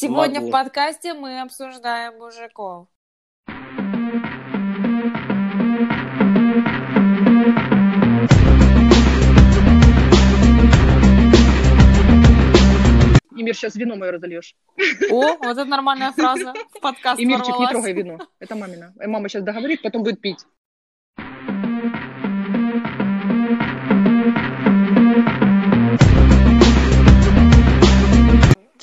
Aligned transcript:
Сегодня 0.00 0.38
Могу. 0.38 0.50
в 0.50 0.52
подкасте 0.52 1.12
мы 1.12 1.40
обсуждаем 1.40 2.18
мужиков. 2.18 2.86
Имир, 13.32 13.56
сейчас 13.56 13.74
вино 13.74 13.96
мое 13.96 14.12
разольешь. 14.12 14.54
О, 15.10 15.36
вот 15.36 15.42
это 15.42 15.64
нормальная 15.64 16.12
фраза 16.12 16.54
в 16.74 16.80
подкаст 16.80 17.20
Имирчик, 17.20 17.58
не 17.58 17.66
трогай 17.66 17.92
вино. 17.92 18.18
Это 18.38 18.54
мамина. 18.54 18.94
Мама 19.04 19.28
сейчас 19.28 19.42
договорит, 19.42 19.82
потом 19.82 20.04
будет 20.04 20.20
пить. 20.20 20.46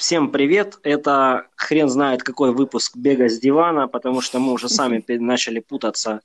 Всем 0.05 0.30
привет! 0.30 0.77
Это 0.84 1.48
хрен 1.55 1.90
знает 1.90 2.22
какой 2.22 2.54
выпуск 2.54 2.95
«Бега 2.95 3.27
с 3.27 3.40
дивана», 3.40 3.88
потому 3.88 4.22
что 4.22 4.38
мы 4.38 4.54
уже 4.54 4.70
сами 4.70 5.04
начали 5.18 5.59
путаться 5.59 6.22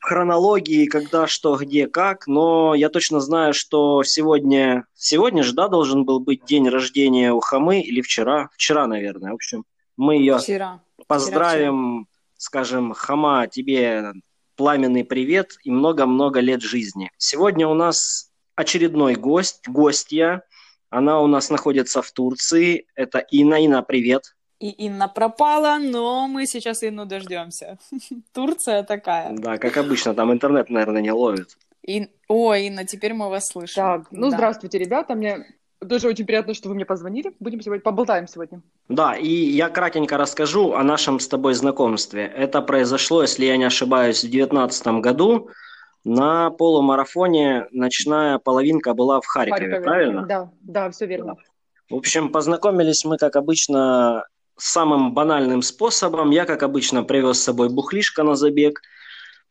в 0.00 0.06
хронологии, 0.06 0.86
когда, 0.86 1.28
что, 1.28 1.54
где, 1.54 1.86
как. 1.86 2.26
Но 2.26 2.74
я 2.74 2.88
точно 2.88 3.20
знаю, 3.20 3.54
что 3.54 4.02
сегодня... 4.02 4.86
Сегодня 4.96 5.44
же, 5.44 5.52
да, 5.52 5.68
должен 5.68 6.04
был 6.04 6.18
быть 6.18 6.44
день 6.46 6.68
рождения 6.68 7.32
у 7.32 7.38
Хамы 7.38 7.80
или 7.80 8.00
вчера? 8.00 8.50
Вчера, 8.54 8.88
наверное. 8.88 9.30
В 9.30 9.34
общем, 9.36 9.64
мы 9.96 10.16
ее 10.16 10.38
Вчера. 10.38 10.80
поздравим, 11.06 12.08
скажем, 12.36 12.92
Хама, 12.92 13.46
тебе 13.46 14.14
пламенный 14.56 15.04
привет 15.04 15.52
и 15.62 15.70
много-много 15.70 16.40
лет 16.40 16.60
жизни. 16.60 17.12
Сегодня 17.18 17.68
у 17.68 17.74
нас 17.74 18.32
очередной 18.56 19.14
гость, 19.14 19.68
гостья. 19.68 20.42
Она 20.90 21.20
у 21.20 21.26
нас 21.26 21.50
находится 21.50 22.02
в 22.02 22.10
Турции. 22.12 22.86
Это 22.94 23.18
Инна. 23.18 23.56
Инна, 23.64 23.82
привет. 23.82 24.34
И 24.58 24.70
Инна 24.70 25.08
пропала, 25.08 25.78
но 25.78 26.26
мы 26.28 26.46
сейчас 26.46 26.82
Инну 26.82 27.04
дождемся. 27.04 27.78
Турция 28.32 28.82
такая. 28.82 29.32
Да, 29.32 29.58
как 29.58 29.76
обычно, 29.76 30.14
там 30.14 30.32
интернет, 30.32 30.70
наверное, 30.70 31.02
не 31.02 31.12
ловит. 31.12 31.56
Ин... 31.82 32.08
Ой, 32.28 32.66
Инна, 32.68 32.84
теперь 32.84 33.12
мы 33.12 33.28
вас 33.28 33.48
слышим. 33.48 33.74
Так, 33.76 34.06
ну 34.10 34.30
Да. 34.30 34.36
здравствуйте, 34.36 34.78
ребята. 34.78 35.14
Мне 35.14 35.46
тоже 35.86 36.08
очень 36.08 36.24
приятно, 36.24 36.54
что 36.54 36.68
вы 36.68 36.74
мне 36.74 36.86
позвонили. 36.86 37.32
Будем 37.38 37.60
сегодня 37.60 37.82
поболтаем 37.82 38.26
сегодня. 38.26 38.62
Да, 38.88 39.14
и 39.14 39.28
я 39.28 39.68
кратенько 39.68 40.16
расскажу 40.16 40.72
о 40.72 40.82
нашем 40.82 41.20
с 41.20 41.28
тобой 41.28 41.52
знакомстве. 41.54 42.24
Это 42.24 42.62
произошло, 42.62 43.22
если 43.22 43.44
я 43.44 43.56
не 43.58 43.64
ошибаюсь, 43.64 44.18
в 44.18 44.30
2019 44.30 44.86
году. 45.02 45.50
На 46.08 46.50
полумарафоне 46.50 47.66
ночная 47.72 48.38
половинка 48.38 48.94
была 48.94 49.20
в 49.20 49.26
Харькове, 49.26 49.80
правильно? 49.80 50.24
Да, 50.24 50.52
да, 50.62 50.90
все 50.92 51.04
верно. 51.04 51.34
В 51.90 51.96
общем, 51.96 52.30
познакомились 52.30 53.04
мы, 53.04 53.16
как 53.16 53.34
обычно, 53.34 54.24
самым 54.56 55.14
банальным 55.14 55.62
способом. 55.62 56.30
Я, 56.30 56.44
как 56.44 56.62
обычно, 56.62 57.02
привез 57.02 57.40
с 57.40 57.42
собой 57.42 57.70
бухлишко 57.70 58.22
на 58.22 58.36
забег. 58.36 58.82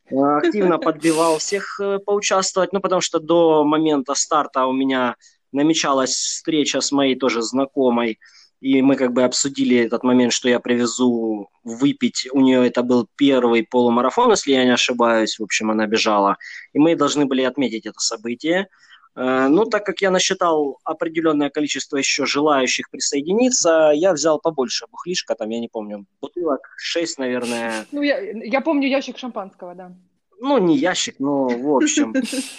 Э, 0.09 0.16
Активно 0.38 0.78
подбивал 0.78 1.39
всех 1.39 1.78
э, 1.81 2.00
поучаствовать, 2.00 2.72
ну, 2.72 2.80
потому 2.80 3.02
что 3.02 3.20
до 3.20 3.66
момента 3.66 4.16
старта 4.16 4.66
у 4.66 4.72
меня 4.72 5.17
намечалась 5.52 6.11
встреча 6.11 6.80
с 6.80 6.94
моей 6.94 7.17
тоже 7.17 7.42
знакомой, 7.42 8.17
и 8.66 8.81
мы 8.81 8.95
как 8.95 9.13
бы 9.13 9.23
обсудили 9.23 9.77
этот 9.77 10.03
момент, 10.03 10.33
что 10.33 10.49
я 10.49 10.59
привезу 10.59 11.49
выпить. 11.63 12.27
У 12.31 12.41
нее 12.41 12.66
это 12.66 12.81
был 12.81 13.08
первый 13.16 13.63
полумарафон, 13.63 14.31
если 14.31 14.53
я 14.53 14.66
не 14.66 14.73
ошибаюсь. 14.73 15.38
В 15.38 15.44
общем, 15.44 15.69
она 15.69 15.85
бежала. 15.85 16.38
И 16.73 16.80
мы 16.80 16.95
должны 16.95 17.25
были 17.27 17.43
отметить 17.43 17.86
это 17.86 17.99
событие. 17.99 18.67
Э, 19.16 19.47
Ну, 19.49 19.66
так 19.66 19.86
как 19.86 20.02
я 20.02 20.09
насчитал 20.09 20.80
определенное 20.83 21.52
количество 21.52 21.97
еще 21.97 22.25
желающих 22.25 22.89
присоединиться, 22.89 23.91
я 23.93 24.13
взял 24.13 24.39
побольше 24.39 24.88
бухлишка, 24.91 25.36
там, 25.36 25.49
я 25.52 25.59
не 25.59 25.69
помню, 25.69 26.05
бутылок 26.20 26.61
6, 26.77 27.20
наверное, 27.20 27.86
Ну, 27.92 28.02
я, 28.02 28.20
я 28.20 28.61
помню 28.61 28.87
ящик 28.87 29.20
шампанского, 29.20 29.75
да. 29.75 29.92
Ну, 30.40 30.58
не 30.58 30.78
ящик, 30.78 31.16
но 31.20 31.48
в 31.48 31.76
общем. 31.76 32.14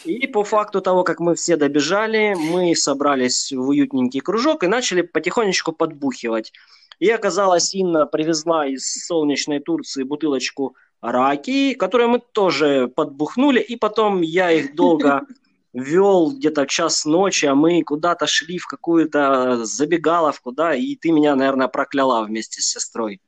И 0.05 0.27
по 0.27 0.45
факту 0.45 0.81
того, 0.81 1.05
как 1.05 1.21
мы 1.21 1.35
все 1.35 1.57
добежали, 1.57 2.35
мы 2.35 2.75
собрались 2.75 3.53
в 3.53 3.69
уютненький 3.69 4.21
кружок 4.21 4.65
и 4.65 4.69
начали 4.69 5.03
потихонечку 5.03 5.73
подбухивать. 5.73 6.53
И 6.99 7.11
оказалось, 7.11 7.75
Инна 7.75 8.07
привезла 8.07 8.67
из 8.67 8.87
солнечной 9.07 9.61
Турции 9.61 10.03
бутылочку 10.03 10.77
раки, 11.01 11.75
которую 11.75 12.09
мы 12.09 12.23
тоже 12.33 12.89
подбухнули, 12.89 13.61
и 13.61 13.77
потом 13.77 14.23
я 14.23 14.51
их 14.51 14.75
долго 14.75 15.23
вел 15.75 16.33
где-то 16.33 16.65
в 16.65 16.69
час 16.69 17.05
ночи, 17.05 17.45
а 17.45 17.55
мы 17.55 17.83
куда-то 17.83 18.27
шли 18.27 18.59
в 18.59 18.67
какую-то 18.67 19.65
забегаловку, 19.65 20.53
да, 20.53 20.75
и 20.75 20.97
ты 20.97 21.11
меня, 21.13 21.35
наверное, 21.37 21.69
прокляла 21.69 22.25
вместе 22.25 22.63
с 22.63 22.71
сестрой. 22.71 23.21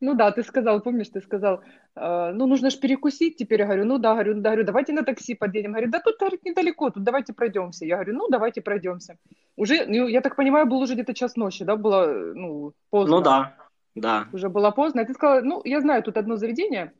Ну 0.00 0.14
да, 0.14 0.30
ты 0.30 0.42
сказал, 0.42 0.80
помнишь, 0.80 1.08
ты 1.08 1.20
сказал, 1.20 1.62
э, 1.96 2.32
ну 2.34 2.46
нужно 2.46 2.70
же 2.70 2.78
перекусить 2.78 3.36
теперь. 3.36 3.60
Я 3.60 3.66
говорю, 3.66 3.84
ну 3.84 3.98
да, 3.98 4.12
говорю, 4.12 4.34
да, 4.34 4.50
говорю, 4.50 4.64
давайте 4.64 4.92
на 4.92 5.02
такси 5.02 5.34
подъедем. 5.34 5.72
Говорю, 5.72 5.90
да 5.90 6.00
тут 6.00 6.18
говорит, 6.18 6.44
недалеко, 6.44 6.90
тут 6.90 7.04
давайте 7.04 7.32
пройдемся. 7.32 7.84
Я 7.84 7.96
говорю, 7.96 8.14
ну 8.14 8.28
давайте 8.28 8.60
пройдемся. 8.60 9.16
Уже, 9.56 9.86
ну, 9.86 10.08
я 10.08 10.20
так 10.20 10.36
понимаю, 10.36 10.66
был 10.66 10.78
уже 10.78 10.94
где-то 10.94 11.14
час 11.14 11.36
ночи, 11.36 11.64
да, 11.64 11.76
было, 11.76 12.06
ну, 12.34 12.72
поздно. 12.90 13.16
Ну 13.16 13.22
да, 13.22 13.54
да. 13.94 14.28
Уже 14.32 14.48
было 14.48 14.70
поздно. 14.70 15.00
И 15.00 15.04
ты 15.04 15.14
сказала, 15.14 15.40
ну, 15.40 15.60
я 15.64 15.80
знаю 15.80 16.02
тут 16.02 16.16
одно 16.16 16.36
заведение, 16.36 16.92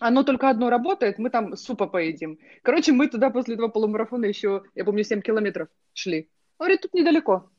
оно 0.00 0.22
только 0.22 0.50
одно 0.50 0.70
работает, 0.70 1.18
мы 1.18 1.30
там 1.30 1.56
супа 1.56 1.86
поедим. 1.86 2.38
Короче, 2.62 2.92
мы 2.92 3.08
туда 3.08 3.30
после 3.30 3.54
этого 3.54 3.68
полумарафона 3.68 4.26
еще, 4.26 4.62
я 4.74 4.84
помню, 4.84 5.04
7 5.04 5.20
километров 5.20 5.68
шли. 5.92 6.28
Говорит, 6.58 6.82
тут 6.82 6.94
недалеко. 6.94 7.50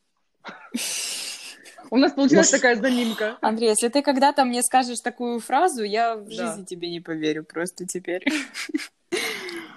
У 1.92 1.98
нас 1.98 2.14
получилась 2.14 2.50
такая 2.50 2.76
заминка. 2.76 3.38
Андрей, 3.42 3.70
если 3.70 3.88
ты 3.90 4.02
когда-то 4.02 4.46
мне 4.46 4.62
скажешь 4.62 5.00
такую 5.02 5.40
фразу, 5.40 5.84
я 5.84 6.16
в 6.16 6.26
Да. 6.26 6.32
жизни 6.32 6.66
тебе 6.66 6.90
не 6.90 7.00
поверю 7.00 7.44
просто 7.44 7.86
теперь. 7.86 8.24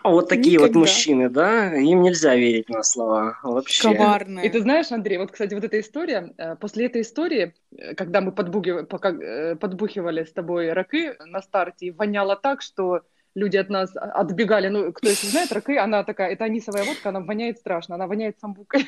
А 0.02 0.10
Вот 0.10 0.28
такие 0.28 0.58
вот 0.58 0.68
Никогда. 0.70 0.78
мужчины, 0.80 1.28
да? 1.28 1.74
Им 1.74 2.02
нельзя 2.02 2.34
верить 2.34 2.68
на 2.70 2.82
слова 2.82 3.38
вообще. 3.42 3.82
Коварные. 3.92 4.46
И 4.46 4.48
ты 4.48 4.60
знаешь, 4.60 4.90
Андрей, 4.90 5.18
вот, 5.18 5.32
кстати, 5.32 5.54
вот 5.54 5.64
эта 5.64 5.80
история, 5.80 6.32
э, 6.38 6.56
после 6.56 6.86
этой 6.86 7.02
истории, 7.02 7.52
э, 7.76 7.94
когда 7.94 8.20
мы 8.20 8.30
э, 8.30 9.56
подбухивали 9.56 10.24
с 10.24 10.32
тобой 10.32 10.72
ракы 10.72 11.16
на 11.26 11.42
старте, 11.42 11.86
и 11.86 11.90
воняло 11.90 12.36
так, 12.36 12.62
что 12.62 13.02
люди 13.34 13.56
от 13.56 13.68
нас 13.70 13.90
отбегали. 13.96 14.68
Ну, 14.68 14.92
кто 14.92 15.08
если 15.08 15.26
знает, 15.26 15.52
ракы, 15.52 15.76
она 15.76 16.04
такая, 16.04 16.32
это 16.32 16.44
анисовая 16.44 16.84
водка, 16.84 17.10
она 17.10 17.20
воняет 17.20 17.58
страшно, 17.58 17.96
она 17.96 18.06
воняет 18.06 18.38
самбукой. 18.38 18.86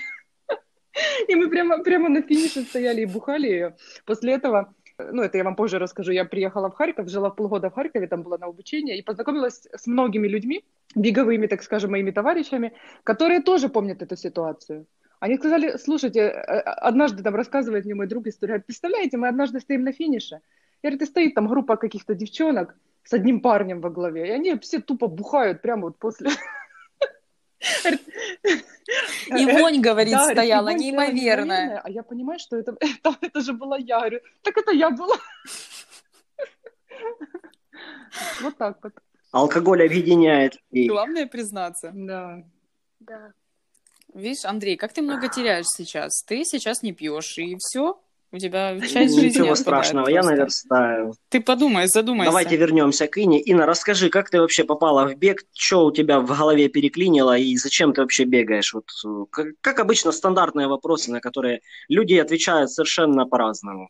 И 1.28 1.34
мы 1.34 1.48
прямо, 1.48 1.82
прямо 1.82 2.08
на 2.08 2.22
финише 2.22 2.62
стояли 2.62 3.02
и 3.02 3.06
бухали 3.06 3.46
ее. 3.46 3.76
После 4.04 4.32
этого, 4.32 4.74
э, 4.98 5.10
ну, 5.12 5.22
это 5.22 5.38
я 5.38 5.44
вам 5.44 5.56
позже 5.56 5.78
расскажу, 5.78 6.12
я 6.12 6.24
приехала 6.24 6.68
в 6.68 6.74
Харьков, 6.74 7.08
жила 7.08 7.30
полгода 7.30 7.68
в 7.70 7.74
Харькове, 7.74 8.06
там 8.06 8.22
была 8.22 8.38
на 8.38 8.46
обучение, 8.46 8.98
и 8.98 9.02
познакомилась 9.02 9.66
с 9.72 9.86
многими 9.86 10.28
людьми, 10.28 10.64
беговыми, 10.94 11.46
так 11.46 11.62
скажем, 11.62 11.90
моими 11.90 12.10
товарищами, 12.10 12.72
которые 13.04 13.40
тоже 13.40 13.68
помнят 13.68 14.02
эту 14.02 14.16
ситуацию. 14.16 14.86
Они 15.20 15.36
сказали, 15.36 15.76
слушайте, 15.76 16.20
э, 16.20 16.60
однажды 16.90 17.22
там 17.22 17.34
рассказывает 17.34 17.84
мне 17.84 17.94
мой 17.94 18.06
друг 18.06 18.26
историю, 18.26 18.62
представляете, 18.62 19.16
мы 19.16 19.28
однажды 19.28 19.60
стоим 19.60 19.84
на 19.84 19.92
финише, 19.92 20.40
и, 20.82 20.86
говорит, 20.86 21.02
и 21.02 21.06
стоит 21.06 21.34
там 21.34 21.46
группа 21.46 21.76
каких-то 21.76 22.14
девчонок 22.14 22.74
с 23.04 23.12
одним 23.12 23.40
парнем 23.40 23.80
во 23.80 23.90
главе, 23.90 24.28
и 24.28 24.30
они 24.30 24.58
все 24.58 24.80
тупо 24.80 25.08
бухают 25.08 25.62
прямо 25.62 25.82
вот 25.82 25.98
после... 25.98 26.30
И 29.28 29.46
вонь, 29.46 29.80
говорит, 29.80 30.14
да, 30.14 30.30
стояла 30.30 30.70
вонь 30.70 30.78
неимоверная. 30.78 31.80
А 31.84 31.90
я 31.90 32.02
понимаю, 32.02 32.38
что 32.38 32.56
это, 32.56 32.76
это, 32.80 33.16
это 33.20 33.40
же 33.40 33.52
была 33.52 33.76
я. 33.76 33.98
Говорю, 33.98 34.20
так 34.42 34.56
это 34.56 34.72
я 34.72 34.90
была. 34.90 35.16
Вот 38.40 38.56
так 38.58 38.78
вот. 38.82 38.92
Алкоголь 39.30 39.86
объединяет. 39.86 40.58
И 40.70 40.88
Главное 40.88 41.26
признаться. 41.26 41.92
Да. 41.94 42.44
Да. 42.98 43.32
Видишь, 44.12 44.44
Андрей, 44.44 44.76
как 44.76 44.92
ты 44.92 45.02
много 45.02 45.28
теряешь 45.28 45.66
сейчас? 45.68 46.22
Ты 46.26 46.44
сейчас 46.44 46.82
не 46.82 46.92
пьешь, 46.92 47.38
и 47.38 47.56
все. 47.58 48.02
У 48.32 48.38
тебя 48.38 48.78
часть 48.80 49.14
жизни 49.14 49.40
Ничего 49.40 49.54
страшного, 49.54 50.08
я 50.08 50.20
просто. 50.20 50.30
наверстаю. 50.36 51.14
Ты 51.30 51.40
подумай, 51.40 51.86
задумайся. 51.88 52.30
Давайте 52.30 52.56
вернемся 52.56 53.06
к 53.08 53.18
Ине. 53.18 53.40
Инна, 53.40 53.66
расскажи, 53.66 54.08
как 54.08 54.30
ты 54.30 54.40
вообще 54.40 54.64
попала 54.64 55.06
в 55.08 55.16
бег, 55.16 55.42
что 55.52 55.84
у 55.86 55.90
тебя 55.92 56.20
в 56.20 56.26
голове 56.26 56.68
переклинило 56.68 57.36
и 57.36 57.56
зачем 57.56 57.92
ты 57.92 58.02
вообще 58.02 58.24
бегаешь? 58.24 58.72
Вот, 58.72 58.84
э, 59.04 59.24
как, 59.30 59.46
как 59.60 59.80
обычно, 59.80 60.12
стандартные 60.12 60.68
вопросы, 60.68 61.10
на 61.10 61.20
которые 61.20 61.60
люди 61.88 62.14
отвечают 62.14 62.70
совершенно 62.70 63.26
по-разному. 63.26 63.88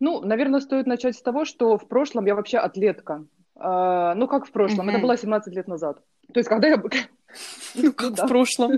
Ну, 0.00 0.20
наверное, 0.20 0.60
стоит 0.60 0.86
начать 0.86 1.16
с 1.16 1.22
того, 1.22 1.44
что 1.44 1.78
в 1.78 1.86
прошлом 1.86 2.26
я 2.26 2.34
вообще 2.34 2.58
атлетка. 2.58 3.24
А, 3.56 4.14
ну, 4.16 4.26
как 4.26 4.46
в 4.46 4.50
прошлом? 4.50 4.88
Это 4.88 4.98
Мгм. 4.98 5.06
было 5.06 5.16
17 5.16 5.54
лет 5.54 5.68
назад. 5.68 5.98
То 6.32 6.40
есть, 6.40 6.48
когда 6.48 6.66
я... 6.68 6.82
Ну, 7.74 7.92
как 7.96 8.14
да. 8.14 8.26
в 8.26 8.28
прошлом. 8.28 8.72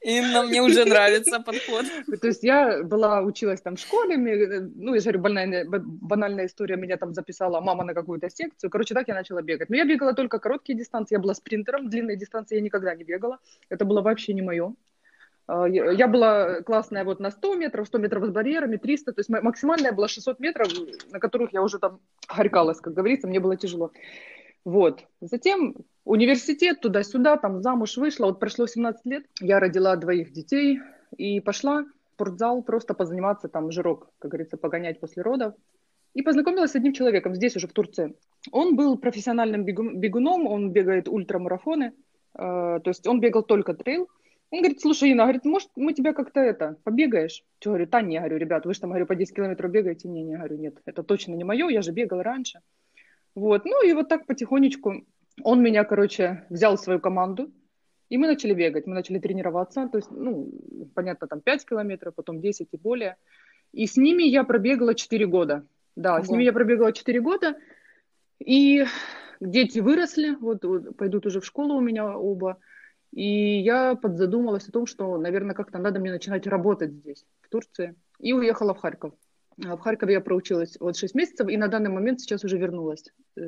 Инна, 0.00 0.42
мне 0.42 0.62
уже 0.62 0.84
нравится 0.84 1.40
подход. 1.40 1.86
То 2.20 2.26
есть 2.26 2.42
я 2.42 2.82
была, 2.82 3.20
училась 3.22 3.60
там 3.60 3.76
в 3.76 3.80
школе, 3.80 4.16
мне, 4.16 4.60
ну, 4.74 4.94
я 4.94 5.00
же 5.00 5.04
говорю, 5.04 5.20
банальная, 5.20 5.64
банальная 5.68 6.46
история, 6.46 6.76
меня 6.76 6.96
там 6.96 7.14
записала 7.14 7.60
мама 7.60 7.84
на 7.84 7.94
какую-то 7.94 8.30
секцию, 8.30 8.70
короче, 8.70 8.94
так 8.94 9.08
я 9.08 9.14
начала 9.14 9.42
бегать. 9.42 9.70
Но 9.70 9.76
я 9.76 9.84
бегала 9.84 10.12
только 10.12 10.38
короткие 10.38 10.78
дистанции, 10.78 11.14
я 11.14 11.20
была 11.20 11.34
спринтером, 11.34 11.88
длинные 11.88 12.16
дистанции 12.16 12.56
я 12.56 12.60
никогда 12.60 12.94
не 12.94 13.04
бегала, 13.04 13.38
это 13.68 13.84
было 13.84 14.02
вообще 14.02 14.34
не 14.34 14.42
мое. 14.42 14.74
А, 15.46 15.66
я 15.66 16.08
была 16.08 16.62
классная 16.62 17.04
вот 17.04 17.20
на 17.20 17.30
100 17.30 17.54
метров, 17.54 17.86
100 17.86 17.98
метров 17.98 18.24
с 18.26 18.30
барьерами, 18.30 18.76
300, 18.76 19.12
то 19.12 19.20
есть 19.20 19.28
максимальная 19.28 19.92
была 19.92 20.08
600 20.08 20.40
метров, 20.40 20.68
на 21.10 21.20
которых 21.20 21.52
я 21.52 21.62
уже 21.62 21.78
там 21.78 22.00
харькалась, 22.26 22.80
как 22.80 22.94
говорится, 22.94 23.28
мне 23.28 23.40
было 23.40 23.56
тяжело. 23.56 23.92
Вот. 24.66 25.04
Затем 25.20 25.76
университет, 26.04 26.80
туда-сюда, 26.80 27.36
там 27.36 27.62
замуж 27.62 27.96
вышла. 27.98 28.26
Вот 28.26 28.40
прошло 28.40 28.66
17 28.66 29.06
лет, 29.06 29.24
я 29.40 29.60
родила 29.60 29.94
двоих 29.94 30.32
детей 30.32 30.80
и 31.16 31.38
пошла 31.38 31.84
в 31.84 32.14
спортзал 32.14 32.64
просто 32.64 32.92
позаниматься, 32.92 33.48
там 33.48 33.70
жирок, 33.70 34.10
как 34.18 34.32
говорится, 34.32 34.56
погонять 34.56 34.98
после 34.98 35.22
родов. 35.22 35.54
И 36.14 36.22
познакомилась 36.22 36.72
с 36.72 36.74
одним 36.74 36.94
человеком 36.94 37.36
здесь 37.36 37.54
уже 37.54 37.68
в 37.68 37.72
Турции. 37.72 38.16
Он 38.50 38.74
был 38.74 38.98
профессиональным 38.98 39.64
бегуном, 39.64 40.48
он 40.48 40.72
бегает 40.72 41.06
ультрамарафоны, 41.08 41.92
э, 41.92 41.92
то 42.34 42.82
есть 42.86 43.06
он 43.06 43.20
бегал 43.20 43.44
только 43.44 43.72
трейл. 43.72 44.08
Он 44.50 44.62
говорит, 44.62 44.80
слушай, 44.80 45.10
Инна, 45.10 45.24
говорит, 45.24 45.44
может, 45.44 45.70
мы 45.76 45.92
тебя 45.92 46.12
как-то 46.12 46.40
это, 46.40 46.76
побегаешь? 46.82 47.44
Что, 47.60 47.70
говорю, 47.70 47.86
да, 47.86 48.02
не, 48.02 48.18
говорю, 48.18 48.38
ребят, 48.38 48.66
вы 48.66 48.74
же 48.74 48.80
там, 48.80 48.90
говорю, 48.90 49.06
по 49.06 49.14
10 49.14 49.36
километров 49.36 49.70
бегаете? 49.70 50.08
Не, 50.08 50.24
не, 50.24 50.34
говорю, 50.34 50.56
нет, 50.56 50.82
это 50.86 51.04
точно 51.04 51.34
не 51.34 51.44
мое, 51.44 51.68
я 51.68 51.82
же 51.82 51.92
бегал 51.92 52.20
раньше. 52.22 52.62
Вот, 53.36 53.66
ну 53.66 53.86
и 53.86 53.92
вот 53.92 54.08
так 54.08 54.26
потихонечку 54.26 55.04
он 55.42 55.62
меня, 55.62 55.84
короче, 55.84 56.46
взял 56.48 56.76
в 56.76 56.80
свою 56.80 57.00
команду, 57.00 57.52
и 58.08 58.16
мы 58.16 58.26
начали 58.26 58.54
бегать, 58.54 58.86
мы 58.86 58.94
начали 58.94 59.18
тренироваться, 59.18 59.88
то 59.88 59.98
есть, 59.98 60.10
ну, 60.10 60.50
понятно, 60.94 61.26
там 61.26 61.42
5 61.42 61.66
километров, 61.66 62.14
потом 62.14 62.40
10 62.40 62.68
и 62.72 62.76
более. 62.78 63.16
И 63.72 63.86
с 63.86 63.98
ними 63.98 64.22
я 64.22 64.42
пробегала 64.42 64.94
4 64.94 65.26
года. 65.26 65.66
Да, 65.96 66.14
Ого. 66.14 66.24
с 66.24 66.30
ними 66.30 66.44
я 66.44 66.52
пробегала 66.54 66.92
4 66.92 67.20
года, 67.20 67.56
и 68.38 68.86
дети 69.40 69.80
выросли, 69.80 70.30
вот, 70.30 70.64
вот 70.64 70.96
пойдут 70.96 71.26
уже 71.26 71.40
в 71.40 71.44
школу 71.44 71.74
у 71.74 71.80
меня 71.80 72.16
оба, 72.16 72.56
и 73.12 73.58
я 73.60 73.96
подзадумалась 73.96 74.66
о 74.66 74.72
том, 74.72 74.86
что, 74.86 75.18
наверное, 75.18 75.54
как-то 75.54 75.78
надо 75.78 76.00
мне 76.00 76.10
начинать 76.10 76.46
работать 76.46 76.92
здесь, 76.92 77.26
в 77.42 77.50
Турции, 77.50 77.96
и 78.18 78.32
уехала 78.32 78.72
в 78.72 78.78
Харьков. 78.78 79.12
А 79.64 79.76
в 79.76 79.80
Харькове 79.80 80.14
я 80.14 80.20
проучилась 80.20 80.76
вот 80.80 80.96
6 80.96 81.14
месяцев, 81.14 81.48
и 81.48 81.56
на 81.56 81.68
данный 81.68 81.90
момент 81.90 82.20
сейчас 82.20 82.44
уже 82.44 82.58
вернулась 82.58 83.04
э, 83.36 83.40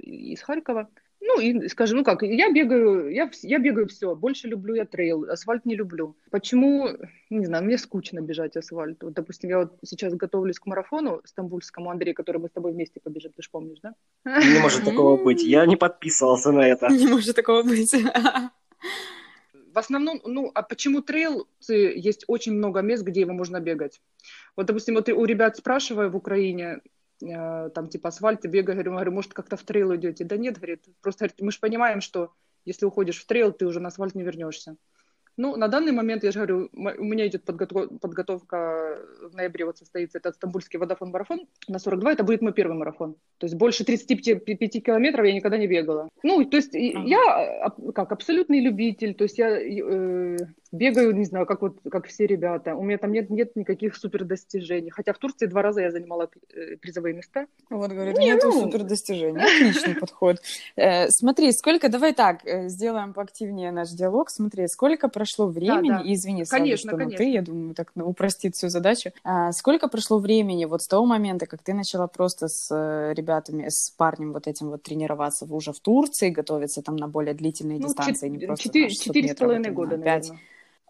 из 0.00 0.40
Харькова. 0.42 0.88
Ну, 1.26 1.40
и, 1.40 1.68
скажем, 1.68 1.98
ну 1.98 2.04
как, 2.04 2.22
я 2.22 2.52
бегаю, 2.52 3.08
я, 3.10 3.30
я 3.42 3.58
бегаю 3.58 3.88
все, 3.88 4.14
больше 4.14 4.46
люблю 4.46 4.74
я 4.74 4.84
трейл, 4.84 5.24
асфальт 5.24 5.64
не 5.64 5.74
люблю. 5.74 6.16
Почему, 6.30 6.88
не 7.30 7.46
знаю, 7.46 7.64
мне 7.64 7.78
скучно 7.78 8.20
бежать 8.20 8.56
асфальт. 8.56 9.02
Вот, 9.02 9.14
допустим, 9.14 9.48
я 9.48 9.60
вот 9.60 9.72
сейчас 9.84 10.14
готовлюсь 10.14 10.58
к 10.58 10.66
марафону 10.66 11.22
стамбульскому, 11.24 11.90
Андрей, 11.90 12.12
который 12.12 12.42
мы 12.42 12.48
с 12.48 12.52
тобой 12.52 12.72
вместе 12.72 13.00
побежим, 13.00 13.32
ты 13.32 13.42
же 13.42 13.48
помнишь, 13.50 13.78
да? 13.82 13.94
Не 14.24 14.60
может 14.60 14.84
такого 14.84 15.22
быть, 15.22 15.42
я 15.42 15.64
не 15.64 15.76
подписывался 15.76 16.52
на 16.52 16.68
это. 16.68 16.88
Не 16.90 17.06
может 17.06 17.34
такого 17.34 17.62
быть. 17.62 17.94
В 19.74 19.78
основном, 19.78 20.20
ну, 20.24 20.52
а 20.54 20.62
почему 20.62 21.02
трейл? 21.02 21.48
Есть 21.68 22.24
очень 22.28 22.52
много 22.52 22.80
мест, 22.80 23.02
где 23.02 23.22
его 23.22 23.32
можно 23.32 23.58
бегать. 23.58 24.00
Вот, 24.54 24.66
допустим, 24.66 24.94
вот 24.94 25.08
у 25.08 25.24
ребят 25.24 25.56
спрашиваю 25.56 26.10
в 26.12 26.16
Украине, 26.16 26.80
э, 27.20 27.70
там, 27.74 27.88
типа, 27.88 28.10
асфальте 28.10 28.46
бегаю, 28.46 28.76
говорю, 28.76 28.92
говорю, 28.92 29.10
может, 29.10 29.34
как-то 29.34 29.56
в 29.56 29.64
трейл 29.64 29.92
идете? 29.96 30.24
Да 30.24 30.36
нет, 30.36 30.58
говорит, 30.58 30.84
просто 31.00 31.24
говорит, 31.24 31.40
мы 31.40 31.50
же 31.50 31.58
понимаем, 31.58 32.00
что 32.00 32.32
если 32.64 32.86
уходишь 32.86 33.20
в 33.20 33.26
трейл, 33.26 33.52
ты 33.52 33.66
уже 33.66 33.80
на 33.80 33.88
асфальт 33.88 34.14
не 34.14 34.22
вернешься. 34.22 34.76
Ну, 35.36 35.56
на 35.56 35.68
данный 35.68 35.92
момент, 35.92 36.24
я 36.24 36.30
же 36.30 36.38
говорю, 36.38 36.68
у 36.72 37.04
меня 37.04 37.26
идет 37.26 37.44
подготов... 37.44 37.88
подготовка 38.00 38.98
в 39.22 39.34
ноябре, 39.34 39.64
вот 39.64 39.78
состоится 39.78 40.18
этот 40.18 40.36
стамбульский 40.36 40.78
водофон-марафон 40.78 41.46
на 41.68 41.78
42, 41.78 42.12
это 42.12 42.24
будет 42.24 42.42
мой 42.42 42.52
первый 42.52 42.76
марафон. 42.76 43.16
То 43.38 43.46
есть 43.46 43.56
больше 43.56 43.84
35 43.84 44.84
километров 44.84 45.26
я 45.26 45.32
никогда 45.32 45.58
не 45.58 45.66
бегала. 45.66 46.08
Ну, 46.22 46.44
то 46.44 46.56
есть 46.56 46.74
ага. 46.74 47.02
я 47.04 47.72
как 47.94 48.12
абсолютный 48.12 48.60
любитель, 48.60 49.14
то 49.14 49.24
есть 49.24 49.38
я 49.38 49.50
э, 49.50 50.36
бегаю, 50.74 51.14
не 51.14 51.24
знаю, 51.24 51.46
как 51.46 51.62
вот 51.62 51.78
как 51.90 52.06
все 52.06 52.26
ребята. 52.26 52.74
У 52.74 52.82
меня 52.82 52.98
там 52.98 53.12
нет, 53.12 53.30
нет 53.30 53.56
никаких 53.56 53.96
супер 53.96 54.24
достижений. 54.24 54.90
Хотя 54.90 55.12
в 55.12 55.18
Турции 55.18 55.46
два 55.46 55.62
раза 55.62 55.80
я 55.80 55.90
занимала 55.90 56.28
э, 56.52 56.76
призовые 56.76 57.14
места. 57.14 57.46
Вот, 57.70 57.90
говорит, 57.90 58.18
нет 58.18 58.40
ну... 58.42 58.62
супер 58.62 58.82
достижений. 58.82 59.40
Отличный 59.40 59.94
подход. 59.94 60.38
Э, 60.76 61.08
смотри, 61.08 61.52
сколько, 61.52 61.88
давай 61.88 62.12
так, 62.12 62.44
э, 62.44 62.68
сделаем 62.68 63.14
поактивнее 63.14 63.70
наш 63.70 63.90
диалог. 63.90 64.30
Смотри, 64.30 64.66
сколько 64.68 65.08
прошло 65.08 65.46
времени, 65.46 65.88
да, 65.88 66.02
да. 66.02 66.12
извини, 66.12 66.44
конечно, 66.44 66.90
сразу, 66.90 66.96
что 66.96 66.96
конечно. 66.96 67.18
ты, 67.18 67.30
я 67.30 67.42
думаю, 67.42 67.74
так 67.74 67.92
ну, 67.94 68.08
упростит 68.08 68.56
всю 68.56 68.68
задачу. 68.68 69.10
А, 69.22 69.52
сколько 69.52 69.88
прошло 69.88 70.18
времени 70.18 70.64
вот 70.64 70.82
с 70.82 70.88
того 70.88 71.06
момента, 71.06 71.46
как 71.46 71.62
ты 71.62 71.72
начала 71.74 72.06
просто 72.08 72.48
с 72.48 72.70
ребятами, 73.14 73.66
с 73.68 73.90
парнем 73.96 74.32
вот 74.32 74.46
этим 74.46 74.70
вот 74.70 74.82
тренироваться 74.82 75.46
уже 75.48 75.72
в 75.72 75.80
Турции, 75.80 76.30
готовиться 76.30 76.82
там 76.82 76.96
на 76.96 77.08
более 77.08 77.34
длительные 77.34 77.78
ну, 77.78 77.86
дистанции, 77.86 78.28
не 78.28 78.46
просто 78.46 78.64
четыре 78.64 79.28
с 79.28 79.36
половиной 79.36 79.70
года, 79.70 79.96
наверное 79.96 80.38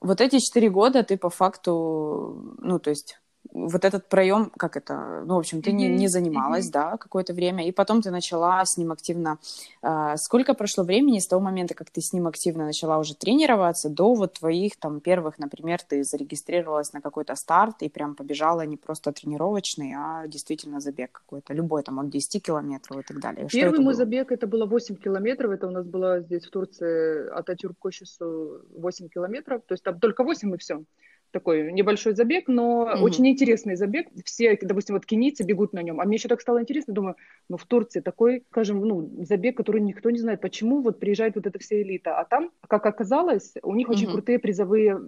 вот 0.01 0.21
эти 0.21 0.39
четыре 0.39 0.71
года 0.71 1.03
ты 1.03 1.17
по 1.17 1.31
факту, 1.31 2.57
ну, 2.59 2.79
то 2.79 2.91
есть 2.91 3.19
вот 3.55 3.85
этот 3.85 4.09
проем, 4.09 4.51
как 4.57 4.77
это, 4.77 5.23
ну, 5.25 5.37
в 5.37 5.39
общем, 5.39 5.63
ты 5.63 5.71
mm-hmm. 5.71 5.75
не, 5.75 5.89
не 5.89 6.09
занималась, 6.09 6.67
mm-hmm. 6.67 6.73
да, 6.73 6.97
какое-то 6.97 7.33
время, 7.33 7.67
и 7.67 7.73
потом 7.73 8.03
ты 8.03 8.11
начала 8.11 8.65
с 8.65 8.77
ним 8.77 8.91
активно. 8.91 9.39
Э, 9.81 10.17
сколько 10.17 10.55
прошло 10.55 10.83
времени 10.83 11.21
с 11.21 11.29
того 11.29 11.41
момента, 11.41 11.75
как 11.75 11.91
ты 11.91 12.01
с 12.01 12.13
ним 12.13 12.27
активно 12.27 12.65
начала 12.65 12.99
уже 12.99 13.15
тренироваться, 13.15 13.89
до 13.89 14.15
вот 14.15 14.35
твоих 14.35 14.77
там 14.77 15.01
первых, 15.01 15.39
например, 15.39 15.81
ты 15.89 16.03
зарегистрировалась 16.03 16.93
на 16.93 17.01
какой-то 17.01 17.37
старт 17.37 17.77
и 17.83 17.89
прям 17.89 18.17
побежала 18.17 18.67
не 18.67 18.77
просто 18.77 19.13
тренировочный, 19.13 19.95
а 19.97 20.27
действительно 20.27 20.81
забег 20.81 21.13
какой-то, 21.13 21.55
любой 21.55 21.83
там 21.85 22.01
от 22.01 22.11
10 22.11 22.43
километров 22.43 22.99
и 22.99 23.03
так 23.03 23.21
далее. 23.21 23.49
Первый 23.49 23.79
мой 23.79 23.85
было? 23.85 23.95
забег 23.95 24.33
это 24.33 24.49
было 24.49 24.67
8 24.67 24.97
километров, 24.97 25.53
это 25.53 25.69
у 25.69 25.71
нас 25.71 25.87
было 25.87 26.21
здесь 26.21 26.45
в 26.45 26.51
Турции 26.51 27.29
от 27.29 27.49
Атюрк 27.49 27.79
к 27.79 27.85
8 27.85 29.09
километров, 29.09 29.63
то 29.67 29.75
есть 29.75 29.85
там 29.85 30.01
только 30.01 30.25
8 30.25 30.55
и 30.55 30.59
все 30.59 30.83
такой 31.35 31.73
небольшой 31.73 32.15
забег, 32.15 32.49
но 32.49 32.89
mm-hmm. 32.89 33.01
очень 33.01 33.29
интересный 33.29 33.77
забег. 33.77 34.09
Все, 34.25 34.57
допустим, 34.63 34.95
вот 34.95 35.05
кенийцы 35.05 35.43
бегут 35.45 35.75
на 35.75 35.83
нем. 35.83 36.01
А 36.01 36.05
мне 36.05 36.17
еще 36.17 36.29
так 36.29 36.41
стало 36.41 36.63
интересно, 36.63 36.95
думаю, 36.95 37.17
ну 37.51 37.59
в 37.59 37.67
Турции 37.67 38.01
такой, 38.01 38.45
скажем, 38.51 38.81
ну 38.81 39.11
забег, 39.25 39.57
который 39.57 39.83
никто 39.83 40.11
не 40.11 40.19
знает, 40.19 40.41
почему 40.41 40.81
вот 40.81 40.99
приезжает 40.99 41.35
вот 41.35 41.47
эта 41.47 41.59
вся 41.59 41.83
элита. 41.83 42.19
А 42.19 42.25
там, 42.25 42.51
как 42.67 42.87
оказалось, 42.87 43.55
у 43.63 43.75
них 43.75 43.89
mm-hmm. 43.89 43.93
очень 43.93 44.11
крутые 44.11 44.39
призовые 44.39 44.99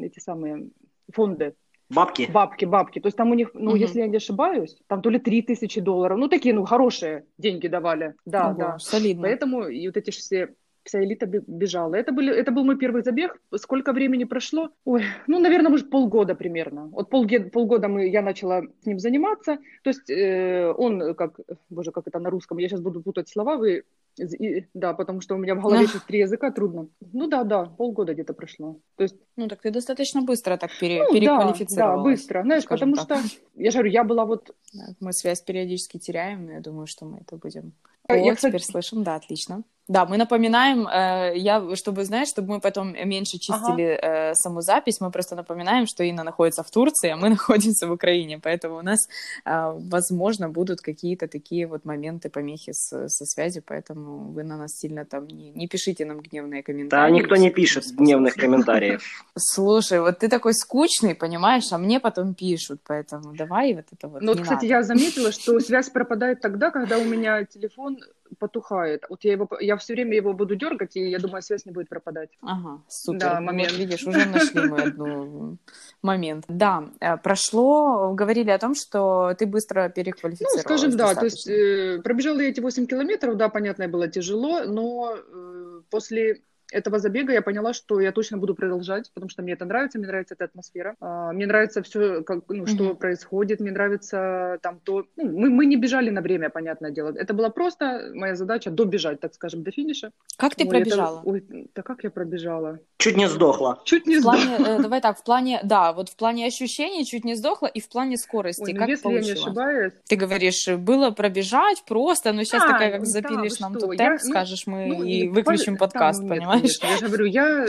эти 0.00 0.20
самые 0.20 0.68
фонды. 1.12 1.54
Бабки? 1.90 2.28
Бабки, 2.32 2.64
бабки. 2.64 3.00
То 3.00 3.08
есть 3.08 3.16
там 3.16 3.30
у 3.30 3.34
них, 3.34 3.50
ну, 3.54 3.72
угу. 3.72 3.76
если 3.76 4.00
я 4.00 4.06
не 4.06 4.16
ошибаюсь, 4.16 4.76
там 4.86 5.02
то 5.02 5.10
ли 5.10 5.18
3 5.18 5.42
тысячи 5.42 5.80
долларов, 5.80 6.18
ну, 6.18 6.28
такие, 6.28 6.54
ну, 6.54 6.64
хорошие 6.64 7.26
деньги 7.36 7.68
давали. 7.68 8.14
Да, 8.24 8.50
Ого, 8.50 8.58
да. 8.58 8.78
Солидно. 8.78 9.24
Поэтому 9.24 9.68
и 9.68 9.86
вот 9.86 9.96
эти 9.96 10.10
все 10.10 10.54
вся 10.84 11.02
элита 11.02 11.26
бежала. 11.26 11.94
Это, 11.94 12.12
были, 12.12 12.32
это 12.32 12.50
был 12.52 12.64
мой 12.64 12.76
первый 12.76 13.02
забег. 13.02 13.40
Сколько 13.56 13.92
времени 13.92 14.24
прошло? 14.24 14.70
Ой, 14.84 15.02
ну, 15.26 15.38
наверное, 15.38 15.70
может, 15.70 15.90
полгода 15.90 16.34
примерно. 16.34 16.86
Вот 16.86 17.10
полгода, 17.10 17.50
полгода 17.50 17.88
мы, 17.88 18.08
я 18.08 18.22
начала 18.22 18.62
с 18.82 18.86
ним 18.86 18.98
заниматься. 18.98 19.58
То 19.82 19.90
есть 19.90 20.10
э, 20.10 20.72
он, 20.76 21.14
как, 21.14 21.40
боже, 21.70 21.90
как 21.90 22.06
это 22.06 22.18
на 22.18 22.30
русском, 22.30 22.58
я 22.58 22.68
сейчас 22.68 22.80
буду 22.80 23.02
путать 23.02 23.28
слова, 23.28 23.56
вы, 23.56 23.84
и, 24.18 24.66
да, 24.74 24.94
потому 24.94 25.20
что 25.20 25.34
у 25.34 25.38
меня 25.38 25.54
в 25.54 25.60
голове 25.60 25.86
сейчас 25.86 26.02
три 26.02 26.20
языка, 26.20 26.50
трудно. 26.50 26.88
Ну 27.12 27.26
да, 27.26 27.42
да, 27.44 27.64
полгода 27.64 28.14
где-то 28.14 28.32
прошло. 28.32 28.78
То 28.96 29.02
есть... 29.02 29.16
Ну 29.36 29.48
так 29.48 29.60
ты 29.60 29.70
достаточно 29.70 30.22
быстро 30.22 30.56
так 30.56 30.70
пере, 30.78 31.02
ну, 31.02 31.12
переквалифицировалась. 31.12 31.76
Да, 31.76 31.96
да, 31.96 32.02
быстро. 32.02 32.42
Знаешь, 32.42 32.64
потому 32.64 32.94
так. 32.94 33.04
что, 33.04 33.38
я 33.56 33.70
же 33.70 33.78
говорю, 33.78 33.92
я 33.92 34.04
была 34.04 34.24
вот... 34.24 34.54
Мы 35.00 35.12
связь 35.12 35.40
периодически 35.40 35.98
теряем, 35.98 36.46
но 36.46 36.52
я 36.52 36.60
думаю, 36.60 36.86
что 36.86 37.06
мы 37.06 37.18
это 37.18 37.36
будем... 37.36 37.72
О, 38.08 38.14
я, 38.14 38.34
кстати... 38.34 38.52
теперь 38.52 38.64
слышим, 38.64 39.02
да, 39.02 39.14
отлично. 39.14 39.64
Да, 39.86 40.06
мы 40.06 40.16
напоминаем, 40.16 40.88
э, 40.88 41.34
я, 41.36 41.76
чтобы, 41.76 42.04
знаешь, 42.04 42.28
чтобы 42.28 42.54
мы 42.54 42.60
потом 42.60 42.94
меньше 42.94 43.38
чистили 43.38 43.98
ага. 44.02 44.30
э, 44.30 44.34
саму 44.34 44.62
запись, 44.62 45.00
мы 45.00 45.10
просто 45.10 45.36
напоминаем, 45.36 45.86
что 45.86 46.04
Инна 46.04 46.24
находится 46.24 46.62
в 46.62 46.70
Турции, 46.70 47.10
а 47.10 47.16
мы 47.16 47.28
находимся 47.36 47.86
в 47.86 47.92
Украине, 47.92 48.40
поэтому 48.42 48.78
у 48.78 48.82
нас, 48.82 49.08
э, 49.44 49.72
возможно, 49.90 50.48
будут 50.48 50.80
какие-то 50.80 51.28
такие 51.28 51.66
вот 51.66 51.84
моменты, 51.84 52.30
помехи 52.30 52.72
с, 52.72 53.08
со 53.08 53.24
связью, 53.26 53.62
поэтому 53.66 54.32
вы 54.32 54.42
на 54.42 54.56
нас 54.56 54.70
сильно 54.78 55.04
там 55.04 55.26
не, 55.26 55.50
не 55.50 55.68
пишите 55.68 56.06
нам 56.06 56.20
гневные 56.20 56.62
комментарии. 56.62 57.12
Да, 57.12 57.18
никто 57.18 57.36
не 57.36 57.50
пишет 57.50 57.84
гневных 57.92 58.36
комментариев. 58.36 59.02
Слушай, 59.36 60.00
вот 60.00 60.18
ты 60.18 60.28
такой 60.28 60.54
скучный, 60.54 61.14
понимаешь, 61.14 61.72
а 61.72 61.78
мне 61.78 62.00
потом 62.00 62.34
пишут, 62.34 62.80
поэтому 62.86 63.34
давай 63.36 63.74
вот 63.74 63.84
это 63.92 64.08
вот 64.08 64.22
Ну, 64.22 64.32
вот, 64.32 64.40
кстати, 64.40 64.64
я 64.64 64.82
заметила, 64.82 65.30
что 65.30 65.60
связь 65.60 65.90
пропадает 65.90 66.40
тогда, 66.40 66.70
когда 66.70 66.96
у 66.96 67.04
меня 67.04 67.44
телефон 67.44 67.93
потухает. 68.38 69.04
Вот 69.08 69.24
я 69.24 69.32
его, 69.32 69.48
я 69.60 69.76
все 69.76 69.94
время 69.94 70.16
его 70.16 70.32
буду 70.32 70.56
дергать, 70.56 70.96
и 70.96 71.08
я 71.08 71.18
думаю, 71.18 71.42
связь 71.42 71.66
не 71.66 71.72
будет 71.72 71.88
пропадать. 71.88 72.30
Ага, 72.42 72.82
супер. 72.88 73.20
Да, 73.20 73.40
момент. 73.40 73.72
Вот, 73.72 73.80
видишь, 73.80 74.06
уже 74.06 74.26
нашли 74.26 74.60
мы 74.68 74.82
одну 74.82 75.58
момент. 76.02 76.44
Да, 76.48 76.90
э, 77.00 77.16
прошло, 77.16 78.12
говорили 78.14 78.50
о 78.50 78.58
том, 78.58 78.74
что 78.74 79.34
ты 79.38 79.46
быстро 79.46 79.88
переквалифицировалась. 79.88 80.64
Ну, 80.64 80.76
скажем, 80.76 80.96
да, 80.96 81.14
то 81.14 81.24
есть 81.24 81.46
э, 81.48 82.00
пробежала 82.02 82.40
я 82.40 82.48
эти 82.48 82.60
8 82.60 82.86
километров, 82.86 83.36
да, 83.36 83.48
понятно, 83.48 83.88
было 83.88 84.08
тяжело, 84.08 84.64
но 84.64 85.16
э, 85.16 85.80
после 85.90 86.42
этого 86.74 86.98
забега 86.98 87.32
я 87.32 87.42
поняла, 87.42 87.72
что 87.72 88.00
я 88.00 88.12
точно 88.12 88.38
буду 88.38 88.54
продолжать, 88.54 89.10
потому 89.14 89.30
что 89.30 89.42
мне 89.42 89.52
это 89.52 89.64
нравится, 89.64 89.98
мне 89.98 90.08
нравится 90.08 90.34
эта 90.34 90.44
атмосфера, 90.44 90.96
а, 91.00 91.32
мне 91.32 91.46
нравится 91.46 91.82
все, 91.82 92.22
как, 92.22 92.40
ну, 92.48 92.66
что 92.66 92.84
mm-hmm. 92.84 92.96
происходит, 92.96 93.60
мне 93.60 93.70
нравится 93.70 94.58
там 94.62 94.80
то... 94.82 95.06
Ну, 95.16 95.38
мы, 95.38 95.50
мы 95.50 95.66
не 95.66 95.76
бежали 95.76 96.10
на 96.10 96.20
время, 96.20 96.50
понятное 96.50 96.90
дело. 96.90 97.14
Это 97.16 97.32
была 97.32 97.50
просто 97.50 98.10
моя 98.14 98.34
задача 98.34 98.70
добежать, 98.70 99.20
так 99.20 99.34
скажем, 99.34 99.62
до 99.62 99.70
финиша. 99.70 100.10
Как 100.36 100.54
ты 100.56 100.64
Ой, 100.64 100.70
пробежала? 100.70 101.20
Это... 101.20 101.28
Ой, 101.28 101.70
да 101.74 101.82
как 101.82 102.04
я 102.04 102.10
пробежала? 102.10 102.80
Чуть 102.98 103.16
не 103.16 103.28
сдохла. 103.28 103.80
Чуть 103.84 104.06
не 104.06 104.18
в 104.18 104.22
плане, 104.22 104.56
э, 104.58 104.82
Давай 104.82 105.00
так, 105.00 105.18
в 105.18 105.24
плане, 105.24 105.60
да, 105.62 105.92
вот 105.92 106.08
в 106.08 106.16
плане 106.16 106.46
ощущений 106.46 107.04
чуть 107.04 107.24
не 107.24 107.34
сдохла 107.34 107.66
и 107.66 107.80
в 107.80 107.88
плане 107.88 108.16
скорости. 108.16 108.62
Ой, 108.62 108.72
ну, 108.72 108.78
как 108.78 108.88
если 108.88 109.02
получилось? 109.02 109.28
я 109.28 109.34
не 109.34 109.40
ошибаюсь... 109.40 109.92
Ты 110.08 110.16
говоришь, 110.16 110.68
было 110.68 111.10
пробежать 111.10 111.84
просто, 111.86 112.32
но 112.32 112.42
сейчас 112.44 112.64
а, 112.64 112.72
такая, 112.72 112.92
как 112.92 113.06
запилишь 113.06 113.58
да, 113.58 113.68
нам 113.68 113.74
тут 113.74 113.96
темп, 113.96 114.00
я, 114.00 114.10
ну, 114.12 114.18
скажешь, 114.18 114.66
мы 114.66 114.86
ну, 114.86 115.04
и 115.04 115.28
выключим 115.28 115.76
подкаст, 115.76 116.20
там, 116.20 116.28
понимаешь? 116.28 116.63
Нет, 116.64 116.82
я 116.82 116.96
же 116.96 117.06
говорю, 117.06 117.24
я 117.26 117.66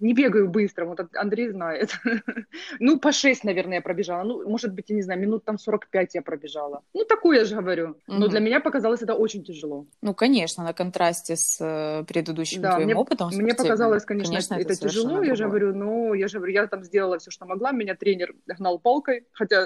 не 0.00 0.14
бегаю 0.14 0.48
быстро, 0.48 0.86
вот 0.86 1.00
Андрей 1.14 1.50
знает. 1.50 1.90
ну, 2.80 2.98
по 2.98 3.12
6, 3.12 3.44
наверное, 3.44 3.76
я 3.76 3.82
пробежала. 3.82 4.24
Ну, 4.24 4.48
может 4.48 4.72
быть, 4.72 4.86
я 4.88 4.96
не 4.96 5.02
знаю, 5.02 5.20
минут 5.20 5.44
там 5.44 5.58
45 5.58 6.14
я 6.14 6.22
пробежала. 6.22 6.82
Ну, 6.94 7.04
такое 7.04 7.38
я 7.38 7.44
же 7.44 7.56
говорю. 7.56 7.96
Но 8.06 8.28
для 8.28 8.40
меня 8.40 8.60
показалось 8.60 9.02
это 9.02 9.14
очень 9.14 9.44
тяжело. 9.44 9.86
Ну, 10.02 10.14
конечно, 10.14 10.64
на 10.64 10.72
контрасте 10.72 11.36
с 11.36 11.58
э, 11.60 12.04
предыдущим 12.04 12.62
да, 12.62 12.72
твоим 12.72 12.86
мне, 12.86 12.96
опытом. 12.96 13.30
Мне 13.32 13.54
показалось, 13.54 14.04
конечно, 14.04 14.32
конечно 14.32 14.54
это, 14.54 14.72
это 14.72 14.88
тяжело, 14.88 15.22
я 15.22 15.34
же 15.34 15.46
говорю, 15.46 15.74
но 15.74 16.14
я 16.14 16.28
же 16.28 16.38
говорю, 16.38 16.54
я 16.54 16.66
там 16.66 16.84
сделала 16.84 17.18
все, 17.18 17.30
что 17.30 17.46
могла. 17.46 17.72
Меня 17.72 17.94
тренер 17.94 18.34
гнал 18.46 18.78
палкой, 18.78 19.26
хотя 19.32 19.64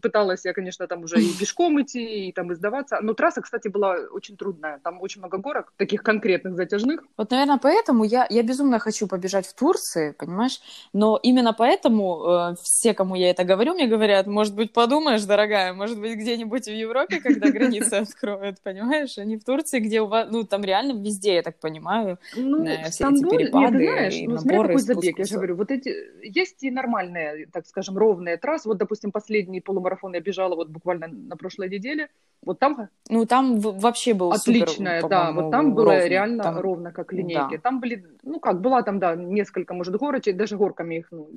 пыталась 0.00 0.44
я, 0.44 0.52
конечно, 0.52 0.86
там 0.86 1.02
уже 1.02 1.20
и 1.20 1.32
пешком 1.38 1.80
идти, 1.82 2.28
и 2.28 2.32
там 2.32 2.52
издаваться. 2.52 2.98
Но 3.02 3.14
трасса, 3.14 3.42
кстати, 3.42 3.68
была 3.68 3.96
очень 4.12 4.36
трудная. 4.36 4.78
Там 4.78 5.00
очень 5.00 5.20
много 5.20 5.38
горок, 5.38 5.72
таких 5.76 6.02
конкретных 6.02 6.56
затяжных. 6.56 7.02
Вот, 7.16 7.30
наверное, 7.30 7.58
поэтому 7.58 8.04
я, 8.04 8.26
я 8.30 8.42
безумно 8.42 8.78
хочу 8.78 9.06
побежать 9.06 9.46
в 9.46 9.54
тур 9.54 9.71
Турции, 9.72 10.12
понимаешь? 10.12 10.60
Но 10.92 11.18
именно 11.22 11.52
поэтому 11.52 12.24
э, 12.24 12.54
все, 12.62 12.94
кому 12.94 13.14
я 13.14 13.30
это 13.30 13.44
говорю, 13.44 13.74
мне 13.74 13.86
говорят, 13.86 14.26
может 14.26 14.54
быть, 14.54 14.72
подумаешь, 14.72 15.24
дорогая, 15.24 15.72
может 15.72 16.00
быть, 16.00 16.16
где-нибудь 16.16 16.66
в 16.66 16.72
Европе, 16.72 17.20
когда 17.20 17.50
границы 17.50 17.94
откроют, 17.94 18.60
понимаешь? 18.62 19.18
А 19.18 19.24
не 19.24 19.36
в 19.36 19.44
Турции, 19.44 19.80
где 19.80 20.00
у 20.00 20.06
вас, 20.06 20.28
ну, 20.30 20.44
там 20.44 20.62
реально 20.62 20.92
везде, 20.92 21.34
я 21.34 21.42
так 21.42 21.58
понимаю, 21.58 22.18
ну, 22.36 22.64
э, 22.64 22.90
все 22.90 23.08
эти 23.08 23.22
перепады 23.22 23.78
нет, 23.78 23.92
знаешь, 23.92 24.14
и 24.14 24.28
ну, 24.28 24.34
наборы. 24.34 24.68
какой 24.68 24.82
забег, 24.82 25.18
я 25.18 25.24
же 25.24 25.34
говорю, 25.34 25.56
вот 25.56 25.70
эти, 25.70 25.94
есть 26.22 26.62
и 26.62 26.70
нормальные, 26.70 27.46
так 27.52 27.66
скажем, 27.66 27.96
ровные 27.96 28.36
трассы. 28.36 28.68
Вот, 28.68 28.78
допустим, 28.78 29.10
последний 29.10 29.60
полумарафон 29.60 30.14
я 30.14 30.20
бежала 30.20 30.54
вот 30.54 30.68
буквально 30.68 31.08
на 31.08 31.36
прошлой 31.36 31.70
неделе, 31.70 32.08
вот 32.44 32.58
там... 32.58 32.88
Ну, 33.08 33.24
там 33.24 33.60
вообще 33.60 34.14
был 34.14 34.32
Отличная, 34.32 35.00
супер, 35.00 35.10
да, 35.10 35.32
вот 35.32 35.50
там 35.52 35.74
было 35.74 35.92
ровно, 35.92 36.08
реально 36.08 36.42
там... 36.42 36.58
ровно, 36.58 36.92
как 36.92 37.12
линейки. 37.12 37.56
Да. 37.56 37.62
Там 37.62 37.80
были, 37.80 38.04
ну 38.24 38.40
как, 38.40 38.60
была 38.60 38.82
там, 38.82 38.98
да, 38.98 39.14
несколько, 39.14 39.61
может, 39.70 39.96
горочек, 39.96 40.36
даже 40.36 40.56
горками 40.56 40.96
их, 40.96 41.08
ну, 41.10 41.28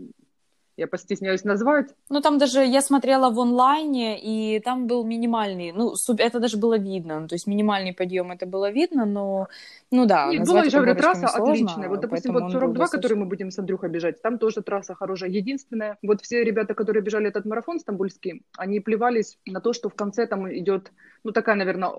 я 0.78 0.88
постесняюсь 0.88 1.44
назвать. 1.46 1.88
Ну, 2.10 2.22
там 2.22 2.38
даже 2.38 2.66
я 2.66 2.82
смотрела 2.82 3.30
в 3.30 3.40
онлайне, 3.40 4.20
и 4.20 4.60
там 4.60 4.88
был 4.88 5.06
минимальный, 5.06 5.72
ну, 5.72 5.94
это 6.18 6.40
даже 6.40 6.58
было 6.58 6.78
видно, 6.78 7.22
ну, 7.22 7.28
то 7.28 7.36
есть 7.36 7.48
минимальный 7.48 7.94
подъем 7.94 8.32
это 8.32 8.46
было 8.46 8.72
видно, 8.72 9.06
но, 9.06 9.48
ну 9.92 10.06
да. 10.06 10.30
И 10.32 10.40
была, 10.40 10.64
я 10.64 10.70
говорю, 10.70 10.96
трасса 10.96 11.28
сложно, 11.28 11.54
отличная. 11.54 11.90
Вот, 11.90 12.02
допустим, 12.02 12.34
вот 12.34 12.52
42, 12.52 12.88
который 12.88 13.18
мы 13.18 13.26
будем 13.26 13.52
с 13.52 13.60
Андрюхой 13.60 13.90
бежать, 13.90 14.22
там 14.22 14.38
тоже 14.38 14.62
трасса 14.62 14.96
хорошая, 14.96 15.30
единственная. 15.30 15.98
Вот 16.04 16.22
все 16.22 16.44
ребята, 16.44 16.74
которые 16.74 17.02
бежали 17.02 17.28
этот 17.28 17.46
марафон 17.46 17.80
стамбульский, 17.80 18.44
они 18.58 18.82
плевались 18.82 19.38
на 19.46 19.62
то, 19.62 19.72
что 19.72 19.90
в 19.90 19.96
конце 19.96 20.28
там 20.28 20.54
идет, 20.54 20.92
ну, 21.24 21.32
такая, 21.32 21.56
наверное, 21.56 21.94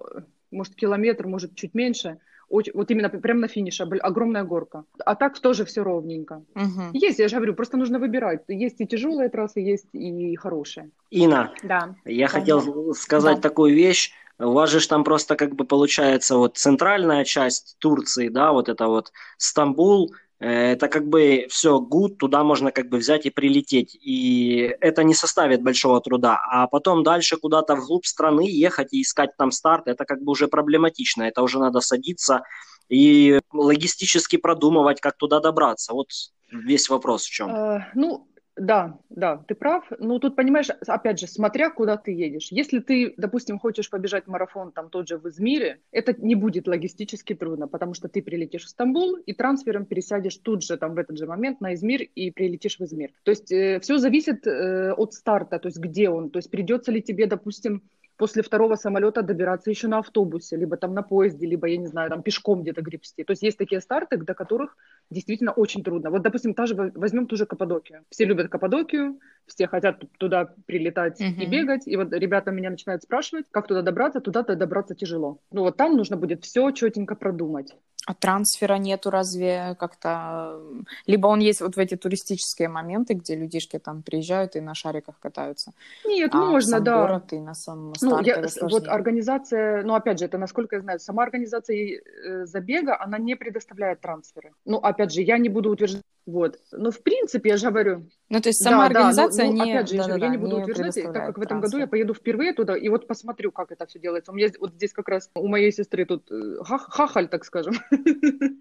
может, 0.51 0.75
километр, 0.75 1.27
может, 1.27 1.55
чуть 1.55 1.75
меньше, 1.75 2.19
очень, 2.49 2.73
вот 2.75 2.91
именно 2.91 3.09
прямо 3.09 3.41
на 3.41 3.49
финише 3.49 3.83
огромная 3.83 4.45
горка. 4.45 4.85
А 5.05 5.15
так 5.15 5.39
тоже 5.39 5.65
все 5.65 5.83
ровненько. 5.83 6.43
Угу. 6.55 6.91
Есть, 6.93 7.19
я 7.19 7.29
же 7.29 7.37
говорю, 7.37 7.55
просто 7.55 7.77
нужно 7.77 7.99
выбирать. 7.99 8.43
Есть 8.49 8.81
и 8.81 8.87
тяжелые 8.87 9.29
трассы, 9.29 9.61
есть 9.61 9.89
и 9.93 10.37
хорошие. 10.37 10.91
Ина, 11.11 11.53
да. 11.63 11.95
я 12.05 12.27
да. 12.27 12.33
хотел 12.33 12.95
сказать 12.95 13.37
да. 13.37 13.43
такую 13.43 13.75
вещь. 13.75 14.13
У 14.39 14.53
вас 14.53 14.71
же 14.71 14.87
там 14.87 15.03
просто 15.03 15.35
как 15.35 15.55
бы 15.55 15.65
получается 15.65 16.37
вот 16.37 16.59
центральная 16.59 17.25
часть 17.25 17.77
Турции, 17.79 18.29
да, 18.29 18.53
вот 18.53 18.69
это 18.69 18.87
вот 18.87 19.13
Стамбул, 19.39 20.15
это 20.39 20.89
как 20.89 21.09
бы 21.09 21.47
все 21.49 21.81
good, 21.81 22.17
туда 22.17 22.45
можно 22.45 22.71
как 22.71 22.89
бы 22.89 22.99
взять 22.99 23.27
и 23.27 23.31
прилететь. 23.31 23.97
И 24.01 24.77
это 24.81 25.03
не 25.03 25.15
составит 25.15 25.63
большого 25.63 26.01
труда. 26.01 26.39
А 26.51 26.67
потом 26.67 27.03
дальше 27.03 27.37
куда-то 27.37 27.75
вглубь 27.75 28.05
страны 28.05 28.47
ехать 28.49 28.93
и 28.93 29.01
искать 29.01 29.37
там 29.39 29.51
старт, 29.51 29.89
это 29.89 30.05
как 30.05 30.23
бы 30.23 30.33
уже 30.33 30.49
проблематично. 30.49 31.23
Это 31.23 31.43
уже 31.43 31.59
надо 31.59 31.81
садиться 31.81 32.43
и 32.89 33.41
логистически 33.53 34.37
продумывать, 34.37 35.01
как 35.01 35.17
туда 35.17 35.41
добраться. 35.41 35.95
Вот 35.95 36.09
весь 36.53 36.89
вопрос 36.89 37.25
в 37.25 37.31
чем. 37.31 37.51
Uh, 37.51 37.81
ну, 37.95 38.29
да, 38.57 38.99
да, 39.11 39.45
ты 39.47 39.55
прав. 39.55 39.85
Ну, 39.99 40.19
тут, 40.19 40.35
понимаешь, 40.35 40.69
опять 40.87 41.21
же, 41.21 41.27
смотря 41.27 41.71
куда 41.71 41.97
ты 41.99 42.13
едешь. 42.13 42.49
Если 42.51 42.79
ты, 42.79 43.13
допустим, 43.19 43.59
хочешь 43.59 43.91
побежать 43.91 44.27
марафон 44.27 44.73
там 44.73 44.89
тот 44.89 45.09
же 45.09 45.19
в 45.19 45.29
Измире, 45.29 45.81
это 45.93 46.15
не 46.19 46.35
будет 46.35 46.67
логистически 46.67 47.35
трудно, 47.35 47.69
потому 47.69 47.93
что 47.93 48.09
ты 48.09 48.23
прилетишь 48.23 48.65
в 48.65 48.69
Стамбул 48.69 49.17
и 49.17 49.35
трансфером 49.35 49.85
пересядешь 49.85 50.37
тут 50.39 50.63
же, 50.63 50.79
там, 50.79 50.95
в 50.95 50.99
этот 50.99 51.19
же 51.19 51.27
момент 51.27 51.61
на 51.61 51.75
Измир 51.75 52.03
и 52.03 52.31
прилетишь 52.31 52.79
в 52.79 52.85
Измир. 52.85 53.11
То 53.25 53.31
есть 53.31 53.53
э, 53.53 53.79
все 53.81 53.99
зависит 53.99 54.47
э, 54.47 54.93
от 54.93 55.13
старта, 55.13 55.59
то 55.59 55.69
есть 55.69 55.79
где 55.79 56.09
он. 56.09 56.31
То 56.31 56.39
есть 56.39 56.51
придется 56.51 56.91
ли 56.91 57.03
тебе, 57.03 57.27
допустим, 57.27 57.83
после 58.17 58.43
второго 58.43 58.77
самолета 58.77 59.23
добираться 59.23 59.71
еще 59.71 59.89
на 59.89 59.99
автобусе, 59.99 60.57
либо 60.57 60.77
там 60.77 60.95
на 60.95 61.03
поезде, 61.03 61.47
либо, 61.47 61.67
я 61.67 61.77
не 61.77 61.87
знаю, 61.87 62.11
там 62.11 62.23
пешком 62.23 62.63
где-то 62.63 62.83
гребсти. 62.83 63.25
То 63.25 63.33
есть 63.33 63.43
есть 63.43 63.59
такие 63.59 63.81
старты, 63.81 64.17
до 64.17 64.35
которых 64.35 64.77
действительно 65.11 65.53
очень 65.53 65.83
трудно. 65.83 66.11
Вот, 66.11 66.23
допустим, 66.23 66.55
та 66.55 66.67
же, 66.67 66.75
возьмем 66.75 67.27
ту 67.27 67.37
же 67.37 67.47
Каппадокию. 67.47 68.05
Все 68.11 68.25
любят 68.25 68.49
Каппадокию, 68.49 69.19
все 69.47 69.67
хотят 69.67 70.03
туда 70.19 70.55
прилетать 70.67 71.21
uh-huh. 71.21 71.43
и 71.43 71.47
бегать. 71.47 71.87
И 71.87 71.97
вот 71.97 72.13
ребята 72.13 72.51
меня 72.51 72.71
начинают 72.71 73.03
спрашивать, 73.03 73.47
как 73.51 73.67
туда 73.67 73.83
добраться. 73.83 74.21
Туда-то 74.21 74.57
добраться 74.57 74.95
тяжело. 74.95 75.39
Ну 75.53 75.63
вот 75.63 75.77
там 75.77 75.97
нужно 75.97 76.17
будет 76.17 76.45
все 76.45 76.71
четенько 76.71 77.15
продумать. 77.15 77.75
А 78.07 78.15
трансфера 78.15 78.75
нету 78.75 79.11
разве 79.11 79.77
как-то? 79.81 80.61
Либо 81.07 81.27
он 81.27 81.41
есть 81.41 81.61
вот 81.61 81.75
в 81.75 81.79
эти 81.79 81.97
туристические 81.97 82.69
моменты, 82.69 83.15
где 83.15 83.35
людишки 83.35 83.81
там 83.81 84.03
приезжают 84.03 84.55
и 84.55 84.61
на 84.61 84.75
шариках 84.75 85.19
катаются. 85.19 85.73
Нет, 86.05 86.31
а 86.33 86.39
можно, 86.39 86.79
да. 86.79 87.01
город 87.01 87.33
и 87.33 87.41
на 87.41 87.55
самом 87.55 87.95
ну, 88.01 88.21
я, 88.21 88.45
Вот 88.63 88.87
организация, 88.87 89.83
ну 89.83 89.95
опять 89.95 90.21
же, 90.21 90.25
это 90.25 90.39
насколько 90.39 90.77
я 90.77 90.83
знаю, 90.83 91.01
сама 91.01 91.25
организация 91.25 91.77
э, 91.77 92.47
забега, 92.47 92.97
она 93.01 93.19
не 93.19 93.35
предоставляет 93.35 94.01
трансферы. 94.01 94.53
Ну 94.65 94.79
опять 94.79 95.13
же, 95.13 95.23
я 95.23 95.37
не 95.39 95.49
буду 95.49 95.71
утверждать, 95.71 96.05
вот. 96.27 96.59
Но 96.73 96.91
в 96.91 97.01
принципе, 97.03 97.51
я 97.51 97.57
же 97.57 97.71
говорю. 97.71 98.11
Ну 98.29 98.41
то 98.41 98.49
есть 98.49 98.61
сама 98.61 98.89
да, 98.89 98.99
организация 98.99 99.47
да, 99.47 99.53
ну, 99.53 99.65
не. 99.65 99.73
Опять 99.73 99.89
же, 99.89 99.97
да, 99.97 100.03
я, 100.03 100.09
да, 100.09 100.27
я 100.27 100.29
не 100.29 100.39
буду 100.39 100.57
не 100.57 100.63
утверждать, 100.63 100.95
так 100.95 101.27
как 101.27 101.39
в 101.39 101.41
этом 101.41 101.61
году 101.61 101.79
я 101.79 101.87
поеду 101.87 102.15
впервые 102.15 102.53
туда 102.53 102.77
и 102.77 102.89
вот 102.89 103.07
посмотрю, 103.07 103.53
как 103.53 103.71
это 103.71 103.87
все 103.87 104.01
делается. 104.01 104.33
У 104.33 104.35
меня 104.35 104.49
вот 104.59 104.75
здесь 104.75 104.93
как 104.93 105.09
раз 105.09 105.31
у 105.37 105.47
моей 105.47 105.71
сестры 105.71 106.05
тут 106.05 106.29
э, 106.33 106.57
хахаль, 106.65 107.29
так 107.29 107.45
скажем. 107.45 107.75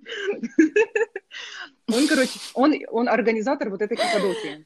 Он, 1.88 2.08
короче, 2.08 2.40
он, 2.56 2.74
он 2.90 3.08
организатор 3.08 3.70
вот 3.70 3.82
этой 3.82 3.96
Каппадокии. 3.96 4.66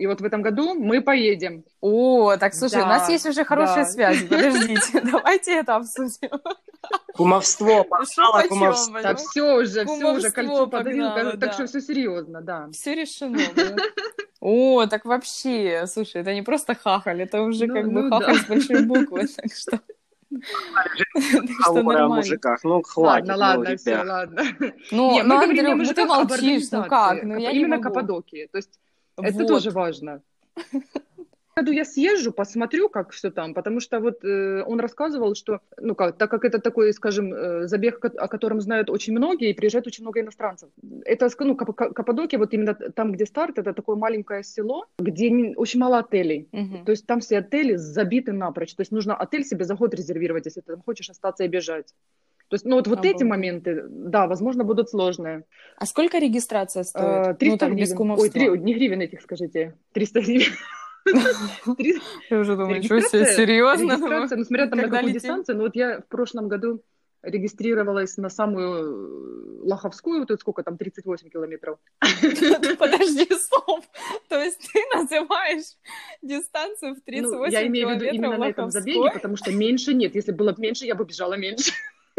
И 0.00 0.06
вот 0.06 0.22
в 0.22 0.24
этом 0.24 0.40
году 0.40 0.72
мы 0.72 1.02
поедем. 1.02 1.62
О, 1.82 2.34
так 2.38 2.54
слушай, 2.54 2.80
да, 2.80 2.84
у 2.84 2.88
нас 2.88 3.10
есть 3.10 3.26
уже 3.26 3.44
хорошая 3.44 3.84
да. 3.84 3.90
связь. 3.90 4.22
Подождите, 4.22 5.00
давайте 5.04 5.56
это 5.56 5.76
обсудим. 5.76 6.30
Кумовство, 7.14 7.84
пошла 7.90 8.42
кумовство. 8.48 9.02
Так, 9.02 9.18
все 9.18 9.58
уже, 9.58 9.84
все 9.84 10.12
уже, 10.14 10.30
кольцо 10.30 10.66
подарил, 10.68 11.10
так 11.38 11.52
что 11.52 11.66
все 11.66 11.82
серьезно, 11.82 12.40
да. 12.40 12.70
Все 12.72 12.94
решено. 12.94 13.40
О, 14.40 14.86
так 14.86 15.04
вообще, 15.04 15.84
слушай, 15.86 16.22
это 16.22 16.32
не 16.32 16.40
просто 16.40 16.74
хахаль, 16.74 17.20
это 17.20 17.42
уже 17.42 17.66
ну, 17.66 17.74
как 17.74 17.84
бы 17.92 18.00
ну 18.00 18.08
хахаль 18.08 18.38
с 18.38 18.46
большой 18.46 18.82
буквы, 18.86 19.26
так 19.26 19.52
что... 19.54 19.80
Говоря 21.66 22.06
о 22.06 22.08
мужиках, 22.08 22.64
ну 22.64 22.80
хватит. 22.80 23.28
Ладно, 23.28 23.46
ладно, 23.46 23.76
все, 23.76 24.02
ладно. 24.02 24.44
Ну, 24.90 25.22
ну, 25.22 25.38
Андрюх, 25.38 25.76
ну 25.76 25.84
ты 25.92 26.04
молчишь, 26.06 26.70
ну 26.70 26.84
как? 26.84 27.22
Ну, 27.22 27.36
я 27.36 27.50
Именно 27.50 27.82
Каппадокии, 27.82 28.48
то 28.50 28.56
есть 28.56 28.80
это 29.24 29.46
тоже 29.46 29.70
важно 29.70 30.22
году 31.60 31.72
я 31.72 31.84
съезжу, 31.84 32.32
посмотрю, 32.32 32.88
как 32.88 33.10
все 33.10 33.30
там, 33.30 33.54
потому 33.54 33.80
что 33.80 34.00
вот 34.00 34.24
э, 34.24 34.62
он 34.66 34.80
рассказывал, 34.80 35.34
что, 35.34 35.60
ну 35.78 35.94
как, 35.94 36.16
так 36.16 36.30
как 36.30 36.44
это 36.44 36.58
такой, 36.58 36.92
скажем, 36.92 37.32
э, 37.32 37.66
забег, 37.66 38.04
о 38.04 38.28
котором 38.28 38.60
знают 38.60 38.90
очень 38.90 39.12
многие, 39.12 39.50
и 39.50 39.54
приезжает 39.54 39.86
очень 39.86 40.04
много 40.04 40.20
иностранцев. 40.20 40.70
Это, 41.04 41.28
ну, 41.40 41.56
Кап 41.56 41.74
Каппадокия, 41.74 42.38
вот 42.38 42.54
именно 42.54 42.74
там, 42.74 43.12
где 43.12 43.26
старт, 43.26 43.58
это 43.58 43.72
такое 43.72 43.96
маленькое 43.96 44.42
село, 44.42 44.86
где 44.98 45.30
не, 45.30 45.54
очень 45.56 45.80
мало 45.80 45.98
отелей. 45.98 46.48
Угу. 46.52 46.84
То 46.86 46.92
есть 46.92 47.06
там 47.06 47.20
все 47.20 47.38
отели 47.38 47.76
забиты 47.76 48.32
напрочь. 48.32 48.74
То 48.74 48.82
есть 48.82 48.92
нужно 48.92 49.14
отель 49.14 49.44
себе 49.44 49.64
заход 49.64 49.94
резервировать, 49.94 50.46
если 50.46 50.60
ты 50.60 50.72
там 50.72 50.82
хочешь 50.82 51.10
остаться 51.10 51.44
и 51.44 51.48
бежать. 51.48 51.94
То 52.50 52.54
есть, 52.54 52.64
ну 52.64 52.74
вот, 52.74 52.88
вот 52.88 53.04
эти 53.04 53.22
моменты, 53.22 53.84
да, 53.88 54.26
возможно, 54.26 54.64
будут 54.64 54.90
сложные. 54.90 55.44
А 55.76 55.86
сколько 55.86 56.18
регистрация 56.18 56.82
стоит? 56.82 57.38
300 57.38 57.44
ну, 57.44 57.58
так, 57.58 57.76
гривен. 57.76 58.10
Ой, 58.18 58.28
3, 58.28 58.58
не 58.58 58.74
гривен 58.74 59.00
этих, 59.00 59.22
скажите, 59.22 59.76
300 59.92 60.20
гривен. 60.20 60.52
Я 62.30 62.38
уже 62.40 62.56
думаю, 62.56 62.78
ничего 62.80 62.98
себе, 62.98 63.26
серьезно? 63.26 63.92
Регистрация, 63.92 64.36
ну, 64.36 64.44
смотря 64.44 64.66
там 64.66 64.80
на 64.80 64.88
какую 64.88 65.12
дистанцию, 65.12 65.58
но 65.58 65.62
вот 65.62 65.76
я 65.76 66.00
в 66.00 66.08
прошлом 66.08 66.48
году 66.48 66.82
регистрировалась 67.22 68.16
на 68.16 68.30
самую 68.30 69.62
э, 69.62 69.68
Лоховскую, 69.68 70.26
вот 70.26 70.40
сколько 70.40 70.62
там, 70.64 70.76
38 70.76 71.28
километров. 71.28 71.78
Подожди, 72.78 73.28
стоп. 73.34 73.84
То 74.28 74.40
есть 74.40 74.58
ты 74.72 74.80
называешь 74.94 75.76
дистанцию 76.20 76.96
в 76.96 77.00
38 77.02 77.36
ну, 77.36 77.44
я 77.46 77.66
имею 77.66 77.88
в 77.88 77.92
виду 77.92 78.06
именно 78.06 78.38
на 78.38 78.48
этом 78.48 78.70
забеге, 78.70 79.10
потому 79.12 79.36
что 79.36 79.52
меньше 79.52 79.94
нет. 79.94 80.14
Если 80.14 80.32
было 80.32 80.52
бы 80.52 80.60
меньше, 80.60 80.84
я 80.86 80.94
бы 80.96 81.04
бежала 81.04 81.34
меньше. 81.34 81.72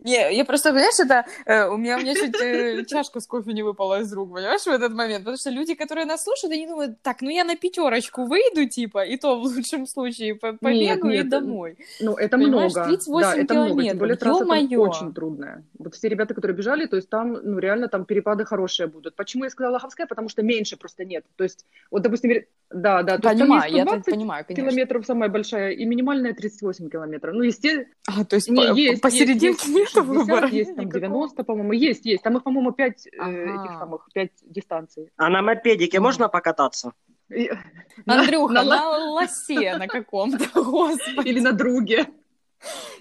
Не, 0.00 0.34
я 0.34 0.44
просто, 0.44 0.70
понимаешь, 0.70 0.98
это 0.98 1.24
э, 1.46 1.68
у 1.68 1.76
меня 1.76 1.96
у 1.96 2.00
меня 2.00 2.14
чуть 2.14 2.40
э, 2.40 2.84
чашка 2.84 3.20
с 3.20 3.26
кофе 3.26 3.52
не 3.52 3.62
выпала 3.62 4.00
из 4.00 4.12
рук, 4.12 4.32
понимаешь, 4.32 4.62
в 4.62 4.68
этот 4.68 4.92
момент, 4.92 5.20
потому 5.20 5.36
что 5.36 5.50
люди, 5.50 5.74
которые 5.74 6.06
нас 6.06 6.24
слушают, 6.24 6.54
они 6.54 6.66
думают, 6.66 7.00
так, 7.02 7.22
ну 7.22 7.30
я 7.30 7.44
на 7.44 7.56
пятерочку 7.56 8.24
выйду, 8.24 8.68
типа, 8.68 9.04
и 9.04 9.16
то 9.16 9.38
в 9.38 9.42
лучшем 9.44 9.86
случае 9.86 10.34
побегу 10.34 10.68
нет, 10.68 11.02
нет, 11.04 11.26
и 11.26 11.28
домой. 11.28 11.78
Ну 12.00 12.14
это 12.14 12.36
понимаешь, 12.36 12.72
много, 12.72 12.88
38 12.88 13.20
да, 13.20 13.36
это 13.36 13.54
километров, 13.54 13.74
много, 13.74 13.88
тем 13.88 13.98
более 13.98 14.16
трасса 14.16 14.44
там 14.44 14.80
очень 14.80 15.14
трудная. 15.14 15.64
Вот 15.78 15.94
все 15.94 16.08
ребята, 16.08 16.34
которые 16.34 16.56
бежали, 16.56 16.86
то 16.86 16.96
есть 16.96 17.08
там, 17.08 17.32
ну 17.42 17.58
реально 17.58 17.88
там 17.88 18.04
перепады 18.04 18.44
хорошие 18.44 18.86
будут. 18.86 19.16
Почему 19.16 19.44
я 19.44 19.50
сказала 19.50 19.74
Лоховская? 19.74 20.06
Потому 20.06 20.28
что 20.28 20.42
меньше 20.42 20.76
просто 20.76 21.04
нет. 21.04 21.24
То 21.36 21.44
есть, 21.44 21.66
вот, 21.90 22.02
допустим, 22.02 22.44
да, 22.70 23.02
да, 23.02 23.18
то 23.18 23.28
понимаю, 23.28 23.72
есть 23.72 23.76
я 23.76 23.84
понимаю, 23.84 24.44
конечно. 24.44 24.68
километров 24.68 25.06
самая 25.06 25.28
большая 25.28 25.70
и 25.72 25.84
минимальная 25.84 26.34
38 26.34 26.88
километров. 26.88 27.34
Ну, 27.34 27.42
естественно... 27.42 27.86
А, 28.06 28.24
то 28.24 28.36
есть 28.36 28.48
не, 28.48 28.56
по, 28.56 28.72
есть, 28.72 29.02
посерединке 29.02 29.66
есть, 29.66 29.73
нет 29.74 29.88
60, 29.88 30.04
выбора? 30.06 30.48
Есть 30.48 30.76
там 30.76 30.90
90, 30.90 31.44
по-моему, 31.44 31.72
есть, 31.72 32.06
есть. 32.06 32.22
Там 32.22 32.36
их, 32.36 32.42
по-моему, 32.42 32.72
5 32.72 33.08
ага. 33.18 33.30
э, 33.30 33.44
этих 33.44 33.78
самых, 33.78 34.08
5 34.12 34.30
дистанций. 34.44 35.10
А 35.16 35.28
на 35.28 35.42
мопедике 35.42 36.00
можно 36.00 36.28
покататься? 36.28 36.92
Андрюха, 38.06 38.52
на, 38.52 38.64
на 38.64 38.98
лосе 38.98 39.76
на 39.76 39.86
каком-то, 39.86 40.44
господи. 40.54 41.28
Или 41.28 41.40
на 41.40 41.52
друге. 41.52 42.06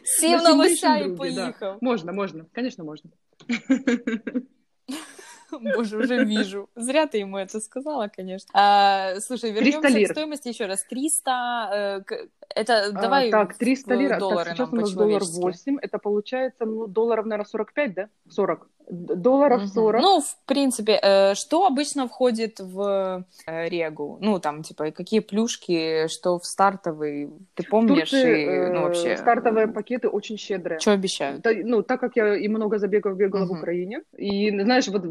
Сев 0.04 0.42
на, 0.42 0.50
на 0.50 0.56
лося 0.56 0.96
и 0.98 1.16
поехал. 1.16 1.78
Можно, 1.82 2.12
можно, 2.12 2.46
конечно, 2.52 2.84
можно. 2.84 3.10
Боже, 5.60 5.98
уже 5.98 6.24
вижу. 6.24 6.70
Зря 6.76 7.08
ты 7.08 7.20
ему 7.20 7.38
это 7.38 7.60
сказала, 7.60 8.08
конечно. 8.08 8.50
А, 8.54 9.20
слушай, 9.20 9.52
вернемся 9.52 10.06
к 10.06 10.12
стоимости 10.12 10.48
еще 10.50 10.66
раз. 10.66 10.84
300... 10.84 12.04
Э, 12.10 12.26
это 12.56 12.86
а, 12.86 12.92
давай 12.92 13.30
а, 13.30 13.32
Так, 13.32 13.58
300 13.58 13.94
лир. 13.96 14.20
Так, 14.20 14.50
сейчас 14.50 14.70
у 14.72 14.76
нас 14.76 14.92
доллар 14.94 15.24
8. 15.24 15.78
Это 15.82 15.98
получается, 15.98 16.66
ну, 16.66 16.88
долларов, 16.88 17.26
наверное, 17.26 17.50
45, 17.50 17.94
да? 17.94 18.10
40 18.30 18.68
долларов 18.90 19.64
угу. 19.64 19.68
40. 19.68 20.02
Ну, 20.02 20.22
в 20.22 20.38
принципе, 20.46 21.00
э, 21.02 21.36
что 21.36 21.66
обычно 21.66 22.08
входит 22.08 22.60
в 22.60 23.26
э, 23.46 23.70
регу? 23.70 24.18
Ну, 24.22 24.40
там, 24.40 24.64
типа, 24.64 24.92
какие 24.92 25.20
плюшки, 25.20 26.08
что 26.08 26.40
в 26.40 26.46
стартовый, 26.46 27.30
ты 27.56 27.64
помнишь? 27.64 28.10
Турции, 28.10 28.68
и, 28.68 28.72
ну, 28.72 28.82
вообще... 28.84 29.18
Стартовые 29.18 29.68
пакеты 29.68 30.10
очень 30.10 30.38
щедрые. 30.38 30.80
Что 30.80 30.92
обещают? 30.92 31.46
Ну, 31.64 31.84
так 31.84 32.00
как 32.00 32.16
я 32.16 32.36
и 32.36 32.48
много 32.48 32.78
забегов 32.78 33.16
бегала 33.16 33.46
угу. 33.46 33.56
в 33.56 33.58
Украине, 33.60 34.02
и, 34.18 34.50
знаешь, 34.50 34.88
вот, 34.88 35.04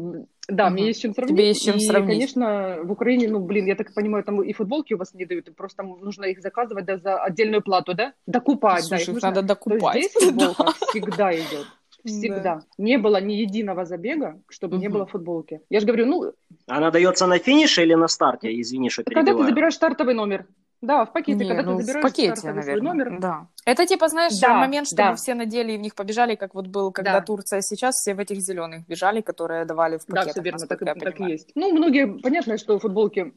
да, 0.47 0.65
угу. 0.65 0.73
мне 0.73 0.87
есть 0.87 1.01
чем 1.01 1.13
сравнить. 1.13 1.35
Тебе 1.35 1.47
есть 1.47 1.65
чем 1.65 1.77
и, 1.77 1.79
сравнить. 1.79 2.09
конечно, 2.09 2.79
в 2.83 2.91
Украине, 2.91 3.27
ну, 3.29 3.39
блин, 3.39 3.65
я 3.65 3.75
так 3.75 3.93
понимаю, 3.93 4.23
там 4.23 4.41
и 4.41 4.53
футболки 4.53 4.93
у 4.93 4.97
вас 4.97 5.13
не 5.13 5.25
дают, 5.25 5.47
и 5.47 5.51
просто 5.51 5.83
нужно 5.83 6.25
их 6.25 6.41
заказывать 6.41 6.85
да, 6.85 6.97
за 6.97 7.17
отдельную 7.17 7.61
плату, 7.61 7.93
да? 7.93 8.13
Докупать, 8.27 8.85
Слушай, 8.85 8.97
да, 8.97 9.03
их 9.03 9.13
нужно... 9.13 9.29
надо 9.29 9.41
докупать. 9.41 9.93
То 9.93 9.97
есть 9.97 10.11
здесь 10.11 10.29
футболка 10.29 10.71
всегда 10.89 11.33
идет. 11.33 11.67
Всегда. 12.05 12.41
Да. 12.41 12.61
Не 12.77 12.97
было 12.97 13.21
ни 13.21 13.33
единого 13.33 13.85
забега, 13.85 14.39
чтобы 14.49 14.75
угу. 14.75 14.81
не 14.81 14.89
было 14.89 15.05
футболки. 15.05 15.61
Я 15.69 15.79
же 15.79 15.85
говорю, 15.85 16.05
ну... 16.05 16.33
Она 16.67 16.91
дается 16.91 17.27
на 17.27 17.39
финише 17.39 17.83
или 17.83 17.93
на 17.93 18.07
старте? 18.07 18.59
Извини, 18.59 18.89
что 18.89 19.03
перебиваю. 19.03 19.25
Когда 19.25 19.43
ты 19.43 19.49
забираешь 19.49 19.75
стартовый 19.75 20.13
номер. 20.13 20.45
Да, 20.81 21.05
в 21.05 21.13
пакете, 21.13 21.45
не, 21.45 21.47
когда 21.47 21.63
ну, 21.63 21.77
ты 21.77 21.83
забираешь 21.83 22.03
в 22.03 22.09
пакете, 22.09 22.35
стартовый 22.35 22.55
наверное. 22.55 22.91
свой 22.91 23.05
номер. 23.05 23.19
Да. 23.21 23.47
Это 23.65 23.85
типа, 23.85 24.09
знаешь, 24.09 24.33
да, 24.41 24.55
момент, 24.55 24.87
чтобы 24.87 25.03
да. 25.03 25.15
все 25.15 25.33
надели 25.33 25.71
и 25.71 25.77
в 25.77 25.79
них 25.79 25.95
побежали, 25.95 26.35
как 26.35 26.53
вот 26.53 26.67
был, 26.67 26.91
когда 26.91 27.13
да. 27.13 27.21
Турция 27.21 27.61
сейчас, 27.61 27.95
все 27.95 28.13
в 28.13 28.19
этих 28.19 28.41
зеленых 28.41 28.85
бежали, 28.85 29.21
которые 29.21 29.63
давали 29.63 29.97
в 29.97 30.05
пакетах. 30.05 30.25
Да, 30.25 30.31
все 30.31 30.41
верно, 30.41 30.67
так, 30.67 30.79
так 30.79 31.19
и 31.21 31.23
есть. 31.23 31.51
Ну, 31.55 31.71
многие, 31.71 32.19
понятно, 32.19 32.57
что 32.57 32.79
футболки 32.79 33.31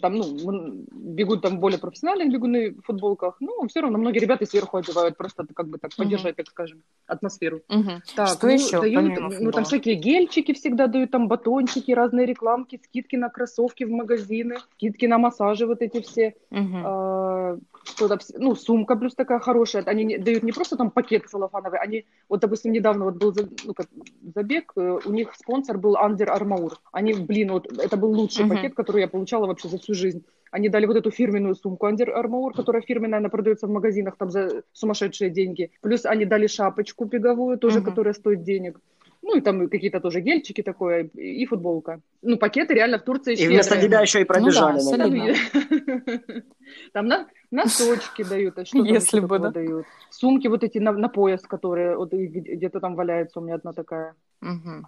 там, 0.00 0.14
ну, 0.16 0.84
бегут 0.92 1.42
там 1.42 1.60
более 1.60 1.78
профессиональные 1.78 2.30
бегуны 2.30 2.70
в 2.70 2.82
футболках, 2.82 3.36
ну, 3.40 3.66
все 3.68 3.80
равно 3.80 3.98
многие 3.98 4.18
ребята 4.18 4.46
сверху 4.46 4.76
одевают, 4.76 5.16
просто 5.16 5.46
как 5.54 5.68
бы 5.68 5.78
так 5.78 5.94
поддержать, 5.96 6.34
uh-huh. 6.34 6.44
так 6.44 6.48
скажем, 6.48 6.82
атмосферу. 7.06 7.62
Uh-huh. 7.68 8.00
Так, 8.14 8.28
Что 8.28 8.46
ну, 8.46 8.52
еще? 8.52 8.80
Дают, 8.80 9.40
ну, 9.40 9.52
там 9.52 9.64
всякие 9.64 9.94
гельчики 9.94 10.52
всегда 10.52 10.86
дают, 10.86 11.10
там 11.10 11.28
батончики, 11.28 11.92
разные 11.92 12.26
рекламки, 12.26 12.80
скидки 12.84 13.16
на 13.16 13.28
кроссовки 13.28 13.84
в 13.84 13.90
магазины, 13.90 14.56
скидки 14.74 15.06
на 15.06 15.18
массажи 15.18 15.66
вот 15.66 15.82
эти 15.82 16.00
все. 16.00 16.34
А, 16.52 17.58
что-то, 17.86 18.18
ну, 18.34 18.54
сумка 18.54 18.96
плюс 18.96 19.14
такая 19.14 19.38
хорошая. 19.38 19.82
Они 19.84 20.04
не, 20.04 20.18
дают 20.18 20.42
не 20.42 20.52
просто 20.52 20.76
там 20.76 20.90
пакет 20.90 21.28
целлофановый, 21.28 21.78
они, 21.78 22.04
вот, 22.28 22.40
допустим, 22.40 22.72
недавно 22.72 23.04
вот 23.06 23.16
был 23.16 23.34
ну, 23.64 23.74
как, 23.74 23.86
забег, 24.34 24.72
э, 24.76 24.98
у 25.04 25.12
них 25.12 25.34
спонсор 25.34 25.78
был 25.78 25.96
Under 25.96 26.26
Armour. 26.26 26.74
Они, 26.92 27.14
блин, 27.14 27.52
вот 27.52 27.66
это 27.78 27.96
был 27.96 28.10
лучший 28.10 28.44
uh-huh. 28.44 28.48
пакет, 28.48 28.74
который 28.74 29.00
я 29.02 29.08
получала 29.08 29.46
вообще 29.46 29.68
за 29.68 29.78
всю 29.78 29.94
жизнь. 29.94 30.24
Они 30.50 30.68
дали 30.68 30.86
вот 30.86 30.96
эту 30.96 31.10
фирменную 31.10 31.54
сумку 31.54 31.88
Under 31.88 32.08
Armour, 32.14 32.52
которая 32.54 32.82
фирменная, 32.82 33.18
она 33.18 33.28
продается 33.28 33.66
в 33.66 33.70
магазинах 33.70 34.16
там 34.16 34.30
за 34.30 34.62
сумасшедшие 34.72 35.30
деньги. 35.30 35.70
Плюс 35.80 36.04
они 36.04 36.24
дали 36.24 36.46
шапочку 36.46 37.04
беговую, 37.04 37.58
тоже, 37.58 37.80
uh-huh. 37.80 37.84
которая 37.84 38.14
стоит 38.14 38.42
денег. 38.42 38.80
Ну, 39.26 39.36
и 39.36 39.40
там 39.40 39.68
какие-то 39.68 40.00
тоже 40.00 40.20
гельчики 40.20 40.62
такое, 40.62 41.10
и 41.14 41.44
футболка. 41.46 42.00
Ну, 42.22 42.36
пакеты 42.36 42.74
реально 42.74 42.98
в 42.98 43.02
Турции 43.02 43.34
И 43.34 43.48
вместо 43.48 43.80
тебя 43.80 44.00
еще 44.00 44.20
и 44.20 44.24
пробежали. 44.24 44.78
Ну, 44.80 44.96
да, 44.96 46.42
там 46.92 47.06
на, 47.06 47.26
носочки 47.56 48.22
дают, 48.22 48.58
а 48.58 48.64
что 48.64 48.84
Если 48.84 49.20
бы, 49.20 49.38
да. 49.38 49.50
дают. 49.50 49.86
Сумки 50.10 50.48
вот 50.48 50.62
эти 50.62 50.78
на, 50.78 50.92
на 50.92 51.08
пояс, 51.08 51.42
которые 51.42 51.96
вот 51.96 52.12
где-то 52.12 52.80
там 52.80 52.94
валяются, 52.94 53.40
у 53.40 53.42
меня 53.42 53.56
одна 53.56 53.72
такая. 53.72 54.14
Угу. 54.42 54.86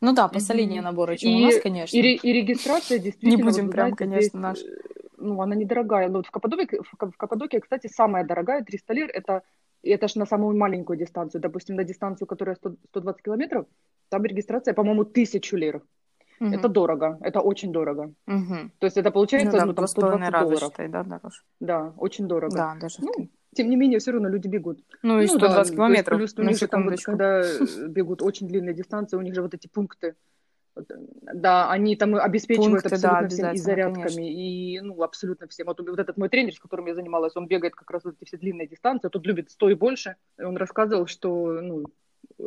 Ну 0.00 0.12
да, 0.12 0.28
последние 0.28 0.82
наборы, 0.82 1.16
чем 1.16 1.30
и, 1.30 1.42
у 1.42 1.46
нас, 1.46 1.60
конечно. 1.60 1.96
И, 1.96 2.00
и 2.00 2.32
регистрация 2.32 2.98
действительно... 2.98 3.36
Не 3.36 3.42
будем 3.42 3.66
вот, 3.66 3.72
прям, 3.72 3.88
знаете, 3.88 3.96
конечно, 3.96 4.40
наш. 4.40 4.58
Э, 4.58 4.66
ну, 5.18 5.40
она 5.40 5.54
недорогая. 5.54 6.08
Но 6.08 6.18
вот 6.18 6.26
в 6.26 6.30
Каппадокии, 6.30 6.80
в 6.82 7.16
Каппадокии, 7.16 7.58
кстати, 7.58 7.88
самая 7.88 8.24
дорогая, 8.24 8.64
300 8.64 8.94
лир, 8.94 9.10
это, 9.12 9.42
это 9.82 10.08
же 10.08 10.18
на 10.18 10.26
самую 10.26 10.56
маленькую 10.56 10.98
дистанцию. 10.98 11.40
Допустим, 11.40 11.76
на 11.76 11.84
дистанцию, 11.84 12.26
которая 12.26 12.56
100, 12.56 12.76
120 12.90 13.22
километров, 13.22 13.66
там 14.08 14.24
регистрация, 14.24 14.74
по-моему, 14.74 15.04
тысячу 15.04 15.56
лир. 15.56 15.82
Угу. 16.40 16.54
Это 16.54 16.68
дорого, 16.68 17.18
это 17.20 17.40
очень 17.40 17.72
дорого. 17.72 18.12
Угу. 18.26 18.70
То 18.78 18.84
есть 18.86 18.96
это 18.96 19.10
получается 19.10 19.52
ну, 19.52 19.58
да, 19.58 19.64
ну, 19.66 19.74
там 19.74 19.86
120 19.86 20.32
долларов. 20.32 20.60
Считай, 20.60 20.88
да, 20.88 21.02
дороже. 21.02 21.42
Да, 21.60 21.92
очень 21.96 22.28
дорого. 22.28 22.54
Да, 22.54 22.76
даже. 22.80 22.96
Ну, 23.00 23.30
тем 23.54 23.70
не 23.70 23.76
менее, 23.76 23.98
все 23.98 24.12
равно 24.12 24.28
люди 24.28 24.48
бегут. 24.48 24.80
Ну, 25.02 25.20
и 25.20 25.26
120 25.26 25.56
ну, 25.56 25.64
да, 25.64 25.74
километров. 25.74 26.18
Плюс 26.18 26.34
у 26.36 26.42
них 26.42 26.58
же 26.58 26.66
там, 26.68 26.84
вот, 26.84 27.00
когда 27.02 27.40
э, 27.40 27.46
бегут 27.88 28.22
очень 28.22 28.48
длинные 28.48 28.74
дистанции, 28.74 29.16
у 29.16 29.22
них 29.22 29.34
же 29.34 29.42
вот 29.42 29.54
эти 29.54 29.66
пункты, 29.66 30.14
да, 31.32 31.70
они 31.70 31.96
там 31.96 32.14
обеспечивают 32.16 32.82
Пункты, 32.82 32.94
абсолютно 32.96 33.22
да, 33.22 33.28
всем 33.28 33.52
и 33.52 33.56
зарядками, 33.56 34.02
конечно. 34.02 34.20
и, 34.20 34.80
ну, 34.80 35.02
абсолютно 35.02 35.48
всем. 35.48 35.66
Вот, 35.66 35.80
вот 35.80 35.98
этот 35.98 36.18
мой 36.18 36.28
тренер, 36.28 36.54
с 36.54 36.60
которым 36.60 36.86
я 36.86 36.94
занималась, 36.94 37.34
он 37.34 37.46
бегает 37.46 37.74
как 37.74 37.90
раз 37.90 38.04
вот 38.04 38.16
эти 38.16 38.26
все 38.26 38.36
длинные 38.36 38.68
дистанции, 38.68 39.08
тут 39.08 39.26
любит 39.26 39.50
100 39.50 39.70
и 39.70 39.74
больше. 39.74 40.16
И 40.38 40.42
он 40.42 40.56
рассказывал, 40.56 41.06
что, 41.06 41.60
ну, 41.62 41.86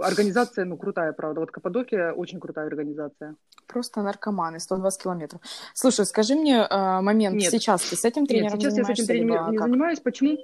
организация, 0.02 0.66
ну, 0.66 0.78
крутая, 0.78 1.14
правда. 1.14 1.40
Вот 1.40 1.52
Каппадокия 1.52 2.12
очень 2.12 2.40
крутая 2.40 2.68
организация. 2.68 3.36
Просто 3.68 4.02
наркоманы, 4.02 4.60
120 4.60 5.04
километров. 5.04 5.42
Слушай, 5.74 6.06
скажи 6.06 6.36
мне 6.36 6.68
э, 6.70 7.02
момент, 7.02 7.36
Нет. 7.36 7.52
сейчас 7.52 7.82
ты 7.82 7.96
с 7.96 8.06
этим 8.06 8.26
тренером 8.26 8.60
Нет, 8.60 8.62
сейчас 8.62 8.78
я 8.78 8.84
с 8.84 8.90
этим 8.90 9.06
тренером 9.06 9.52
не 9.52 9.58
как? 9.58 9.68
занимаюсь. 9.68 10.00
Почему? 10.00 10.38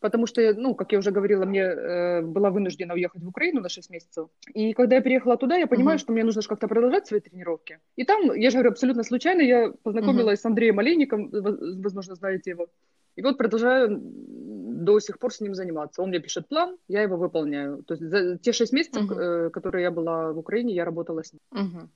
Потому 0.00 0.26
что, 0.26 0.52
ну, 0.54 0.74
как 0.74 0.90
я 0.90 0.98
уже 0.98 1.12
говорила, 1.12 1.44
мне 1.44 1.60
э, 1.60 2.22
была 2.22 2.50
вынуждена 2.50 2.94
уехать 2.94 3.22
в 3.22 3.28
Украину 3.28 3.60
на 3.60 3.68
6 3.68 3.88
месяцев. 3.90 4.28
И 4.52 4.72
когда 4.72 4.96
я 4.96 5.02
приехала 5.02 5.36
туда, 5.36 5.56
я 5.56 5.68
понимаю, 5.68 5.96
uh-huh. 5.96 6.00
что 6.00 6.12
мне 6.12 6.24
нужно 6.24 6.42
как-то 6.42 6.66
продолжать 6.66 7.06
свои 7.06 7.20
тренировки. 7.20 7.78
И 7.94 8.04
там, 8.04 8.34
я 8.34 8.50
же 8.50 8.56
говорю, 8.56 8.70
абсолютно 8.70 9.04
случайно 9.04 9.42
я 9.42 9.72
познакомилась 9.84 10.40
uh-huh. 10.40 10.42
с 10.42 10.46
Андреем 10.46 10.80
Олейником, 10.80 11.30
возможно, 11.30 12.16
знаете 12.16 12.50
его. 12.50 12.66
И 13.14 13.22
вот 13.22 13.38
продолжаю 13.38 14.00
до 14.72 15.00
сих 15.00 15.18
пор 15.18 15.32
с 15.32 15.40
ним 15.40 15.54
заниматься. 15.54 16.02
Он 16.02 16.08
мне 16.08 16.20
пишет 16.20 16.48
план, 16.48 16.76
я 16.88 17.02
его 17.02 17.16
выполняю. 17.16 17.82
То 17.84 17.94
есть 17.94 18.04
за 18.08 18.38
те 18.38 18.52
шесть 18.52 18.72
месяцев, 18.72 19.10
uh-huh. 19.10 19.50
которые 19.50 19.82
я 19.82 19.90
была 19.90 20.32
в 20.32 20.38
Украине, 20.38 20.74
я 20.74 20.84
работала 20.84 21.22
с 21.22 21.32
ним. 21.32 21.40
Uh-huh. 21.52 21.88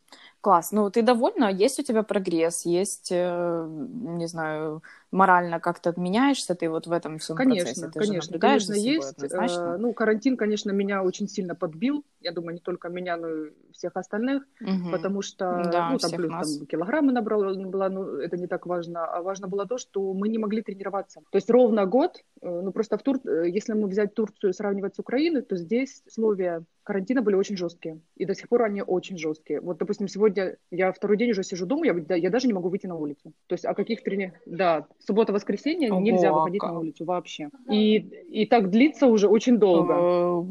Класс. 0.47 0.71
Ну, 0.71 0.91
ты 0.91 1.03
довольна? 1.03 1.51
Есть 1.51 1.81
у 1.81 1.83
тебя 1.83 2.05
прогресс? 2.05 2.65
Есть, 2.67 3.09
э, 3.11 3.67
не 3.69 4.29
знаю, 4.29 4.81
морально 5.11 5.59
как-то 5.59 5.93
меняешься 5.97 6.55
ты 6.55 6.69
вот 6.69 6.87
в 6.87 6.93
этом 6.93 7.19
всем 7.19 7.37
конечно, 7.37 7.65
процессе? 7.65 7.87
Ты 7.89 7.99
конечно, 7.99 8.39
конечно, 8.39 8.73
есть. 8.75 9.25
Э, 9.25 9.77
ну, 9.77 9.93
карантин, 9.93 10.37
конечно, 10.37 10.71
меня 10.71 11.03
очень 11.03 11.29
сильно 11.29 11.57
подбил. 11.57 12.05
Я 12.21 12.31
думаю, 12.31 12.55
не 12.55 12.61
только 12.61 12.89
меня, 12.89 13.17
но 13.17 13.29
и 13.29 13.51
всех 13.73 13.97
остальных. 13.97 14.45
Угу. 14.61 14.91
Потому 14.93 15.23
что, 15.23 15.69
да, 15.73 15.91
ну, 15.91 15.99
там 15.99 16.11
плюс 16.13 16.31
нас. 16.31 16.57
там, 16.59 16.67
килограммы 16.67 17.13
набрала, 17.13 17.53
была, 17.55 17.89
ну, 17.89 18.05
это 18.17 18.37
не 18.37 18.47
так 18.47 18.67
важно. 18.67 19.05
А 19.05 19.23
важно 19.23 19.49
было 19.49 19.67
то, 19.67 19.79
что 19.79 20.13
мы 20.13 20.29
не 20.29 20.39
могли 20.39 20.63
тренироваться. 20.63 21.23
То 21.31 21.37
есть 21.39 21.51
ровно 21.51 21.87
год, 21.87 22.23
э, 22.41 22.61
Ну, 22.63 22.71
просто 22.71 22.99
в 22.99 23.03
Тур... 23.03 23.19
Э, 23.25 23.49
если 23.49 23.73
мы 23.73 23.89
взять 23.89 24.15
Турцию 24.15 24.51
и 24.51 24.53
сравнивать 24.53 24.95
с 24.95 25.01
Украиной, 25.01 25.43
то 25.43 25.57
здесь 25.57 26.03
условия 26.07 26.63
карантина 26.87 27.21
были 27.21 27.35
очень 27.35 27.57
жесткие. 27.57 28.01
И 28.17 28.25
до 28.25 28.35
сих 28.35 28.49
пор 28.49 28.63
они 28.63 28.83
очень 28.83 29.19
жесткие. 29.19 29.61
Вот, 29.61 29.79
допустим, 29.79 30.09
сегодня 30.09 30.36
я 30.71 30.93
второй 30.93 31.17
день 31.17 31.31
уже 31.31 31.43
сижу 31.43 31.67
дома, 31.67 31.87
я, 31.87 32.17
я 32.17 32.31
даже 32.31 32.47
не 32.47 32.53
могу 32.53 32.69
выйти 32.69 32.87
на 32.87 32.97
улицу. 32.97 33.33
То 33.47 33.55
есть 33.55 33.65
о 33.65 33.75
каких 33.75 34.03
трени... 34.03 34.33
Да, 34.47 34.87
суббота-воскресенье 35.07 35.91
нельзя 35.91 36.33
выходить 36.33 36.63
на 36.63 36.79
улицу 36.79 37.05
вообще. 37.05 37.51
И, 37.71 37.97
и 37.97 38.47
так 38.47 38.71
длится 38.71 39.07
уже 39.07 39.29
очень 39.29 39.59
долго. 39.59 39.95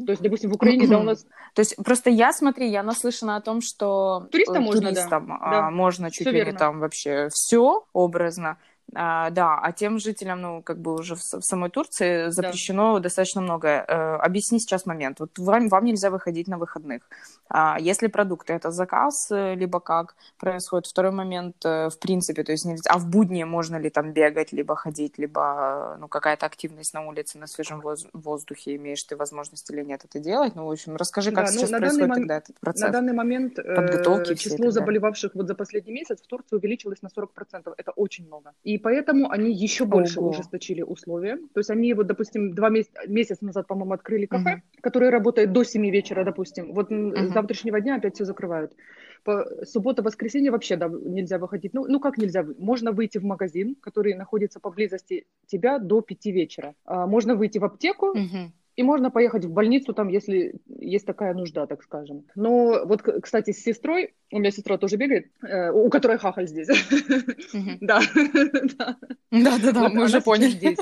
То 0.05 0.11
есть, 0.11 0.21
допустим, 0.21 0.51
в 0.51 0.55
Украине, 0.55 0.87
да, 0.87 0.99
у 0.99 1.03
нас... 1.03 1.25
То 1.53 1.61
есть 1.61 1.75
просто 1.83 2.09
я, 2.09 2.33
смотри, 2.33 2.69
я 2.69 2.83
наслышана 2.83 3.37
о 3.37 3.41
том, 3.41 3.61
что 3.61 4.27
туристам 4.31 4.63
можно, 4.63 4.89
туристам, 4.89 5.27
да. 5.27 5.37
А, 5.39 5.71
можно 5.71 6.11
чуть 6.11 6.27
ли 6.27 6.43
не 6.43 6.53
там 6.53 6.79
вообще 6.79 7.29
все 7.31 7.85
образно. 7.93 8.57
А, 8.93 9.29
да, 9.31 9.59
а 9.61 9.71
тем 9.71 9.99
жителям, 9.99 10.41
ну, 10.41 10.61
как 10.61 10.79
бы 10.79 10.93
уже 10.93 11.15
в, 11.15 11.19
в 11.19 11.41
самой 11.41 11.69
Турции 11.69 12.29
запрещено 12.29 12.95
да. 12.95 13.03
достаточно 13.03 13.41
многое. 13.41 13.83
Э, 13.87 14.15
объясни 14.17 14.59
сейчас 14.59 14.85
момент. 14.85 15.19
Вот 15.19 15.37
вам, 15.37 15.69
вам 15.69 15.85
нельзя 15.85 16.09
выходить 16.09 16.47
на 16.47 16.57
выходных. 16.57 17.01
А 17.49 17.77
если 17.79 18.07
продукты 18.07 18.53
это 18.53 18.71
заказ, 18.71 19.31
э, 19.31 19.55
либо 19.55 19.79
как 19.79 20.15
происходит? 20.37 20.87
Второй 20.87 21.11
момент, 21.11 21.57
э, 21.65 21.89
в 21.89 21.99
принципе, 21.99 22.43
то 22.43 22.51
есть 22.51 22.65
нельзя, 22.65 22.89
а 22.91 22.99
в 22.99 23.07
будни 23.07 23.43
можно 23.43 23.75
ли 23.77 23.89
там 23.89 24.13
бегать, 24.13 24.53
либо 24.53 24.75
ходить, 24.75 25.17
либо 25.17 25.97
ну, 25.99 26.07
какая-то 26.07 26.45
активность 26.45 26.93
на 26.93 27.05
улице, 27.05 27.39
на 27.39 27.47
свежем 27.47 27.81
воздухе, 28.13 28.75
имеешь 28.75 29.03
ты 29.03 29.15
возможность 29.15 29.69
или 29.71 29.83
нет 29.83 30.05
это 30.05 30.19
делать? 30.19 30.55
Ну, 30.55 30.67
в 30.67 30.71
общем, 30.71 30.95
расскажи, 30.95 31.31
как 31.31 31.45
да, 31.45 31.51
ну, 31.51 31.57
сейчас 31.57 31.71
ну, 31.71 31.77
происходит 31.79 32.07
мом... 32.07 32.17
тогда 32.17 32.37
этот 32.37 32.59
процесс 32.59 32.81
На 32.83 32.89
данный 32.91 33.13
момент 33.13 33.55
подготовки 33.55 34.33
э, 34.33 34.35
число 34.35 34.71
заболевавших 34.71 35.33
вот 35.33 35.47
за 35.47 35.55
последний 35.55 35.93
месяц 35.93 36.21
в 36.21 36.27
Турции 36.27 36.55
увеличилось 36.55 37.01
на 37.01 37.07
40%. 37.07 37.73
Это 37.75 37.91
очень 37.91 38.25
много. 38.27 38.53
И 38.63 38.74
поэтому 38.77 39.29
они 39.29 39.51
еще 39.51 39.85
больше 39.85 40.19
Ого. 40.19 40.29
ужесточили 40.29 40.81
условия. 40.81 41.37
То 41.53 41.59
есть 41.59 41.69
они 41.69 41.93
вот, 41.93 42.07
допустим, 42.07 42.53
два 42.53 42.69
месяца, 42.69 42.99
месяц 43.07 43.41
назад, 43.41 43.67
по-моему, 43.67 43.93
открыли 43.93 44.25
кафе, 44.25 44.53
угу. 44.55 44.61
которое 44.81 45.11
работает 45.11 45.51
до 45.51 45.63
7 45.63 45.89
вечера, 45.89 46.23
допустим. 46.23 46.73
Вот 46.73 46.91
угу. 46.91 47.15
с 47.15 47.33
завтрашнего 47.33 47.79
дня 47.81 47.95
опять 47.95 48.15
все 48.15 48.25
закрывают. 48.25 48.73
По 49.23 49.45
суббота, 49.65 50.03
воскресенье 50.03 50.51
вообще 50.51 50.75
да, 50.75 50.87
нельзя 50.87 51.39
выходить. 51.39 51.73
Ну, 51.73 51.85
ну 51.87 51.99
как 51.99 52.17
нельзя? 52.17 52.45
Можно 52.57 52.91
выйти 52.91 53.17
в 53.17 53.23
магазин, 53.23 53.75
который 53.81 54.13
находится 54.13 54.59
поблизости 54.59 55.25
тебя 55.47 55.79
до 55.79 56.01
5 56.01 56.25
вечера. 56.27 56.75
А, 56.85 57.07
можно 57.07 57.35
выйти 57.35 57.57
в 57.57 57.65
аптеку, 57.65 58.09
угу. 58.09 58.51
И 58.75 58.83
можно 58.83 59.09
поехать 59.09 59.45
в 59.45 59.51
больницу, 59.51 59.93
там, 59.93 60.09
если 60.09 60.55
есть 60.67 61.05
такая 61.05 61.33
нужда, 61.33 61.65
так 61.65 61.81
скажем. 61.81 62.25
Но 62.35 62.85
вот, 62.85 63.01
кстати, 63.01 63.51
с 63.51 63.63
сестрой, 63.63 64.13
у 64.31 64.39
меня 64.39 64.51
сестра 64.51 64.77
тоже 64.77 64.97
бегает, 64.97 65.31
э, 65.41 65.71
у 65.71 65.89
которой 65.89 66.17
хахаль 66.17 66.47
здесь. 66.47 66.67
Да. 67.81 68.01
Да-да-да, 69.31 69.89
мы 69.89 70.05
уже 70.05 70.21
поняли. 70.21 70.75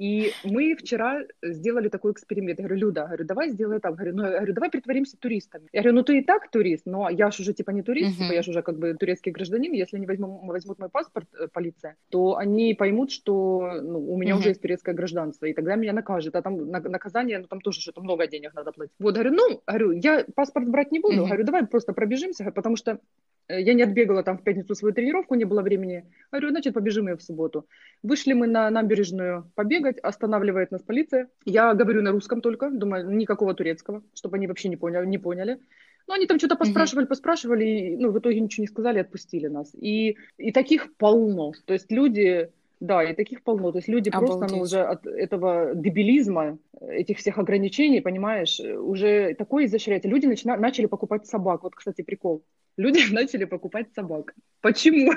И 0.00 0.32
мы 0.44 0.74
вчера 0.76 1.20
сделали 1.42 1.90
такой 1.90 2.12
эксперимент. 2.12 2.58
Я 2.58 2.64
говорю, 2.64 2.86
Люда, 2.86 3.04
говорю, 3.04 3.24
давай 3.26 3.50
сделаем 3.50 3.82
так. 3.82 3.94
Говорю, 3.94 4.16
ну, 4.16 4.22
я 4.24 4.36
говорю, 4.36 4.54
давай 4.54 4.70
притворимся 4.70 5.18
туристами. 5.18 5.68
Я 5.74 5.82
говорю, 5.82 5.96
ну 5.96 6.02
ты 6.02 6.18
и 6.20 6.24
так 6.24 6.50
турист, 6.50 6.86
но 6.86 7.10
я 7.10 7.30
же 7.30 7.42
уже 7.42 7.52
типа 7.52 7.70
не 7.70 7.82
турист, 7.82 8.12
uh-huh. 8.12 8.22
типа, 8.22 8.32
я 8.32 8.42
же 8.42 8.50
уже 8.50 8.62
как 8.62 8.78
бы 8.78 8.94
турецкий 8.94 9.30
гражданин. 9.30 9.74
Если 9.74 9.98
они 9.98 10.06
возьмут, 10.06 10.40
возьмут 10.44 10.78
мой 10.78 10.88
паспорт, 10.88 11.28
э, 11.38 11.48
полиция, 11.52 11.96
то 12.08 12.38
они 12.38 12.72
поймут, 12.72 13.10
что 13.10 13.78
ну, 13.82 14.10
у 14.10 14.16
меня 14.16 14.32
uh-huh. 14.32 14.38
уже 14.38 14.48
есть 14.48 14.62
турецкое 14.62 14.94
гражданство, 14.94 15.44
и 15.44 15.52
тогда 15.52 15.76
меня 15.76 15.92
накажут. 15.92 16.34
А 16.34 16.40
там 16.40 16.70
наказание, 16.70 17.38
ну 17.38 17.46
там 17.46 17.60
тоже 17.60 17.82
что-то 17.82 18.00
много 18.00 18.26
денег 18.26 18.54
надо 18.54 18.72
платить. 18.72 18.94
Вот, 18.98 19.12
говорю, 19.12 19.32
ну, 19.34 19.60
говорю, 19.66 19.90
я 19.90 20.24
паспорт 20.34 20.66
брать 20.66 20.92
не 20.92 21.00
буду. 21.00 21.24
Uh-huh. 21.24 21.26
Говорю, 21.26 21.44
давай 21.44 21.66
просто 21.66 21.92
пробежимся, 21.92 22.50
потому 22.50 22.76
что 22.76 23.00
э, 23.48 23.60
я 23.60 23.74
не 23.74 23.82
отбегала 23.82 24.22
там 24.22 24.38
в 24.38 24.44
пятницу 24.44 24.74
свою 24.74 24.94
тренировку, 24.94 25.34
не 25.34 25.44
было 25.44 25.60
времени. 25.60 26.06
Говорю, 26.32 26.48
значит, 26.48 26.72
побежим 26.72 27.08
ее 27.08 27.16
в 27.18 27.22
субботу. 27.22 27.66
Вышли 28.02 28.32
мы 28.32 28.46
на 28.46 28.70
набережную 28.70 29.44
побегать, 29.54 29.89
останавливает 29.98 30.70
нас 30.70 30.82
полиция. 30.82 31.28
Я 31.44 31.74
говорю 31.74 32.02
на 32.02 32.12
русском 32.12 32.40
только, 32.40 32.70
думаю, 32.70 33.10
никакого 33.10 33.54
турецкого, 33.54 34.02
чтобы 34.14 34.36
они 34.36 34.46
вообще 34.46 34.68
не 34.68 34.76
поняли. 34.76 35.06
Не 35.06 35.18
поняли. 35.18 35.58
Но 36.06 36.14
они 36.14 36.26
там 36.26 36.38
что-то 36.38 36.56
поспрашивали, 36.56 37.06
поспрашивали, 37.06 37.64
и 37.64 37.96
ну, 37.96 38.10
в 38.10 38.18
итоге 38.18 38.40
ничего 38.40 38.62
не 38.62 38.68
сказали, 38.68 38.98
отпустили 38.98 39.46
нас. 39.46 39.72
И, 39.74 40.16
и 40.38 40.50
таких 40.50 40.96
полно. 40.96 41.52
То 41.66 41.72
есть 41.72 41.92
люди, 41.92 42.50
да, 42.80 43.04
и 43.04 43.14
таких 43.14 43.42
полно. 43.42 43.70
То 43.70 43.78
есть 43.78 43.88
люди 43.88 44.08
Обалдеть. 44.08 44.38
просто 44.38 44.56
ну, 44.56 44.62
уже 44.62 44.80
от 44.80 45.06
этого 45.06 45.72
дебилизма, 45.74 46.58
этих 46.80 47.18
всех 47.18 47.38
ограничений, 47.38 48.00
понимаешь, 48.00 48.58
уже 48.58 49.34
такое 49.34 49.66
изощряется. 49.66 50.08
Люди 50.08 50.26
начина... 50.26 50.56
начали 50.56 50.86
покупать 50.86 51.26
собак. 51.26 51.62
Вот, 51.62 51.74
кстати, 51.74 52.02
прикол. 52.02 52.42
Люди 52.76 53.00
начали 53.12 53.44
покупать 53.44 53.92
собак. 53.94 54.34
Почему? 54.62 55.12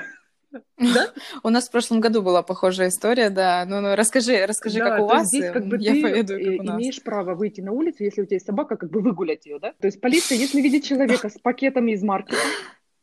Да? 0.78 1.12
У 1.42 1.50
нас 1.50 1.68
в 1.68 1.72
прошлом 1.72 2.00
году 2.00 2.22
была 2.22 2.42
похожая 2.42 2.88
история, 2.88 3.30
да. 3.30 3.64
Ну, 3.66 3.80
ну 3.80 3.94
расскажи, 3.94 4.44
расскажи, 4.46 4.78
да, 4.78 4.90
как 4.90 5.00
у 5.00 5.06
вас. 5.06 5.28
Здесь 5.28 5.50
как 5.52 5.66
бы 5.66 5.76
я 5.78 5.92
ты 5.92 6.02
поведу, 6.02 6.34
как 6.34 6.60
у 6.60 6.62
нас. 6.62 6.76
имеешь 6.80 7.02
право 7.02 7.34
выйти 7.34 7.60
на 7.60 7.72
улицу, 7.72 8.04
если 8.04 8.22
у 8.22 8.24
тебя 8.24 8.36
есть 8.36 8.46
собака, 8.46 8.76
как 8.76 8.90
бы 8.90 9.00
выгулять 9.00 9.46
ее, 9.46 9.58
да? 9.58 9.72
То 9.80 9.86
есть 9.86 10.00
полиция, 10.00 10.38
если 10.38 10.60
видит 10.60 10.84
человека 10.84 11.28
с 11.28 11.38
пакетами 11.38 11.92
из 11.92 12.02
маркета, 12.02 12.36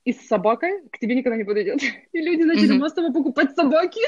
и 0.03 0.13
с 0.13 0.27
собакой 0.27 0.81
к 0.91 0.97
тебе 0.97 1.15
никогда 1.15 1.37
не 1.37 1.43
подойдет. 1.43 1.79
И 2.11 2.19
люди 2.19 2.41
начали 2.41 2.77
массово 2.77 3.11
покупать 3.11 3.55
собаки. 3.55 4.01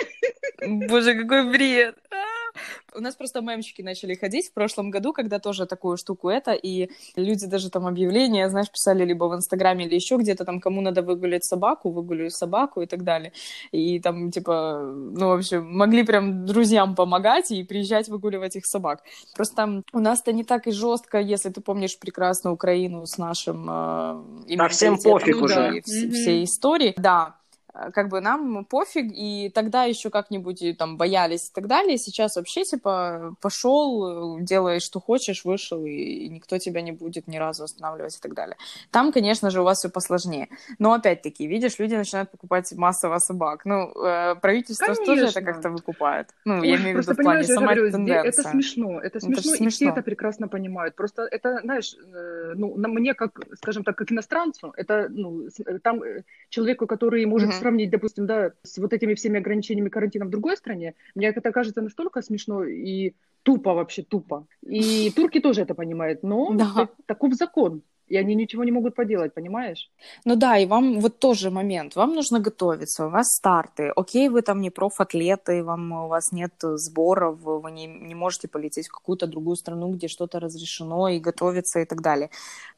Боже, 0.65 1.15
какой 1.15 1.51
бред. 1.51 1.95
У 2.96 3.00
нас 3.00 3.16
просто 3.16 3.42
мемчики 3.42 3.82
начали 3.82 4.16
ходить 4.16 4.50
в 4.50 4.54
прошлом 4.54 4.92
году, 4.92 5.13
когда 5.13 5.39
тоже 5.39 5.66
такую 5.66 5.98
штуку 5.98 6.30
это, 6.30 6.52
и 6.52 6.89
люди 7.16 7.48
даже 7.48 7.70
там 7.70 7.88
объявления, 7.88 8.50
знаешь, 8.50 8.70
писали 8.70 9.06
либо 9.06 9.26
в 9.26 9.36
Инстаграме, 9.36 9.86
или 9.86 9.96
еще 9.96 10.18
где-то 10.18 10.46
там, 10.46 10.60
кому 10.60 10.82
надо 10.82 11.02
выгулять 11.02 11.46
собаку, 11.46 11.92
выгуляю 11.92 12.30
собаку 12.30 12.82
и 12.82 12.86
так 12.86 13.04
далее. 13.04 13.32
И 13.72 14.00
там, 14.00 14.32
типа, 14.32 14.80
ну, 14.84 15.30
в 15.30 15.34
общем, 15.34 15.66
могли 15.66 16.04
прям 16.04 16.46
друзьям 16.46 16.96
помогать 16.96 17.52
и 17.52 17.63
приезжать 17.63 18.10
выгуливать 18.10 18.56
их 18.56 18.66
собак. 18.66 19.04
Просто 19.36 19.56
там 19.56 19.84
у 19.94 20.00
нас-то 20.00 20.34
не 20.34 20.44
так 20.44 20.68
и 20.68 20.72
жестко, 20.72 21.20
если 21.20 21.50
ты 21.50 21.62
помнишь 21.62 21.98
прекрасно 22.00 22.52
Украину 22.52 23.06
с 23.06 23.18
нашим... 23.18 23.68
Э, 23.70 24.24
да 24.56 24.68
всем 24.68 24.98
пофиг 24.98 25.38
ну, 25.38 25.44
уже. 25.44 25.56
Да, 25.56 25.70
mm-hmm. 25.72 26.12
всей 26.12 26.44
истории. 26.44 26.94
Да, 26.98 27.36
как 27.73 28.09
бы 28.09 28.21
нам 28.21 28.65
пофиг, 28.65 29.12
и 29.12 29.51
тогда 29.53 29.86
еще 29.86 30.12
как-нибудь 30.12 30.77
там 30.77 30.97
боялись 30.97 31.49
и 31.49 31.53
так 31.53 31.67
далее. 31.67 31.97
Сейчас 31.97 32.36
вообще, 32.36 32.63
типа, 32.63 33.36
пошел, 33.41 34.39
делай, 34.39 34.79
что 34.79 34.99
хочешь, 34.99 35.43
вышел, 35.43 35.83
и 35.83 36.29
никто 36.29 36.59
тебя 36.59 36.81
не 36.81 36.91
будет 36.91 37.27
ни 37.27 37.38
разу 37.38 37.63
останавливать 37.63 38.15
и 38.15 38.21
так 38.21 38.36
далее. 38.36 38.57
Там, 38.91 39.12
конечно 39.12 39.49
же, 39.49 39.62
у 39.62 39.63
вас 39.63 39.79
все 39.79 39.89
посложнее. 39.89 40.49
Но 40.77 40.93
опять-таки, 40.93 41.47
видишь, 41.47 41.79
люди 41.79 41.95
начинают 41.95 42.29
покупать 42.29 42.71
массово 42.73 43.17
собак. 43.17 43.65
Ну, 43.65 43.91
э, 44.05 44.36
правительство 44.36 44.86
конечно. 44.86 45.05
тоже 45.05 45.25
это 45.25 45.41
как-то 45.41 45.69
выкупает. 45.71 46.29
Ну, 46.45 46.59
Ой, 46.59 46.69
я 46.69 46.75
имею 46.75 46.99
в 46.99 47.01
виду 47.01 47.13
в 47.13 47.23
плане 47.23 47.43
самой 47.43 47.75
говорю, 47.75 47.91
тенденция. 47.91 48.29
Это 48.29 48.49
смешно, 48.49 49.01
это 49.01 49.19
смешно, 49.19 49.39
это 49.39 49.49
и 49.49 49.57
смешно. 49.57 49.69
все 49.69 49.89
это 49.89 50.01
прекрасно 50.03 50.47
понимают. 50.47 50.95
Просто 50.95 51.23
это, 51.23 51.59
знаешь, 51.63 51.95
э, 51.95 52.53
ну, 52.55 52.77
на 52.77 52.88
мне, 52.88 53.15
как, 53.15 53.31
скажем 53.55 53.83
так, 53.83 53.97
как 53.97 54.12
иностранцу, 54.12 54.73
это, 54.77 55.07
ну, 55.09 55.47
там 55.81 56.01
человеку, 56.49 56.86
который 56.86 57.25
может 57.25 57.49
mm-hmm 57.49 57.62
сравнить, 57.63 57.89
допустим, 57.89 58.26
да, 58.26 58.52
с 58.63 58.78
вот 58.78 58.91
этими 58.91 59.13
всеми 59.13 59.39
ограничениями 59.39 59.89
карантина 59.89 60.26
в 60.26 60.30
другой 60.30 60.58
стране, 60.58 60.95
мне 61.15 61.28
это 61.28 61.52
кажется 61.52 61.82
настолько 61.82 62.21
смешно 62.21 62.65
и 62.65 63.13
тупо 63.43 63.73
вообще, 63.73 64.04
тупо. 64.04 64.45
И 64.62 65.12
турки 65.15 65.39
тоже 65.39 65.62
это 65.62 65.73
понимают, 65.73 66.23
но 66.23 66.54
да. 66.54 66.89
таков 67.06 67.34
закон 67.34 67.82
и 68.08 68.18
они 68.18 68.36
ничего 68.36 68.63
не 68.63 68.72
могут 68.72 68.96
поделать, 68.96 69.34
понимаешь? 69.34 69.89
Ну 70.26 70.36
да, 70.36 70.58
и 70.58 70.66
вам 70.66 71.00
вот 71.00 71.20
тоже 71.20 71.50
момент, 71.50 71.96
вам 71.96 72.13
нужно 72.16 72.39
готовиться, 72.39 73.06
у 73.06 73.10
вас 73.10 73.28
старты, 73.28 73.92
окей, 73.96 74.30
вы 74.30 74.42
там 74.42 74.62
не 74.62 74.70
профатлеты, 74.70 75.63
вам, 75.63 75.92
у 75.92 76.08
вас 76.08 76.32
нет 76.32 76.54
сборов, 76.62 77.39
вы 77.39 77.72
не, 77.72 77.88
не 77.88 78.16
можете 78.16 78.48
полететь 78.48 78.88
в 78.88 78.92
какую-то 78.92 79.28
другую 79.28 79.56
страну, 79.56 79.92
где 79.92 80.08
что-то 80.08 80.39
разрешено, 80.39 81.08
и 81.08 81.20
готовиться 81.20 81.80
и 81.80 81.86
так 81.86 82.02
далее. 82.02 82.30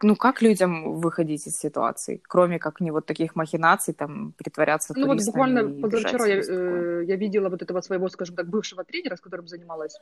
Ну 0.02 0.16
как 0.16 0.42
людям 0.42 1.00
выходить 1.00 1.48
из 1.48 1.58
ситуации, 1.58 2.22
кроме 2.28 2.60
как 2.60 2.82
не 2.82 2.92
вот 2.92 3.06
таких 3.06 3.36
махинаций, 3.36 3.94
там, 3.94 4.34
притворяться 4.38 4.94
Ну 4.96 5.08
вот 5.08 5.26
буквально 5.26 5.82
позавчера 5.82 6.26
я, 6.28 6.36
э, 6.36 7.04
я 7.06 7.16
видела 7.16 7.50
вот 7.50 7.62
этого 7.62 7.82
своего, 7.82 8.10
скажем 8.10 8.36
так, 8.36 8.48
бывшего 8.48 8.84
тренера, 8.84 9.16
с 9.16 9.22
которым 9.22 9.48
занималась, 9.48 9.98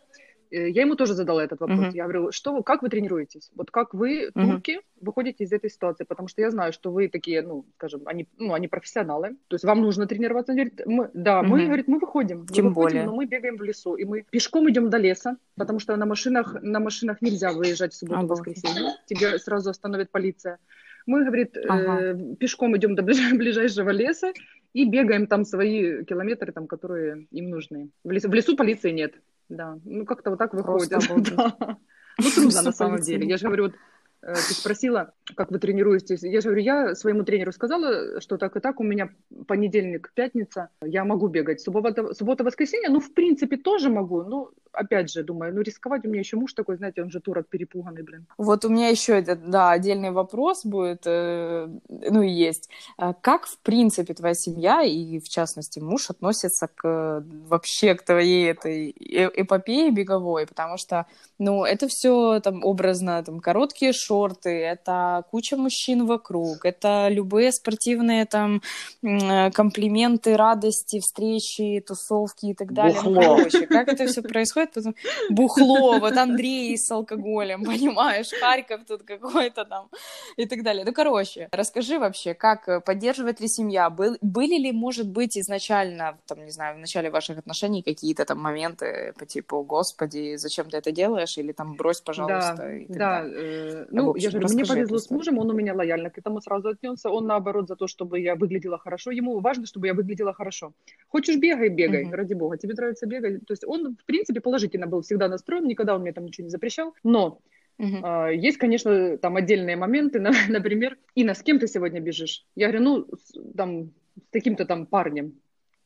э, 0.51 0.69
я 0.69 0.81
ему 0.81 0.95
тоже 0.95 1.13
задала 1.13 1.43
этот 1.43 1.61
вопрос, 1.61 1.79
uh-huh. 1.79 1.95
я 1.95 2.03
говорю, 2.03 2.31
что, 2.31 2.61
как 2.63 2.81
вы 2.81 2.89
тренируетесь? 2.89 3.51
Вот 3.55 3.71
как 3.71 3.93
вы, 3.93 4.31
турки, 4.33 4.71
uh-huh 4.71 5.12
выходите 5.13 5.43
из 5.43 5.51
этой 5.51 5.69
ситуации, 5.69 6.05
потому 6.05 6.27
что 6.27 6.41
я 6.41 6.49
знаю, 6.49 6.73
что 6.73 6.91
вы 6.91 7.07
такие, 7.07 7.41
ну, 7.41 7.65
скажем, 7.75 8.01
они, 8.05 8.27
ну, 8.37 8.53
они 8.53 8.67
профессионалы, 8.67 9.35
то 9.47 9.55
есть 9.55 9.63
вам 9.63 9.81
нужно 9.81 10.07
тренироваться. 10.07 10.51
Он 10.51 10.57
говорит, 10.57 10.81
мы, 10.85 11.09
да, 11.13 11.39
угу. 11.39 11.49
мы, 11.49 11.65
говорит, 11.65 11.87
мы 11.87 11.99
выходим, 11.99 12.47
Тем 12.47 12.65
мы 12.65 12.71
выходим, 12.71 12.73
более. 12.73 13.03
но 13.05 13.15
мы 13.15 13.25
бегаем 13.25 13.57
в 13.57 13.63
лесу, 13.63 13.95
и 13.95 14.05
мы 14.05 14.23
пешком 14.23 14.69
идем 14.69 14.89
до 14.89 14.97
леса, 14.97 15.37
потому 15.55 15.79
что 15.79 15.95
на 15.95 16.05
машинах, 16.05 16.55
на 16.61 16.79
машинах 16.79 17.21
нельзя 17.21 17.53
выезжать 17.53 17.93
в 17.93 17.97
субботу, 17.97 18.27
воскресенье, 18.27 18.93
тебе 19.05 19.37
сразу 19.37 19.69
остановит 19.69 20.09
полиция. 20.09 20.57
Мы, 21.05 21.25
говорит, 21.25 21.57
ага. 21.57 22.01
э, 22.01 22.35
пешком 22.39 22.75
идем 22.77 22.95
до 22.95 23.03
ближайшего 23.37 23.89
леса 23.91 24.33
и 24.73 24.89
бегаем 24.89 25.27
там 25.27 25.45
свои 25.45 26.03
километры, 26.05 26.51
там, 26.51 26.65
которые 26.67 27.27
им 27.31 27.49
нужны. 27.49 27.89
В 28.03 28.11
лесу, 28.11 28.29
в 28.29 28.33
лесу 28.33 28.55
полиции 28.55 28.91
нет. 28.91 29.13
Да, 29.49 29.77
ну 29.83 30.05
как-то 30.05 30.29
вот 30.31 30.39
так 30.39 30.53
выходит. 30.53 30.89
Да. 31.35 31.77
Ну 32.19 32.29
трудно 32.29 32.61
на 32.61 32.71
самом 32.71 32.99
деле. 33.01 33.27
Я 33.27 33.37
же 33.37 33.47
говорю, 33.47 33.63
вот 33.63 33.73
Э, 33.73 33.92
ты 34.25 34.53
спросила, 34.53 35.13
как 35.35 35.51
вы 35.51 35.59
тренируетесь. 35.59 36.23
Я 36.23 36.41
же 36.41 36.49
говорю, 36.49 36.63
я 36.63 36.95
своему 36.95 37.23
тренеру 37.23 37.51
сказала, 37.51 38.19
что 38.19 38.37
так 38.37 38.55
и 38.57 38.59
так, 38.59 38.79
у 38.79 38.83
меня 38.83 39.09
понедельник, 39.47 40.11
пятница, 40.15 40.69
я 40.81 41.05
могу 41.05 41.27
бегать. 41.27 41.61
Суббота, 41.61 42.13
суббота 42.13 42.43
воскресенье, 42.43 42.89
ну, 42.89 42.99
в 42.99 43.13
принципе, 43.13 43.57
тоже 43.57 43.89
могу. 43.89 44.23
Ну, 44.23 44.51
опять 44.73 45.11
же, 45.11 45.23
думаю, 45.23 45.53
ну, 45.53 45.61
рисковать, 45.61 46.05
у 46.05 46.09
меня 46.09 46.19
еще 46.19 46.35
муж 46.37 46.53
такой, 46.53 46.77
знаете, 46.77 47.01
он 47.01 47.09
же 47.09 47.19
турок 47.19 47.47
перепуганный, 47.47 48.03
блин. 48.03 48.25
Вот 48.37 48.65
у 48.65 48.69
меня 48.69 48.89
еще, 48.89 49.21
да, 49.21 49.71
отдельный 49.71 50.11
вопрос 50.11 50.65
будет, 50.65 51.03
э, 51.05 51.69
ну, 51.87 52.21
есть. 52.21 52.69
А 52.97 53.13
как, 53.13 53.45
в 53.45 53.59
принципе, 53.59 54.13
твоя 54.13 54.33
семья 54.33 54.81
и, 54.81 55.19
в 55.19 55.29
частности, 55.29 55.79
муж 55.79 56.09
относятся 56.09 56.67
к 56.73 57.23
вообще 57.47 57.95
к 57.95 58.03
твоей 58.03 58.51
этой 58.51 58.89
э, 58.89 59.29
эпопее 59.35 59.91
беговой? 59.91 60.47
Потому 60.47 60.77
что, 60.77 61.05
ну, 61.39 61.63
это 61.63 61.87
все 61.87 62.39
там 62.41 62.63
образно, 62.63 63.23
там, 63.23 63.39
короткие 63.39 63.93
шорты, 63.93 64.49
это 64.49 65.12
куча 65.21 65.57
мужчин 65.57 66.05
вокруг, 66.05 66.65
это 66.65 67.07
любые 67.09 67.51
спортивные 67.51 68.25
там 68.25 68.61
э, 69.03 69.51
комплименты, 69.51 70.35
радости, 70.35 70.99
встречи, 70.99 71.83
тусовки 71.85 72.47
и 72.47 72.53
так 72.53 72.73
далее. 72.73 72.99
Ну, 73.03 73.13
Бухло. 73.13 73.21
Ну, 73.21 73.37
короче, 73.37 73.67
как 73.67 73.87
это 73.87 74.07
все 74.07 74.21
происходит? 74.21 74.73
Потом... 74.73 74.95
Бухло, 75.29 75.99
вот 75.99 76.17
Андрей 76.17 76.77
с 76.77 76.89
алкоголем, 76.91 77.63
понимаешь, 77.65 78.29
Харьков 78.39 78.81
тут 78.87 79.03
какой-то 79.03 79.65
там 79.65 79.89
и 80.37 80.45
так 80.45 80.63
далее. 80.63 80.85
Ну, 80.85 80.93
короче, 80.93 81.49
расскажи 81.51 81.99
вообще, 81.99 82.33
как 82.33 82.83
поддерживает 82.85 83.39
ли 83.39 83.47
семья? 83.47 83.89
Был, 83.89 84.17
были 84.21 84.57
ли, 84.57 84.71
может 84.71 85.07
быть, 85.07 85.37
изначально, 85.37 86.17
там, 86.25 86.45
не 86.45 86.51
знаю, 86.51 86.75
в 86.75 86.79
начале 86.79 87.09
ваших 87.09 87.37
отношений 87.37 87.83
какие-то 87.83 88.25
там 88.25 88.39
моменты 88.39 89.13
по 89.17 89.25
типу, 89.25 89.63
господи, 89.63 90.35
зачем 90.37 90.69
ты 90.69 90.77
это 90.77 90.91
делаешь? 90.91 91.37
Или 91.37 91.51
там, 91.51 91.75
брось, 91.75 92.01
пожалуйста. 92.01 92.55
Да, 92.89 93.21
да. 93.21 93.23
Э, 93.25 93.85
ну, 93.91 94.15
я 94.15 94.29
же 94.29 94.39
говорю, 94.39 94.53
мне 94.53 94.65
повезло 94.65 94.99
с 95.03 95.11
мужем, 95.11 95.37
он 95.37 95.49
у 95.49 95.53
меня 95.53 95.73
лояльно 95.73 96.09
к 96.09 96.17
этому 96.17 96.41
сразу 96.41 96.69
отнесся. 96.69 97.09
Он, 97.09 97.27
наоборот, 97.27 97.67
за 97.67 97.75
то, 97.75 97.87
чтобы 97.87 98.19
я 98.19 98.35
выглядела 98.35 98.77
хорошо. 98.77 99.11
Ему 99.11 99.39
важно, 99.39 99.65
чтобы 99.65 99.87
я 99.87 99.93
выглядела 99.93 100.33
хорошо. 100.33 100.73
Хочешь, 101.07 101.37
бегай, 101.37 101.69
бегай, 101.69 102.05
uh-huh. 102.05 102.15
ради 102.15 102.33
бога. 102.33 102.57
Тебе 102.57 102.73
нравится 102.73 103.05
бегать. 103.05 103.45
То 103.45 103.53
есть 103.53 103.63
он, 103.65 103.95
в 103.95 104.05
принципе, 104.05 104.41
положительно 104.41 104.87
был 104.87 105.01
всегда 105.01 105.27
настроен, 105.27 105.67
никогда 105.67 105.95
он 105.95 106.01
мне 106.01 106.13
там 106.13 106.25
ничего 106.25 106.45
не 106.45 106.51
запрещал. 106.51 106.93
Но 107.03 107.39
Uh-huh. 107.79 108.35
Есть, 108.35 108.59
конечно, 108.59 109.17
там 109.17 109.35
отдельные 109.35 109.75
моменты, 109.75 110.19
например, 110.47 110.95
Инна, 111.15 111.33
с 111.33 111.41
кем 111.41 111.57
ты 111.57 111.67
сегодня 111.67 111.99
бежишь? 112.01 112.45
Я 112.55 112.67
говорю, 112.67 112.83
ну, 112.83 113.07
с, 113.17 113.33
там, 113.57 113.89
с 114.15 114.29
таким-то 114.29 114.65
там 114.65 114.85
парнем. 114.85 115.33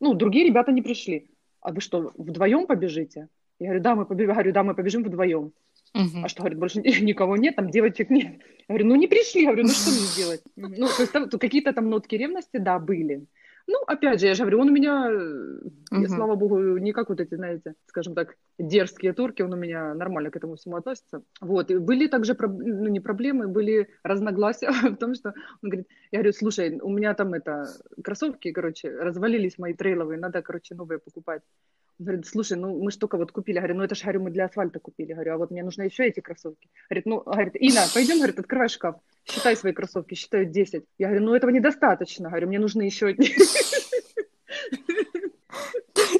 Ну, 0.01 0.13
другие 0.13 0.45
ребята 0.45 0.73
не 0.73 0.82
пришли. 0.82 1.30
А 1.62 1.71
вы 1.71 1.80
что, 1.80 2.12
вдвоем 2.17 2.67
побежите? 2.67 3.30
Я 3.60 3.67
говорю, 3.67 3.82
да, 3.82 3.95
мы 3.95 4.06
побежим, 4.06 4.34
говорю, 4.34 4.51
да, 4.51 4.63
мы 4.63 4.75
побежим 4.75 5.03
вдвоем. 5.03 5.53
Угу. 5.93 6.23
А 6.23 6.28
что, 6.28 6.41
говорит, 6.41 6.60
больше 6.60 6.82
никого 7.02 7.38
нет, 7.38 7.56
там 7.56 7.69
девочек 7.69 8.10
нет. 8.10 8.39
Я 8.67 8.76
говорю, 8.76 8.86
ну 8.88 8.95
не 8.95 9.08
пришли, 9.08 9.41
я 9.41 9.47
говорю, 9.47 9.63
ну 9.63 9.73
что 9.73 9.91
мне 9.91 10.00
сделать? 10.00 10.41
Ну, 10.56 10.88
то 10.88 11.02
есть 11.02 11.12
там, 11.12 11.30
какие-то 11.30 11.73
там 11.73 11.89
нотки 11.89 12.15
ревности, 12.15 12.58
да, 12.58 12.80
были. 12.80 13.26
Ну, 13.69 13.84
опять 13.86 14.21
же, 14.21 14.28
я 14.28 14.34
же 14.34 14.43
говорю, 14.43 14.62
он 14.62 14.69
у 14.69 14.71
меня, 14.71 15.10
uh-huh. 15.12 16.02
я, 16.02 16.08
слава 16.08 16.36
богу, 16.36 16.78
не 16.78 16.93
как 16.93 17.10
вот 17.10 17.19
эти, 17.19 17.36
знаете, 17.36 17.73
скажем 17.88 18.15
так, 18.15 18.38
дерзкие 18.58 19.12
турки, 19.12 19.41
он 19.41 19.54
у 19.54 19.58
меня 19.58 19.93
нормально 19.93 20.32
к 20.32 20.38
этому 20.38 20.56
всему 20.56 20.78
относится. 20.78 21.21
Вот, 21.41 21.69
и 21.69 21.78
были 21.78 22.08
также, 22.08 22.34
ну, 22.39 22.88
не 22.88 23.02
проблемы, 23.02 23.50
были 23.50 23.89
разногласия 24.04 24.71
в 24.91 24.95
том, 24.95 25.15
что 25.15 25.34
он 25.62 25.69
говорит, 25.69 25.88
я 26.12 26.19
говорю, 26.19 26.32
слушай, 26.32 26.80
у 26.80 26.89
меня 26.89 27.13
там 27.13 27.34
это, 27.34 27.65
кроссовки, 28.02 28.54
короче, 28.54 28.89
развалились 28.89 29.58
мои 29.58 29.73
трейловые, 29.73 30.17
надо, 30.17 30.41
короче, 30.41 30.73
новые 30.73 31.00
покупать. 31.00 31.41
Говорит, 31.99 32.27
слушай, 32.27 32.57
ну 32.57 32.81
мы 32.81 32.91
же 32.91 32.99
только 32.99 33.17
вот 33.17 33.31
купили. 33.31 33.57
Говорю, 33.57 33.75
ну 33.75 33.83
это 33.83 33.95
же, 33.95 34.03
говорю, 34.03 34.21
мы 34.21 34.31
для 34.31 34.45
асфальта 34.45 34.79
купили. 34.79 35.13
Говорю, 35.13 35.33
а 35.33 35.38
вот 35.38 35.51
мне 35.51 35.63
нужно 35.63 35.83
еще 35.83 36.05
эти 36.05 36.19
кроссовки. 36.19 36.69
Говорит, 36.89 37.05
ну, 37.07 37.21
говорит, 37.21 37.55
Ина, 37.55 37.81
пойдем, 37.93 38.17
говорит, 38.17 38.39
открывай 38.39 38.69
шкаф, 38.69 38.95
считай 39.25 39.55
свои 39.55 39.73
кроссовки, 39.73 40.13
считаю 40.13 40.45
10. 40.45 40.83
Я 40.99 41.07
говорю, 41.07 41.25
ну 41.25 41.36
этого 41.36 41.49
недостаточно. 41.49 42.29
Говорю, 42.29 42.49
мне 42.49 42.60
нужны 42.60 42.83
еще 42.83 43.07
одни. 43.07 43.31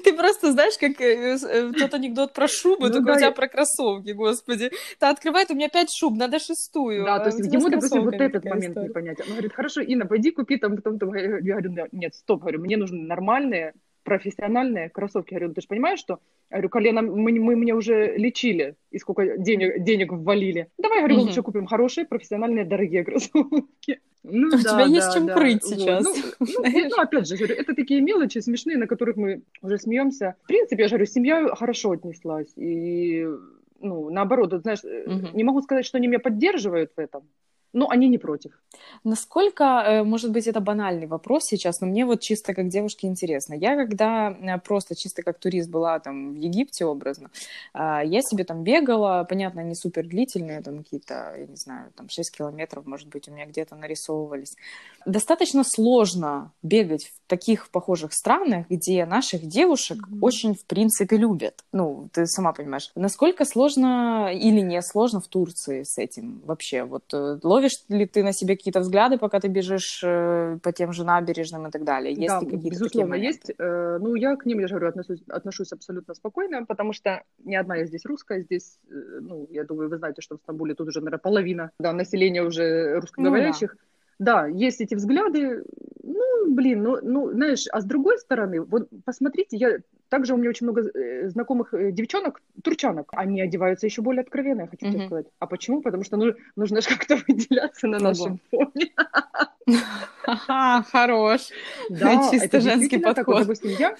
Ты 0.04 0.14
просто 0.14 0.52
знаешь, 0.52 0.78
как 0.78 1.00
э, 1.02 1.38
э, 1.38 1.72
тот 1.78 1.94
анекдот 1.94 2.34
про 2.34 2.48
шубы, 2.48 2.88
ну, 2.88 2.96
только 2.96 3.08
да, 3.08 3.14
у 3.14 3.18
тебя 3.18 3.32
про 3.32 3.48
кроссовки, 3.48 4.12
господи. 4.12 4.72
Ты 5.00 5.06
открывает, 5.06 5.52
у 5.52 5.56
меня 5.56 5.70
пять 5.70 5.92
шуб, 5.92 6.18
надо 6.18 6.40
шестую. 6.40 7.06
Да, 7.06 7.16
а 7.16 7.20
то 7.20 7.28
есть 7.28 7.54
ему, 7.54 7.70
допустим, 7.70 8.04
вот 8.04 8.16
этот 8.16 8.44
момент 8.46 8.72
история. 8.72 8.88
непонятен. 8.88 9.26
Он 9.28 9.34
говорит, 9.34 9.54
хорошо, 9.54 9.82
Инна, 9.82 10.06
пойди 10.06 10.32
купи 10.32 10.58
там, 10.58 10.76
потом, 10.76 10.98
там. 10.98 11.14
Я 11.14 11.60
говорю, 11.60 11.88
нет, 11.92 12.16
стоп, 12.16 12.42
говорю, 12.42 12.62
мне 12.62 12.78
нужны 12.78 13.04
нормальные 13.04 13.74
профессиональные 14.08 14.90
кроссовки. 14.90 15.34
Я 15.34 15.40
говорю, 15.40 15.54
ты 15.54 15.60
же 15.60 15.68
понимаешь, 15.68 16.00
что 16.00 16.20
я 16.50 16.58
говорю, 16.58 16.70
колено 16.70 17.02
мы, 17.02 17.34
мы 17.34 17.58
мне 17.58 17.76
уже 17.76 18.16
лечили, 18.16 18.76
и 18.90 19.00
сколько 19.00 19.38
денег, 19.38 19.84
денег 19.84 20.14
ввалили. 20.14 20.70
Давай, 20.78 21.00
говорю, 21.00 21.18
угу. 21.18 21.24
лучше 21.26 21.42
купим 21.42 21.66
хорошие, 21.66 22.06
профессиональные, 22.06 22.64
дорогие 22.64 23.04
кроссовки. 23.04 24.00
Ну, 24.24 24.48
У 24.48 24.52
да, 24.52 24.58
тебя 24.60 24.72
да, 24.78 24.86
есть 24.86 25.14
чем 25.14 25.26
да. 25.26 25.34
крыть 25.34 25.64
вот. 25.64 25.74
сейчас. 25.74 26.06
Ну, 26.06 26.14
ну, 26.40 26.90
ну, 26.90 27.02
опять 27.02 27.28
же, 27.28 27.36
говорю, 27.36 27.56
это 27.56 27.76
такие 27.76 28.00
мелочи 28.00 28.40
смешные, 28.40 28.78
на 28.78 28.88
которых 28.88 29.18
мы 29.18 29.42
уже 29.62 29.78
смеемся. 29.78 30.36
В 30.44 30.48
принципе, 30.48 30.84
я 30.84 30.88
же 30.88 30.96
говорю, 30.96 31.06
семья 31.06 31.54
хорошо 31.54 31.92
отнеслась. 31.92 32.54
И 32.56 33.28
ну, 33.82 34.10
наоборот, 34.10 34.54
вот, 34.54 34.62
знаешь, 34.62 34.84
угу. 34.86 35.36
не 35.36 35.44
могу 35.44 35.62
сказать, 35.62 35.86
что 35.86 35.98
они 35.98 36.08
меня 36.08 36.20
поддерживают 36.20 36.94
в 36.96 37.00
этом, 37.00 37.24
но 37.78 37.88
они 37.90 38.10
не 38.10 38.18
против. 38.18 38.52
Насколько, 39.04 39.64
э, 39.64 40.04
может 40.04 40.32
быть, 40.32 40.48
это 40.48 40.60
банальный 40.60 41.06
вопрос 41.06 41.44
сейчас, 41.44 41.80
но 41.80 41.88
мне 41.88 42.06
вот 42.06 42.22
чисто 42.22 42.56
как 42.56 42.70
девушке 42.70 43.08
интересно. 43.08 43.54
Я 43.54 43.76
когда 43.76 44.32
э, 44.32 44.58
просто 44.60 44.96
чисто 44.96 45.22
как 45.22 45.38
турист 45.38 45.70
была 45.70 46.00
там 46.00 46.34
в 46.34 46.38
Египте 46.38 46.86
образно, 46.86 47.30
а, 47.74 48.04
я 48.04 48.22
себе 48.22 48.44
там 48.46 48.64
бегала, 48.64 49.26
понятно, 49.30 49.64
не 49.64 49.76
супер 49.76 50.08
длительные, 50.08 50.62
там 50.62 50.80
какие-то, 50.80 51.36
я 51.38 51.46
не 51.46 51.56
знаю, 51.56 51.92
там 51.96 52.10
6 52.10 52.36
километров, 52.36 52.88
может 52.88 53.10
быть, 53.10 53.30
у 53.30 53.32
меня 53.32 53.46
где-то 53.46 53.76
нарисовывались. 53.76 54.56
Достаточно 55.06 55.64
сложно 55.64 56.52
бегать 56.64 57.06
в 57.06 57.30
таких 57.30 57.70
похожих 57.70 58.12
странах, 58.14 58.66
где 58.70 59.06
наших 59.06 59.46
девушек 59.46 59.98
mm-hmm. 59.98 60.20
очень, 60.22 60.56
в 60.56 60.66
принципе, 60.66 61.16
любят. 61.18 61.64
Ну, 61.72 62.10
ты 62.12 62.26
сама 62.26 62.54
понимаешь. 62.54 62.92
Насколько 62.96 63.46
сложно 63.46 64.32
или 64.34 64.62
не 64.62 64.82
сложно 64.82 65.22
в 65.22 65.28
Турции 65.28 65.84
с 65.84 65.98
этим 65.98 66.42
вообще? 66.44 66.84
Вот 66.84 67.04
э, 67.14 67.40
ловишь 67.68 67.86
ли 67.90 68.06
ты 68.06 68.24
на 68.24 68.34
себе 68.34 68.56
какие-то 68.56 68.80
взгляды, 68.80 69.18
пока 69.18 69.40
ты 69.40 69.48
бежишь 69.48 70.02
э, 70.04 70.58
по 70.62 70.72
тем 70.72 70.94
же 70.94 71.04
набережным 71.04 71.68
и 71.68 71.72
так 71.72 71.84
далее? 71.84 72.14
Есть 72.14 72.28
да, 72.28 72.40
ли 72.40 72.46
какие-то 72.46 72.70
безусловно, 72.70 73.16
есть. 73.16 73.52
Э, 73.58 73.98
ну, 74.00 74.16
я 74.16 74.36
к 74.36 74.46
ним, 74.46 74.60
я 74.60 74.68
же 74.68 74.76
говорю, 74.76 74.90
отношусь, 74.90 75.22
отношусь 75.28 75.74
абсолютно 75.74 76.14
спокойно, 76.14 76.66
потому 76.66 76.94
что 76.94 77.24
не 77.44 77.56
одна 77.56 77.78
я 77.78 77.86
здесь 77.86 78.06
русская, 78.06 78.42
здесь, 78.42 78.80
э, 78.90 79.20
ну, 79.22 79.48
я 79.52 79.64
думаю, 79.64 79.90
вы 79.90 79.98
знаете, 79.98 80.22
что 80.22 80.36
в 80.38 80.40
Стамбуле 80.40 80.76
тут 80.76 80.88
уже, 80.88 81.00
наверное, 81.00 81.20
половина 81.20 81.72
да, 81.80 81.94
населения 81.94 82.44
уже 82.44 83.00
русскоговорящих. 83.00 83.72
Ну, 83.72 83.78
да. 83.78 83.84
Да, 84.20 84.48
есть 84.48 84.82
эти 84.82 84.96
взгляды, 84.96 85.64
ну, 86.04 86.37
блин, 86.54 86.84
ну, 86.84 86.98
ну, 87.02 87.32
знаешь, 87.32 87.66
а 87.72 87.82
с 87.82 87.86
другой 87.86 88.18
стороны, 88.20 88.62
вот 88.62 88.90
посмотрите, 89.06 89.58
я 89.58 89.78
также 90.10 90.34
у 90.34 90.38
меня 90.38 90.50
очень 90.50 90.66
много 90.66 90.82
э, 90.82 91.30
знакомых 91.30 91.74
э, 91.74 91.92
девчонок, 91.92 92.42
турчанок, 92.64 93.10
они 93.12 93.42
одеваются 93.42 93.86
еще 93.86 94.02
более 94.02 94.22
откровенно, 94.22 94.62
я 94.62 94.68
хочу 94.68 94.86
mm-hmm. 94.86 94.92
тебе 94.92 95.06
сказать. 95.06 95.26
А 95.40 95.48
почему? 95.48 95.82
Потому 95.82 96.04
что 96.04 96.18
ну, 96.18 96.34
нужно 96.56 96.82
же 96.82 96.90
как-то 96.90 97.18
выделяться 97.28 97.88
на 97.88 98.00
нашем 98.00 98.40
фоне. 98.50 98.92
Ага, 100.26 100.86
хорош. 100.92 101.50
Да, 101.90 102.30
чисто 102.32 102.62
женский 102.62 102.98
подход. 102.98 103.42
Допустим, 103.42 103.72
я 103.78 103.96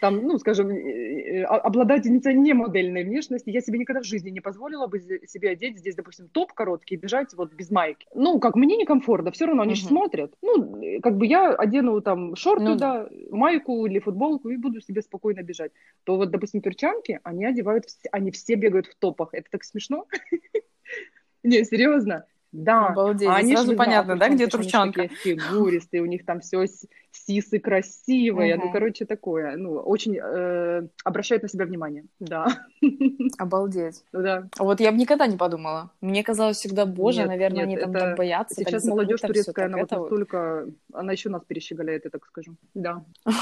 там, 0.00 0.22
ну, 0.26 0.38
скажем, 0.38 0.70
э, 0.70 1.40
э, 1.40 1.44
обладательница 1.44 2.32
не 2.32 2.52
модельной 2.52 3.04
внешности, 3.04 3.50
я 3.50 3.60
себе 3.60 3.78
никогда 3.78 4.02
в 4.02 4.04
жизни 4.04 4.30
не 4.30 4.40
позволила 4.40 4.86
бы 4.86 5.00
себе 5.26 5.50
одеть 5.50 5.78
здесь, 5.78 5.94
допустим, 5.94 6.28
топ 6.28 6.52
короткий, 6.52 6.96
бежать 6.96 7.32
вот 7.34 7.52
без 7.54 7.70
майки. 7.70 8.06
Ну, 8.14 8.38
как 8.38 8.56
мне 8.56 8.76
некомфортно, 8.76 9.30
все 9.30 9.46
равно 9.46 9.62
они 9.62 9.74
же 9.74 9.84
смотрят. 9.84 10.32
Ну, 10.42 11.00
как 11.02 11.16
бы 11.16 11.26
я 11.26 11.54
одену 11.76 12.00
там 12.00 12.36
шорты, 12.36 12.64
ну, 12.64 12.76
да, 12.76 13.08
майку 13.30 13.86
или 13.86 13.98
футболку 13.98 14.50
и 14.50 14.56
буду 14.56 14.80
себе 14.80 15.02
спокойно 15.02 15.42
бежать. 15.42 15.72
То 16.04 16.16
вот, 16.16 16.30
допустим, 16.30 16.60
перчанки, 16.60 17.20
они 17.22 17.44
одевают, 17.44 17.84
они 18.12 18.30
все 18.30 18.54
бегают 18.54 18.86
в 18.86 18.94
топах. 18.96 19.30
Это 19.32 19.48
так 19.50 19.64
смешно. 19.64 20.06
Не, 21.42 21.64
серьезно. 21.64 22.24
Да, 22.64 22.88
Обалдеть. 22.88 23.28
А 23.28 23.36
они 23.36 23.52
сразу 23.52 23.72
же, 23.72 23.76
понятно, 23.76 24.16
да, 24.16 24.28
где 24.28 24.46
турчанка? 24.46 25.08
фигуристые, 25.08 26.02
у 26.02 26.06
них 26.06 26.24
там 26.24 26.40
все 26.40 26.64
сисы 27.12 27.58
красивые, 27.58 28.56
угу. 28.56 28.66
ну, 28.66 28.72
короче, 28.72 29.04
такое, 29.04 29.56
ну, 29.56 29.74
очень 29.74 30.16
э, 30.16 30.86
обращают 31.04 31.42
на 31.42 31.48
себя 31.48 31.66
внимание, 31.66 32.04
да. 32.20 32.46
Обалдеть. 33.38 34.04
Да. 34.12 34.48
Вот 34.58 34.80
я 34.80 34.92
бы 34.92 34.98
никогда 34.98 35.26
не 35.26 35.36
подумала. 35.36 35.90
Мне 36.00 36.22
казалось 36.22 36.58
всегда, 36.58 36.86
боже, 36.86 37.20
нет, 37.20 37.28
наверное, 37.28 37.66
нет, 37.66 37.66
они 37.66 37.76
там 37.76 37.90
это... 37.90 38.00
так 38.00 38.16
боятся. 38.16 38.54
Сейчас 38.56 38.82
так 38.82 38.90
молодежь 38.90 39.20
турецкая, 39.20 39.66
она 39.66 39.78
вот 39.78 39.90
настолько, 39.90 40.66
она 40.92 41.12
еще 41.12 41.28
нас 41.28 41.42
перещеголяет, 41.44 42.04
я 42.04 42.10
так 42.10 42.24
скажу. 42.26 42.56
Да. 42.74 43.04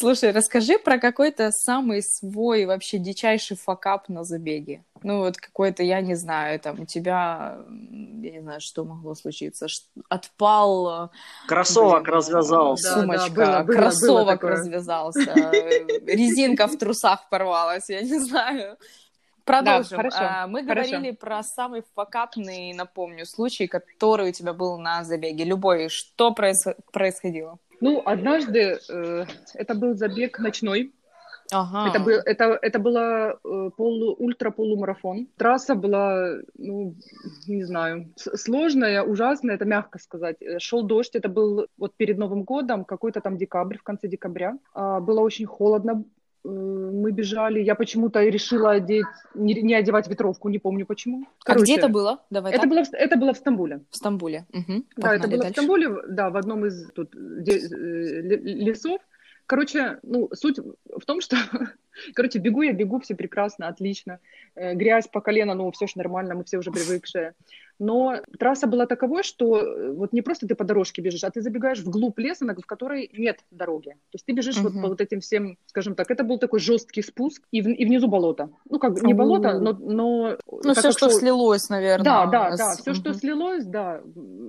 Слушай, 0.00 0.30
расскажи 0.30 0.78
про 0.78 0.98
какой-то 0.98 1.50
самый 1.50 2.04
свой 2.04 2.66
вообще 2.66 2.98
дичайший 2.98 3.56
факап 3.56 4.08
на 4.08 4.22
забеге. 4.22 4.84
Ну 5.02 5.18
вот 5.18 5.38
какой-то, 5.38 5.82
я 5.82 6.00
не 6.00 6.14
знаю, 6.14 6.60
там 6.60 6.82
у 6.82 6.86
тебя, 6.86 7.58
я 7.68 8.30
не 8.30 8.40
знаю, 8.40 8.60
что 8.60 8.84
могло 8.84 9.16
случиться. 9.16 9.66
Отпал... 10.08 11.06
Э, 11.06 11.08
кроссовок 11.48 12.04
блин, 12.04 12.14
развязался. 12.14 12.94
Сумочка, 12.94 13.30
да, 13.34 13.46
да, 13.46 13.64
было, 13.64 13.64
было, 13.64 13.76
кроссовок 13.76 14.40
было 14.40 14.50
развязался. 14.52 15.50
Резинка 16.06 16.68
в 16.68 16.78
трусах 16.78 17.28
порвалась, 17.28 17.88
я 17.88 18.00
не 18.00 18.20
знаю 18.20 18.76
Продолжим. 19.44 19.96
Да, 19.96 19.96
хорошо. 19.96 20.18
А, 20.20 20.46
Мы 20.46 20.64
Хорошо. 20.64 20.90
говорили 20.90 21.16
про 21.16 21.42
самый 21.42 21.82
факапный, 21.96 22.74
напомню, 22.74 23.24
случай, 23.24 23.66
который 23.66 24.28
у 24.28 24.32
тебя 24.32 24.52
был 24.52 24.78
на 24.78 25.04
забеге. 25.04 25.44
Любой. 25.44 25.88
Что 25.88 26.34
проис- 26.34 26.76
происходило? 26.92 27.58
Ну, 27.80 28.02
однажды 28.04 28.78
э, 28.88 29.24
это 29.54 29.74
был 29.74 29.94
забег 29.94 30.38
ночной. 30.38 30.92
Ага. 31.50 31.88
Это, 31.88 32.00
был, 32.00 32.18
это, 32.26 32.58
это 32.60 32.78
было 32.78 33.38
э, 33.42 33.70
полу, 33.76 34.14
ультра-полумарафон. 34.18 35.28
Трасса 35.36 35.74
была, 35.74 36.34
ну, 36.58 36.94
не 37.46 37.64
знаю, 37.64 38.12
сложная, 38.16 39.02
ужасная, 39.02 39.54
это 39.54 39.64
мягко 39.64 39.98
сказать. 39.98 40.36
Э, 40.40 40.58
Шел 40.58 40.82
дождь, 40.82 41.14
это 41.14 41.28
был 41.28 41.66
вот 41.78 41.94
перед 41.96 42.18
Новым 42.18 42.42
годом, 42.42 42.84
какой-то 42.84 43.20
там 43.20 43.38
декабрь, 43.38 43.78
в 43.78 43.82
конце 43.82 44.08
декабря. 44.08 44.58
А, 44.74 45.00
было 45.00 45.20
очень 45.20 45.46
холодно, 45.46 46.04
мы 46.44 47.10
бежали. 47.12 47.60
Я 47.60 47.74
почему-то 47.74 48.22
решила 48.24 48.70
одеть, 48.72 49.06
не, 49.34 49.54
не 49.62 49.74
одевать 49.74 50.08
ветровку, 50.08 50.48
не 50.48 50.58
помню 50.58 50.86
почему. 50.86 51.24
А 51.46 51.54
где 51.54 51.64
Короче, 51.74 51.74
это 51.74 51.88
было? 51.88 52.18
Давай 52.30 52.52
Это 52.52 52.62
так. 52.62 52.70
было, 52.70 52.84
в- 52.84 52.94
это 52.94 53.16
было 53.16 53.32
в 53.32 53.36
Стамбуле. 53.36 53.80
В 53.90 53.96
Стамбуле. 53.96 54.46
Мгм. 54.52 54.84
Да, 54.96 55.14
это 55.14 55.28
было 55.28 55.36
в 55.36 55.40
дальше. 55.40 55.52
Стамбуле, 55.54 55.88
да, 56.08 56.30
в 56.30 56.36
одном 56.36 56.64
из 56.66 56.90
тут 56.92 57.10
де- 57.42 57.58
э, 57.58 58.20
ле- 58.22 58.64
лесов. 58.64 59.00
Короче, 59.46 59.98
ну, 60.02 60.28
суть 60.34 60.58
в 60.58 61.04
том, 61.06 61.20
что, 61.20 61.36
короче, 62.14 62.38
бегу 62.38 62.62
я, 62.62 62.72
бегу, 62.72 62.98
все 63.00 63.14
прекрасно, 63.14 63.68
отлично. 63.68 64.18
Э, 64.54 64.74
Грязь 64.74 65.08
по 65.08 65.20
колено, 65.20 65.54
ну, 65.54 65.70
все 65.70 65.86
же 65.86 65.92
нормально, 65.96 66.34
мы 66.34 66.44
все 66.44 66.58
уже 66.58 66.70
привыкшие. 66.70 67.34
Но 67.80 68.16
трасса 68.38 68.66
была 68.66 68.86
таковой, 68.86 69.22
что 69.22 69.58
э, 69.58 69.92
вот 69.92 70.12
не 70.12 70.22
просто 70.22 70.48
ты 70.48 70.54
по 70.54 70.64
дорожке 70.64 71.00
бежишь, 71.02 71.22
а 71.24 71.30
ты 71.30 71.40
забегаешь 71.40 71.78
вглубь 71.78 72.18
леса, 72.18 72.44
в 72.44 72.66
которой 72.66 73.08
нет 73.16 73.38
дороги. 73.52 73.90
То 73.90 74.14
есть 74.14 74.26
ты 74.26 74.32
бежишь 74.32 74.58
вот 74.58 74.72
Мгм. 74.72 74.82
по 74.82 74.88
вот 74.88 75.00
этим 75.00 75.20
всем, 75.20 75.56
скажем 75.66 75.94
так, 75.94 76.10
это 76.10 76.24
был 76.24 76.38
такой 76.38 76.58
жесткий 76.58 77.02
спуск, 77.02 77.42
и, 77.52 77.62
в- 77.62 77.68
и 77.68 77.84
внизу 77.84 78.08
болото. 78.08 78.50
Ну, 78.68 78.78
как 78.78 79.00
не 79.02 79.14
болото, 79.14 79.60
но... 79.60 79.72
но 79.74 80.36
Ну, 80.64 80.74
все, 80.74 80.90
что 80.92 81.08
слилось, 81.10 81.68
наверное. 81.68 82.04
Да, 82.04 82.26
да, 82.26 82.56
да, 82.56 82.76
все, 82.76 82.94
что 82.94 83.14
слилось, 83.14 83.64
да. 83.64 84.00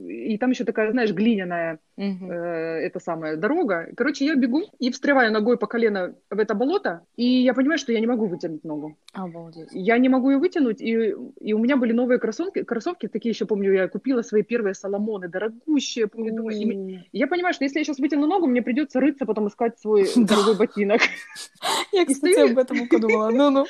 И 0.07 0.37
там 0.37 0.49
еще 0.49 0.63
такая, 0.63 0.91
знаешь, 0.91 1.11
глиняная 1.11 1.79
э, 1.97 2.03
эта 2.03 2.99
самая 2.99 3.37
дорога. 3.37 3.89
Короче, 3.95 4.25
я 4.25 4.35
бегу 4.35 4.63
и 4.79 4.89
встреваю 4.89 5.31
ногой 5.31 5.57
по 5.57 5.67
колено 5.67 6.15
в 6.31 6.39
это 6.39 6.55
болото, 6.55 7.01
и 7.15 7.38
я 7.41 7.53
понимаю, 7.53 7.77
что 7.77 7.91
я 7.91 7.99
не 7.99 8.07
могу 8.07 8.27
вытянуть 8.27 8.63
ногу. 8.63 8.97
Обалдеть. 9.13 9.69
Я 9.71 9.97
не 9.97 10.09
могу 10.09 10.31
ее 10.31 10.37
вытянуть, 10.37 10.81
и, 10.81 11.15
и 11.39 11.53
у 11.53 11.59
меня 11.59 11.77
были 11.77 11.91
новые 11.91 12.19
кроссовки, 12.19 12.63
кроссовки, 12.63 13.07
такие 13.07 13.31
еще, 13.31 13.45
помню, 13.45 13.73
я 13.73 13.87
купила 13.87 14.21
свои 14.21 14.43
первые 14.43 14.73
Соломоны, 14.73 15.27
дорогущие, 15.27 16.07
помню, 16.07 16.35
думаю, 16.35 16.57
и 16.57 16.99
я 17.11 17.27
понимаю, 17.27 17.53
что 17.53 17.63
если 17.63 17.79
я 17.79 17.85
сейчас 17.85 17.99
вытяну 17.99 18.27
ногу, 18.27 18.47
мне 18.47 18.61
придется 18.61 18.99
рыться, 18.99 19.25
потом 19.25 19.47
искать 19.47 19.79
свой 19.79 20.07
дорогой 20.15 20.55
ботинок. 20.57 21.01
Я, 21.91 22.05
кстати, 22.05 22.51
об 22.51 22.57
этом 22.57 22.87
подумала. 22.87 23.29
Ну-ну. 23.31 23.65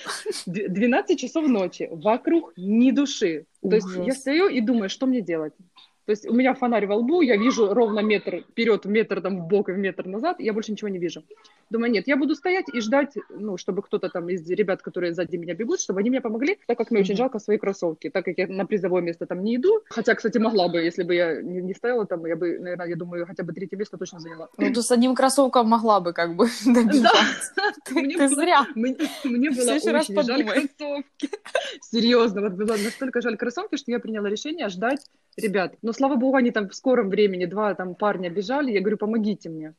Д- 0.46 0.68
12 0.68 1.20
часов 1.20 1.48
ночи, 1.48 1.88
вокруг 1.92 2.54
ни 2.58 2.92
души. 2.92 3.46
То 3.62 3.76
есть 3.76 3.88
я 4.06 4.14
стою 4.14 4.48
и 4.50 4.62
думаю, 4.62 4.90
что 4.90 5.06
мне 5.06 5.22
делать? 5.22 5.54
То 6.10 6.14
есть 6.14 6.28
у 6.28 6.34
меня 6.34 6.56
фонарь 6.56 6.88
во 6.88 6.96
лбу, 6.96 7.22
я 7.22 7.38
вижу 7.38 7.72
ровно 7.72 8.00
метр 8.00 8.44
вперед, 8.50 8.84
метр 8.86 9.22
там 9.22 9.42
в 9.44 9.48
бок 9.48 9.70
и 9.70 9.74
метр 9.74 10.08
назад, 10.08 10.40
и 10.40 10.44
я 10.44 10.54
больше 10.54 10.72
ничего 10.72 10.88
не 10.90 10.98
вижу. 10.98 11.22
Думаю, 11.70 11.92
нет, 11.92 12.08
я 12.08 12.18
буду 12.18 12.34
стоять 12.34 12.66
и 12.74 12.80
ждать, 12.82 13.14
ну, 13.30 13.58
чтобы 13.58 13.84
кто-то 13.84 14.10
там 14.10 14.28
из 14.28 14.50
ребят, 14.50 14.82
которые 14.82 15.14
сзади 15.14 15.36
меня 15.38 15.54
бегут, 15.54 15.80
чтобы 15.80 16.00
они 16.00 16.10
мне 16.10 16.20
помогли, 16.20 16.58
так 16.66 16.80
как 16.80 16.90
мне 16.90 17.02
очень 17.02 17.14
Мгм. 17.14 17.18
жалко 17.20 17.38
свои 17.38 17.60
кроссовки, 17.60 18.10
так 18.10 18.26
как 18.26 18.40
я 18.40 18.48
на 18.48 18.66
призовое 18.66 19.04
место 19.04 19.28
там 19.28 19.44
не 19.44 19.58
иду. 19.58 19.82
Хотя, 19.88 20.16
кстати, 20.16 20.40
могла 20.40 20.68
бы, 20.68 20.80
если 20.80 21.04
бы 21.04 21.14
я 21.14 21.44
не, 21.44 21.62
не 21.62 21.76
стояла 21.76 22.08
там, 22.08 22.26
я 22.26 22.36
бы, 22.36 22.58
наверное, 22.58 22.88
я 22.88 22.96
думаю, 22.96 23.28
хотя 23.28 23.44
бы 23.44 23.54
третье 23.54 23.78
место 23.78 23.98
точно 24.00 24.20
заняла. 24.20 24.50
Ну, 24.58 24.74
ты 24.74 24.82
с 24.82 24.90
одним 24.92 25.14
кроссовком 25.14 25.68
могла 25.70 26.00
бы 26.00 26.14
как 26.14 26.36
бы 26.36 26.48
добежать. 26.66 27.54
Ты 27.86 27.94
Мне 27.94 28.18
ты 28.18 28.26
было- 28.30 28.36
зря. 28.36 28.66
Мне, 28.74 28.96
мне 29.26 29.52
было 29.52 29.74
раз 29.74 30.10
очень 30.10 30.24
жаль 30.24 30.44
кроссовки. 30.44 31.30
Серьезно, 31.82 32.42
вот 32.42 32.54
было 32.54 32.76
настолько 32.84 33.22
жаль 33.22 33.38
кроссовки, 33.38 33.76
что 33.78 33.92
я 33.92 34.00
приняла 34.00 34.28
решение 34.28 34.70
ждать 34.70 35.06
ребят. 35.38 35.76
Но, 35.82 35.94
слава 36.00 36.16
богу, 36.16 36.38
они 36.38 36.52
там 36.52 36.70
в 36.70 36.74
скором 36.74 37.10
времени, 37.10 37.46
два 37.46 37.76
там 37.76 37.94
парня 37.94 38.30
бежали, 38.30 38.72
я 38.72 38.80
говорю, 38.80 38.98
помогите 38.98 39.50
мне. 39.50 39.74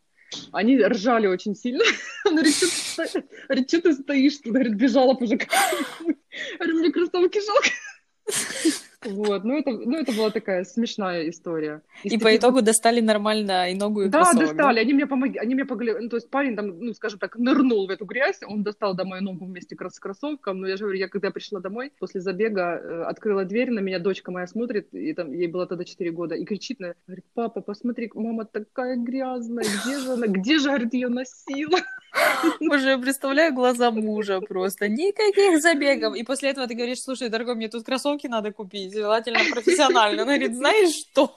Они 0.53 0.79
ржали 0.79 1.27
очень 1.27 1.57
сильно. 1.57 1.83
Он 2.27 2.35
говорит, 2.35 2.55
что 2.55 2.67
ты, 2.67 3.07
сто- 3.07 3.23
говорит, 3.49 3.69
что 3.69 3.81
ты 3.81 3.93
стоишь? 3.95 4.37
Тут, 4.37 4.53
говорит, 4.53 4.75
бежала 4.75 5.15
уже 5.15 5.39
как-нибудь. 5.39 6.19
Говорю, 6.59 6.79
мне 6.79 6.93
кроссовки 6.93 7.41
жалко. 7.41 7.69
Вот, 9.03 9.45
ну 9.45 9.59
это, 9.59 9.71
ну 9.71 9.97
это 9.97 10.13
была 10.13 10.31
такая 10.31 10.65
смешная 10.65 11.29
история. 11.31 11.81
Из 12.05 12.13
И 12.13 12.19
по 12.19 12.37
итогу 12.37 12.61
достали 12.61 13.01
нормально 13.01 13.71
и 13.71 13.75
ногу, 13.75 14.03
и 14.03 14.09
да, 14.09 14.25
кроссовок, 14.25 14.49
достали. 14.49 14.81
Они 14.81 14.93
мне 14.93 15.07
помогли, 15.07 15.39
они 15.39 15.55
мне 15.55 15.65
помогли. 15.65 15.95
Ну, 15.99 16.09
то 16.11 16.17
есть 16.17 16.29
парень 16.29 16.55
там, 16.55 16.79
ну, 16.79 16.93
скажем 16.93 17.19
так, 17.19 17.37
нырнул 17.37 17.87
в 17.87 17.91
эту 17.91 18.05
грязь, 18.05 18.41
он 18.47 18.63
достал 18.63 18.95
до 18.95 19.07
мою 19.07 19.23
ногу 19.23 19.47
вместе 19.47 19.75
с 19.75 19.99
кроссовком. 19.99 20.61
Но 20.61 20.69
я 20.69 20.77
же 20.77 20.85
говорю, 20.85 20.99
я 20.99 21.09
когда 21.09 21.31
пришла 21.31 21.61
домой 21.61 21.93
после 21.99 22.21
забега, 22.21 22.79
э, 22.79 23.03
открыла 23.05 23.45
дверь, 23.45 23.71
на 23.71 23.81
меня 23.81 23.99
дочка 23.99 24.31
моя 24.31 24.47
смотрит, 24.47 24.93
и 24.93 25.15
там 25.15 25.33
ей 25.33 25.47
было 25.47 25.67
тогда 25.67 25.85
4 25.85 26.11
года, 26.11 26.35
и 26.35 26.45
кричит 26.45 26.79
на, 26.79 26.95
говорит, 27.07 27.25
папа, 27.33 27.63
посмотри, 27.63 28.11
мама 28.15 28.45
такая 28.45 28.97
грязная, 28.97 29.65
где 29.65 29.99
же 29.99 30.13
она, 30.13 30.27
где 30.27 30.59
же, 30.59 30.69
говорит, 30.69 30.93
ее 30.93 31.09
носила? 31.09 31.79
Я 32.61 32.99
представляю 32.99 33.55
глаза 33.55 33.91
мужа 33.91 34.41
просто. 34.41 34.89
Никаких 34.89 35.61
забегов. 35.61 36.17
И 36.17 36.25
после 36.25 36.51
этого 36.51 36.67
ты 36.67 36.75
говоришь, 36.75 37.03
слушай, 37.03 37.29
дорогой, 37.29 37.55
мне 37.55 37.69
тут 37.69 37.85
кроссовки 37.85 38.27
надо 38.27 38.53
купить, 38.53 38.90
желательно 38.93 39.39
профессионально. 39.53 40.23
Он 40.23 40.29
говорит, 40.29 40.55
знаешь 40.57 40.95
что? 40.95 41.37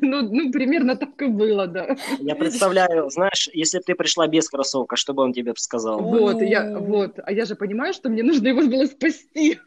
Ну, 0.00 0.22
ну, 0.22 0.52
примерно 0.52 0.96
так 0.96 1.20
и 1.22 1.26
было, 1.26 1.66
да. 1.66 1.96
Я 2.18 2.34
представляю, 2.34 3.10
знаешь, 3.10 3.48
если 3.52 3.78
бы 3.78 3.84
ты 3.84 3.94
пришла 3.94 4.26
без 4.26 4.48
кроссовка, 4.48 4.96
что 4.96 5.14
бы 5.14 5.22
он 5.22 5.32
тебе 5.32 5.52
сказал? 5.56 6.00
Вот, 6.00 6.40
я, 6.42 6.78
вот. 6.78 7.18
А 7.22 7.32
я 7.32 7.44
же 7.44 7.54
понимаю, 7.54 7.92
что 7.92 8.08
мне 8.08 8.22
нужно 8.22 8.48
его 8.48 8.62
было 8.62 8.86
спасти. 8.86 9.58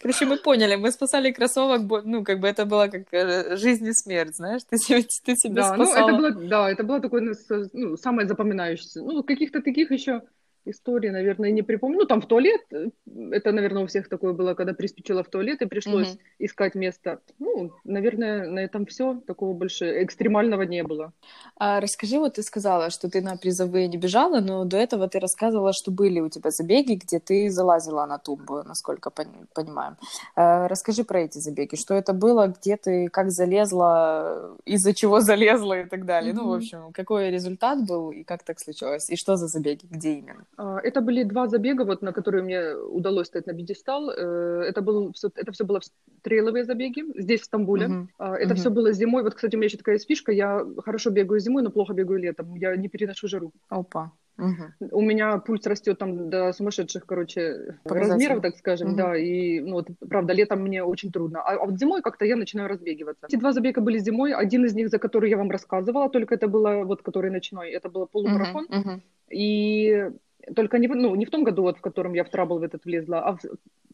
Короче, 0.00 0.24
мы 0.26 0.36
поняли, 0.36 0.76
мы 0.76 0.90
спасали 0.92 1.30
кроссовок, 1.32 1.82
ну, 2.04 2.24
как 2.24 2.40
бы 2.40 2.48
это 2.48 2.64
было 2.64 2.86
как 2.86 3.02
э, 3.12 3.56
жизнь 3.56 3.86
и 3.86 3.92
смерть, 3.92 4.36
знаешь, 4.36 4.62
ты 4.68 4.76
ты 5.24 5.34
себя 5.36 5.54
Да, 5.54 5.76
ну 5.76 5.84
спасала. 5.84 6.08
это 6.08 6.18
было, 6.18 6.30
да, 6.48 6.70
это 6.70 6.84
было 6.84 7.00
такое, 7.00 7.20
ну, 7.20 7.32
ну, 7.72 7.96
самое 7.96 8.28
запоминающееся. 8.28 9.02
Ну, 9.02 9.22
каких-то 9.22 9.60
таких 9.60 9.90
еще 9.90 10.22
историй, 10.70 11.10
наверное, 11.10 11.50
не 11.50 11.62
припомню. 11.62 11.98
Ну, 11.98 12.04
там 12.06 12.20
в 12.20 12.26
туалет, 12.26 12.60
э, 12.72 12.86
это, 13.32 13.52
наверное, 13.52 13.82
у 13.82 13.86
всех 13.86 14.08
такое 14.08 14.32
было, 14.32 14.54
когда 14.54 14.72
приспичило 14.74 15.22
в 15.22 15.28
туалет, 15.28 15.62
и 15.62 15.66
пришлось 15.66 16.08
Мгм. 16.08 16.18
искать 16.38 16.74
место. 16.74 17.20
Ну, 17.38 17.72
наверное, 17.84 18.46
на 18.48 18.60
этом 18.60 18.84
все. 18.86 19.20
Такого 19.26 19.54
больше 19.54 20.02
экстремального 20.04 20.62
не 20.62 20.82
было. 20.82 21.12
А 21.56 21.80
расскажи, 21.80 22.18
вот 22.18 22.34
ты 22.34 22.42
сказала, 22.42 22.90
что 22.90 23.08
ты 23.10 23.20
на 23.20 23.36
призовые 23.36 23.88
не 23.88 23.96
бежала, 23.96 24.40
но 24.40 24.64
до 24.64 24.76
этого 24.76 25.08
ты 25.08 25.18
рассказывала, 25.20 25.72
что 25.72 25.90
были 25.90 26.20
у 26.20 26.28
тебя 26.28 26.50
забеги, 26.50 26.94
где 26.94 27.18
ты 27.18 27.50
залазила 27.50 28.06
на 28.06 28.18
тумбу, 28.18 28.62
насколько 28.64 29.10
пон- 29.10 29.46
понимаем. 29.54 29.96
А, 30.36 30.68
Расскажи 30.68 31.04
про 31.04 31.20
эти 31.20 31.38
забеги, 31.38 31.76
что 31.76 31.94
это 31.94 32.12
было, 32.12 32.46
где 32.48 32.76
ты, 32.76 33.08
как 33.08 33.30
залезла, 33.30 34.56
из-за 34.64 34.94
чего 34.94 35.20
залезла 35.20 35.80
и 35.80 35.84
так 35.88 36.04
далее. 36.04 36.32
Ну, 36.32 36.48
в 36.48 36.52
общем, 36.52 36.92
какой 36.92 37.30
результат 37.30 37.86
был 37.86 38.10
и 38.10 38.22
как 38.24 38.42
так 38.44 38.60
случилось, 38.60 39.10
и 39.10 39.16
что 39.16 39.36
за 39.36 39.46
забеги, 39.48 39.86
где 39.90 40.14
именно? 40.14 40.44
А, 40.58 40.80
Это 40.82 41.00
были 41.00 41.22
два 41.22 41.46
забега, 41.46 41.84
вот, 41.84 42.02
на 42.02 42.12
которые 42.12 42.42
мне 42.42 42.74
удалось 42.74 43.28
стать 43.28 43.46
на 43.46 43.54
пьедестал. 43.54 44.10
Э, 44.10 44.64
Это, 44.68 44.82
был, 44.82 45.14
это 45.36 45.52
все 45.52 45.64
было 45.64 45.80
трейловые 46.22 46.64
забеги 46.64 47.04
здесь, 47.16 47.40
в 47.42 47.44
Стамбуле. 47.44 48.08
А, 48.18 48.34
Это 48.34 48.54
Мгм. 48.54 48.56
все 48.56 48.70
было 48.70 48.92
зимой. 48.92 49.22
Вот, 49.22 49.34
кстати, 49.34 49.54
у 49.54 49.58
меня 49.58 49.66
еще 49.66 49.76
такая 49.78 49.94
есть 49.94 50.08
фишка. 50.08 50.32
Я 50.32 50.66
хорошо 50.84 51.10
бегаю 51.10 51.40
зимой, 51.40 51.62
но 51.62 51.70
плохо 51.70 51.94
бегаю 51.94 52.18
летом. 52.20 52.56
Я 52.56 52.76
не 52.76 52.88
переношу 52.88 53.28
жару. 53.28 53.52
Опа. 53.68 54.10
Мгм. 54.36 54.72
У 54.92 55.00
меня 55.00 55.38
пульс 55.38 55.66
растет 55.66 55.98
там 55.98 56.30
до 56.30 56.52
сумасшедших, 56.52 57.06
короче, 57.06 57.78
размеров, 57.84 58.40
так 58.42 58.56
скажем, 58.56 58.88
Мгм. 58.88 58.96
да, 58.96 59.16
и, 59.16 59.60
ну, 59.60 59.72
вот, 59.74 59.88
правда, 60.10 60.32
летом 60.32 60.62
мне 60.62 60.82
очень 60.84 61.10
трудно. 61.12 61.40
А, 61.40 61.54
а 61.54 61.66
вот 61.66 61.78
зимой 61.78 62.02
как-то 62.02 62.24
я 62.24 62.36
начинаю 62.36 62.68
разбегиваться. 62.68 63.26
Эти 63.28 63.36
два 63.36 63.52
забега 63.52 63.80
были 63.80 63.98
зимой, 63.98 64.32
один 64.32 64.64
из 64.64 64.74
них, 64.74 64.88
за 64.88 64.98
который 64.98 65.30
я 65.30 65.36
вам 65.36 65.50
рассказывала, 65.50 66.08
только 66.08 66.34
это 66.34 66.46
было, 66.48 66.84
вот, 66.84 67.02
который 67.02 67.30
ночной, 67.30 67.70
это 67.70 67.88
был 67.88 68.06
полумарафон, 68.06 68.66
Мгм. 68.68 68.80
Мгм. 68.80 69.02
и 69.30 70.10
только 70.54 70.78
не, 70.78 70.88
в- 70.88 70.94
ну, 70.96 71.14
не 71.14 71.24
в 71.24 71.30
том 71.30 71.44
году, 71.44 71.62
вот, 71.62 71.78
в 71.78 71.80
котором 71.80 72.14
я 72.14 72.24
в 72.24 72.28
трабл 72.30 72.58
в 72.58 72.62
этот 72.62 72.84
влезла, 72.84 73.20
а 73.20 73.32
в- 73.32 73.40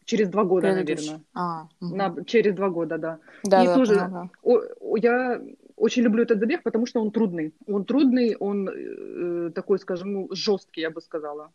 через 0.05 0.29
два 0.29 0.43
года, 0.43 0.73
Предыдущий. 0.73 1.09
наверное. 1.11 1.25
А, 1.33 1.67
мгм. 1.81 1.97
На, 1.97 2.23
через 2.25 2.53
два 2.53 2.69
года, 2.69 2.97
да. 2.97 3.19
Да, 3.43 3.63
и 3.63 3.67
да, 3.67 3.73
тоже- 3.75 3.95
поняла. 3.99 4.29
О- 4.43 4.61
о, 4.79 4.97
я 4.97 5.41
очень 5.75 6.03
люблю 6.03 6.23
этот 6.23 6.39
забег, 6.39 6.63
потому 6.63 6.85
что 6.85 7.01
он 7.01 7.11
трудный. 7.11 7.53
Он 7.67 7.83
трудный, 7.85 8.35
он 8.39 8.69
э, 8.69 9.51
такой, 9.53 9.79
скажем, 9.79 10.13
ну, 10.13 10.27
жесткий, 10.31 10.81
я 10.81 10.89
бы 10.89 11.01
сказала. 11.01 11.51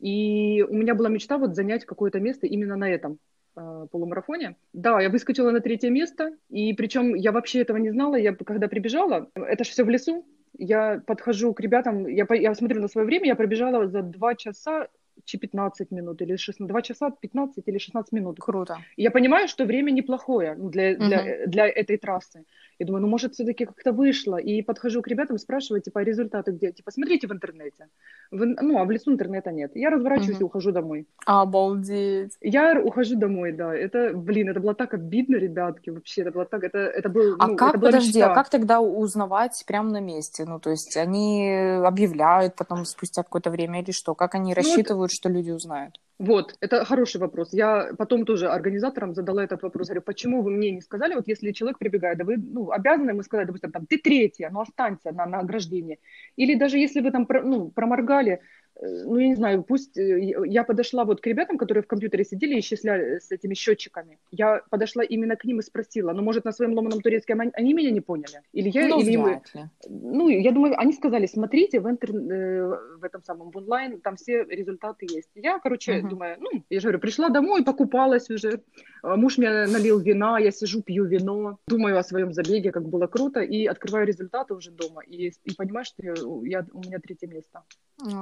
И 0.00 0.64
у 0.68 0.74
меня 0.74 0.94
была 0.94 1.08
мечта 1.08 1.38
вот 1.38 1.54
занять 1.54 1.84
какое-то 1.84 2.20
место 2.20 2.46
именно 2.46 2.76
на 2.76 2.90
этом 2.90 3.18
э, 3.56 3.86
полумарафоне. 3.90 4.56
Да, 4.72 5.00
я 5.00 5.08
выскочила 5.08 5.50
на 5.52 5.60
третье 5.60 5.90
место, 5.90 6.32
и 6.50 6.72
причем 6.74 7.14
я 7.14 7.30
вообще 7.32 7.60
этого 7.60 7.76
не 7.78 7.90
знала. 7.90 8.16
Я 8.16 8.34
когда 8.34 8.66
прибежала, 8.68 9.28
это 9.34 9.64
же 9.64 9.70
все 9.70 9.84
в 9.84 9.88
лесу, 9.88 10.24
я 10.58 11.00
подхожу 11.06 11.52
к 11.54 11.60
ребятам, 11.60 12.06
я, 12.06 12.26
по- 12.26 12.34
я 12.34 12.54
смотрю 12.54 12.80
на 12.80 12.88
свое 12.88 13.06
время, 13.06 13.26
я 13.26 13.34
пробежала 13.34 13.86
за 13.86 14.02
2 14.02 14.34
часа 14.34 14.88
чи 15.24 15.38
15 15.38 15.92
минут 15.92 16.22
или 16.22 16.36
16, 16.36 16.66
2 16.68 16.82
часа 16.82 17.10
15 17.10 17.68
или 17.68 17.78
16 17.78 18.12
минут. 18.12 18.38
Круто. 18.40 18.78
Я 18.96 19.10
понимаю, 19.10 19.48
что 19.48 19.64
время 19.64 19.92
неплохое 19.92 20.54
для, 20.56 20.94
для, 20.96 21.22
Мгм. 21.22 21.50
для 21.50 21.66
этой 21.68 21.96
трассы. 21.96 22.44
Я 22.78 22.86
думаю, 22.86 23.02
ну, 23.02 23.08
может, 23.08 23.34
все-таки 23.34 23.64
как-то 23.64 23.92
вышло. 23.92 24.36
И 24.36 24.62
подхожу 24.62 25.02
к 25.02 25.08
ребятам, 25.08 25.38
спрашиваю, 25.38 25.80
типа, 25.80 26.00
«А 26.00 26.04
результаты 26.04 26.52
где? 26.52 26.72
Типа, 26.72 26.90
смотрите 26.90 27.26
в 27.26 27.32
интернете. 27.32 27.88
В, 28.30 28.44
ну, 28.44 28.78
а 28.78 28.84
в 28.84 28.90
лесу 28.90 29.12
интернета 29.12 29.52
нет. 29.52 29.72
Я 29.74 29.90
разворачиваюсь 29.90 30.36
угу. 30.36 30.42
и 30.42 30.44
ухожу 30.44 30.72
домой. 30.72 31.06
Обалдеть. 31.26 32.32
Я 32.40 32.80
ухожу 32.80 33.16
домой, 33.16 33.52
да. 33.52 33.74
Это, 33.74 34.12
блин, 34.14 34.48
это 34.48 34.60
было 34.60 34.74
так 34.74 34.94
обидно, 34.94 35.36
ребятки, 35.36 35.90
вообще. 35.90 36.22
Это 36.22 36.32
было 36.32 36.44
так, 36.44 36.64
это, 36.64 36.78
это 36.78 37.08
был, 37.08 37.36
А 37.38 37.48
ну, 37.48 37.56
как, 37.56 37.70
это 37.76 37.78
подожди, 37.78 38.18
мечта. 38.18 38.32
а 38.32 38.34
как 38.34 38.48
тогда 38.50 38.80
узнавать 38.80 39.64
прямо 39.66 39.90
на 39.90 40.00
месте? 40.00 40.44
Ну, 40.44 40.58
то 40.58 40.70
есть 40.70 40.96
они 40.96 41.50
объявляют 41.84 42.56
потом 42.56 42.84
спустя 42.84 43.22
какое-то 43.22 43.50
время 43.50 43.82
или 43.82 43.92
что? 43.92 44.14
Как 44.14 44.34
они 44.34 44.50
Ну, 44.50 44.56
рассчитывают, 44.56 45.12
что 45.12 45.28
люди 45.28 45.50
узнают? 45.50 46.00
Вот, 46.18 46.56
это 46.60 46.84
хороший 46.84 47.20
вопрос. 47.20 47.52
Я 47.52 47.90
потом 47.98 48.24
тоже 48.24 48.48
организаторам 48.48 49.14
задала 49.14 49.42
этот 49.42 49.62
вопрос. 49.62 49.88
Говорю, 49.88 50.02
почему 50.02 50.42
вы 50.42 50.52
мне 50.52 50.70
не 50.70 50.80
сказали, 50.80 51.14
вот 51.14 51.26
если 51.26 51.50
человек 51.50 51.78
прибегает, 51.78 52.18
да 52.18 52.24
вы 52.24 52.36
ну, 52.36 52.70
обязаны 52.70 53.10
ему 53.10 53.22
сказать, 53.22 53.46
допустим, 53.48 53.72
там, 53.72 53.86
ты 53.86 53.98
третья, 53.98 54.50
ну 54.50 54.60
останься 54.60 55.10
на, 55.10 55.26
на 55.26 55.40
ограждении. 55.40 55.98
Или 56.36 56.54
даже 56.54 56.78
если 56.78 57.00
вы 57.00 57.10
там 57.10 57.26
ну, 57.42 57.70
проморгали, 57.70 58.40
ну, 58.80 59.18
я 59.18 59.28
не 59.28 59.34
знаю, 59.36 59.62
пусть 59.62 59.96
э, 59.96 60.34
я 60.46 60.64
подошла 60.64 61.04
вот 61.04 61.20
к 61.20 61.26
ребятам, 61.26 61.58
которые 61.58 61.82
в 61.82 61.86
компьютере 61.86 62.24
сидели 62.24 62.54
и 62.56 62.58
исчисляли 62.58 63.18
с 63.18 63.30
этими 63.30 63.54
счетчиками. 63.54 64.18
Я 64.30 64.62
подошла 64.70 65.04
именно 65.04 65.36
к 65.36 65.44
ним 65.44 65.60
и 65.60 65.62
спросила, 65.62 66.12
ну, 66.12 66.22
может, 66.22 66.44
на 66.44 66.52
своем 66.52 66.74
ломаном 66.74 67.00
турецком 67.00 67.40
они- 67.40 67.52
они 67.54 67.74
меня 67.74 67.90
не 67.90 68.00
поняли? 68.00 68.40
Или 68.52 68.70
я, 68.70 68.88
ну, 68.88 69.00
или 69.00 69.10
ли. 69.10 69.40
Ну, 69.88 70.28
я 70.28 70.50
думаю, 70.50 70.74
они 70.78 70.92
сказали, 70.92 71.26
смотрите 71.26 71.80
в, 71.80 71.86
интер... 71.88 72.10
э, 72.10 72.96
в 72.98 73.04
этом 73.04 73.22
самом 73.22 73.50
в 73.50 73.56
онлайн, 73.56 74.00
там 74.00 74.16
все 74.16 74.44
результаты 74.44 75.06
есть. 75.08 75.30
Я, 75.34 75.58
короче, 75.60 75.92
Мгм. 75.98 76.08
думаю, 76.08 76.36
ну, 76.40 76.50
я 76.70 76.80
же 76.80 76.84
говорю, 76.88 76.98
пришла 77.00 77.28
домой, 77.28 77.64
покупалась 77.64 78.28
уже. 78.30 78.60
А 79.02 79.16
Муж 79.16 79.38
мне 79.38 79.66
налил 79.66 80.00
вина, 80.00 80.38
я 80.38 80.50
сижу, 80.50 80.82
пью 80.82 81.04
вино, 81.04 81.58
думаю 81.68 81.98
о 81.98 82.02
своем 82.02 82.32
забеге, 82.32 82.72
как 82.72 82.88
было 82.88 83.06
круто, 83.06 83.40
и 83.40 83.66
открываю 83.66 84.06
результаты 84.06 84.54
уже 84.54 84.70
дома. 84.70 85.02
И, 85.06 85.32
и 85.44 85.54
понимаю, 85.56 85.84
что 85.84 86.02
я, 86.02 86.14
я- 86.58 86.66
у 86.72 86.80
меня 86.80 86.98
третье 86.98 87.28
место. 87.28 87.62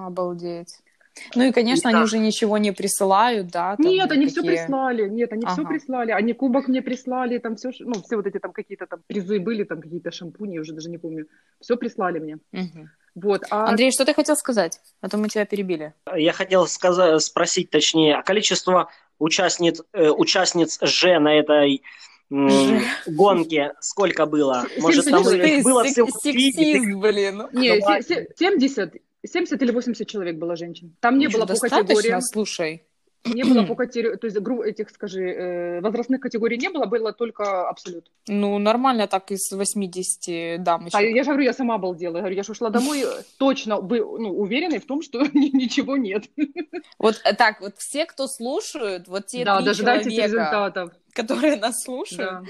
Обалдеть. 0.07 0.42
Ну 1.35 1.43
и, 1.45 1.53
конечно, 1.53 1.89
И 1.89 1.91
они 1.91 1.99
да. 2.01 2.05
уже 2.05 2.19
ничего 2.19 2.57
не 2.57 2.73
присылают, 2.73 3.49
да? 3.49 3.77
там 3.77 3.85
Нет, 3.87 4.11
они 4.11 4.27
все 4.29 4.41
никакие- 4.41 4.63
прислали, 4.63 5.09
нет, 5.11 5.31
они 5.33 5.43
все 5.45 5.61
Ага. 5.61 5.69
прислали, 5.69 6.11
они 6.11 6.33
кубок 6.33 6.69
мне 6.69 6.81
прислали, 6.81 7.37
там 7.39 7.57
все, 7.57 7.71
ну, 7.81 7.93
все 8.03 8.17
вот 8.17 8.27
эти 8.27 8.39
там 8.39 8.53
какие-то 8.53 8.87
там 8.87 9.01
призы 9.07 9.39
были, 9.39 9.65
там 9.65 9.83
какие-то 9.83 10.11
шампуни, 10.11 10.59
уже 10.59 10.73
даже 10.73 10.89
не 10.89 10.97
помню, 10.97 11.27
все 11.61 11.77
прислали 11.77 12.19
мне. 12.19 12.39
Мгм. 12.53 12.91
Вот, 13.15 13.43
а 13.51 13.69
Андрей, 13.69 13.93
что 13.93 14.07
ты 14.07 14.15
хотел 14.15 14.37
сказать? 14.37 14.81
А 15.03 15.09
то 15.11 15.19
мы 15.19 15.29
тебя 15.29 15.45
перебили. 15.45 15.93
Я 16.17 16.33
хотел 16.33 16.67
сказать, 16.67 17.21
спросить, 17.23 17.69
точнее, 17.69 18.17
а 18.17 18.23
количество 18.23 18.89
участниц, 19.19 19.83
э, 19.93 20.09
участниц 20.09 20.79
Ж 20.81 21.19
на 21.19 21.39
этой 21.39 21.83
гонке 23.07 23.73
сколько 23.81 24.25
было? 24.27 24.65
Может, 24.81 25.05
там 25.05 25.23
74 25.25 25.59
их 25.59 25.65
было 25.65 25.85
всего 25.85 26.09
Сек- 26.09 26.23
три, 26.23 26.49
и 26.49 26.53
ты- 26.53 26.73
сексист, 26.79 26.99
блин. 26.99 27.43
Не, 27.53 27.79
Давай. 27.81 28.03
се- 28.03 28.15
се- 28.15 28.29
70, 28.39 28.95
70 29.27 29.63
или 29.63 29.71
80 29.73 30.07
человек 30.09 30.37
было 30.37 30.57
женщин. 30.57 30.95
Там 31.01 31.19
не 31.19 31.27
Ну, 31.29 31.33
было 31.33 31.47
по 31.47 31.55
категориям, 31.57 32.21
слушай. 32.21 32.83
не 33.25 33.45
было 33.45 33.63
по 33.67 33.75
категориям, 33.77 34.19
то 34.19 34.27
есть 34.27 34.37
гру- 34.41 34.63
этих, 34.63 34.91
скажи, 34.91 35.23
э, 35.23 35.81
возрастных 35.81 36.21
категорий 36.21 36.59
не 36.59 36.69
было, 36.71 36.87
было 36.87 37.13
только 37.13 37.69
абсолют. 37.69 38.11
Ну, 38.29 38.59
нормально 38.59 39.07
так 39.07 39.31
из 39.31 39.51
80 39.53 40.63
дамочек. 40.63 40.95
А 40.95 41.03
я 41.03 41.23
же 41.23 41.31
говорю, 41.31 41.45
я 41.45 41.53
сама 41.53 41.75
обалдела. 41.77 42.17
Я 42.17 42.21
говорю, 42.23 42.37
я 42.37 42.43
же 42.43 42.53
ушла 42.53 42.71
домой 42.71 43.05
точно 43.39 43.81
бы, 43.81 43.99
ну, 43.99 44.31
уверенной 44.41 44.79
в 44.81 44.87
том, 44.87 45.03
что 45.03 45.21
ни- 45.35 45.57
ничего 45.57 45.97
нет. 45.97 46.25
Вот 46.99 47.21
э, 47.25 47.35
так, 47.35 47.61
вот 47.61 47.75
все, 47.79 48.07
кто 48.07 48.27
слушают, 48.27 49.07
вот 49.09 49.27
те 49.27 49.45
да, 49.45 49.57
три 49.59 49.67
дожидайтесь 49.67 50.13
человека, 50.13 50.27
результатов. 50.27 50.93
которые 51.15 51.57
нас 51.57 51.83
слушают, 51.83 52.45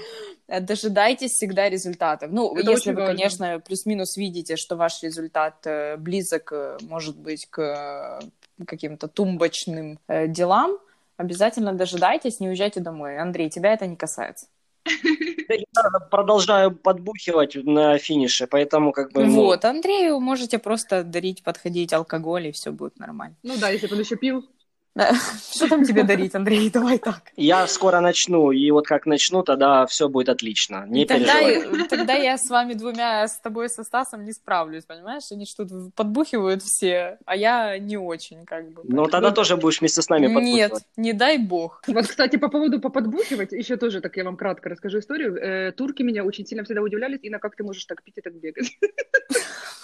Да. 0.47 0.57
э, 0.57 0.59
дожидайтесь 0.61 1.33
всегда 1.33 1.69
результатов. 1.69 2.31
Ну, 2.31 2.55
Это 2.55 2.71
если 2.71 2.91
вы, 2.91 3.01
важно. 3.01 3.15
конечно, 3.15 3.59
плюс-минус 3.59 4.17
видите, 4.17 4.55
что 4.55 4.75
ваш 4.75 5.03
результат 5.03 5.65
э, 5.65 5.97
близок, 5.97 6.51
э, 6.51 6.77
может 6.81 7.17
быть, 7.17 7.47
к 7.49 8.21
каким-то 8.65 9.07
тумбочным 9.07 9.99
делам, 10.27 10.77
обязательно 11.17 11.73
дожидайтесь, 11.73 12.39
не 12.39 12.49
уезжайте 12.49 12.79
домой. 12.79 13.17
Андрей, 13.17 13.49
тебя 13.49 13.73
это 13.73 13.87
не 13.87 13.95
касается. 13.95 14.47
Я 15.49 15.99
продолжаю 16.11 16.71
подбухивать 16.71 17.55
на 17.55 17.97
финише, 17.97 18.47
поэтому 18.47 18.91
как 18.91 19.11
бы... 19.11 19.25
ну, 19.25 19.45
Вот, 19.45 19.65
Андрею 19.65 20.19
можете 20.19 20.59
просто 20.59 21.03
дарить, 21.03 21.43
подходить 21.43 21.93
алкоголь, 21.93 22.47
и 22.47 22.51
все 22.51 22.71
будет 22.71 22.99
нормально. 22.99 23.35
Ну 23.43 23.57
да, 23.57 23.69
если 23.69 23.87
бы 23.87 23.95
он 23.95 24.01
еще 24.01 24.15
пил. 24.15 24.45
Что 25.55 25.67
там 25.67 25.83
тебе 25.83 26.03
дарить, 26.03 26.35
Андрей? 26.35 26.69
Давай 26.69 26.99
так. 26.99 27.31
Я 27.35 27.65
скоро 27.65 27.99
начну, 27.99 28.51
и 28.51 28.69
вот 28.69 28.85
как 28.85 29.07
начну, 29.07 29.41
тогда 29.41 29.87
все 29.87 30.07
будет 30.07 30.29
отлично. 30.29 30.85
Не 30.87 31.05
тогда, 31.05 31.39
переживай. 31.39 31.87
тогда 31.87 32.13
я 32.13 32.37
с 32.37 32.47
вами 32.47 32.73
двумя, 32.73 33.27
с 33.27 33.39
тобой, 33.39 33.69
со 33.69 33.83
Стасом 33.83 34.23
не 34.23 34.33
справлюсь, 34.33 34.85
понимаешь? 34.85 35.23
Они 35.31 35.47
что-то 35.47 35.89
подбухивают 35.95 36.61
все, 36.61 37.17
а 37.25 37.35
я 37.35 37.79
не 37.79 37.97
очень, 37.97 38.45
как 38.45 38.69
бы. 38.71 38.81
Ну, 38.83 39.07
тогда 39.07 39.31
тоже 39.31 39.57
будешь 39.57 39.79
вместе 39.79 40.03
с 40.03 40.09
нами 40.09 40.27
Нет, 40.27 40.33
подбухивать. 40.35 40.83
не 40.95 41.13
дай 41.13 41.39
бог. 41.39 41.81
Вот, 41.87 42.05
кстати, 42.07 42.35
по 42.35 42.49
поводу 42.49 42.79
поподбухивать, 42.79 43.51
еще 43.51 43.77
тоже 43.77 43.99
так 43.99 44.15
я 44.15 44.23
вам 44.23 44.37
кратко 44.37 44.69
расскажу 44.69 44.99
историю. 44.99 45.35
Э, 45.35 45.71
турки 45.71 46.03
меня 46.03 46.23
очень 46.23 46.45
сильно 46.45 46.63
всегда 46.63 46.81
удивлялись, 46.83 47.19
Инна, 47.23 47.39
как 47.39 47.55
ты 47.55 47.63
можешь 47.63 47.85
так 47.85 48.03
пить 48.03 48.17
и 48.17 48.21
так 48.21 48.35
бегать? 48.35 48.77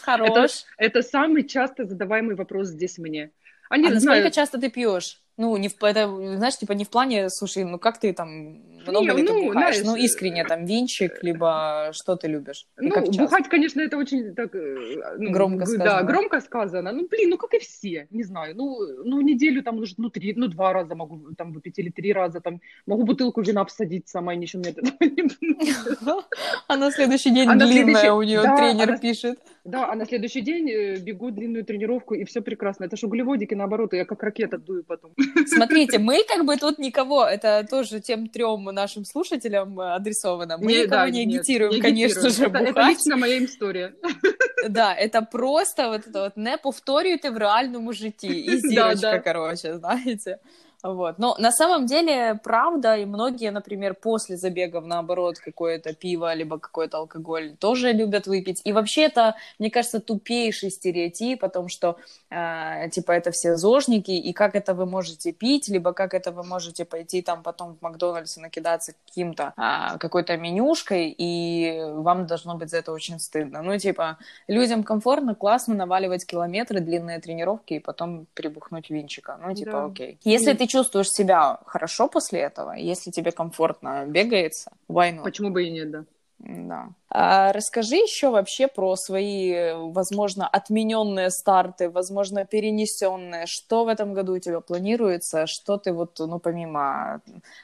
Хорош. 0.03 0.65
Это 0.77 1.01
самый 1.01 1.47
часто 1.47 1.85
задаваемый 1.85 2.35
вопрос 2.35 2.67
здесь 2.67 2.99
мне. 2.99 3.31
Они 3.69 3.87
а 3.87 3.91
насколько 3.91 3.99
знают, 4.01 4.33
часто 4.33 4.59
ты 4.59 4.69
пьешь? 4.69 5.21
Ну, 5.37 5.55
не 5.55 5.69
в, 5.69 5.81
это, 5.83 6.07
знаешь, 6.35 6.57
типа 6.57 6.73
не 6.73 6.83
в 6.83 6.89
плане, 6.89 7.29
слушай, 7.29 7.63
ну 7.63 7.79
как 7.79 7.97
ты 7.97 8.11
там, 8.11 8.61
много 8.85 9.13
Не, 9.13 9.21
ли 9.21 9.27
ты 9.27 9.33
ну, 9.33 9.45
бухаешь? 9.45 9.77
знаешь, 9.77 9.81
ну, 9.85 9.95
искренне, 9.95 10.43
там, 10.43 10.65
винчик, 10.65 11.23
либо 11.23 11.91
что 11.93 12.15
ты 12.15 12.27
любишь? 12.27 12.67
И 12.81 12.87
ну, 12.87 13.11
бухать, 13.11 13.47
конечно, 13.47 13.79
это 13.81 13.97
очень 13.97 14.35
так... 14.35 14.53
э, 14.55 15.15
ну, 15.17 15.31
Громко 15.31 15.65
г- 15.65 15.77
Да, 15.77 15.85
сказано. 15.85 16.07
громко 16.07 16.41
сказано. 16.41 16.91
Ну, 16.91 17.07
блин, 17.07 17.29
ну, 17.29 17.37
как 17.37 17.53
и 17.53 17.59
все, 17.59 18.07
не 18.09 18.23
знаю. 18.23 18.55
Ну, 18.55 18.79
ну 19.05 19.21
неделю 19.21 19.63
там, 19.63 19.81
ну, 19.97 20.09
три, 20.09 20.33
ну, 20.35 20.47
два 20.47 20.73
раза 20.73 20.95
могу 20.95 21.33
там 21.35 21.53
выпить 21.53 21.79
или 21.79 21.89
три 21.89 22.11
раза 22.13 22.41
там. 22.41 22.59
Могу 22.85 23.03
бутылку 23.03 23.41
вина 23.41 23.61
обсадить 23.61 24.09
сама, 24.09 24.33
и 24.33 24.37
ничего 24.37 24.61
мне 24.61 24.71
от 24.71 24.77
этого 24.77 25.09
не 25.09 25.21
будет. 25.23 25.99
А 26.68 26.76
на 26.76 26.90
следующий 26.90 27.30
день 27.30 27.48
А 27.48 27.54
на 27.54 27.66
длинная 27.66 27.84
следующий- 27.94 28.10
у 28.10 28.22
нее 28.22 28.42
да, 28.42 28.56
тренер 28.56 28.88
а 28.88 28.92
на- 28.92 28.98
пишет. 28.98 29.38
Да, 29.64 29.88
а 29.92 29.94
на 29.94 30.04
следующий 30.06 30.42
день 30.42 30.68
э, 30.70 30.96
бегу 30.98 31.30
длинную 31.30 31.64
тренировку, 31.64 32.14
и 32.14 32.24
все 32.24 32.40
прекрасно. 32.40 32.84
Это 32.86 32.96
ж 32.96 33.04
углеводики, 33.06 33.54
наоборот, 33.54 33.94
я 33.94 34.04
как 34.04 34.22
ракета 34.22 34.58
дую 34.58 34.84
потом. 34.84 35.10
Смотрите, 35.46 35.98
мы 35.98 36.22
как 36.28 36.44
бы 36.44 36.56
тут 36.56 36.78
никого, 36.78 37.24
это 37.24 37.66
тоже 37.70 38.00
тем 38.00 38.26
трем 38.28 38.64
нашим 38.64 39.04
слушателям 39.04 39.80
э, 39.80 39.94
адресовано. 39.96 40.58
Мы 40.58 40.66
Не, 40.72 40.78
никого 40.82 40.90
да, 40.90 41.10
не 41.10 41.24
нет, 41.24 41.34
агитируем, 41.40 41.72
не 41.72 41.80
конечно 41.80 42.20
агитируем. 42.20 42.52
же, 42.52 42.58
Это, 42.58 42.58
это 42.70 42.72
бухать. 42.72 42.88
лично 42.98 43.16
моя 43.16 43.36
історія. 43.36 43.92
Да, 44.70 44.94
это 45.02 45.22
просто 45.32 45.88
вот 45.88 46.06
это 46.06 46.20
вот 46.24 46.36
не 46.36 46.56
повторюйте 46.56 47.30
в 47.30 47.36
реальному 47.38 47.92
житті. 47.92 48.26
И 48.28 48.50
Да, 48.62 48.68
зірочка, 48.68 48.94
да. 49.12 49.18
короче, 49.18 49.78
знаете. 49.78 50.38
Вот. 50.81 51.19
Но 51.19 51.35
на 51.37 51.51
самом 51.51 51.85
деле, 51.87 52.39
правда, 52.41 52.95
и 52.95 53.05
многие, 53.05 53.51
например, 53.51 53.95
после 53.95 54.37
забегов, 54.37 54.85
наоборот, 54.85 55.37
какое-то 55.37 55.93
пиво, 55.93 56.33
либо 56.33 56.57
какой-то 56.57 56.99
алкоголь 56.99 57.57
тоже 57.57 57.91
любят 57.91 58.27
выпить. 58.27 58.61
И 58.63 58.71
вообще 58.71 59.03
это, 59.03 59.35
мне 59.59 59.69
кажется, 59.69 59.99
тупейший 59.99 60.71
стереотип 60.71 61.43
о 61.43 61.49
том, 61.49 61.67
что, 61.67 61.97
э, 62.29 62.89
типа, 62.91 63.11
это 63.11 63.31
все 63.31 63.57
зожники, 63.57 64.11
и 64.11 64.31
как 64.31 64.55
это 64.55 64.73
вы 64.73 64.85
можете 64.85 65.33
пить, 65.33 65.67
либо 65.67 65.91
как 65.91 66.13
это 66.13 66.31
вы 66.31 66.43
можете 66.43 66.85
пойти 66.85 67.21
там 67.21 67.43
потом 67.43 67.75
в 67.75 67.81
Макдональдс 67.81 68.37
и 68.37 68.41
накидаться 68.41 68.93
каким-то, 69.05 69.53
а, 69.57 69.97
какой-то 69.97 70.37
менюшкой, 70.37 71.13
и 71.17 71.81
вам 71.91 72.25
должно 72.25 72.55
быть 72.55 72.69
за 72.69 72.77
это 72.77 72.93
очень 72.93 73.19
стыдно. 73.19 73.61
Ну, 73.61 73.77
типа, 73.77 74.17
людям 74.47 74.83
комфортно, 74.83 75.35
классно 75.35 75.75
наваливать 75.75 76.25
километры, 76.25 76.79
длинные 76.79 77.19
тренировки 77.19 77.73
и 77.73 77.79
потом 77.79 78.27
прибухнуть 78.33 78.89
винчика. 78.89 79.37
Ну, 79.43 79.53
типа, 79.53 79.71
Да. 79.71 79.85
окей. 79.85 80.19
Если 80.23 80.53
ты 80.53 80.68
чувствуешь 80.69 81.09
себя 81.09 81.59
хорошо 81.65 82.07
после 82.07 82.39
этого, 82.39 82.71
если 82.71 83.11
тебе 83.11 83.31
комфортно 83.31 84.05
бегается, 84.05 84.71
why 84.89 85.11
not? 85.11 85.23
Почему 85.23 85.49
бы 85.49 85.65
и 85.65 85.71
нет, 85.71 85.91
да. 85.91 86.05
Да. 86.39 86.89
А 87.09 87.51
расскажи 87.51 87.97
еще 87.97 88.29
вообще 88.29 88.67
про 88.67 88.95
свои, 88.95 89.73
возможно, 89.73 90.47
отмененные 90.47 91.31
старты, 91.31 91.89
возможно, 91.89 92.45
перенесенные. 92.45 93.45
Что 93.45 93.83
в 93.83 93.89
этом 93.89 94.13
году 94.13 94.35
у 94.35 94.39
тебя 94.39 94.61
планируется? 94.61 95.47
Что 95.47 95.77
ты 95.77 95.91
вот, 95.91 96.17
ну, 96.19 96.39
помимо 96.39 97.21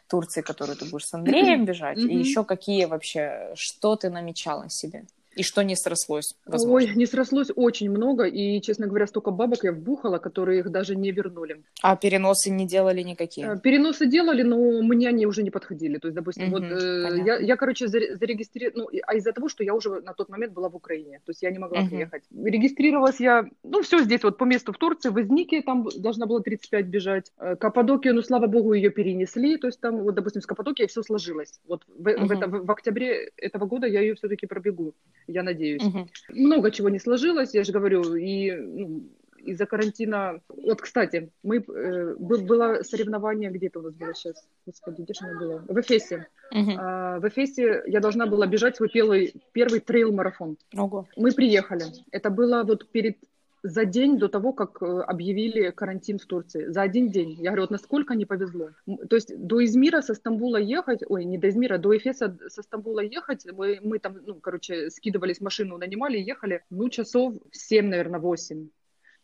Турции, 0.10 0.42
которую 0.42 0.76
ты 0.78 0.86
будешь 0.86 1.06
с 1.06 1.14
Андреем 1.14 1.64
бежать, 1.66 2.00
и 2.00 2.18
еще 2.18 2.44
какие 2.44 2.86
вообще, 2.86 3.54
что 3.56 3.96
ты 3.96 4.10
намечала 4.10 4.70
себе? 4.70 5.06
И 5.36 5.44
что 5.44 5.64
не 5.64 5.76
срослось? 5.76 6.36
Возможно? 6.46 6.90
Ой, 6.90 6.96
не 6.96 7.06
срослось 7.06 7.50
очень 7.56 7.90
много, 7.90 8.24
и, 8.24 8.62
честно 8.62 8.88
говоря, 8.88 9.06
столько 9.06 9.32
бабок 9.32 9.64
я 9.64 9.74
вбухала, 9.74 10.18
которые 10.18 10.60
их 10.60 10.70
даже 10.70 10.96
не 10.96 11.12
вернули. 11.12 11.62
А 11.82 11.96
переносы 11.96 12.50
не 12.50 12.66
делали 12.66 13.02
никакие? 13.02 13.48
Э, 13.48 13.60
переносы 13.60 14.06
делали, 14.06 14.44
но 14.44 14.82
мне 14.82 15.10
они 15.10 15.26
уже 15.26 15.44
не 15.44 15.52
подходили. 15.52 15.98
То 15.98 16.08
есть, 16.08 16.16
допустим, 16.16 16.52
вот 16.52 16.64
э, 16.64 17.22
я, 17.26 17.38
я, 17.38 17.58
короче, 17.58 17.88
зарегистрировала, 17.88 18.90
ну, 18.92 19.00
а 19.06 19.16
из-за 19.16 19.34
того, 19.34 19.50
что 19.50 19.64
я 19.64 19.74
уже 19.74 20.02
на 20.02 20.14
тот 20.14 20.30
момент 20.30 20.54
была 20.54 20.70
в 20.70 20.76
Украине, 20.76 21.22
то 21.26 21.32
есть 21.32 21.42
я 21.42 21.52
не 21.52 21.60
могла 21.60 21.82
угу. 21.82 21.90
приехать. 21.90 22.24
Регистрировалась 22.34 23.20
я, 23.20 23.46
ну, 23.64 23.82
все 23.82 24.00
здесь, 24.00 24.24
вот 24.24 24.38
по 24.38 24.46
месту 24.46 24.72
в 24.72 24.78
Турции, 24.78 25.10
в 25.10 25.22
Изнике, 25.22 25.62
там 25.62 25.88
должна 25.98 26.26
была 26.26 26.40
35 26.40 26.86
бежать. 26.86 27.32
Э, 27.38 27.56
Каппадокию, 27.56 28.16
ну, 28.16 28.22
слава 28.22 28.48
богу, 28.48 28.74
ее 28.74 28.90
перенесли, 28.90 29.58
то 29.58 29.68
есть 29.68 29.82
там, 29.82 29.98
вот, 29.98 30.16
допустим, 30.16 30.42
с 30.42 30.46
Каппадокией 30.46 30.88
все 30.88 31.04
сложилось. 31.04 31.60
Вот 31.68 31.84
в, 31.88 32.10
угу. 32.10 32.26
в, 32.26 32.32
это, 32.32 32.48
в, 32.48 32.66
в 32.66 32.72
октябре 32.72 33.32
этого 33.38 33.66
года 33.66 33.88
я 33.88 34.02
ее 34.02 34.16
все-таки 34.16 34.48
пробегу, 34.48 34.94
я 35.28 35.44
надеюсь. 35.44 35.84
Угу. 35.84 36.08
Много 36.30 36.72
чего 36.72 36.90
не 36.90 37.00
сложилось, 37.00 37.54
я 37.54 37.64
же 37.64 37.72
говорю, 37.72 38.16
и 38.16 38.52
ну, 38.52 39.04
из-за 39.46 39.66
карантина. 39.66 40.42
Вот, 40.50 40.82
кстати, 40.82 41.32
мы 41.44 41.58
э, 41.58 42.16
было 42.16 42.82
соревнование 42.82 43.52
где-то 43.52 43.80
у 43.80 43.84
нас 43.84 43.96
было 43.96 44.14
сейчас, 44.14 44.48
господи, 44.66 45.02
где 45.02 45.14
же 45.14 45.26
оно 45.26 45.40
было? 45.40 45.66
В 45.68 45.80
Эфесе. 45.80 46.28
Uh-huh. 46.54 46.76
А, 46.78 47.20
в 47.20 47.28
Эфесе 47.28 47.84
я 47.88 48.00
должна 48.00 48.26
была 48.26 48.48
бежать 48.48 48.76
свой 48.76 48.90
первый, 48.90 49.34
первый 49.52 49.80
трейл-марафон. 49.80 50.58
Ого. 50.76 51.08
Мы 51.16 51.32
приехали. 51.32 51.86
Это 52.12 52.30
было 52.30 52.64
вот 52.64 52.90
перед 52.92 53.18
за 53.66 53.86
день 53.86 54.20
до 54.20 54.28
того, 54.28 54.54
как 54.54 54.82
э, 54.82 54.86
объявили 54.86 55.72
карантин 55.72 56.20
в 56.20 56.26
Турции. 56.26 56.68
За 56.68 56.84
один 56.84 57.10
день. 57.10 57.32
Я 57.32 57.50
говорю, 57.50 57.64
вот 57.64 57.72
насколько 57.72 58.14
не 58.14 58.26
повезло. 58.26 58.70
То 59.10 59.16
есть 59.16 59.36
до 59.38 59.64
Измира 59.66 60.02
со 60.02 60.14
Стамбула 60.14 60.58
ехать, 60.58 61.02
ой, 61.08 61.26
не 61.26 61.40
до 61.40 61.50
Измира, 61.50 61.80
до 61.80 61.98
Эфеса 61.98 62.38
со 62.48 62.62
Стамбула 62.62 63.00
ехать, 63.00 63.46
мы, 63.52 63.80
мы 63.82 63.98
там, 63.98 64.18
ну, 64.24 64.36
короче, 64.36 64.92
скидывались 64.92 65.42
машину, 65.42 65.78
нанимали 65.78 66.18
и 66.20 66.24
ехали, 66.24 66.64
ну, 66.70 66.90
часов 66.90 67.34
7, 67.52 67.88
наверное, 67.88 68.20
8. 68.20 68.68
То 68.68 68.72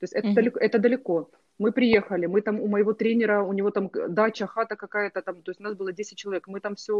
есть 0.02 0.14
это, 0.14 0.28
mm-hmm. 0.28 0.34
далеко, 0.34 0.60
это 0.60 0.80
далеко. 0.80 1.30
Мы 1.62 1.72
приехали, 1.72 2.26
мы 2.26 2.42
там 2.42 2.60
у 2.60 2.68
моего 2.68 2.94
тренера, 2.94 3.44
у 3.44 3.54
него 3.54 3.70
там 3.70 3.92
дача, 4.10 4.48
хата 4.48 4.76
какая-то 4.76 5.22
там, 5.22 5.44
то 5.44 5.52
есть 5.52 5.62
у 5.62 5.64
нас 5.64 5.76
было 5.76 5.94
10 5.94 6.18
человек, 6.18 6.48
мы 6.48 6.60
там 6.60 6.74
все 6.76 6.94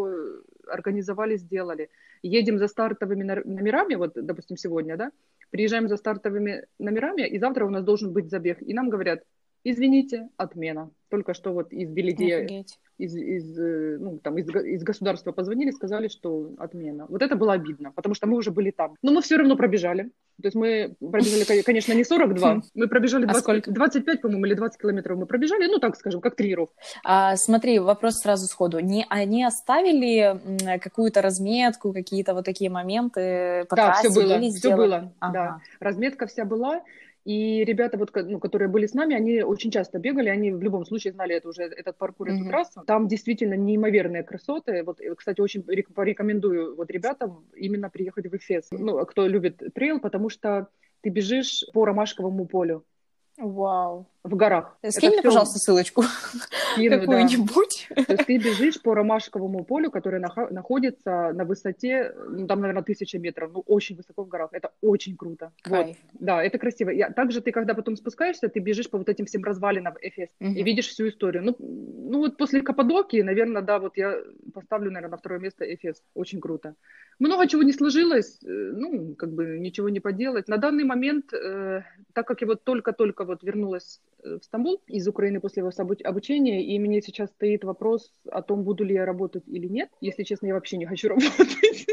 организовали, 0.68 1.38
сделали. 1.38 1.90
Едем 2.22 2.60
за 2.60 2.68
стартовыми 2.68 3.24
номерами, 3.24 3.96
вот, 3.96 4.12
допустим, 4.14 4.58
сегодня, 4.58 4.98
да, 4.98 5.12
приезжаем 5.50 5.88
за 5.88 5.98
стартовыми 5.98 6.68
номерами, 6.78 7.28
и 7.28 7.40
завтра 7.40 7.66
у 7.66 7.70
нас 7.70 7.84
должен 7.84 8.14
быть 8.14 8.30
забег. 8.30 8.62
И 8.62 8.74
нам 8.76 8.90
говорят, 8.90 9.24
извините, 9.64 10.30
отмена. 10.38 10.92
Только 11.10 11.34
что 11.34 11.54
вот 11.54 11.74
из 11.74 11.90
Белидея, 11.90 12.64
из, 12.98 13.16
из, 13.16 13.60
э, 13.60 13.98
ну, 14.00 14.20
там, 14.20 14.38
из, 14.38 14.48
из 14.48 14.84
государства 14.84 15.32
позвонили, 15.32 15.72
сказали, 15.72 16.08
что 16.08 16.54
отмена. 16.58 17.06
Вот 17.10 17.22
это 17.22 17.36
было 17.36 17.54
обидно, 17.54 17.92
потому 17.92 18.16
что 18.16 18.28
мы 18.28 18.38
уже 18.38 18.52
были 18.52 18.72
там. 18.72 18.96
Но 19.02 19.12
мы 19.12 19.22
все 19.22 19.38
равно 19.38 19.58
пробежали. 19.58 20.12
То 20.42 20.48
есть 20.48 20.56
мы 20.56 20.96
пробежали, 21.00 21.62
конечно, 21.62 21.94
не 21.94 22.04
42, 22.04 22.62
мы 22.74 22.88
пробежали 22.88 23.26
20, 23.26 23.68
а 23.68 23.72
25, 23.72 24.22
по-моему, 24.22 24.46
или 24.46 24.54
20 24.54 24.82
километров 24.82 25.18
мы 25.18 25.26
пробежали, 25.26 25.68
ну, 25.68 25.80
так 25.80 25.96
скажем, 25.96 26.22
как 26.22 26.36
тренировка. 26.36 26.76
А, 27.04 27.36
смотри, 27.36 27.80
вопрос 27.80 28.20
сразу 28.20 28.48
сходу. 28.48 28.80
Не, 28.80 29.06
они 29.10 29.44
оставили 29.44 30.40
какую-то 30.80 31.22
разметку, 31.22 31.94
какие-то 31.94 32.34
вот 32.34 32.46
такие 32.46 32.70
моменты 32.70 33.66
по 33.70 33.76
Да, 33.76 33.94
все 33.94 34.10
было, 34.10 34.40
все 34.52 34.76
было, 34.76 35.14
ага. 35.20 35.34
да. 35.34 35.60
Разметка 35.80 36.28
вся 36.28 36.46
была, 36.46 36.82
и 37.24 37.64
ребята, 37.64 37.98
вот, 37.98 38.12
ну, 38.16 38.40
которые 38.40 38.68
были 38.68 38.88
с 38.88 38.94
нами, 38.94 39.16
они 39.16 39.44
очень 39.44 39.70
часто 39.72 40.00
бегали, 40.00 40.30
они 40.30 40.52
в 40.52 40.62
любом 40.62 40.86
случае 40.86 41.14
знали 41.14 41.36
это 41.36 41.50
уже, 41.50 41.64
этот 41.64 41.98
паркур, 41.98 42.30
mm-hmm. 42.30 42.36
эту 42.36 42.46
трассу. 42.46 42.84
Там 42.88 43.08
действительно 43.08 43.54
неимоверные 43.54 44.24
красоты. 44.24 44.84
Вот, 44.84 45.00
кстати, 45.18 45.40
очень 45.40 45.62
порекомендую 45.62 46.76
вот 46.76 46.90
ребятам 46.90 47.46
именно 47.56 47.90
приехать 47.90 48.28
в 48.28 48.36
Эфес. 48.36 48.68
Ну, 48.72 49.06
кто 49.06 49.28
любит 49.28 49.62
трейл, 49.76 50.00
потому 50.00 50.30
что 50.30 50.70
ты 51.02 51.10
бежишь 51.10 51.64
по 51.74 51.86
ромашковому 51.86 52.46
полю. 52.46 52.86
Вау 53.38 54.08
в 54.24 54.36
горах. 54.36 54.78
Скинь 54.88 55.10
мне, 55.10 55.18
все... 55.20 55.30
пожалуйста, 55.30 55.58
ссылочку 55.58 56.02
какую-нибудь. 56.76 57.88
Да. 57.90 58.04
То 58.04 58.14
есть 58.14 58.26
ты 58.26 58.38
бежишь 58.38 58.82
по 58.82 58.94
Ромашковому 58.94 59.64
полю, 59.64 59.90
которое 59.90 60.20
находится 60.20 61.32
на 61.34 61.44
высоте, 61.44 62.14
ну, 62.30 62.48
там, 62.48 62.62
наверное, 62.62 62.84
тысяча 62.84 63.18
метров, 63.18 63.52
ну, 63.54 63.64
очень 63.66 63.96
высоко 63.96 64.24
в 64.24 64.28
горах. 64.28 64.50
Это 64.54 64.72
очень 64.82 65.18
круто. 65.18 65.52
Вот. 65.66 65.88
Да, 66.14 66.44
это 66.44 66.60
красиво. 66.60 66.92
И 66.92 67.04
также 67.14 67.42
ты, 67.42 67.52
когда 67.52 67.74
потом 67.74 67.96
спускаешься, 67.96 68.48
ты 68.48 68.60
бежишь 68.60 68.90
по 68.90 68.98
вот 68.98 69.10
этим 69.10 69.26
всем 69.26 69.44
развалинам 69.44 69.96
Эфес 70.02 70.30
угу. 70.40 70.52
и 70.52 70.64
видишь 70.64 70.88
всю 70.88 71.08
историю. 71.08 71.44
Ну, 71.44 71.56
ну, 71.60 72.20
вот 72.20 72.38
после 72.38 72.62
Каппадокии, 72.62 73.22
наверное, 73.22 73.64
да, 73.64 73.80
вот 73.80 73.98
я 73.98 74.18
поставлю, 74.54 74.92
наверное, 74.92 75.12
на 75.12 75.18
второе 75.18 75.40
место 75.40 75.66
Эфес. 75.66 76.04
Очень 76.14 76.42
круто. 76.42 76.76
Много 77.20 77.48
чего 77.48 77.64
не 77.64 77.74
сложилось, 77.74 78.40
э, 78.44 78.48
ну, 78.48 79.16
как 79.16 79.32
бы 79.32 79.60
ничего 79.60 79.90
не 79.90 80.00
поделать. 80.00 80.48
На 80.48 80.58
данный 80.58 80.84
момент, 80.84 81.34
э, 81.34 81.84
так 82.14 82.28
как 82.28 82.42
я 82.42 82.48
вот 82.48 82.64
только-только 82.64 83.21
вот 83.26 83.44
вернулась 83.44 84.02
Э, 84.24 84.38
в 84.40 84.44
Стамбул 84.44 84.82
из 84.88 85.08
Украины 85.08 85.40
после 85.40 85.64
обучения, 85.64 86.66
и 86.66 86.80
мне 86.80 87.02
сейчас 87.02 87.30
стоит 87.30 87.64
вопрос 87.64 88.12
о 88.30 88.42
том, 88.42 88.64
буду 88.64 88.84
ли 88.84 88.94
я 88.94 89.06
работать 89.06 89.44
или 89.48 89.68
нет. 89.68 89.90
Если 90.00 90.24
честно, 90.24 90.48
я 90.48 90.54
вообще 90.54 90.78
не 90.78 90.86
хочу 90.86 91.08
работать. 91.10 91.88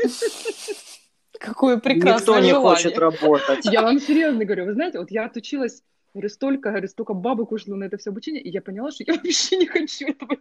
Какое 1.38 1.78
прекрасное 1.78 2.40
Никто 2.40 2.46
не 2.46 2.52
хочет 2.52 2.98
работать. 2.98 3.64
Я 3.64 3.82
вам 3.82 4.00
серьезно 4.00 4.44
говорю, 4.44 4.66
вы 4.66 4.74
знаете, 4.74 4.98
вот 4.98 5.10
я 5.10 5.26
отучилась 5.26 5.82
Говорю, 6.14 6.28
столько, 6.28 6.70
говорю, 6.70 6.88
столько 6.88 7.14
бабок 7.14 7.52
ушло 7.52 7.76
на 7.76 7.84
это 7.84 7.98
все 7.98 8.10
обучение, 8.10 8.42
и 8.42 8.50
я 8.50 8.62
поняла, 8.62 8.90
что 8.90 9.04
я 9.06 9.14
вообще 9.24 9.56
не 9.56 9.66
хочу 9.66 10.06
этого. 10.06 10.36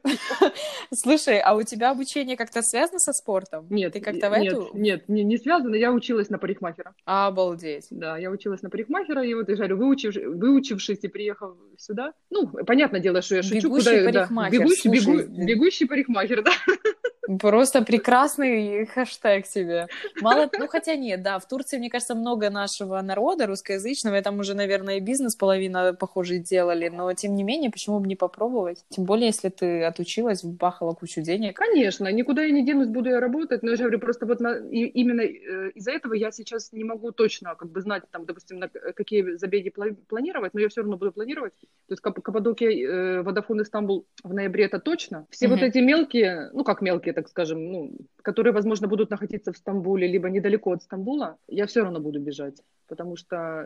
Слушай, 0.93 1.39
а 1.39 1.55
у 1.55 1.63
тебя 1.63 1.91
обучение 1.91 2.37
как-то 2.37 2.61
связано 2.61 2.99
со 2.99 3.13
спортом? 3.13 3.67
Нет. 3.69 3.93
Ты 3.93 3.99
как-то 3.99 4.29
в 4.29 4.37
нет, 4.37 4.53
эту? 4.53 4.69
Нет, 4.73 5.09
не, 5.09 5.23
не 5.23 5.37
связано, 5.37 5.75
я 5.75 5.91
училась 5.91 6.29
на 6.29 6.37
парикмахера. 6.37 6.93
Обалдеть. 7.05 7.87
Да, 7.89 8.17
я 8.17 8.31
училась 8.31 8.61
на 8.61 8.69
парикмахера, 8.69 9.23
и 9.25 9.33
вот, 9.33 9.49
я 9.49 9.55
говорю, 9.55 9.77
выучив, 9.77 10.15
выучившись 10.15 10.99
и 11.01 11.07
приехав 11.07 11.55
сюда, 11.77 12.13
ну, 12.29 12.47
понятное 12.47 12.99
дело, 12.99 13.21
что 13.21 13.35
я 13.35 13.43
шучу. 13.43 13.67
Бегущий 13.67 14.05
куда, 14.05 14.21
парикмахер, 14.21 14.59
да, 14.59 14.63
бегущий, 14.63 14.89
бегу, 14.89 15.45
бегущий 15.45 15.85
парикмахер, 15.85 16.43
да. 16.43 16.51
Просто 17.39 17.81
прекрасный 17.81 18.85
хэштег 18.85 19.45
себе. 19.45 19.87
Мало, 20.21 20.49
ну 20.57 20.67
хотя 20.67 20.95
нет, 20.95 21.21
да, 21.21 21.39
в 21.39 21.47
Турции, 21.47 21.77
мне 21.77 21.89
кажется, 21.89 22.15
много 22.15 22.49
нашего 22.49 23.01
народа 23.01 23.47
русскоязычного, 23.47 24.17
и 24.17 24.21
там 24.21 24.39
уже, 24.39 24.53
наверное, 24.53 24.97
и 24.97 24.99
бизнес 24.99 25.35
половина 25.35 25.93
похожий 25.93 26.39
делали, 26.39 26.89
но 26.89 27.13
тем 27.13 27.35
не 27.35 27.43
менее, 27.43 27.69
почему 27.69 27.99
бы 27.99 28.07
не 28.07 28.15
попробовать? 28.15 28.85
Тем 28.89 29.05
более, 29.05 29.27
если 29.27 29.49
ты 29.49 29.83
отучилась, 29.83 30.43
вбахала 30.43 30.93
кучу 30.93 31.21
денег. 31.21 31.57
Конечно, 31.57 32.11
никуда 32.11 32.43
я 32.43 32.51
не 32.51 32.65
денусь, 32.65 32.87
буду 32.87 33.09
я 33.09 33.19
работать, 33.19 33.63
но 33.63 33.71
я 33.71 33.75
же 33.75 33.83
говорю, 33.83 33.99
просто 33.99 34.25
вот 34.25 34.39
на, 34.39 34.55
и, 34.57 34.85
именно 34.85 35.21
э, 35.21 35.71
из-за 35.75 35.91
этого 35.91 36.13
я 36.13 36.31
сейчас 36.31 36.71
не 36.71 36.83
могу 36.83 37.11
точно 37.11 37.55
как 37.55 37.69
бы 37.69 37.81
знать, 37.81 38.03
там, 38.11 38.25
допустим, 38.25 38.59
на 38.59 38.69
какие 38.69 39.35
забеги 39.35 39.73
планировать, 40.07 40.53
но 40.53 40.59
я 40.59 40.69
все 40.69 40.81
равно 40.81 40.97
буду 40.97 41.11
планировать. 41.11 41.53
То 41.87 41.93
есть 41.93 42.01
Каппадокия, 42.01 42.69
э, 42.69 43.21
Водофон 43.21 43.61
Истамбул 43.61 44.05
в 44.23 44.33
ноябре 44.33 44.65
это 44.65 44.79
точно. 44.79 45.27
Все 45.29 45.47
mm 45.47 45.49
вот 45.49 45.61
эти 45.61 45.79
мелкие, 45.79 46.49
ну 46.53 46.63
как 46.63 46.81
мелкие, 46.81 47.13
так 47.17 47.29
скажем, 47.29 47.71
ну, 47.71 47.91
которые, 48.21 48.53
возможно, 48.53 48.87
будут 48.87 49.09
находиться 49.09 49.51
в 49.51 49.57
Стамбуле, 49.57 50.07
либо 50.07 50.29
недалеко 50.29 50.71
от 50.71 50.83
Стамбула, 50.83 51.37
я 51.47 51.65
все 51.65 51.81
равно 51.81 51.99
буду 51.99 52.19
бежать. 52.19 52.61
Потому 52.87 53.15
что, 53.17 53.65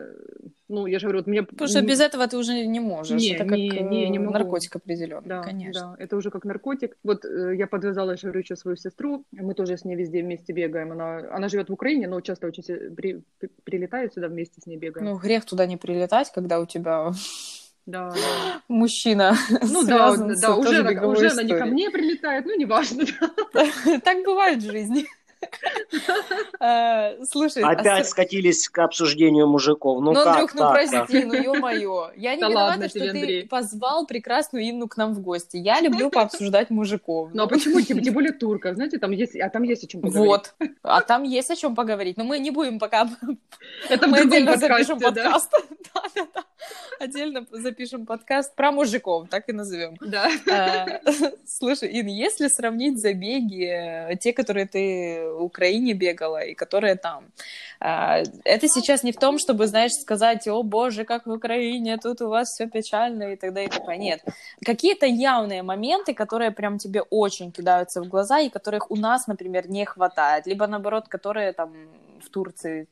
ну, 0.68 0.86
я 0.86 0.98
же 0.98 1.06
говорю, 1.06 1.18
вот 1.18 1.26
мне... 1.26 1.42
Потому 1.42 1.68
что 1.68 1.82
без 1.82 2.00
этого 2.00 2.26
ты 2.26 2.38
уже 2.38 2.66
не 2.66 2.80
можешь. 2.80 3.20
Не, 3.20 3.34
это 3.34 3.44
как 3.44 3.58
не, 3.58 3.68
не, 3.68 4.08
не 4.08 4.18
могу. 4.18 4.32
наркотик 4.32 4.76
определенно, 4.76 5.28
да, 5.28 5.42
конечно. 5.42 5.94
Да, 5.98 6.02
это 6.02 6.16
уже 6.16 6.30
как 6.30 6.46
наркотик. 6.46 6.96
Вот 7.04 7.26
э, 7.26 7.56
я 7.56 7.66
подвязала, 7.66 8.12
я 8.12 8.16
говорю, 8.22 8.40
еще 8.40 8.56
свою 8.56 8.76
сестру, 8.76 9.26
мы 9.32 9.52
тоже 9.52 9.76
с 9.76 9.84
ней 9.84 9.96
везде 9.96 10.22
вместе 10.22 10.54
бегаем. 10.54 10.92
Она, 10.92 11.18
она 11.36 11.48
живет 11.48 11.68
в 11.68 11.74
Украине, 11.74 12.08
но 12.08 12.18
часто 12.22 12.46
очень 12.46 12.62
при, 12.94 13.22
при, 13.38 13.50
прилетает 13.64 14.14
сюда 14.14 14.28
вместе 14.28 14.62
с 14.62 14.66
ней 14.66 14.78
бегаем. 14.78 15.06
Ну, 15.06 15.18
грех 15.18 15.44
туда 15.44 15.66
не 15.66 15.76
прилетать, 15.76 16.32
когда 16.32 16.58
у 16.58 16.64
тебя 16.64 17.12
да, 17.86 18.10
да. 18.10 18.62
мужчина. 18.68 19.36
Ну 19.62 19.84
да, 19.84 20.16
да, 20.16 20.54
уже, 20.54 20.82
уже 21.00 21.30
она 21.30 21.42
не 21.42 21.58
ко 21.58 21.64
мне 21.64 21.90
прилетает, 21.90 22.46
ну 22.46 22.56
неважно. 22.56 23.04
Так 24.04 24.24
бывает 24.24 24.62
в 24.62 24.70
жизни. 24.70 25.06
Э, 26.60 27.24
слушай, 27.24 27.60
опять 27.62 28.08
скатились 28.08 28.68
к 28.68 28.78
обсуждению 28.78 29.48
мужиков. 29.48 30.00
Ну, 30.00 30.12
ну 30.12 30.22
как 30.22 30.54
ну 30.54 30.70
прости, 30.70 31.24
ну 31.24 31.34
ё-моё. 31.34 32.12
Я 32.16 32.36
не 32.36 32.42
виновата, 32.42 32.88
что 32.88 33.00
ты 33.00 33.46
позвал 33.48 34.06
прекрасную 34.06 34.70
Инну 34.70 34.86
к 34.86 34.96
нам 34.96 35.12
в 35.12 35.20
гости. 35.20 35.56
Я 35.56 35.80
люблю 35.80 36.08
пообсуждать 36.10 36.70
мужиков. 36.70 37.30
Ну 37.34 37.42
а 37.42 37.46
почему? 37.48 37.80
Тем 37.80 38.14
более 38.14 38.32
турка, 38.32 38.74
знаете, 38.74 38.98
там 38.98 39.10
есть, 39.10 39.34
а 39.36 39.48
там 39.50 39.64
есть 39.64 39.84
о 39.84 39.86
чем 39.88 40.02
поговорить. 40.02 40.28
Вот, 40.28 40.54
а 40.82 41.00
там 41.00 41.24
есть 41.24 41.50
о 41.50 41.56
чем 41.56 41.74
поговорить. 41.74 42.16
Но 42.16 42.24
мы 42.24 42.38
не 42.38 42.50
будем 42.50 42.78
пока... 42.78 43.08
Это 43.88 44.06
мы 44.06 44.18
отдельно 44.18 44.56
запишем 44.56 45.00
подкаст. 45.00 45.52
Да, 45.94 46.24
да. 46.34 46.44
Отдельно 46.98 47.46
запишем 47.50 48.06
подкаст 48.06 48.54
про 48.54 48.70
мужиков, 48.70 49.28
так 49.28 49.48
и 49.48 49.52
назовем. 49.52 49.96
Да. 50.00 50.30
А, 50.50 50.86
слушай, 51.46 51.90
Ин, 52.00 52.06
если 52.06 52.46
сравнить 52.46 53.00
забеги, 53.00 53.64
э, 53.64 54.16
те, 54.16 54.32
которые 54.32 54.66
ты 54.66 55.28
в 55.42 55.46
Украине 55.46 55.92
бегала 55.92 56.42
и 56.44 56.54
которые 56.54 56.94
там, 56.96 57.24
а, 57.80 58.22
это 58.44 58.68
сейчас 58.68 59.02
не 59.02 59.12
в 59.12 59.16
том, 59.16 59.38
чтобы, 59.38 59.66
знаешь, 59.66 59.92
сказать, 59.92 60.46
о 60.48 60.62
боже, 60.62 61.04
как 61.04 61.26
в 61.26 61.30
Украине, 61.30 61.98
тут 61.98 62.20
у 62.22 62.28
вас 62.28 62.48
все 62.48 62.68
печально 62.68 63.32
и 63.32 63.36
так 63.36 63.52
далее 63.52 63.68
и 63.68 63.72
так 63.72 63.84
далее. 63.84 64.04
Нет. 64.04 64.24
Какие-то 64.64 65.06
явные 65.06 65.62
моменты, 65.62 66.14
которые 66.14 66.50
прям 66.50 66.78
тебе 66.78 67.02
очень 67.02 67.50
кидаются 67.50 68.00
в 68.00 68.08
глаза 68.08 68.40
и 68.40 68.50
которых 68.50 68.90
у 68.90 68.96
нас, 68.96 69.26
например, 69.26 69.68
не 69.68 69.84
хватает, 69.84 70.46
либо 70.46 70.66
наоборот, 70.66 71.08
которые 71.08 71.52
там 71.52 71.72
в 72.24 72.30
Турции 72.30 72.86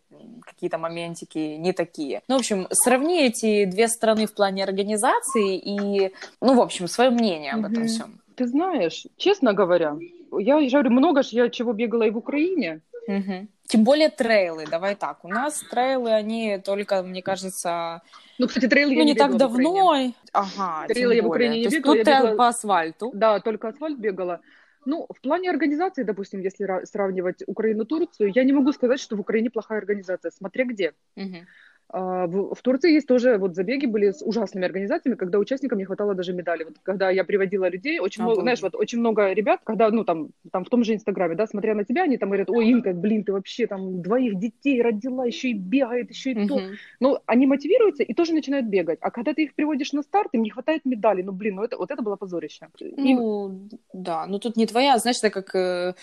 какие-то 0.45 0.79
моментики 0.79 1.57
не 1.57 1.73
такие. 1.73 2.23
Ну, 2.29 2.37
в 2.37 2.41
общем, 2.41 2.67
сравни 2.71 3.27
эти 3.27 3.65
две 3.65 3.89
страны 3.89 4.27
в 4.27 4.35
плане 4.35 4.65
организации 4.65 5.57
и, 5.57 6.13
ну, 6.41 6.55
в 6.55 6.61
общем, 6.61 6.89
свое 6.89 7.11
мнение 7.11 7.53
об 7.53 7.65
этом 7.65 7.87
всем. 7.87 8.21
Ты 8.35 8.47
знаешь, 8.47 9.07
честно 9.17 9.53
говоря, 9.53 9.97
я, 10.39 10.59
я 10.59 10.71
говорю, 10.71 10.91
много 10.91 11.23
же 11.23 11.37
я 11.37 11.49
чего 11.51 11.73
бегала 11.73 12.05
и 12.05 12.11
в 12.11 12.19
Украине. 12.19 12.81
Угу. 13.07 13.49
Тем 13.67 13.85
более 13.85 14.09
трейлы, 14.09 14.67
давай 14.69 14.95
так. 14.97 15.25
У 15.25 15.29
нас 15.29 15.63
трейлы, 15.71 16.11
они 16.11 16.59
только, 16.59 17.03
мне 17.03 17.23
кажется... 17.23 18.03
Ну, 18.39 18.49
кстати, 18.49 18.67
трейлы 18.67 18.93
ну, 18.93 18.99
я 18.99 19.05
не, 19.05 19.13
не 19.13 19.19
так 19.19 19.37
давно. 19.37 20.13
Ага, 20.33 20.87
Трейлы 20.89 21.15
я 21.15 21.23
в 21.23 21.27
Украине 21.27 21.59
не 21.61 21.65
То 21.65 21.71
бегала, 21.71 21.97
Тут 21.97 22.07
бегала- 22.07 22.37
по 22.37 22.49
асфальту. 22.49 23.11
Да, 23.15 23.41
только 23.41 23.69
асфальт 23.69 23.99
бегала. 23.99 24.41
Ну, 24.87 25.07
в 25.09 25.21
плане 25.21 25.51
организации, 25.51 26.05
допустим, 26.05 26.41
если 26.41 26.67
ра- 26.67 26.85
сравнивать 26.87 27.43
Украину-Турцию, 27.47 28.33
я 28.35 28.45
не 28.45 28.53
могу 28.53 28.73
сказать, 28.73 28.99
что 28.99 29.17
в 29.17 29.21
Украине 29.21 29.51
плохая 29.51 29.79
организация, 29.79 30.31
смотря 30.31 30.65
где. 30.65 30.95
Мгм. 31.17 31.47
А, 31.93 32.27
В, 32.27 32.55
в 32.55 32.63
Турции 32.63 32.93
есть 32.93 33.09
тоже 33.09 33.37
вот 33.37 33.57
забеги 33.57 33.87
были 33.87 34.13
с 34.13 34.23
ужасными 34.23 34.65
организациями, 34.65 35.17
когда 35.17 35.39
участникам 35.39 35.79
не 35.79 35.85
хватало 35.85 36.15
даже 36.15 36.33
медали. 36.33 36.65
Вот 36.65 36.77
когда 36.83 37.11
я 37.11 37.25
приводила 37.25 37.69
людей, 37.69 37.99
очень 37.99 38.23
много, 38.23 38.35
Обалдеть. 38.35 38.59
знаешь, 38.59 38.73
вот 38.73 38.81
очень 38.81 39.01
много 39.01 39.33
ребят, 39.33 39.61
когда, 39.65 39.91
ну, 39.91 40.05
там, 40.05 40.29
там 40.53 40.65
в 40.65 40.69
том 40.69 40.85
же 40.85 40.95
Инстаграме, 40.95 41.35
да, 41.35 41.47
смотря 41.47 41.75
на 41.75 41.85
тебя, 41.85 42.05
они 42.05 42.17
там 42.17 42.29
говорят, 42.29 42.49
ой, 42.51 42.71
Инка, 42.71 42.93
блин, 42.93 43.25
ты 43.25 43.33
вообще 43.33 43.67
там 43.67 44.03
двоих 44.03 44.39
детей 44.39 44.81
родила, 44.83 45.25
еще 45.25 45.49
и 45.51 45.55
бегает, 45.55 46.11
еще 46.11 46.33
и 46.33 46.47
то. 46.47 46.61
Ну, 47.01 47.19
они 47.27 47.47
мотивируются 47.47 48.05
и 48.05 48.15
тоже 48.15 48.35
начинают 48.35 48.67
бегать. 48.67 48.99
А 49.01 49.11
когда 49.11 49.35
ты 49.35 49.45
их 49.45 49.55
приводишь 49.55 49.93
на 49.93 50.03
старт, 50.03 50.29
им 50.33 50.43
не 50.43 50.51
хватает 50.51 50.85
медали. 50.85 51.23
Ну, 51.23 51.33
блин, 51.33 51.57
ну 51.57 51.65
это, 51.65 51.77
вот 51.77 51.91
это 51.91 52.03
было 52.03 52.17
позорище. 52.17 52.69
Ну, 52.81 53.69
да, 53.93 54.27
ну 54.27 54.39
тут 54.39 54.57
не 54.57 54.67
твоя, 54.67 54.97
знаешь, 54.99 55.19
это 55.19 55.31
как 55.31 55.55
э, 55.55 55.95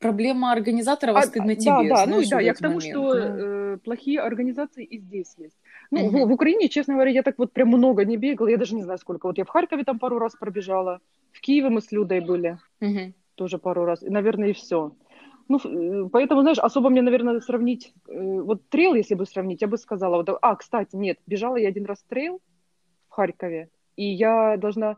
проблема 0.00 0.50
организаторов, 0.50 1.16
а 1.16 1.22
стыдно 1.22 1.54
да, 1.54 1.60
тебе, 1.60 1.88
да, 1.88 2.06
ну 2.06 2.22
да, 2.28 2.38
в 2.38 2.40
я 2.40 2.50
этот 2.50 2.58
к 2.58 2.62
тому, 2.62 2.76
момент. 2.76 2.92
что 2.92 3.14
Ну, 3.14 3.74
э, 3.74 3.78
плохие 3.78 4.20
организации 4.20 4.84
и 4.84 4.98
здесь 4.98 5.34
есть. 5.38 5.56
Ну, 5.90 6.08
в, 6.08 6.12
Мгм. 6.12 6.28
в 6.28 6.32
Украине, 6.32 6.68
честно 6.68 6.94
говоря, 6.94 7.10
я 7.10 7.22
так 7.22 7.38
вот 7.38 7.52
прям 7.52 7.68
много 7.68 8.04
не 8.04 8.16
бегала, 8.16 8.48
я 8.48 8.56
даже 8.56 8.74
не 8.74 8.82
знаю 8.82 8.98
сколько. 8.98 9.26
Вот 9.26 9.38
я 9.38 9.44
в 9.44 9.48
Харькове 9.48 9.84
там 9.84 9.98
пару 9.98 10.18
раз 10.18 10.34
пробежала, 10.34 11.00
в 11.32 11.40
Киеве 11.40 11.68
мы 11.68 11.80
с 11.80 11.92
Людой 11.92 12.20
были 12.20 12.58
мгм. 12.80 13.14
тоже 13.34 13.58
пару 13.58 13.84
раз, 13.84 14.02
и, 14.02 14.10
наверное, 14.10 14.48
и 14.48 14.52
все. 14.52 14.92
Ну, 15.48 15.58
э, 15.58 16.08
поэтому, 16.10 16.40
знаешь, 16.42 16.58
особо 16.58 16.90
мне, 16.90 17.02
наверное, 17.02 17.40
сравнить, 17.40 17.92
э, 18.08 18.40
вот 18.40 18.68
трейл, 18.68 18.94
если 18.94 19.16
бы 19.16 19.26
сравнить, 19.26 19.62
я 19.62 19.68
бы 19.68 19.76
сказала, 19.78 20.16
вот, 20.16 20.38
а, 20.40 20.56
кстати, 20.56 20.96
нет, 20.96 21.18
бежала 21.26 21.56
я 21.56 21.68
один 21.68 21.84
раз 21.84 22.02
трейл 22.08 22.40
в 23.08 23.12
Харькове, 23.12 23.68
и 23.96 24.04
я 24.04 24.56
должна... 24.56 24.96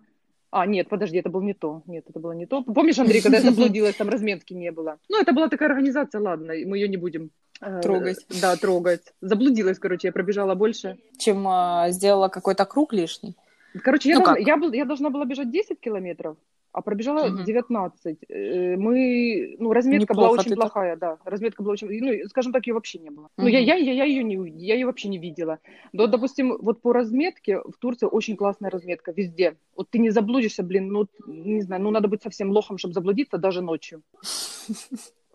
А, 0.53 0.67
нет, 0.67 0.91
подожди, 0.91 1.17
это 1.17 1.31
было 1.31 1.41
не 1.41 1.55
то. 1.55 1.83
Нет, 1.87 2.05
это 2.11 2.21
было 2.21 2.33
не 2.33 2.45
то. 2.45 2.63
Помнишь, 2.63 2.99
Андрей, 2.99 3.23
когда 3.23 3.39
я 3.39 3.43
заблудилась, 3.43 3.97
там 3.97 4.11
разметки 4.11 4.53
не 4.53 4.71
было? 4.71 4.99
Ну, 5.09 5.19
это 5.19 5.33
была 5.33 5.49
такая 5.49 5.71
организация, 5.71 6.21
ладно, 6.21 6.53
мы 6.67 6.77
ее 6.77 6.89
не 6.89 6.99
будем 6.99 7.31
э, 7.63 7.81
Трогать. 7.81 8.19
Да, 8.43 8.55
трогать. 8.57 9.01
Заблудилась, 9.23 9.79
короче, 9.79 10.09
я 10.09 10.13
пробежала 10.13 10.55
больше. 10.55 10.99
Чем 11.17 11.49
а, 11.49 11.89
сделала 11.91 12.29
какой-то 12.29 12.67
круг 12.67 12.93
лишний. 12.93 13.35
Короче, 13.83 14.11
я, 14.11 14.19
Ну 14.19 14.25
должна, 14.27 14.37
как? 14.41 14.47
я, 14.47 14.57
был- 14.59 14.73
я 14.73 14.85
должна 14.85 15.09
была 15.09 15.25
бежать 15.25 15.51
10 15.51 15.81
километров, 15.81 16.37
а 16.73 16.81
пробежала 16.81 17.29
Мгм. 17.29 17.45
19. 17.45 18.19
Э, 18.29 18.77
Мы, 18.77 19.57
ну, 19.59 19.73
разметка 19.73 20.15
была 20.15 20.29
Неплохо 20.29 20.41
очень 20.41 20.51
ты 20.51 20.57
так. 20.57 20.73
плохая, 20.73 20.97
да. 20.97 21.19
Разметка 21.25 21.63
была 21.63 21.73
очень, 21.73 21.89
ну, 22.01 22.29
скажем 22.29 22.53
так, 22.53 22.67
ее 22.67 22.75
вообще 22.75 22.99
не 22.99 23.11
было. 23.11 23.29
Ну, 23.37 23.45
Мгм. 23.45 23.53
я, 23.53 23.59
я, 23.59 23.75
я, 23.75 23.93
я 23.93 24.05
ее 24.05 24.25
не, 24.25 24.37
я 24.59 24.75
ее 24.75 24.87
вообще 24.87 25.09
не 25.09 25.19
видела. 25.19 25.59
Но, 25.93 26.07
допустим, 26.07 26.57
вот 26.61 26.81
по 26.81 26.93
разметке 26.93 27.59
в 27.59 27.77
Турции 27.79 28.07
очень 28.07 28.37
классная 28.37 28.71
разметка 28.71 29.13
везде. 29.13 29.57
Вот 29.77 29.91
ты 29.91 29.99
не 29.99 30.11
заблудишься, 30.11 30.63
блин, 30.63 30.89
ну, 30.89 31.07
не 31.27 31.61
знаю, 31.63 31.83
ну, 31.83 31.91
надо 31.91 32.09
быть 32.09 32.23
совсем 32.23 32.51
лохом, 32.51 32.79
чтобы 32.79 32.95
заблудиться 32.95 33.39
даже 33.39 33.61
ночью. 33.61 34.03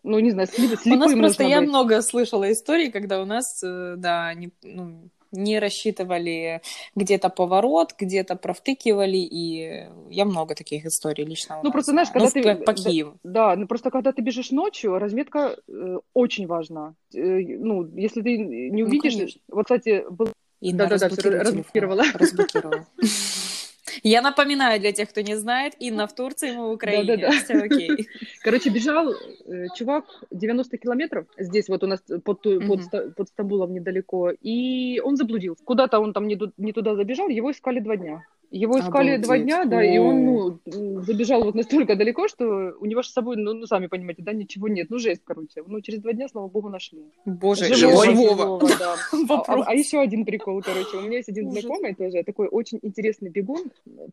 Ну, 0.04 0.20
не 0.20 0.32
знаю, 0.32 0.48
слеп, 0.48 0.70
У 0.70 0.72
нас 0.72 1.12
слепым 1.12 1.20
просто 1.20 1.44
я 1.44 1.60
быть. 1.60 1.70
много 1.70 2.02
слышала 2.02 2.52
историй, 2.52 2.92
когда 2.92 3.22
у 3.22 3.26
нас, 3.26 3.62
э, 3.64 3.96
да, 3.98 4.34
не, 4.34 4.52
ну, 4.64 5.10
не 5.32 5.60
рассчитывали 5.60 6.62
где-то 6.96 7.30
поворот, 7.30 7.94
где-то 8.00 8.36
провтыкивали, 8.36 9.18
и 9.18 9.88
я 10.10 10.26
много 10.26 10.56
таких 10.56 10.86
историй 10.86 11.26
лично 11.26 11.60
Ну, 11.64 11.72
просто, 11.72 11.92
знаешь, 11.92 12.10
когда 12.10 12.26
Ну, 12.26 12.32
ты- 12.32 12.44
по, 12.44 12.56
по 12.56 12.74
да, 12.74 12.90
Киеву. 12.90 13.18
Да, 13.24 13.56
ну 13.56 13.68
просто 13.68 13.92
когда 13.92 14.12
ты 14.12 14.22
бежишь 14.22 14.52
ночью, 14.52 14.98
разметка 14.98 15.58
э, 15.68 15.98
очень 16.14 16.48
важна. 16.48 16.94
Э, 17.14 17.20
ну, 17.20 17.86
если 17.96 18.22
ты 18.22 18.38
не 18.38 18.84
Ну, 18.84 18.88
увидишь... 18.90 19.14
конечно. 19.14 19.42
вот, 19.50 19.66
кстати, 19.66 20.04
был... 20.10 20.30
Да-да-да, 20.62 20.94
разблокируй 21.08 21.18
всё, 21.18 21.30
телефон. 21.32 21.46
разблокировала. 21.46 22.04
Разблокировала. 22.14 22.86
Я 24.04 24.22
напоминаю 24.22 24.80
для 24.80 24.92
тех, 24.92 25.10
кто 25.10 25.22
не 25.22 25.36
знает, 25.36 25.74
Инна 25.80 26.08
в 26.08 26.14
Турции, 26.16 26.52
мы 26.52 26.70
в 26.70 26.72
Украине. 26.74 27.18
Да-да-да. 27.18 27.44
Все 27.44 27.54
окей. 27.56 28.08
Короче, 28.44 28.70
бежал 28.70 29.14
э, 29.14 29.68
чувак 29.76 30.06
90 30.32 30.78
километров, 30.78 31.26
здесь 31.38 31.70
вот 31.70 31.84
у 31.84 31.88
нас 31.88 32.02
под, 32.24 32.42
ту- 32.42 32.62
под, 32.62 33.16
под 33.16 33.28
Стамбулом 33.30 33.74
недалеко, 33.74 34.32
и 34.32 35.00
он 35.04 35.16
заблудился. 35.16 35.64
Куда-то 35.64 36.00
он 36.00 36.14
там 36.14 36.28
не, 36.28 36.40
не 36.58 36.74
туда 36.74 36.96
забежал, 36.96 37.28
его 37.30 37.52
искали 37.52 37.80
два 37.80 37.98
дня. 37.98 38.24
Его 38.50 38.80
искали 38.80 39.18
два 39.18 39.36
Обалдеть. 39.36 39.46
дня, 39.46 39.66
да, 39.66 39.84
и 39.84 39.98
он 39.98 40.28
О. 40.30 40.60
ну, 40.66 41.02
забежал 41.02 41.44
вот 41.44 41.56
настолько 41.56 41.96
далеко, 41.96 42.28
что 42.28 42.74
у 42.80 42.86
него 42.86 43.02
же 43.02 43.10
с 43.10 43.14
собой, 43.14 43.36
ну, 43.38 43.54
ну, 43.54 43.66
сами 43.66 43.88
понимаете, 43.88 44.24
да, 44.24 44.32
ничего 44.34 44.68
нет, 44.68 44.88
ну, 44.90 45.00
жесть, 45.00 45.22
короче. 45.26 45.64
Ну, 45.66 45.82
через 45.82 46.00
два 46.00 46.14
дня, 46.14 46.28
слава 46.30 46.48
богу, 46.48 46.70
нашли. 46.70 47.00
Боже, 47.26 47.66
Живого. 47.74 48.06
живого. 48.06 48.60
да. 48.80 48.96
А, 49.30 49.44
а- 49.48 49.64
а 49.68 49.74
еще 49.74 50.00
один 50.00 50.26
прикол, 50.26 50.62
короче. 50.62 50.98
У 50.98 51.02
меня 51.02 51.18
есть 51.18 51.30
один 51.30 51.48
Ужас. 51.48 51.62
знакомый 51.62 51.94
тоже, 51.96 52.24
такой 52.24 52.48
очень 52.48 52.80
интересный 52.82 53.30
бегун, 53.30 53.66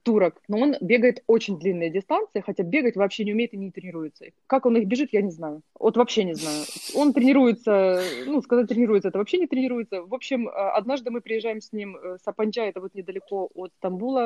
турок, 0.03 0.41
но 0.49 0.59
он 0.59 0.75
бегает 0.81 1.23
очень 1.27 1.59
длинные 1.59 1.91
дистанции, 1.91 2.41
хотя 2.45 2.63
бегать 2.65 2.97
вообще 2.97 3.25
не 3.25 3.33
умеет 3.33 3.55
и 3.55 3.57
не 3.57 3.71
тренируется. 3.71 4.25
Как 4.47 4.67
он 4.67 4.77
их 4.77 4.87
бежит, 4.89 5.11
я 5.13 5.23
не 5.23 5.31
знаю. 5.31 5.63
Вот 5.79 5.97
вообще 5.97 6.25
не 6.25 6.35
знаю. 6.35 6.65
Он 6.95 7.13
тренируется, 7.13 8.03
ну, 8.27 8.43
сказать 8.43 8.69
тренируется, 8.69 9.09
это 9.09 9.19
вообще 9.19 9.39
не 9.39 9.47
тренируется. 9.47 10.03
В 10.03 10.15
общем, 10.15 10.49
а, 10.49 10.73
однажды 10.77 11.11
мы 11.11 11.21
приезжаем 11.21 11.61
с 11.61 11.73
ним 11.73 11.97
э, 11.97 12.17
Сапанджа, 12.25 12.63
это 12.65 12.81
вот 12.81 12.95
недалеко 12.95 13.51
от 13.55 13.73
Стамбула, 13.79 14.24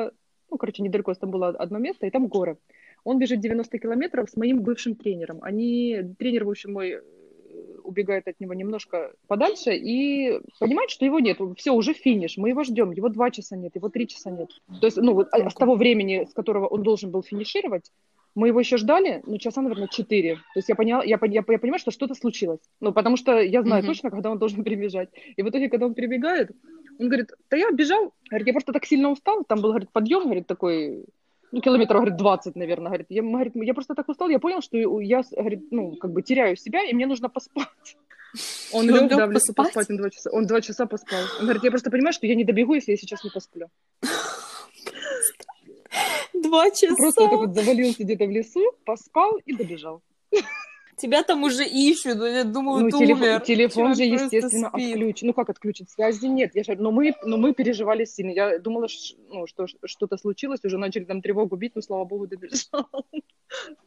ну, 0.51 0.57
короче, 0.57 0.83
недалеко 0.83 1.11
от 1.11 1.17
Стамбула 1.17 1.49
одно 1.49 1.79
место, 1.79 2.05
и 2.05 2.09
там 2.09 2.27
горы. 2.27 2.57
Он 3.03 3.19
бежит 3.19 3.39
90 3.39 3.77
километров 3.79 4.29
с 4.29 4.35
моим 4.37 4.61
бывшим 4.61 4.95
тренером. 4.95 5.39
Они, 5.41 5.97
тренер, 6.17 6.45
в 6.45 6.49
общем, 6.49 6.73
мой 6.73 6.89
э, 6.91 7.01
убегает 7.83 8.27
от 8.27 8.39
него 8.39 8.53
немножко 8.53 9.13
подальше 9.27 9.75
и 9.75 10.39
понимает, 10.59 10.89
что 10.89 11.05
его 11.05 11.19
нет. 11.19 11.37
Все, 11.57 11.73
уже 11.73 11.93
финиш, 11.93 12.37
мы 12.37 12.49
его 12.49 12.63
ждем. 12.63 12.91
Его 12.91 13.09
два 13.09 13.31
часа 13.31 13.55
нет, 13.55 13.75
его 13.75 13.89
три 13.89 14.07
часа 14.07 14.31
нет. 14.31 14.49
То 14.81 14.87
есть, 14.87 14.97
ну, 14.97 15.13
вот 15.13 15.27
а- 15.31 15.49
с 15.49 15.53
того 15.55 15.75
времени, 15.75 16.27
с 16.29 16.33
которого 16.33 16.67
он 16.67 16.83
должен 16.83 17.11
был 17.11 17.23
финишировать, 17.23 17.91
мы 18.35 18.47
его 18.49 18.59
еще 18.59 18.77
ждали, 18.77 19.21
ну, 19.25 19.37
часа, 19.37 19.61
наверное, 19.61 19.87
четыре. 19.87 20.35
То 20.35 20.57
есть 20.57 20.69
я, 20.69 20.75
поняла, 20.75 21.03
я, 21.03 21.19
я, 21.21 21.43
я 21.47 21.59
понимаю, 21.59 21.79
что 21.79 21.91
что-то 21.91 22.13
случилось. 22.13 22.59
Ну, 22.79 22.93
потому 22.93 23.17
что 23.17 23.39
я 23.39 23.63
знаю 23.63 23.81
Мгм. 23.81 23.91
точно, 23.91 24.11
когда 24.11 24.29
он 24.29 24.37
должен 24.37 24.63
прибежать. 24.63 25.09
И 25.35 25.41
в 25.41 25.49
итоге, 25.49 25.67
когда 25.67 25.87
он 25.87 25.93
прибегает, 25.95 26.51
он 26.99 27.07
говорит, 27.07 27.31
да 27.49 27.57
я 27.57 27.71
бежал, 27.71 28.13
говорит, 28.29 28.47
я 28.47 28.53
просто 28.53 28.73
так 28.73 28.85
сильно 28.85 29.09
устал, 29.09 29.43
там 29.45 29.61
был, 29.61 29.69
говорит, 29.69 29.89
подъем, 29.91 30.23
говорит, 30.23 30.47
такой, 30.47 31.05
ну, 31.51 31.61
километров, 31.61 32.01
говорит, 32.01 32.17
20, 32.17 32.55
наверное, 32.55 32.87
говорит, 32.87 33.07
я, 33.09 33.23
говорит, 33.23 33.53
я 33.55 33.73
просто 33.73 33.95
так 33.95 34.09
устал, 34.09 34.29
я 34.29 34.39
понял, 34.39 34.61
что 34.61 34.77
я, 34.77 35.23
говорит, 35.31 35.71
ну, 35.71 35.95
как 35.95 36.11
бы 36.11 36.21
теряю 36.21 36.57
себя, 36.57 36.83
и 36.83 36.93
мне 36.93 37.07
нужно 37.07 37.29
поспать. 37.29 37.67
Он 38.73 38.87
лег, 38.87 39.09
да, 39.09 39.27
в 39.27 39.31
лесу 39.31 39.53
поспать? 39.53 39.73
поспать, 39.73 39.89
он 39.89 39.97
два 39.97 40.09
часа, 40.11 40.29
он 40.31 40.45
два 40.45 40.61
часа 40.61 40.85
поспал. 40.85 41.19
Он 41.39 41.45
говорит, 41.45 41.63
я 41.63 41.71
просто 41.71 41.89
понимаю, 41.89 42.13
что 42.13 42.27
я 42.27 42.35
не 42.35 42.43
добегу, 42.43 42.75
если 42.75 42.91
я 42.91 42.97
сейчас 42.97 43.23
не 43.23 43.31
посплю. 43.31 43.69
Два 46.33 46.69
часа. 46.69 46.95
Просто 46.95 47.21
вот 47.21 47.29
так 47.31 47.39
вот 47.39 47.55
завалился 47.55 48.03
где-то 48.03 48.25
в 48.25 48.29
лесу, 48.29 48.61
поспал 48.85 49.37
и 49.47 49.55
добежал. 49.55 50.03
Тебя 50.99 51.23
там 51.23 51.43
уже 51.43 51.65
ищут, 51.65 52.17
ну, 52.17 52.25
я 52.25 52.43
думаю, 52.43 52.83
Ну, 52.85 52.89
ты 52.89 52.97
телефон, 52.99 53.21
умер. 53.27 53.39
телефон 53.41 53.95
же, 53.95 54.03
Человек 54.05 54.21
естественно, 54.33 54.69
спит. 54.69 54.93
отключен. 54.93 55.27
Ну, 55.27 55.33
как 55.33 55.49
отключен? 55.49 55.87
Связи 55.87 56.25
нет. 56.27 56.51
Я 56.55 56.63
же, 56.63 56.75
но, 56.75 56.91
мы, 56.91 57.13
но 57.23 57.37
мы 57.37 57.53
переживали 57.53 58.05
сильно. 58.05 58.31
Я 58.31 58.59
думала, 58.59 58.87
ш- 58.87 59.15
ну, 59.29 59.47
что 59.47 59.65
что-то 59.85 60.17
случилось, 60.17 60.59
уже 60.63 60.77
начали 60.77 61.05
там 61.05 61.21
тревогу 61.21 61.55
бить, 61.55 61.73
но, 61.75 61.81
слава 61.81 62.05
богу, 62.05 62.27
добежал. 62.27 62.87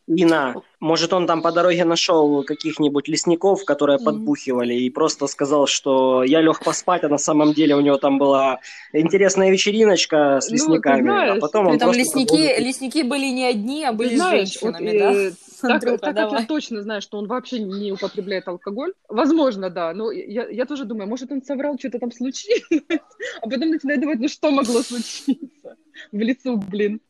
Ина, 0.09 0.57
может, 0.81 1.13
он 1.13 1.27
там 1.27 1.43
по 1.43 1.53
дороге 1.53 1.85
нашел 1.85 2.43
каких-нибудь 2.43 3.07
лесников, 3.07 3.65
которые 3.65 3.99
mm-hmm. 3.99 4.05
подбухивали, 4.05 4.75
и 4.75 4.91
просто 4.91 5.29
сказал, 5.29 5.67
что 5.67 6.25
я 6.25 6.41
лег 6.41 6.63
поспать, 6.65 7.05
а 7.05 7.09
на 7.09 7.19
самом 7.19 7.53
деле 7.53 7.77
у 7.77 7.81
него 7.81 7.99
там 7.99 8.19
была 8.19 8.59
интересная 8.93 9.51
вечериночка 9.51 10.41
с 10.41 10.49
ну, 10.49 10.55
лесниками. 10.55 11.03
Ну, 11.03 11.13
знаешь, 11.13 11.37
а 11.37 11.41
потом 11.41 11.67
он 11.69 11.79
там 11.79 11.93
лесники, 11.93 12.31
подбухал. 12.31 12.65
лесники 12.65 13.03
были 13.03 13.27
не 13.27 13.45
одни, 13.45 13.85
а 13.85 13.93
были 13.93 14.17
знаешь, 14.17 14.51
женщинами, 14.51 14.91
вот, 14.91 14.99
да? 14.99 15.13
Э, 15.13 15.31
так, 15.63 15.71
Андрюха, 15.71 15.99
так 15.99 16.17
как 16.17 16.41
я 16.41 16.47
точно 16.47 16.83
знаю, 16.83 17.01
что 17.01 17.19
он 17.19 17.29
вообще 17.29 17.61
не 17.61 17.93
употребляет 17.93 18.49
алкоголь, 18.49 18.93
возможно, 19.09 19.71
да, 19.71 19.95
но 19.95 20.11
я, 20.11 20.49
я 20.49 20.67
тоже 20.67 20.85
думаю, 20.85 21.09
может, 21.09 21.31
он 21.31 21.43
соврал, 21.43 21.79
что-то 21.79 22.01
там 22.01 22.11
случилось, 22.11 22.63
а 23.41 23.49
потом 23.49 23.71
начинаю 23.71 24.01
думать, 24.01 24.19
ну 24.19 24.29
что 24.29 24.51
могло 24.51 24.83
случиться 24.83 25.77
в 26.11 26.19
лицо, 26.19 26.57
блин. 26.57 27.01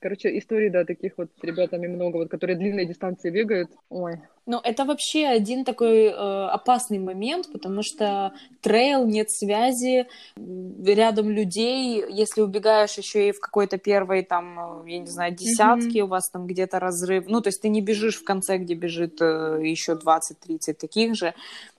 Короче, 0.00 0.36
истории, 0.38 0.68
да, 0.68 0.84
таких 0.84 1.12
вот 1.16 1.28
с 1.40 1.44
ребятами 1.44 1.86
много, 1.86 2.18
вот, 2.18 2.30
которые 2.30 2.56
длинные 2.56 2.86
дистанции 2.86 3.30
бегают. 3.30 3.70
Ой. 3.90 4.20
Ну, 4.46 4.60
это 4.62 4.84
вообще 4.84 5.26
один 5.26 5.64
такой 5.64 6.04
э, 6.04 6.12
опасный 6.12 6.98
момент, 6.98 7.50
потому 7.50 7.82
что 7.82 8.34
трейл, 8.60 9.06
нет 9.06 9.30
связи, 9.30 10.06
рядом 10.36 11.30
людей, 11.30 12.04
если 12.10 12.42
убегаешь 12.42 12.98
еще 12.98 13.28
и 13.28 13.32
в 13.32 13.40
какой-то 13.40 13.78
первой, 13.78 14.22
там, 14.22 14.84
я 14.86 14.98
не 14.98 15.06
знаю, 15.06 15.34
десятке, 15.34 16.00
mm-hmm. 16.00 16.02
у 16.02 16.08
вас 16.08 16.28
там 16.28 16.46
где-то 16.46 16.78
разрыв, 16.78 17.24
ну, 17.26 17.40
то 17.40 17.48
есть 17.48 17.62
ты 17.62 17.70
не 17.70 17.80
бежишь 17.80 18.20
в 18.20 18.24
конце, 18.24 18.58
где 18.58 18.74
бежит 18.74 19.16
э, 19.22 19.60
еще 19.62 19.92
20-30 19.92 20.74
таких 20.74 21.14
же, 21.14 21.32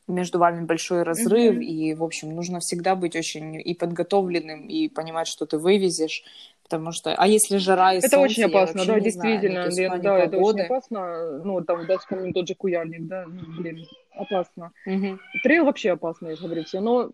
между 0.07 0.39
вами 0.39 0.66
большой 0.66 1.03
разрыв, 1.03 1.55
mm-hmm. 1.55 1.63
и, 1.63 1.93
в 1.93 2.03
общем, 2.03 2.36
нужно 2.36 2.59
всегда 2.59 2.95
быть 2.95 3.16
очень 3.16 3.61
и 3.61 3.74
подготовленным, 3.76 4.68
и 4.68 4.88
понимать, 4.88 5.28
что 5.28 5.45
ты 5.45 5.59
вывезешь, 5.59 6.24
Потому 6.66 6.91
что, 6.91 7.13
а 7.13 7.28
если 7.28 7.57
жара 7.57 7.93
и 7.93 7.99
Это 7.99 8.09
солнце, 8.09 8.26
очень 8.26 8.43
опасно, 8.45 8.86
да, 8.86 8.99
действительно. 8.99 9.70
Знаю, 9.70 9.91
ну, 9.97 10.01
да, 10.01 10.18
это 10.18 10.38
очень 10.38 10.61
опасно. 10.61 11.43
Ну, 11.43 11.63
там, 11.63 11.86
да, 11.86 11.99
вспомним 11.99 12.34
тот 12.34 12.47
же 12.47 12.55
Куяльник, 12.55 13.05
да, 13.05 13.26
ну, 13.28 13.61
блин, 13.61 13.86
опасно. 14.11 14.72
Угу. 14.88 15.20
Трейл 15.43 15.66
вообще 15.66 15.91
опасно, 15.91 16.34
говорю, 16.41 16.63
все, 16.63 16.80
но 16.80 17.11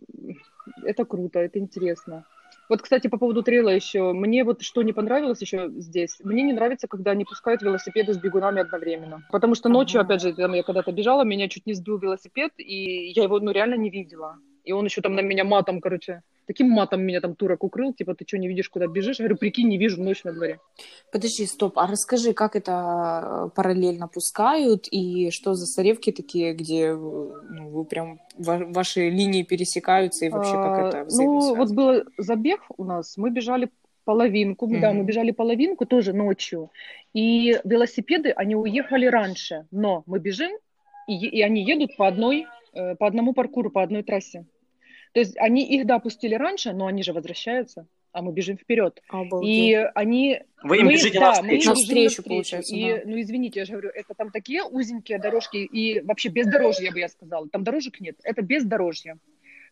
это 0.85 1.03
круто, 1.03 1.39
это 1.39 1.59
интересно. 1.59 2.23
Вот, 2.69 2.81
кстати, 2.81 3.07
по 3.07 3.17
поводу 3.17 3.43
трейла 3.43 3.67
еще. 3.67 4.13
Мне 4.13 4.45
вот 4.45 4.61
что 4.61 4.81
не 4.83 4.93
понравилось 4.93 5.41
еще 5.41 5.69
здесь. 5.75 6.17
Мне 6.23 6.43
не 6.43 6.53
нравится, 6.53 6.87
когда 6.87 7.11
они 7.11 7.25
пускают 7.25 7.61
велосипеды 7.61 8.13
с 8.13 8.17
бегунами 8.17 8.61
одновременно. 8.61 9.27
Потому 9.29 9.55
что 9.55 9.67
ночью, 9.67 9.99
ага. 9.99 10.07
опять 10.07 10.21
же, 10.21 10.33
там 10.33 10.53
я 10.53 10.63
когда-то 10.63 10.93
бежала, 10.93 11.25
меня 11.25 11.49
чуть 11.49 11.65
не 11.65 11.73
сбил 11.73 11.97
велосипед, 11.97 12.53
и 12.57 13.09
я 13.09 13.23
его, 13.23 13.41
ну, 13.41 13.51
реально 13.51 13.75
не 13.75 13.89
видела. 13.89 14.37
И 14.63 14.71
он 14.71 14.85
еще 14.85 15.01
там 15.01 15.15
на 15.15 15.19
меня 15.19 15.43
матом, 15.43 15.81
короче, 15.81 16.21
таким 16.51 16.69
матом 16.69 17.01
меня 17.01 17.21
там 17.21 17.33
турок 17.35 17.63
укрыл, 17.63 17.93
типа, 17.93 18.13
ты 18.13 18.25
что, 18.27 18.37
не 18.37 18.49
видишь, 18.49 18.69
куда 18.69 18.87
бежишь? 18.87 19.19
Я 19.19 19.23
говорю, 19.23 19.37
прикинь, 19.37 19.69
не 19.69 19.77
вижу, 19.77 20.03
ночь 20.03 20.25
на 20.25 20.33
дворе. 20.33 20.59
Подожди, 21.09 21.45
стоп, 21.45 21.79
а 21.79 21.87
расскажи, 21.87 22.33
как 22.33 22.57
это 22.57 22.71
э, 23.23 23.49
параллельно 23.55 24.09
пускают, 24.09 24.87
и 24.91 25.31
что 25.31 25.53
за 25.53 25.65
соревки 25.65 26.11
такие, 26.11 26.53
где 26.53 26.93
ну, 26.93 27.69
вы 27.69 27.85
прям, 27.85 28.19
ваши 28.37 29.09
линии 29.09 29.43
пересекаются, 29.43 30.25
и 30.25 30.29
вообще 30.29 30.51
как 30.51 30.77
а, 30.77 30.87
это 30.87 31.07
Ну, 31.15 31.55
вот 31.55 31.71
был 31.71 32.03
забег 32.17 32.59
у 32.77 32.83
нас, 32.83 33.15
мы 33.15 33.29
бежали 33.29 33.69
половинку, 34.03 34.67
mm-hmm. 34.67 34.81
да, 34.81 34.91
мы 34.91 35.03
бежали 35.05 35.31
половинку 35.31 35.85
тоже 35.85 36.11
ночью, 36.11 36.69
и 37.13 37.57
велосипеды, 37.63 38.31
они 38.31 38.55
уехали 38.55 39.05
раньше, 39.05 39.67
но 39.71 40.03
мы 40.05 40.19
бежим, 40.19 40.51
и, 41.07 41.15
и 41.15 41.41
они 41.41 41.63
едут 41.63 41.95
по 41.95 42.07
одной, 42.07 42.45
э, 42.73 42.95
по 42.95 43.07
одному 43.07 43.33
паркуру, 43.33 43.71
по 43.71 43.81
одной 43.83 44.03
трассе. 44.03 44.45
То 45.13 45.19
есть 45.19 45.37
они 45.37 45.65
их, 45.65 45.85
да, 45.85 45.99
пустили 45.99 46.35
раньше, 46.35 46.73
но 46.73 46.87
они 46.87 47.03
же 47.03 47.13
возвращаются, 47.13 47.87
а 48.11 48.21
мы 48.21 48.31
бежим 48.31 48.57
вперед. 48.57 49.01
Обалдеть. 49.09 49.49
И 49.49 49.75
они... 49.95 50.41
Вы 50.63 50.77
им 50.77 50.85
мы, 50.85 50.93
бежите 50.93 51.19
да, 51.19 51.27
навстречу. 51.27 51.69
Мы 51.69 51.75
навстречу, 51.75 52.23
получается, 52.23 52.75
И, 52.75 52.93
да. 52.93 53.01
ну, 53.05 53.21
извините, 53.21 53.59
я 53.59 53.65
же 53.65 53.73
говорю, 53.73 53.89
это 53.89 54.13
там 54.13 54.31
такие 54.31 54.63
узенькие 54.63 55.19
дорожки, 55.19 55.57
и 55.57 56.01
вообще 56.01 56.29
бездорожье, 56.29 56.91
бы 56.91 56.99
я 56.99 57.09
сказала. 57.09 57.47
Там 57.49 57.63
дорожек 57.63 57.99
нет, 57.99 58.17
это 58.23 58.41
бездорожье 58.41 59.17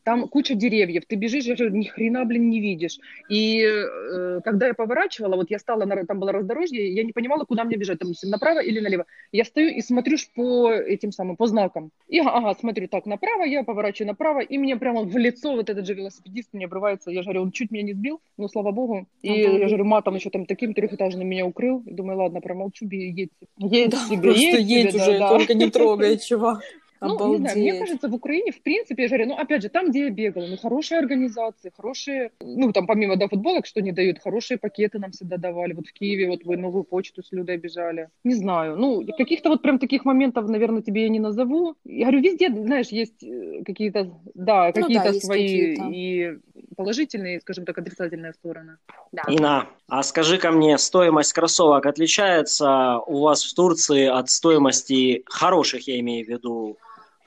там 0.10 0.28
куча 0.28 0.56
деревьев, 0.56 1.04
ты 1.08 1.16
бежишь, 1.18 1.46
я 1.46 1.70
ни 1.70 1.84
хрена, 1.84 2.26
блин, 2.26 2.50
не 2.50 2.60
видишь. 2.60 2.98
И 3.30 3.62
э, 3.62 4.42
когда 4.44 4.66
я 4.66 4.74
поворачивала, 4.74 5.36
вот 5.36 5.52
я 5.52 5.60
стала, 5.60 5.86
на, 5.86 6.04
там 6.04 6.20
было 6.20 6.32
раздорожье, 6.32 6.92
я 6.92 7.04
не 7.04 7.12
понимала, 7.12 7.44
куда 7.46 7.64
мне 7.64 7.78
бежать, 7.78 8.00
там, 8.00 8.12
направо 8.24 8.60
или 8.60 8.80
налево. 8.80 9.06
Я 9.32 9.46
стою 9.46 9.70
и 9.70 9.82
смотрю 9.82 10.18
по 10.36 10.72
этим 10.72 11.12
самым, 11.12 11.36
по 11.36 11.46
знакам. 11.46 11.92
И, 12.08 12.20
ага, 12.20 12.56
смотрю 12.60 12.88
так 12.88 13.06
направо, 13.06 13.44
я 13.44 13.64
поворачиваю 13.64 14.08
направо, 14.08 14.40
и 14.40 14.58
мне 14.58 14.78
прямо 14.78 15.04
в 15.04 15.16
лицо 15.16 15.52
вот 15.52 15.70
этот 15.70 15.86
же 15.86 15.94
велосипедист 15.94 16.50
мне 16.54 16.66
обрывается. 16.66 17.12
Я 17.12 17.22
говорю, 17.22 17.44
он 17.44 17.52
чуть 17.52 17.70
меня 17.70 17.84
не 17.84 17.94
сбил, 17.94 18.20
но 18.36 18.48
слава 18.48 18.72
богу. 18.72 19.06
И 19.22 19.30
ага. 19.30 19.58
я 19.60 19.68
говорю, 19.68 19.86
матом 19.86 20.16
еще 20.16 20.32
там 20.32 20.48
таким 20.48 20.74
трехэтажным 20.74 21.28
меня 21.28 21.46
укрыл. 21.46 21.84
И 21.86 21.94
думаю, 21.94 22.18
ладно, 22.18 22.42
промолчу, 22.42 22.88
едь. 22.90 23.30
Едь 23.60 23.92
да, 23.92 23.98
себе, 24.10 24.22
просто 24.24 24.42
едь, 24.42 24.68
едь 24.68 24.92
себе, 24.92 25.04
уже, 25.04 25.20
да, 25.20 25.30
только 25.30 25.54
не 25.54 25.70
трогай, 25.70 26.18
чувак. 26.30 26.64
Ну, 27.02 27.32
не 27.32 27.38
знаю, 27.38 27.58
мне 27.58 27.80
кажется, 27.80 28.08
в 28.10 28.14
Украине, 28.14 28.52
в 28.52 28.62
принципе, 28.62 29.04
я 29.04 29.10
же 29.10 29.16
говорю, 29.16 29.30
ну, 29.32 29.42
опять 29.42 29.62
же, 29.62 29.70
там, 29.70 29.90
где 29.90 30.06
я 30.06 30.10
бегала, 30.10 30.48
ну, 30.48 30.58
хорошие 30.58 31.00
организации, 31.00 31.72
хорошие, 31.76 32.32
ну, 32.42 32.72
там, 32.74 32.88
помимо, 32.88 33.16
да, 33.16 33.28
футболок, 33.28 33.66
что 33.66 33.82
не 33.82 33.92
дают, 33.92 34.20
хорошие 34.20 34.58
пакеты 34.58 35.00
нам 35.00 35.12
всегда 35.12 35.38
давали. 35.38 35.74
Вот 35.74 35.88
в 35.88 35.94
Киеве, 35.94 36.28
вот 36.28 36.44
вы 36.44 36.58
новую 36.58 36.84
почту 36.84 37.24
с 37.24 37.32
Людой 37.32 37.58
бежали. 37.58 38.10
Не 38.24 38.36
знаю, 38.36 38.76
ну, 38.76 39.06
каких-то 39.18 39.50
вот 39.50 39.62
прям 39.62 39.80
таких 39.80 40.06
моментов, 40.06 40.50
наверное, 40.50 40.82
тебе 40.82 41.04
я 41.04 41.10
не 41.10 41.20
назову. 41.20 41.76
Я 41.86 42.08
говорю, 42.08 42.22
везде, 42.22 42.50
знаешь, 42.50 42.88
есть 42.88 43.24
э, 43.24 43.64
какие-то, 43.66 44.12
да, 44.34 44.72
какие-то 44.72 45.08
ну, 45.08 45.14
да, 45.14 45.20
свои 45.20 45.76
какие 45.76 45.90
и 45.90 46.38
положительные, 46.76 47.40
скажем 47.42 47.66
так, 47.66 47.78
отрицательные 47.78 48.34
стороны. 48.34 48.78
Да. 49.12 49.24
Ина, 49.28 49.68
а 49.88 50.04
скажи-ка 50.04 50.52
мне, 50.52 50.78
стоимость 50.78 51.34
кроссовок 51.34 51.86
отличается 51.86 53.00
у 53.00 53.22
вас 53.22 53.44
в 53.44 53.54
Турции 53.54 54.06
от 54.06 54.30
стоимости 54.30 55.24
хороших, 55.26 55.88
я 55.88 56.00
имею 56.00 56.26
в 56.26 56.30
виду, 56.30 56.78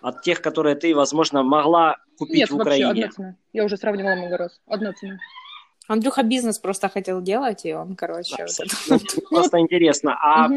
от 0.03 0.23
тех, 0.23 0.43
которые 0.43 0.75
ты, 0.75 0.95
возможно, 0.95 1.43
могла 1.43 1.97
купить 2.19 2.37
Нет, 2.37 2.51
в 2.51 2.57
Украине? 2.57 2.87
Нет, 2.87 2.95
вообще 2.95 3.05
одна 3.05 3.13
цена. 3.13 3.37
Я 3.53 3.65
уже 3.65 3.77
сравнивала 3.77 4.15
много 4.15 4.37
раз. 4.37 4.61
Одна 4.67 4.93
цена. 4.93 5.19
Андрюха 5.89 6.23
бизнес 6.23 6.59
просто 6.59 6.89
хотел 6.89 7.21
делать, 7.21 7.65
и 7.65 7.75
он, 7.75 7.97
короче... 7.97 8.37
Вот 8.39 8.61
это... 8.61 9.21
Просто 9.31 9.59
интересно. 9.59 10.17
А 10.21 10.49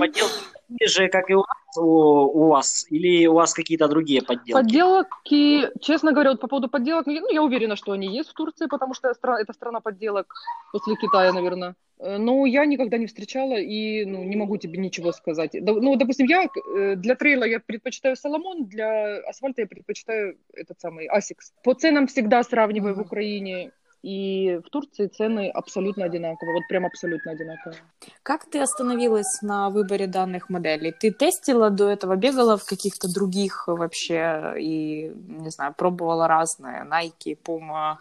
подделки 0.68 0.88
же, 0.88 1.09
как 1.09 1.30
и 1.30 1.34
у 1.34 1.39
вас, 1.39 1.78
у, 1.78 2.47
вас, 2.47 2.86
или 2.89 3.28
у 3.28 3.34
вас 3.34 3.53
какие-то 3.53 3.88
другие 3.88 4.22
подделки? 4.22 4.51
Подделки, 4.51 5.80
честно 5.80 6.11
говоря, 6.11 6.32
вот 6.32 6.41
по 6.41 6.47
поводу 6.47 6.70
подделок, 6.70 7.05
ну, 7.05 7.32
я 7.32 7.41
уверена, 7.41 7.76
что 7.76 7.91
они 7.91 8.07
есть 8.07 8.30
в 8.30 8.34
Турции, 8.34 8.68
потому 8.68 8.93
что 8.93 9.09
это 9.09 9.53
страна 9.53 9.80
подделок 9.80 10.34
после 10.72 10.95
Китая, 10.95 11.34
наверное. 11.34 11.76
Э, 11.99 12.18
но 12.18 12.45
я 12.45 12.66
никогда 12.66 12.97
не 12.97 13.07
встречала 13.07 13.55
и 13.55 14.05
ну, 14.05 14.24
не 14.24 14.36
могу 14.36 14.57
тебе 14.57 14.80
ничего 14.80 15.11
сказать. 15.11 15.51
Ну, 15.53 15.95
допустим, 15.95 16.28
я 16.28 16.43
э, 16.43 16.95
для 16.95 17.16
трейла 17.16 17.45
я 17.45 17.59
предпочитаю 17.59 18.16
Salomon, 18.16 18.66
для 18.66 19.18
асфальта 19.30 19.61
я 19.61 19.68
предпочитаю 19.68 20.38
этот 20.53 20.80
самый 20.80 21.07
Asics. 21.07 21.53
По 21.63 21.74
ценам 21.74 22.07
всегда 22.07 22.43
сравниваю 22.43 22.93
mm-hmm. 22.93 22.97
в 22.97 23.01
Украине 23.01 23.72
и 24.06 24.62
в 24.64 24.70
Турции 24.70 25.08
цены 25.08 25.49
абсолютно 25.49 26.06
одинаковые, 26.06 26.53
вот 26.53 26.68
прям 26.68 26.86
абсолютно 26.86 27.32
одинаковые. 27.32 27.80
Как 28.22 28.45
ты 28.45 28.60
остановилась 28.60 29.41
на 29.41 29.72
выборе 29.72 30.06
данных 30.06 30.49
моделей? 30.49 30.91
Ты 30.91 31.12
тестила 31.12 31.72
до 31.72 31.89
этого, 31.89 32.16
бегала 32.16 32.56
в 32.56 32.66
каких-то 32.66 33.12
других 33.12 33.68
вообще 33.68 34.53
и, 34.60 35.12
не 35.28 35.49
знаю, 35.49 35.74
пробовала 35.74 36.28
разные, 36.28 36.86
Nike, 36.86 37.36
Puma, 37.43 37.95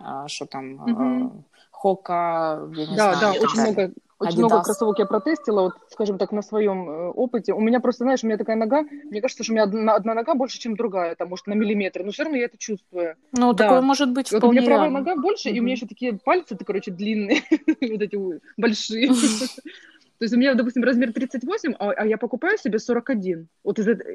а, 0.00 0.26
что 0.26 0.46
там, 0.46 0.74
mm-hmm. 0.74 1.42
Хока, 1.70 2.60
я 2.74 2.86
не 2.86 2.96
да, 2.96 3.14
знаю. 3.14 3.20
Да, 3.20 3.46
очень 3.46 3.60
много, 3.60 3.92
очень 4.18 4.38
много 4.38 4.62
кроссовок 4.62 4.98
я 4.98 5.06
протестила, 5.06 5.62
вот, 5.62 5.74
скажем 5.90 6.18
так, 6.18 6.32
на 6.32 6.42
своем 6.42 6.88
э, 6.88 7.08
опыте. 7.10 7.52
У 7.52 7.60
меня 7.60 7.80
просто, 7.80 8.04
знаешь, 8.04 8.22
у 8.22 8.26
меня 8.26 8.38
такая 8.38 8.56
нога, 8.56 8.82
мне 8.82 9.20
кажется, 9.20 9.42
что 9.42 9.52
у 9.52 9.54
меня 9.54 9.64
одна, 9.64 9.94
одна 9.94 10.14
нога 10.14 10.34
больше, 10.34 10.58
чем 10.58 10.76
другая, 10.76 11.14
там, 11.14 11.28
может, 11.28 11.46
на 11.46 11.54
миллиметр, 11.54 12.02
но 12.04 12.12
все 12.12 12.24
равно 12.24 12.38
я 12.38 12.44
это 12.44 12.58
чувствую. 12.58 13.16
Ну, 13.32 13.52
да. 13.52 13.64
такое 13.64 13.80
может 13.80 14.12
быть 14.12 14.30
вот 14.30 14.38
вполне 14.38 14.60
У 14.60 14.62
меня 14.62 14.70
правая 14.70 14.90
нога 14.90 15.16
больше, 15.16 15.48
угу. 15.48 15.56
и 15.56 15.60
у 15.60 15.62
меня 15.62 15.74
еще 15.74 15.86
такие 15.86 16.18
пальцы, 16.18 16.56
ты, 16.56 16.64
короче, 16.64 16.90
длинные, 16.90 17.42
вот 17.50 18.02
эти 18.02 18.18
большие. 18.56 19.10
То 20.18 20.24
есть 20.24 20.34
у 20.34 20.38
меня, 20.38 20.54
допустим, 20.54 20.84
размер 20.84 21.12
38, 21.12 21.74
а, 21.78 21.90
а 21.90 22.06
я 22.06 22.16
покупаю 22.16 22.56
себе 22.56 22.78
41. 22.78 23.48
Вот 23.64 23.78
из 23.80 23.88
этого... 23.88 24.08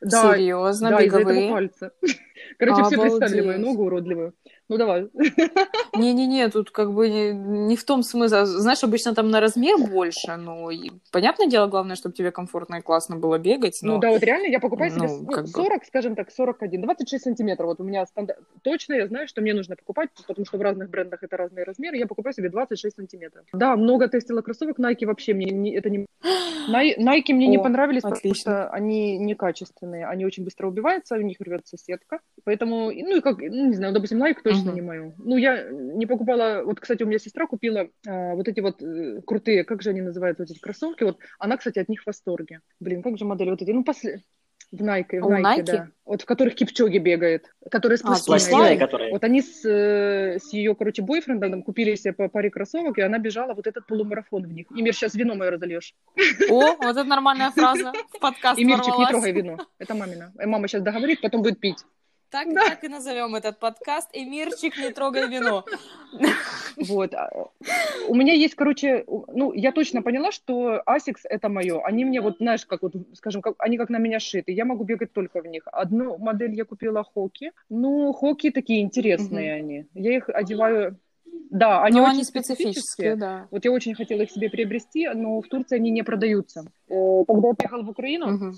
Да, 0.00 0.34
Серьезно, 0.34 0.90
да, 0.90 1.02
из 1.02 1.14
этого 1.14 1.50
пальца. 1.50 1.92
Короче, 2.66 2.84
все 2.84 3.00
представили 3.00 3.40
мою 3.42 3.60
ногу 3.60 3.84
уродливую. 3.84 4.34
Ну, 4.68 4.78
давай. 4.78 5.08
Не-не-не, 5.94 6.48
тут 6.48 6.70
как 6.70 6.92
бы 6.94 7.10
не, 7.10 7.32
не 7.32 7.76
в 7.76 7.84
том 7.84 8.02
смысле. 8.02 8.46
Знаешь, 8.46 8.82
обычно 8.82 9.14
там 9.14 9.30
на 9.30 9.40
размер 9.40 9.76
больше, 9.76 10.36
но 10.36 10.70
и, 10.70 10.90
понятное 11.10 11.46
дело, 11.46 11.66
главное, 11.66 11.96
чтобы 11.96 12.14
тебе 12.14 12.30
комфортно 12.30 12.76
и 12.76 12.80
классно 12.80 13.16
было 13.16 13.38
бегать. 13.38 13.80
Но... 13.82 13.94
Ну 13.94 14.00
да, 14.00 14.10
вот 14.10 14.22
реально 14.22 14.46
я 14.46 14.60
покупаю 14.60 14.90
себе 14.90 15.08
ну, 15.08 15.26
ну, 15.28 15.46
40, 15.46 15.80
бы... 15.80 15.86
скажем 15.86 16.14
так, 16.14 16.30
41, 16.30 16.80
26 16.80 17.22
сантиметров. 17.22 17.66
Вот 17.66 17.80
у 17.80 17.84
меня 17.84 18.06
стандарт... 18.06 18.38
Точно 18.62 18.94
я 18.94 19.06
знаю, 19.08 19.28
что 19.28 19.42
мне 19.42 19.52
нужно 19.52 19.76
покупать, 19.76 20.08
потому 20.26 20.46
что 20.46 20.56
в 20.56 20.62
разных 20.62 20.88
брендах 20.88 21.22
это 21.22 21.36
разные 21.36 21.64
размеры. 21.64 21.98
Я 21.98 22.06
покупаю 22.06 22.32
себе 22.32 22.48
26 22.48 22.96
сантиметров. 22.96 23.44
Да, 23.52 23.76
много 23.76 24.08
тестила 24.08 24.40
кроссовок. 24.40 24.78
Nike 24.78 25.04
вообще 25.04 25.34
мне 25.34 25.50
не, 25.50 25.74
это 25.74 25.90
не... 25.90 26.06
Nike 26.70 27.34
мне 27.34 27.48
О, 27.48 27.50
не 27.50 27.58
понравились, 27.58 28.04
отлично. 28.04 28.14
потому 28.14 28.34
что 28.34 28.68
они 28.70 29.18
некачественные. 29.18 30.06
Они 30.06 30.24
очень 30.24 30.44
быстро 30.44 30.68
убиваются, 30.68 31.16
у 31.16 31.20
них 31.20 31.36
рвется 31.40 31.76
сетка. 31.76 32.20
Поэтому, 32.52 32.92
ну 32.92 33.16
и 33.16 33.20
как, 33.22 33.38
ну, 33.38 33.68
не 33.68 33.74
знаю, 33.74 33.94
допустим, 33.94 34.22
Nike 34.22 34.42
точно 34.44 34.68
uh-huh. 34.68 34.74
не 34.74 34.82
мою. 34.82 35.14
Ну, 35.16 35.38
я 35.38 35.70
не 35.70 36.04
покупала, 36.04 36.60
вот, 36.62 36.80
кстати, 36.80 37.02
у 37.02 37.06
меня 37.06 37.18
сестра 37.18 37.46
купила 37.46 37.88
а, 38.06 38.34
вот 38.34 38.46
эти 38.46 38.60
вот 38.60 38.82
э, 38.82 39.22
крутые, 39.26 39.64
как 39.64 39.80
же 39.80 39.88
они 39.88 40.02
называются, 40.02 40.42
вот 40.42 40.50
эти 40.50 40.58
кроссовки, 40.58 41.02
вот, 41.04 41.16
она, 41.38 41.56
кстати, 41.56 41.78
от 41.78 41.88
них 41.88 42.02
в 42.02 42.06
восторге. 42.06 42.60
Блин, 42.78 43.02
как 43.02 43.16
же 43.16 43.24
модели 43.24 43.48
вот 43.48 43.62
эти, 43.62 43.70
ну, 43.70 43.84
после... 43.84 44.20
В 44.70 44.82
Nike, 44.82 45.20
в 45.20 45.30
Nike, 45.30 45.42
Nike, 45.42 45.62
да. 45.64 45.88
Вот 46.06 46.22
в 46.22 46.24
которых 46.24 46.54
Кипчоги 46.54 46.96
бегает, 46.96 47.44
которые 47.70 47.98
с 47.98 48.02
пластиной. 48.02 48.76
А, 48.76 48.78
которые. 48.78 49.12
Вот 49.12 49.22
они 49.22 49.42
с, 49.42 49.68
э, 49.68 50.38
с 50.38 50.50
ее, 50.54 50.74
короче, 50.74 51.02
бойфрендом 51.02 51.62
купили 51.62 51.94
себе 51.94 52.14
по 52.14 52.28
паре 52.28 52.48
кроссовок, 52.50 52.96
и 52.96 53.02
она 53.02 53.18
бежала 53.18 53.52
вот 53.52 53.66
этот 53.66 53.86
полумарафон 53.86 54.44
в 54.46 54.52
них. 54.52 54.66
И 54.74 54.80
Мир, 54.80 54.94
сейчас 54.94 55.14
вино 55.14 55.34
мое 55.34 55.50
разольешь. 55.50 55.94
О, 56.48 56.74
вот 56.76 56.96
это 56.96 57.04
нормальная 57.04 57.50
фраза 57.50 57.92
в 58.14 58.18
подкаст 58.18 58.58
И 58.58 58.64
Мирчик, 58.64 58.96
не 58.98 59.06
трогай 59.08 59.32
вино. 59.32 59.58
Это 59.78 59.94
мамина. 59.94 60.32
Мама 60.42 60.68
сейчас 60.68 60.82
договорит, 60.82 61.20
потом 61.20 61.42
будет 61.42 61.60
пить. 61.60 61.84
Так, 62.32 62.52
да. 62.54 62.64
так 62.64 62.82
и 62.82 62.88
назовем 62.88 63.34
этот 63.34 63.58
подкаст. 63.58 64.08
Эмирчик, 64.14 64.78
не 64.78 64.90
трогай 64.90 65.28
вино. 65.28 65.64
Вот. 66.88 67.12
А, 67.14 67.28
у 68.08 68.14
меня 68.14 68.32
есть, 68.32 68.54
короче, 68.54 69.04
ну, 69.06 69.52
я 69.52 69.70
точно 69.72 70.00
поняла, 70.00 70.32
что 70.32 70.82
Asics 70.86 71.20
это 71.24 71.50
мое. 71.50 71.80
Они 71.84 72.06
мне 72.06 72.22
вот, 72.22 72.38
знаешь, 72.38 72.64
как 72.64 72.82
вот, 72.82 72.94
скажем, 73.12 73.42
как, 73.42 73.56
они 73.58 73.76
как 73.76 73.90
на 73.90 73.98
меня 73.98 74.18
шиты. 74.18 74.52
Я 74.52 74.64
могу 74.64 74.84
бегать 74.84 75.12
только 75.12 75.42
в 75.42 75.46
них. 75.46 75.62
Одну 75.66 76.16
модель 76.16 76.54
я 76.54 76.64
купила 76.64 77.04
Хоки. 77.04 77.52
Ну, 77.68 78.12
Хоки 78.14 78.50
такие 78.50 78.80
интересные 78.80 79.56
угу. 79.56 79.64
они. 79.64 79.86
Я 79.92 80.16
их 80.16 80.30
одеваю 80.30 80.96
да, 81.50 81.82
они 81.82 81.98
но 81.98 82.04
очень 82.04 82.14
они 82.14 82.24
специфические. 82.24 82.72
специфические. 82.72 83.16
Да. 83.16 83.46
Вот 83.50 83.64
я 83.64 83.72
очень 83.72 83.94
хотела 83.94 84.22
их 84.22 84.30
себе 84.30 84.48
приобрести, 84.48 85.08
но 85.08 85.40
в 85.40 85.48
Турции 85.48 85.76
они 85.76 85.90
не 85.90 86.02
продаются. 86.02 86.64
Э, 86.88 87.24
когда 87.26 87.48
я 87.48 87.54
приехала 87.54 87.82
в 87.82 87.90
Украину, 87.90 88.34
угу. 88.34 88.54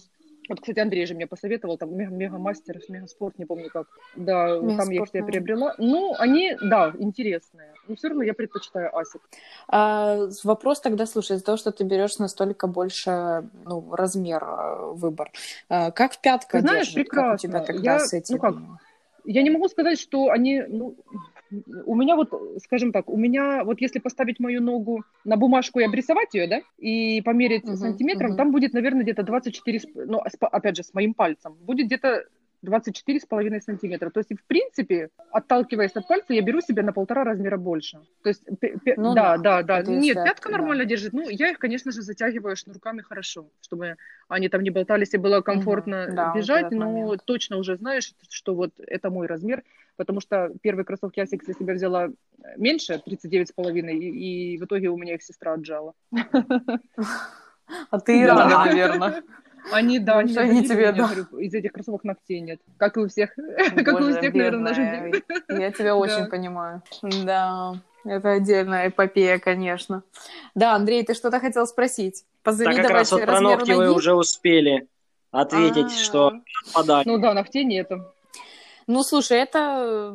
Вот, 0.49 0.61
кстати, 0.61 0.78
Андрей 0.78 1.07
же 1.07 1.14
мне 1.14 1.26
посоветовал, 1.26 1.78
там, 1.78 1.97
Мегамастер, 1.97 2.80
Мегаспорт, 2.88 3.38
не 3.38 3.47
помню 3.47 3.70
как. 3.70 3.86
Да, 4.14 4.59
Мегаспорт, 4.59 4.76
там 4.78 4.90
я 4.90 5.03
их 5.03 5.09
себе 5.09 5.24
приобрела. 5.24 5.74
Ну, 5.78 6.14
они, 6.18 6.57
да, 6.61 6.92
интересные. 6.99 7.72
Но 7.88 7.97
все 7.97 8.09
равно 8.09 8.22
я 8.22 8.34
предпочитаю 8.34 8.95
Асик. 8.97 9.22
А, 9.68 10.28
вопрос 10.42 10.80
тогда, 10.80 11.07
слушай, 11.07 11.36
из-за 11.36 11.45
того, 11.45 11.57
что 11.57 11.72
ты 11.72 11.84
берешь 11.84 12.18
настолько 12.18 12.66
больше, 12.66 13.45
ну, 13.64 13.95
размер, 13.95 14.42
э, 14.42 14.92
выбор. 14.92 15.30
А, 15.68 15.90
как 15.90 16.18
пятка 16.18 16.59
Ты 16.59 16.61
знаешь, 16.61 16.86
держит? 16.88 17.09
прекрасно. 17.09 17.30
Как 17.30 17.34
у 17.34 17.42
тебя 17.42 17.61
тогда 17.61 17.92
я, 17.95 17.99
с 18.01 18.12
этим? 18.12 18.36
Ну, 18.36 18.40
как? 18.40 18.55
Я 19.24 19.42
не 19.42 19.51
могу 19.51 19.68
сказать, 19.68 19.99
что 19.99 20.30
они, 20.30 20.62
ну, 20.68 20.95
у 21.51 21.95
меня 21.95 22.16
вот, 22.16 22.32
скажем 22.64 22.92
так, 22.92 23.09
у 23.09 23.16
меня 23.16 23.64
вот 23.64 23.80
если 23.80 23.99
поставить 23.99 24.40
мою 24.40 24.62
ногу 24.62 25.05
на 25.24 25.36
бумажку 25.36 25.80
и 25.80 25.84
обрисовать 25.84 26.34
ее, 26.34 26.47
да, 26.47 26.61
и 26.78 27.20
померить 27.22 27.64
uh-huh, 27.64 27.76
сантиметром, 27.76 28.32
uh-huh. 28.32 28.36
там 28.36 28.53
будет, 28.53 28.72
наверное, 28.72 29.03
где-то 29.03 29.22
24, 29.22 29.80
ну, 30.07 30.20
опять 30.40 30.76
же, 30.76 30.82
с 30.82 30.95
моим 30.95 31.14
пальцем, 31.14 31.55
будет 31.61 31.86
где-то 31.86 32.24
24,5 32.64 33.60
сантиметра. 33.60 34.10
То 34.10 34.20
есть, 34.20 34.32
в 34.32 34.44
принципе, 34.46 35.10
отталкиваясь 35.30 35.92
от 35.92 36.08
пальца, 36.08 36.32
я 36.32 36.42
беру 36.42 36.60
себе 36.60 36.82
на 36.82 36.92
полтора 36.92 37.24
размера 37.24 37.56
больше. 37.56 38.00
То 38.22 38.28
есть, 38.28 38.42
ну, 38.96 39.14
да, 39.14 39.36
да, 39.36 39.62
да. 39.62 39.82
да. 39.82 39.92
Нет, 39.92 40.14
пятка 40.14 40.50
да. 40.50 40.58
нормально 40.58 40.84
держит. 40.84 41.12
Ну, 41.12 41.28
я 41.28 41.50
их, 41.50 41.58
конечно 41.58 41.92
же, 41.92 42.02
затягиваю 42.02 42.56
шнурками 42.56 43.02
хорошо, 43.02 43.48
чтобы 43.60 43.96
они 44.28 44.48
там 44.48 44.62
не 44.62 44.70
болтались 44.70 45.14
и 45.14 45.18
было 45.18 45.40
комфортно 45.40 46.06
угу. 46.06 46.16
да, 46.16 46.32
бежать. 46.34 46.64
Вот 46.64 46.72
но 46.72 46.90
момент. 46.90 47.22
точно 47.24 47.58
уже 47.58 47.76
знаешь, 47.76 48.12
что 48.28 48.54
вот 48.54 48.72
это 48.78 49.10
мой 49.10 49.26
размер. 49.26 49.62
Потому 49.96 50.20
что 50.20 50.50
первые 50.60 50.84
кроссовки 50.84 51.20
Asics 51.20 51.44
я 51.46 51.54
себе 51.54 51.74
взяла 51.74 52.08
меньше, 52.56 53.00
39,5, 53.06 53.92
и, 53.92 54.54
и 54.54 54.58
в 54.58 54.64
итоге 54.64 54.88
у 54.88 54.96
меня 54.96 55.14
их 55.14 55.22
сестра 55.22 55.52
отжала. 55.52 55.94
А 57.90 57.98
ты 57.98 58.20
и 58.20 58.26
рада, 58.26 58.58
наверное. 58.58 59.22
Они, 59.72 59.98
да, 59.98 60.18
они, 60.18 60.36
они 60.36 60.66
тебе, 60.66 60.92
да. 60.92 61.10
Из 61.38 61.54
этих 61.54 61.72
кроссовок 61.72 62.04
ногтей 62.04 62.40
нет. 62.40 62.60
Как 62.76 62.96
и 62.96 63.00
у 63.00 63.08
всех, 63.08 63.30
Боже, 63.36 63.70
как 63.84 64.00
и 64.00 64.04
у 64.04 64.10
всех, 64.10 64.34
наверное, 64.34 64.60
на 64.60 64.74
жизнь. 64.74 65.22
Я 65.48 65.72
тебя 65.72 65.96
очень 65.96 66.26
понимаю. 66.26 66.82
Да, 67.24 67.74
это 68.04 68.32
отдельная 68.32 68.88
эпопея, 68.88 69.38
конечно. 69.38 70.02
Да, 70.54 70.74
Андрей, 70.74 71.04
ты 71.04 71.14
что-то 71.14 71.40
хотел 71.40 71.66
спросить? 71.66 72.24
Позавидовать 72.42 72.82
да, 72.82 72.82
как 72.82 72.92
раз 72.92 73.12
вот 73.12 73.24
про 73.24 73.40
ногти 73.40 73.70
ноги? 73.70 73.78
вы 73.78 73.94
уже 73.94 74.14
успели 74.14 74.86
ответить, 75.30 75.86
А-а-а. 75.86 76.04
что 76.04 76.32
подали. 76.74 77.08
Ну 77.08 77.18
да, 77.18 77.32
ногтей 77.34 77.64
нету. 77.64 78.04
Ну, 78.87 79.03
слушай, 79.03 79.39
это, 79.39 80.14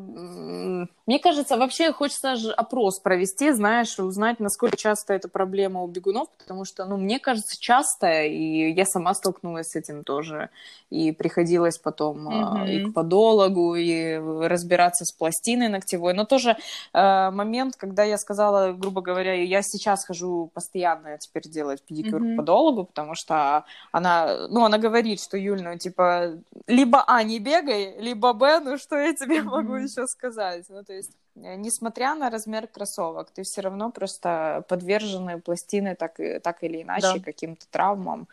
мне 1.05 1.19
кажется, 1.19 1.57
вообще 1.57 1.91
хочется 1.91 2.35
же 2.35 2.51
опрос 2.51 2.99
провести, 2.99 3.51
знаешь, 3.51 3.97
узнать, 3.97 4.39
насколько 4.39 4.77
часто 4.77 5.13
эта 5.13 5.27
проблема 5.27 5.81
у 5.81 5.87
бегунов, 5.87 6.29
потому 6.37 6.65
что, 6.65 6.85
ну, 6.85 6.97
мне 6.97 7.19
кажется, 7.19 7.59
часто, 7.59 8.23
и 8.23 8.71
я 8.71 8.85
сама 8.85 9.13
столкнулась 9.13 9.69
с 9.69 9.75
этим 9.75 10.03
тоже, 10.03 10.49
и 10.89 11.11
приходилось 11.11 11.79
потом 11.79 12.29
mm-hmm. 12.29 12.69
и 12.69 12.85
к 12.85 12.93
подологу, 12.93 13.75
и 13.75 14.15
разбираться 14.47 15.05
с 15.05 15.11
пластиной 15.11 15.67
ногтевой, 15.67 16.13
но 16.13 16.25
тоже 16.25 16.57
э, 16.93 17.29
момент, 17.31 17.75
когда 17.75 18.03
я 18.03 18.17
сказала, 18.17 18.73
грубо 18.73 19.01
говоря, 19.01 19.33
я 19.33 19.61
сейчас 19.63 20.05
хожу 20.05 20.51
постоянно 20.53 21.17
теперь 21.17 21.47
делать 21.47 21.81
педикюр 21.81 22.21
mm-hmm. 22.21 22.33
к 22.35 22.37
подологу, 22.37 22.83
потому 22.85 23.15
что 23.15 23.65
она, 23.91 24.47
ну, 24.49 24.63
она 24.63 24.77
говорит, 24.77 25.21
что, 25.21 25.37
Юль, 25.37 25.61
ну, 25.63 25.77
типа, 25.77 26.37
либо 26.67 27.03
А, 27.07 27.23
не 27.23 27.39
бегай, 27.39 27.99
либо 27.99 28.33
Б, 28.33 28.58
ну 28.59 28.77
что 28.77 28.97
я 28.97 29.13
тебе 29.13 29.41
могу 29.43 29.75
еще 29.75 30.07
сказать? 30.07 30.65
Ну, 30.69 30.83
то 30.83 30.93
есть, 30.93 31.11
э, 31.35 31.55
несмотря 31.55 32.15
на 32.15 32.29
размер 32.29 32.67
кроссовок, 32.67 33.31
ты 33.31 33.43
все 33.43 33.61
равно 33.61 33.91
просто 33.91 34.63
подвержены 34.67 35.39
пластины 35.39 35.95
так, 35.95 36.19
так 36.43 36.63
или 36.63 36.81
иначе 36.81 37.13
да. 37.15 37.19
каким-то 37.19 37.65
травмам 37.69 38.27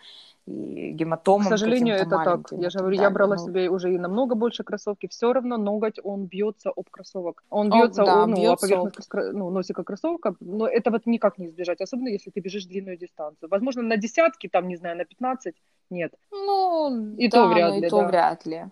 и 0.46 0.92
гематомам. 0.92 1.46
К 1.46 1.48
сожалению, 1.48 1.96
это 1.96 2.22
так. 2.24 2.52
Я 2.52 2.70
же 2.70 2.78
говорю, 2.78 3.00
я 3.00 3.10
брала 3.10 3.36
ну... 3.36 3.44
себе 3.44 3.68
уже 3.68 3.92
и 3.92 3.98
намного 3.98 4.34
больше 4.34 4.62
кроссовки. 4.62 5.08
Все 5.08 5.32
равно 5.32 5.56
ноготь, 5.56 5.98
он 6.02 6.26
бьется 6.26 6.70
об 6.70 6.88
кроссовок. 6.90 7.42
Он 7.50 7.68
бьется, 7.68 8.02
о, 8.02 8.06
да, 8.06 8.22
о, 8.22 8.26
ну, 8.26 8.36
бьется 8.36 8.66
о 8.66 8.68
поверхность 8.68 9.12
об... 9.12 9.34
ну, 9.34 9.50
носика 9.50 9.82
кроссовка, 9.82 10.36
но 10.40 10.68
это 10.68 10.90
вот 10.90 11.06
никак 11.06 11.38
не 11.38 11.46
избежать, 11.48 11.80
особенно 11.80 12.08
если 12.08 12.30
ты 12.30 12.40
бежишь 12.40 12.66
длинную 12.66 12.96
дистанцию. 12.96 13.48
Возможно, 13.50 13.82
на 13.82 13.96
десятки, 13.96 14.48
там, 14.48 14.68
не 14.68 14.76
знаю, 14.76 14.96
на 14.96 15.04
15, 15.04 15.54
нет. 15.90 16.14
Ну, 16.30 17.14
и 17.16 17.28
да, 17.28 17.42
то 17.42 17.48
вряд 17.48 17.74
ли. 17.74 17.86
И 17.86 17.90
то 17.90 18.00
да. 18.00 18.06
вряд 18.06 18.46
ли. 18.46 18.66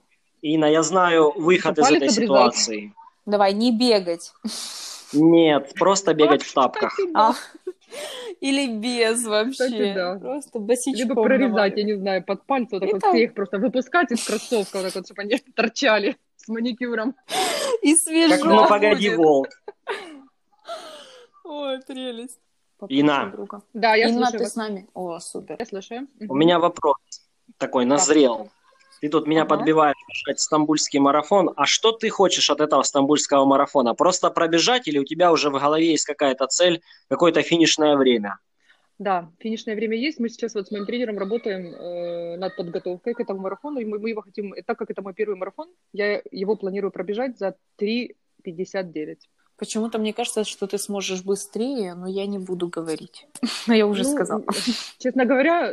Инна, 0.45 0.67
я 0.67 0.83
знаю 0.83 1.33
выход 1.37 1.79
из 1.79 1.91
этой 1.91 2.11
ситуации. 2.11 2.93
Давай, 3.25 3.55
не 3.55 3.73
бегать. 3.73 4.33
Нет, 5.15 5.73
просто 5.75 6.13
бегать 6.13 6.43
в 6.43 6.53
тапках. 6.53 6.99
А, 7.15 7.33
или 8.41 8.67
без 8.67 9.25
вообще. 9.25 9.53
Кстати, 9.53 9.95
да. 9.95 10.19
Просто 10.19 10.59
босичком. 10.59 11.09
Либо 11.09 11.23
прорезать, 11.23 11.79
я 11.79 11.85
не 11.85 11.95
знаю, 11.95 12.23
под 12.25 12.45
пальцы, 12.45 12.69
вот 12.73 12.81
так 12.81 12.93
вот 12.93 13.03
все 13.03 13.25
их 13.25 13.33
просто 13.33 13.59
выпускать 13.59 14.13
из 14.13 14.23
кроссовка, 14.23 14.77
вот 14.77 14.85
так 14.85 14.95
вот, 14.97 15.07
чтобы 15.07 15.23
они 15.23 15.39
торчали 15.57 16.19
с 16.37 16.49
маникюром. 16.49 17.15
И 17.81 17.95
свежо 17.97 18.37
Как 18.37 18.45
ну 18.45 18.69
погоди, 18.69 19.15
волк. 19.15 19.49
Ой, 21.45 21.81
прелесть. 21.87 22.39
Ина. 22.91 23.33
Да, 23.73 23.95
я 23.95 24.09
Инна, 24.09 24.27
слушаю 24.27 24.41
ты 24.41 24.47
с 24.47 24.57
нами? 24.57 24.89
О, 24.93 25.19
супер. 25.21 25.57
Я 25.59 25.65
слушаю. 25.65 26.07
У 26.29 26.35
меня 26.35 26.59
вопрос 26.59 26.97
такой 27.57 27.87
назрел. 27.87 28.51
Ты 29.01 29.09
тут 29.09 29.27
меня 29.27 29.43
ага. 29.43 29.57
подбиваешь 29.57 29.97
бежать 30.09 30.41
стамбульский 30.41 30.99
марафон. 30.99 31.51
А 31.57 31.67
что 31.67 31.93
ты 31.93 32.09
хочешь 32.09 32.51
от 32.51 32.61
этого 32.61 32.83
стамбульского 32.83 33.45
марафона? 33.45 33.95
Просто 33.95 34.31
пробежать 34.31 34.89
или 34.89 34.99
у 34.99 35.05
тебя 35.05 35.33
уже 35.33 35.51
в 35.51 35.55
голове 35.55 35.91
есть 35.91 36.07
какая-то 36.07 36.47
цель, 36.47 36.81
какое-то 37.09 37.43
финишное 37.43 37.97
время? 37.97 38.39
Да, 38.99 39.31
финишное 39.41 39.75
время 39.75 39.97
есть. 39.97 40.21
Мы 40.21 40.29
сейчас 40.29 40.55
вот 40.55 40.69
с 40.69 40.71
моим 40.71 40.87
тренером 40.87 41.19
работаем 41.19 41.75
э, 41.75 42.37
над 42.37 42.55
подготовкой 42.57 43.15
к 43.15 43.21
этому 43.21 43.41
марафону. 43.41 43.81
И 43.81 43.85
мы, 43.85 43.99
мы 43.99 44.11
его 44.11 44.23
хотим, 44.23 44.55
так 44.65 44.79
как 44.79 44.91
это 44.91 45.03
мой 45.03 45.15
первый 45.15 45.37
марафон, 45.37 45.69
я 45.93 46.23
его 46.31 46.57
планирую 46.57 46.93
пробежать 46.93 47.37
за 47.37 47.57
3.59. 47.81 49.17
Почему-то 49.65 49.99
мне 49.99 50.13
кажется, 50.13 50.45
что 50.45 50.67
ты 50.67 50.77
сможешь 50.77 51.23
быстрее, 51.23 51.95
но 51.95 52.07
я 52.07 52.27
не 52.27 52.39
буду 52.39 52.69
говорить. 52.69 53.27
Но 53.67 53.73
я 53.75 53.87
уже 53.87 54.03
ну, 54.03 54.13
сказала. 54.13 54.45
Честно 54.99 55.25
говоря, 55.25 55.73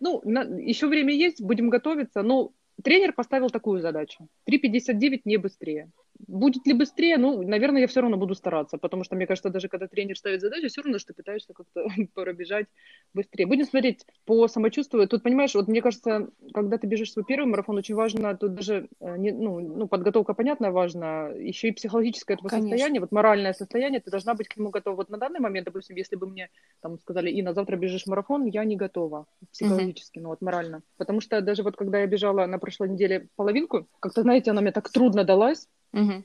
ну, 0.00 0.22
на, 0.24 0.44
еще 0.44 0.86
время 0.86 1.12
есть, 1.12 1.42
будем 1.42 1.68
готовиться. 1.68 2.22
Но 2.22 2.52
Тренер 2.82 3.12
поставил 3.12 3.50
такую 3.50 3.82
задачу. 3.82 4.28
3.59 4.50 5.20
не 5.26 5.36
быстрее. 5.36 5.90
Будет 6.26 6.66
ли 6.66 6.72
быстрее? 6.72 7.16
Ну, 7.16 7.42
наверное, 7.42 7.82
я 7.82 7.86
все 7.86 8.00
равно 8.00 8.16
буду 8.16 8.34
стараться, 8.34 8.76
потому 8.76 9.04
что, 9.04 9.14
мне 9.14 9.26
кажется, 9.26 9.50
даже 9.50 9.68
когда 9.68 9.86
тренер 9.86 10.18
ставит 10.18 10.40
задачу, 10.40 10.68
все 10.68 10.82
равно, 10.82 10.98
что 10.98 11.14
пытаешься 11.14 11.54
как-то 11.54 11.86
пробежать 12.14 12.66
быстрее. 13.14 13.46
Будем 13.46 13.64
смотреть 13.64 14.04
по 14.24 14.48
самочувствию. 14.48 15.06
Тут, 15.08 15.22
понимаешь, 15.22 15.54
вот 15.54 15.68
мне 15.68 15.80
кажется, 15.80 16.28
когда 16.52 16.76
ты 16.76 16.88
бежишь 16.88 17.12
свой 17.12 17.24
первый 17.24 17.46
марафон, 17.46 17.76
очень 17.76 17.94
важно, 17.94 18.36
тут 18.36 18.54
даже, 18.54 18.88
э, 19.00 19.16
не, 19.16 19.30
ну, 19.30 19.60
ну, 19.60 19.86
подготовка, 19.86 20.34
понятно, 20.34 20.72
важна, 20.72 21.28
еще 21.28 21.68
и 21.68 21.72
психологическое 21.72 22.34
это 22.34 22.48
состояние, 22.48 23.00
вот 23.00 23.12
моральное 23.12 23.52
состояние, 23.52 24.00
ты 24.00 24.10
должна 24.10 24.34
быть 24.34 24.48
к 24.48 24.56
нему 24.56 24.70
готова. 24.70 24.96
Вот 24.96 25.10
на 25.10 25.18
данный 25.18 25.40
момент, 25.40 25.66
допустим, 25.66 25.96
если 25.96 26.16
бы 26.16 26.26
мне 26.26 26.50
там 26.80 26.98
сказали, 26.98 27.30
и 27.30 27.42
на 27.42 27.54
завтра 27.54 27.76
бежишь 27.76 28.06
марафон, 28.06 28.44
я 28.46 28.64
не 28.64 28.76
готова 28.76 29.26
психологически, 29.52 30.18
mm-hmm. 30.18 30.22
ну 30.22 30.28
вот 30.30 30.40
морально. 30.42 30.82
Потому 30.96 31.20
что 31.20 31.40
даже 31.40 31.62
вот 31.62 31.76
когда 31.76 32.00
я 32.00 32.06
бежала 32.06 32.44
на 32.46 32.58
прошлой 32.58 32.88
неделе 32.88 33.28
половинку, 33.36 33.86
как-то, 34.00 34.22
знаете, 34.22 34.50
она 34.50 34.62
мне 34.62 34.72
так 34.72 34.90
трудно 34.90 35.22
далась, 35.24 35.68
Угу. 35.92 36.24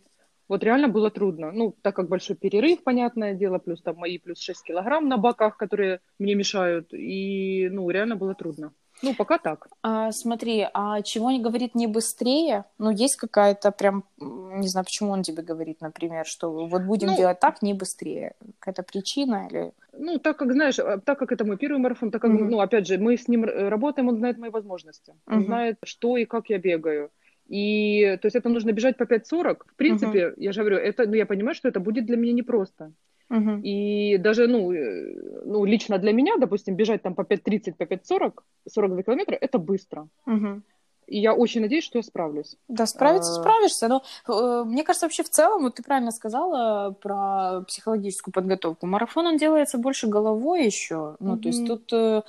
Вот 0.50 0.64
реально 0.64 0.88
было 0.88 1.10
трудно. 1.10 1.52
Ну, 1.52 1.76
так 1.82 1.96
как 1.96 2.10
большой 2.10 2.36
перерыв, 2.36 2.84
понятное 2.84 3.34
дело, 3.34 3.60
плюс 3.60 3.82
там 3.82 3.96
мои 3.96 4.18
плюс 4.18 4.40
6 4.40 4.64
килограмм 4.64 5.08
на 5.08 5.18
боках, 5.18 5.58
которые 5.58 6.00
мне 6.20 6.36
мешают. 6.36 6.94
И, 6.94 7.70
ну, 7.72 7.90
реально 7.90 8.16
было 8.16 8.36
трудно. 8.36 8.74
Ну, 9.02 9.16
пока 9.16 9.38
так. 9.38 9.68
А, 9.82 10.12
смотри, 10.12 10.68
а 10.74 11.02
чего 11.02 11.32
не 11.32 11.40
говорит 11.40 11.76
не 11.76 11.88
быстрее? 11.88 12.66
Ну, 12.78 12.92
есть 12.92 13.16
какая-то 13.16 13.72
прям, 13.72 14.04
не 14.20 14.68
знаю, 14.68 14.86
почему 14.86 15.12
он 15.12 15.24
тебе 15.24 15.44
говорит, 15.44 15.82
например, 15.82 16.26
что 16.26 16.68
вот 16.68 16.84
будем 16.84 17.08
ну, 17.10 17.18
делать 17.18 17.40
так, 17.40 17.62
не 17.62 17.74
быстрее. 17.74 18.36
Какая-то 18.60 18.84
причина 18.84 19.48
или... 19.50 19.74
Ну, 19.94 20.20
так 20.20 20.38
как, 20.38 20.54
знаешь, 20.54 20.80
а, 20.80 21.00
так 21.00 21.20
как 21.20 21.32
это 21.32 21.46
мой 21.46 21.58
первый 21.58 21.80
марафон, 21.80 22.12
так 22.12 22.22
как, 22.22 22.32
mm-hmm. 22.32 22.50
ну, 22.50 22.60
опять 22.60 22.88
же, 22.88 22.98
мы 22.98 23.18
с 23.18 23.28
ним 23.28 23.44
работаем, 23.46 24.10
он 24.10 24.18
знает 24.18 24.38
мои 24.38 24.50
возможности. 24.50 25.16
Он 25.26 25.40
mm-hmm. 25.40 25.46
знает, 25.46 25.78
что 25.84 26.18
и 26.18 26.26
как 26.26 26.50
я 26.50 26.60
бегаю. 26.60 27.10
И, 27.48 28.18
то 28.22 28.26
есть, 28.26 28.36
это 28.36 28.50
нужно 28.50 28.72
бежать 28.72 28.98
по 28.98 29.04
5.40. 29.04 29.58
В 29.68 29.76
принципе, 29.76 30.20
mm-hmm. 30.20 30.34
я 30.38 30.52
же 30.52 30.62
говорю, 30.62 30.78
это, 30.78 31.06
ну, 31.06 31.14
я 31.14 31.26
понимаю, 31.26 31.56
что 31.56 31.68
это 31.68 31.80
будет 31.80 32.06
для 32.06 32.18
меня 32.18 32.34
непросто. 32.34 32.94
Uh-huh. 33.30 33.62
И 33.62 34.18
даже, 34.18 34.48
ну, 34.48 34.72
э, 34.72 35.42
ну, 35.46 35.66
лично 35.66 35.98
для 35.98 36.14
меня, 36.14 36.38
допустим, 36.38 36.76
бежать 36.76 37.02
там 37.02 37.16
по 37.16 37.22
5.30, 37.22 37.74
по 37.74 37.84
5.40, 37.84 38.34
42 38.70 39.04
километра, 39.04 39.38
это 39.40 39.58
быстро. 39.58 40.08
Uh-huh. 40.28 40.62
И 41.08 41.20
я 41.20 41.34
очень 41.34 41.62
надеюсь, 41.62 41.84
что 41.84 41.98
я 41.98 42.04
справлюсь. 42.04 42.56
Да, 42.68 42.86
справиться 42.86 43.32
а... 43.32 43.36
справишься. 43.36 43.88
Но 43.88 44.04
э, 44.28 44.64
мне 44.66 44.84
кажется, 44.84 45.06
вообще 45.06 45.24
в 45.24 45.30
целом, 45.30 45.64
вот 45.64 45.76
ты 45.76 45.84
правильно 45.84 46.12
сказала 46.12 46.92
про 46.92 47.62
психологическую 47.68 48.34
подготовку. 48.34 48.86
Марафон, 48.86 49.28
он 49.28 49.38
делается 49.38 49.78
больше 49.78 50.08
головой 50.08 50.66
еще. 50.66 51.16
Ну, 51.20 51.36
mm-hmm. 51.36 51.40
то 51.40 51.48
есть 51.48 51.68
тут 51.68 51.94
э, 51.94 52.22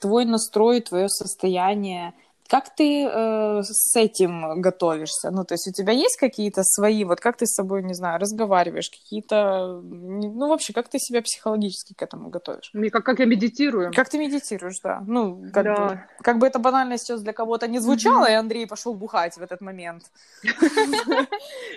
твой 0.00 0.24
настрой, 0.24 0.80
твое 0.80 1.08
состояние, 1.08 2.14
как 2.48 2.74
ты 2.74 3.04
э, 3.04 3.62
с 3.62 3.96
этим 3.96 4.60
готовишься? 4.60 5.30
Ну, 5.30 5.44
то 5.44 5.54
есть 5.54 5.68
у 5.68 5.72
тебя 5.72 5.92
есть 5.92 6.16
какие-то 6.16 6.62
свои, 6.62 7.04
вот 7.04 7.20
как 7.20 7.36
ты 7.36 7.46
с 7.46 7.54
собой, 7.54 7.82
не 7.82 7.94
знаю, 7.94 8.20
разговариваешь, 8.20 8.90
какие-то, 8.90 9.80
ну, 9.82 10.48
вообще, 10.48 10.72
как 10.72 10.88
ты 10.88 10.98
себя 10.98 11.22
психологически 11.22 11.94
к 11.94 12.02
этому 12.02 12.28
готовишь? 12.28 12.72
Как, 12.92 13.04
как 13.04 13.18
я 13.18 13.26
медитирую. 13.26 13.92
Как 13.94 14.08
ты 14.08 14.18
медитируешь, 14.18 14.80
да. 14.82 15.02
Ну, 15.06 15.44
как, 15.52 15.64
да. 15.64 15.74
Бы, 15.74 16.00
как 16.22 16.38
бы 16.38 16.46
это 16.46 16.58
банально 16.58 16.98
сейчас 16.98 17.22
для 17.22 17.32
кого-то 17.32 17.68
не 17.68 17.78
звучало, 17.78 18.26
mm-hmm. 18.26 18.32
и 18.32 18.34
Андрей 18.34 18.66
пошел 18.66 18.94
бухать 18.94 19.36
в 19.36 19.42
этот 19.42 19.60
момент. 19.60 20.04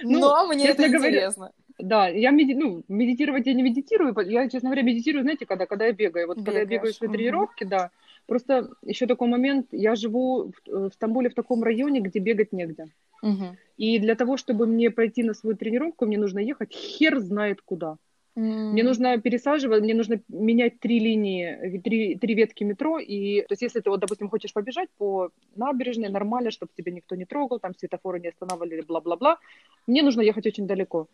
Ну, 0.03 0.19
Но 0.19 0.47
мне 0.47 0.67
это 0.67 0.87
интересно. 0.87 1.51
Да, 1.77 2.07
я 2.07 2.31
меди... 2.31 2.53
ну, 2.53 2.83
медитировать 2.87 3.47
я 3.47 3.53
не 3.53 3.63
медитирую, 3.63 4.13
я, 4.27 4.49
честно 4.49 4.69
говоря, 4.69 4.83
медитирую, 4.83 5.23
знаете, 5.23 5.45
когда, 5.45 5.65
когда 5.65 5.85
я 5.85 5.93
бегаю. 5.93 6.27
Вот 6.27 6.37
Бегаешь. 6.37 6.45
когда 6.45 6.59
я 6.59 6.65
бегаю 6.65 6.93
свои 6.93 7.09
тренировки, 7.09 7.63
да, 7.63 7.89
Просто 8.29 8.69
еще 8.85 9.07
такой 9.07 9.27
момент, 9.27 9.67
я 9.71 9.95
живу 9.95 10.51
в, 10.51 10.69
э, 10.69 10.89
в 10.89 10.93
Стамбуле 10.93 11.29
в 11.29 11.33
таком 11.33 11.63
районе, 11.63 11.99
где 11.99 12.19
бегать 12.19 12.53
негде. 12.53 12.85
Угу. 13.23 13.57
И 13.77 13.99
для 13.99 14.15
того, 14.15 14.37
чтобы 14.37 14.67
мне 14.67 14.91
пройти 14.91 15.23
на 15.23 15.33
свою 15.33 15.57
тренировку, 15.57 16.05
мне 16.05 16.17
нужно 16.17 16.39
ехать 16.39 16.71
хер 16.71 17.19
знает 17.19 17.61
куда. 17.61 17.97
Mm. 18.37 18.71
Мне 18.71 18.83
нужно 18.83 19.17
пересаживать, 19.17 19.83
мне 19.83 19.93
нужно 19.93 20.21
менять 20.29 20.79
три 20.79 20.99
линии, 20.99 21.79
три, 21.79 22.15
три 22.15 22.35
ветки 22.35 22.63
метро. 22.63 22.99
И, 22.99 23.41
то 23.41 23.53
есть, 23.53 23.63
если 23.63 23.81
ты, 23.81 23.89
вот, 23.89 23.99
допустим, 23.99 24.29
хочешь 24.29 24.53
побежать 24.53 24.89
по 24.97 25.31
набережной, 25.55 26.09
нормально, 26.09 26.51
чтобы 26.51 26.71
тебя 26.77 26.91
никто 26.91 27.15
не 27.15 27.25
трогал, 27.25 27.59
там 27.59 27.73
светофоры 27.75 28.19
не 28.19 28.29
останавливали, 28.29 28.81
бла-бла-бла, 28.81 29.39
мне 29.87 30.03
нужно 30.03 30.21
ехать 30.21 30.45
очень 30.45 30.67
далеко. 30.67 31.07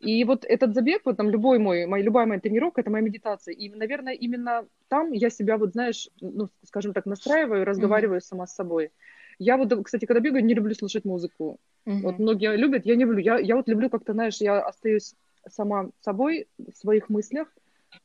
И 0.00 0.24
вот 0.24 0.44
этот 0.44 0.74
забег, 0.74 1.02
вот 1.04 1.16
там 1.16 1.28
любой 1.28 1.58
мой, 1.58 1.86
моя, 1.86 2.04
любая 2.04 2.26
моя 2.26 2.40
тренировка, 2.40 2.80
это 2.80 2.90
моя 2.90 3.04
медитация. 3.04 3.52
И, 3.52 3.68
наверное, 3.68 4.14
именно 4.14 4.64
там 4.88 5.12
я 5.12 5.28
себя 5.28 5.58
вот, 5.58 5.72
знаешь, 5.72 6.08
ну, 6.20 6.48
скажем 6.64 6.92
так, 6.92 7.06
настраиваю, 7.06 7.64
разговариваю 7.64 8.20
mm-hmm. 8.20 8.24
сама 8.24 8.46
с 8.46 8.54
собой. 8.54 8.92
Я 9.40 9.56
вот, 9.56 9.72
кстати, 9.84 10.04
когда 10.04 10.20
бегаю, 10.20 10.44
не 10.44 10.54
люблю 10.54 10.74
слушать 10.74 11.04
музыку. 11.04 11.58
Mm-hmm. 11.86 12.00
Вот 12.02 12.18
многие 12.20 12.56
любят, 12.56 12.86
я 12.86 12.94
не 12.94 13.04
люблю. 13.04 13.18
Я, 13.18 13.38
я 13.38 13.56
вот 13.56 13.68
люблю 13.68 13.90
как-то, 13.90 14.12
знаешь, 14.12 14.36
я 14.40 14.60
остаюсь 14.60 15.14
сама 15.48 15.90
собой 16.00 16.46
в 16.58 16.76
своих 16.76 17.08
мыслях, 17.08 17.48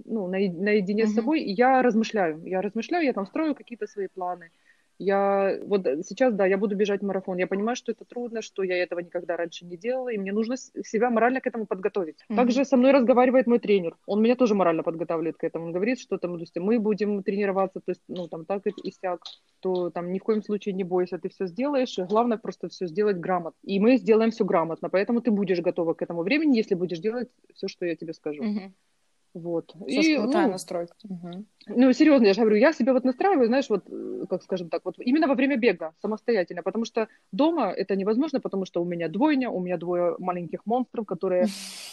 ну, 0.04 0.28
на, 0.28 0.38
наедине 0.39 1.04
mm-hmm. 1.04 1.08
с 1.08 1.16
собой, 1.16 1.41
и 1.41 1.52
я 1.52 1.84
размышляю. 1.84 2.41
Я 2.44 2.62
размышляю, 2.62 3.06
я 3.06 3.14
там 3.14 3.28
строю 3.28 3.54
какие-то 3.54 3.86
свои 3.86 4.08
планы. 4.08 4.50
Я 5.00 5.60
вот 5.66 5.86
сейчас, 6.06 6.34
да, 6.34 6.46
я 6.46 6.58
буду 6.58 6.76
бежать 6.76 7.02
марафон. 7.02 7.38
Я 7.38 7.48
понимаю, 7.48 7.76
что 7.76 7.91
это 7.91 8.06
трудно, 8.06 8.41
что 8.41 8.64
я 8.64 8.78
этого 8.78 9.00
никогда 9.00 9.38
раньше 9.38 9.66
не 9.66 9.78
делала, 9.78 10.10
и 10.10 10.18
мне 10.18 10.32
нужно 10.32 10.58
себя 10.58 11.10
морально 11.10 11.41
к 11.41 11.48
этому 11.48 11.66
подготовить. 11.66 12.18
Mm-hmm. 12.30 12.36
Также 12.36 12.66
со 12.66 12.78
мной 12.78 12.91
разговаривает 12.91 13.48
мой 13.48 13.60
тренер. 13.60 13.98
Он 14.06 14.22
меня 14.22 14.36
тоже 14.36 14.56
морально 14.56 14.84
подготавливает 14.84 15.38
к 15.38 15.44
этому. 15.44 15.66
Он 15.66 15.72
говорит, 15.72 16.00
что 16.00 16.18
там, 16.18 16.34
то 16.34 16.39
есть 16.41 16.58
мы 16.58 16.80
будем 16.80 17.24
тренироваться, 17.24 17.80
то 17.80 17.91
есть, 17.91 18.02
ну, 18.08 18.28
там 18.28 18.46
так 18.46 18.68
и 18.68 18.91
сяк, 18.91 19.22
то 19.60 19.89
там 19.89 20.12
ни 20.12 20.20
в 20.20 20.24
коем 20.24 20.44
случае 20.44 20.74
не 20.74 20.84
бойся, 20.84 21.18
ты 21.18 21.30
все 21.30 21.48
сделаешь. 21.48 21.98
Главное 21.98 22.38
просто 22.38 22.70
все 22.70 22.88
сделать 22.88 23.18
грамотно. 23.18 23.58
И 23.64 23.80
мы 23.80 23.98
сделаем 23.98 24.32
все 24.32 24.46
грамотно, 24.46 24.89
поэтому 24.89 25.22
ты 25.22 25.32
будешь 25.32 25.62
готова 25.62 25.94
к 25.94 26.02
этому 26.02 26.24
времени, 26.24 26.58
если 26.58 26.76
будешь 26.76 27.00
делать 27.00 27.30
все, 27.54 27.68
что 27.68 27.86
я 27.86 27.96
тебе 27.96 28.14
скажу. 28.14 28.44
Mm-hmm. 28.44 28.72
Вот. 29.34 29.72
Слушай, 29.76 30.14
и, 30.14 30.18
ну, 30.18 30.32
настройка. 30.32 30.94
Угу. 31.04 31.46
Ну, 31.68 31.93
серьезно, 31.93 32.26
я 32.26 32.34
же 32.34 32.41
говорю, 32.41 32.57
я 32.57 32.74
себя 32.74 32.93
вот 32.93 33.03
настраиваю, 33.03 33.47
знаешь, 33.47 33.70
вот, 33.70 33.84
э, 33.89 34.26
как 34.30 34.43
скажем 34.43 34.70
так, 34.70 34.82
вот 34.86 34.95
именно 34.99 35.28
во 35.28 35.36
время 35.36 35.57
бега, 35.57 35.93
самостоятельно, 36.01 36.64
потому 36.64 36.86
что 36.86 37.07
дома 37.32 37.72
это 37.72 37.95
невозможно, 37.95 38.39
потому 38.39 38.66
что 38.66 38.82
у 38.82 38.86
меня 38.86 39.07
двойня, 39.07 39.49
у 39.49 39.59
меня 39.59 39.78
двое 39.78 40.16
маленьких 40.20 40.66
монстров, 40.66 41.05
которые... 41.05 41.47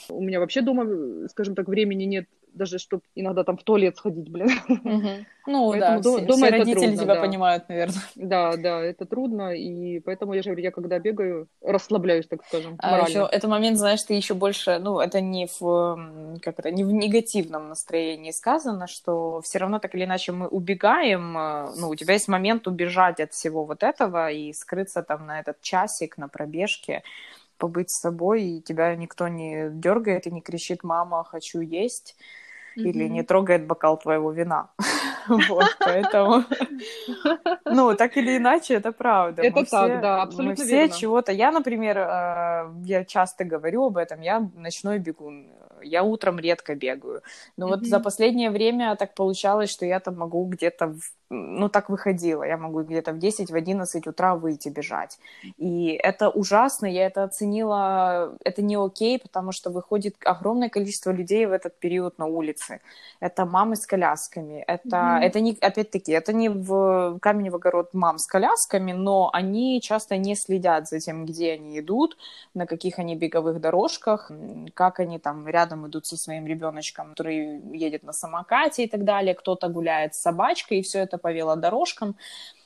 У 0.09 0.23
меня 0.23 0.41
вообще 0.41 0.61
дома, 0.61 0.85
э, 0.85 1.29
скажем 1.29 1.55
так, 1.55 1.69
времени 1.69 2.05
нет 2.05 2.27
даже 2.55 2.79
чтобы 2.79 3.03
иногда 3.15 3.45
там 3.45 3.57
в 3.57 3.63
туалет 3.63 3.97
сходить, 3.97 4.29
блин. 4.29 4.51
Угу. 4.69 5.09
Ну 5.47 5.71
поэтому 5.71 5.79
да, 5.79 5.99
до, 5.99 6.17
все, 6.17 6.27
дома 6.27 6.47
все 6.47 6.51
родители 6.51 6.87
трудно, 6.87 7.03
тебя 7.03 7.15
да. 7.15 7.21
понимают, 7.21 7.69
наверное. 7.69 8.01
Да, 8.15 8.57
да, 8.57 8.81
это 8.81 9.07
трудно, 9.07 9.55
и 9.55 10.01
поэтому 10.01 10.35
я 10.35 10.43
же 10.43 10.51
говорю, 10.51 10.63
я 10.63 10.71
когда 10.71 10.99
бегаю, 10.99 11.49
расслабляюсь, 11.63 12.27
так 12.27 12.45
скажем, 12.47 12.77
А 12.79 13.09
еще 13.09 13.29
этот 13.31 13.51
момент, 13.51 13.79
знаешь, 13.79 14.03
ты 14.03 14.15
еще 14.15 14.35
больше, 14.35 14.79
ну, 14.79 15.01
это 15.01 15.21
не 15.21 15.49
в, 15.59 16.39
как 16.43 16.59
это, 16.59 16.71
не 16.71 16.85
в 16.85 16.93
негативном 16.93 17.69
настроении 17.69 18.31
сказано, 18.31 18.87
что 18.87 19.41
все 19.43 19.59
равно 19.61 19.79
так 19.79 19.95
или 19.95 20.05
иначе 20.05 20.33
мы 20.33 20.49
убегаем, 20.49 21.37
э, 21.37 21.73
ну, 21.77 21.89
у 21.89 21.95
тебя 21.95 22.15
есть 22.15 22.29
момент 22.29 22.67
убежать 22.67 23.21
от 23.21 23.33
всего 23.33 23.65
вот 23.65 23.83
этого 23.83 24.31
и 24.31 24.53
скрыться 24.53 25.03
там 25.03 25.27
на 25.27 25.41
этот 25.41 25.61
часик, 25.61 26.19
на 26.19 26.29
пробежке, 26.29 27.03
побыть 27.59 27.91
с 27.91 28.01
собой, 28.01 28.43
и 28.43 28.61
тебя 28.61 28.97
никто 28.97 29.29
не 29.29 29.71
дергает 29.71 30.27
и 30.27 30.31
не 30.31 30.41
кричит 30.41 30.83
«мама, 30.83 31.25
хочу 31.25 31.61
есть», 31.61 32.17
mm-hmm. 32.77 32.83
или 32.83 33.09
не 33.09 33.23
трогает 33.23 33.67
бокал 33.67 33.99
твоего 33.99 34.33
вина. 34.33 34.71
Вот, 35.29 35.77
поэтому... 35.79 36.45
Ну, 37.65 37.95
так 37.95 38.17
или 38.17 38.37
иначе, 38.37 38.75
это 38.75 38.91
правда. 38.91 39.43
Это 39.43 39.65
так, 39.65 40.01
да, 40.01 40.23
абсолютно 40.23 40.65
Мы 40.65 40.67
все 40.67 40.89
чего-то... 40.89 41.31
Я, 41.31 41.53
например, 41.53 41.99
э, 41.99 42.73
я 42.85 43.05
часто 43.05 43.45
говорю 43.45 43.85
об 43.85 43.97
этом, 43.97 44.23
я 44.23 44.51
ночной 44.57 44.99
бегун. 44.99 45.47
Я 45.83 46.03
утром 46.03 46.39
редко 46.39 46.75
бегаю. 46.75 47.23
Но 47.57 47.69
вот 47.69 47.87
за 47.87 48.01
последнее 48.01 48.51
время 48.51 48.97
так 48.97 49.15
получалось, 49.15 49.71
что 49.71 49.87
я 49.87 50.01
там 50.01 50.17
могу 50.17 50.45
где-то 50.47 50.95
ну, 51.31 51.69
так 51.69 51.89
выходило. 51.89 52.43
Я 52.43 52.57
могу 52.57 52.83
где-то 52.83 53.13
в 53.13 53.19
10, 53.19 53.51
в 53.51 53.55
11 53.55 54.07
утра 54.09 54.35
выйти 54.35 54.69
бежать. 54.69 55.19
И 55.59 55.93
это 56.03 56.29
ужасно, 56.29 56.87
я 56.87 57.07
это 57.07 57.23
оценила, 57.23 58.37
это 58.45 58.63
не 58.63 58.77
окей, 58.77 59.19
потому 59.19 59.53
что 59.53 59.71
выходит 59.71 60.17
огромное 60.25 60.69
количество 60.69 61.13
людей 61.13 61.47
в 61.47 61.53
этот 61.53 61.79
период 61.79 62.19
на 62.19 62.27
улице. 62.27 62.81
Это 63.21 63.47
мамы 63.47 63.77
с 63.77 63.87
колясками, 63.87 64.65
это, 64.67 64.97
mm-hmm. 64.97 65.21
это 65.21 65.41
не, 65.41 65.57
опять-таки, 65.61 66.11
это 66.13 66.33
не 66.33 66.49
в 66.49 67.19
камень 67.21 67.51
в 67.51 67.55
огород 67.55 67.95
мам 67.95 68.19
с 68.19 68.27
колясками, 68.27 68.93
но 68.93 69.31
они 69.33 69.81
часто 69.81 70.17
не 70.17 70.35
следят 70.35 70.89
за 70.89 70.99
тем, 70.99 71.27
где 71.27 71.53
они 71.53 71.79
идут, 71.79 72.17
на 72.55 72.67
каких 72.67 72.99
они 72.99 73.15
беговых 73.15 73.61
дорожках, 73.61 74.33
как 74.75 74.99
они 74.99 75.21
там 75.21 75.47
рядом 75.47 75.87
идут 75.87 76.07
со 76.07 76.17
своим 76.17 76.47
ребеночком, 76.47 77.11
который 77.11 77.61
едет 77.73 78.03
на 78.03 78.13
самокате 78.13 78.85
и 78.85 78.89
так 78.89 79.05
далее, 79.05 79.35
кто-то 79.35 79.69
гуляет 79.69 80.15
с 80.15 80.23
собачкой, 80.23 80.79
и 80.79 80.83
все 80.83 80.99
это 80.99 81.20
по 81.21 81.33
велодорожкам, 81.33 82.17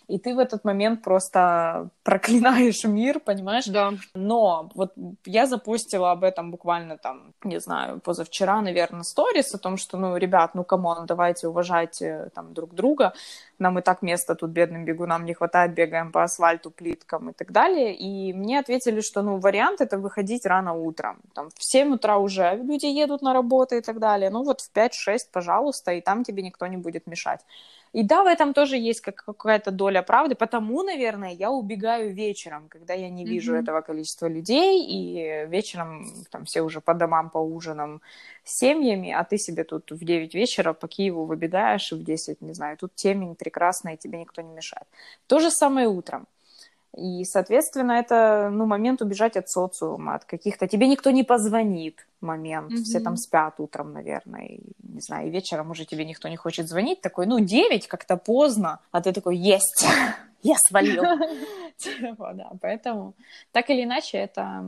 и 0.06 0.18
ты 0.18 0.34
в 0.34 0.38
этот 0.38 0.64
момент 0.64 1.02
просто 1.02 1.88
проклинаешь 2.02 2.84
мир, 2.84 3.20
понимаешь? 3.20 3.66
Да. 3.66 3.94
Но 4.14 4.70
вот 4.74 4.92
я 5.24 5.46
запостила 5.46 6.10
об 6.10 6.24
этом 6.24 6.50
буквально 6.50 6.98
там, 6.98 7.32
не 7.42 7.60
знаю, 7.60 8.00
позавчера, 8.00 8.60
наверное, 8.60 9.02
сторис 9.02 9.54
о 9.54 9.58
том, 9.58 9.76
что, 9.76 9.96
ну, 9.96 10.16
ребят, 10.16 10.54
ну, 10.54 10.64
come 10.64 10.88
on, 10.88 11.06
давайте 11.06 11.48
уважать 11.48 12.02
э, 12.02 12.28
там 12.34 12.52
друг 12.52 12.74
друга, 12.74 13.14
нам 13.58 13.78
и 13.78 13.82
так 13.82 14.02
места 14.02 14.34
тут 14.34 14.50
бедным 14.50 14.84
бегунам 14.84 15.24
не 15.24 15.32
хватает, 15.32 15.74
бегаем 15.74 16.12
по 16.12 16.22
асфальту, 16.22 16.70
плиткам 16.70 17.30
и 17.30 17.32
так 17.32 17.52
далее. 17.52 17.94
И 17.94 18.32
мне 18.34 18.58
ответили, 18.58 19.00
что, 19.00 19.22
ну, 19.22 19.38
вариант 19.38 19.80
это 19.80 19.98
выходить 19.98 20.44
рано 20.44 20.74
утром. 20.74 21.16
Там 21.34 21.48
в 21.56 21.64
7 21.64 21.94
утра 21.94 22.18
уже 22.18 22.56
люди 22.56 22.86
едут 22.86 23.22
на 23.22 23.32
работу 23.32 23.76
и 23.76 23.80
так 23.80 23.98
далее. 23.98 24.28
Ну, 24.30 24.42
вот 24.42 24.60
в 24.60 24.70
5-6, 24.74 25.18
пожалуйста, 25.32 25.92
и 25.92 26.00
там 26.02 26.24
тебе 26.24 26.42
никто 26.42 26.66
не 26.66 26.76
будет 26.76 27.06
мешать. 27.06 27.40
И 27.94 28.02
да, 28.02 28.24
в 28.24 28.26
этом 28.26 28.54
тоже 28.54 28.76
есть 28.76 29.00
как 29.00 29.24
какая-то 29.24 29.70
доля 29.70 30.02
правды, 30.02 30.34
потому, 30.34 30.82
наверное, 30.82 31.30
я 31.30 31.50
убегаю 31.50 32.12
вечером, 32.12 32.68
когда 32.68 32.92
я 32.92 33.08
не 33.08 33.24
вижу 33.24 33.54
mm-hmm. 33.54 33.62
этого 33.62 33.82
количества 33.82 34.26
людей, 34.26 34.84
и 34.84 35.46
вечером 35.46 36.04
там 36.30 36.44
все 36.44 36.62
уже 36.62 36.80
по 36.80 36.94
домам, 36.94 37.30
по 37.30 37.38
ужинам 37.38 38.00
с 38.42 38.58
семьями, 38.58 39.12
а 39.12 39.22
ты 39.22 39.38
себе 39.38 39.62
тут 39.62 39.92
в 39.92 40.04
9 40.04 40.34
вечера 40.34 40.72
по 40.72 40.88
Киеву 40.88 41.24
выбегаешь, 41.24 41.92
и 41.92 41.94
в 41.94 42.02
10, 42.02 42.40
не 42.42 42.52
знаю, 42.52 42.76
тут 42.76 42.96
темень 42.96 43.36
прекрасная, 43.36 43.94
и 43.94 43.96
тебе 43.96 44.18
никто 44.18 44.42
не 44.42 44.52
мешает. 44.52 44.86
То 45.28 45.38
же 45.38 45.50
самое 45.50 45.86
утром. 45.86 46.26
И, 46.96 47.24
соответственно, 47.24 47.92
это, 47.92 48.50
ну, 48.52 48.66
момент 48.66 49.02
убежать 49.02 49.36
от 49.36 49.48
социума, 49.48 50.14
от 50.14 50.24
каких-то... 50.24 50.68
Тебе 50.68 50.86
никто 50.86 51.10
не 51.10 51.24
позвонит 51.24 52.06
момент. 52.20 52.72
Mm-hmm. 52.72 52.82
Все 52.84 53.00
там 53.00 53.16
спят 53.16 53.54
утром, 53.58 53.92
наверное, 53.92 54.46
и, 54.46 54.60
не 54.82 55.00
знаю, 55.00 55.28
и 55.28 55.30
вечером 55.30 55.70
уже 55.70 55.84
тебе 55.84 56.04
никто 56.04 56.28
не 56.28 56.36
хочет 56.36 56.68
звонить. 56.68 57.00
Такой, 57.00 57.26
ну, 57.26 57.40
9 57.40 57.88
как-то 57.88 58.16
поздно, 58.16 58.78
а 58.92 59.00
ты 59.00 59.12
такой, 59.12 59.36
есть, 59.36 59.84
я 60.42 60.54
свалил. 60.68 61.02
Типа, 61.76 62.32
да, 62.34 62.52
поэтому 62.60 63.14
так 63.52 63.70
или 63.70 63.82
иначе 63.82 64.18
это 64.18 64.64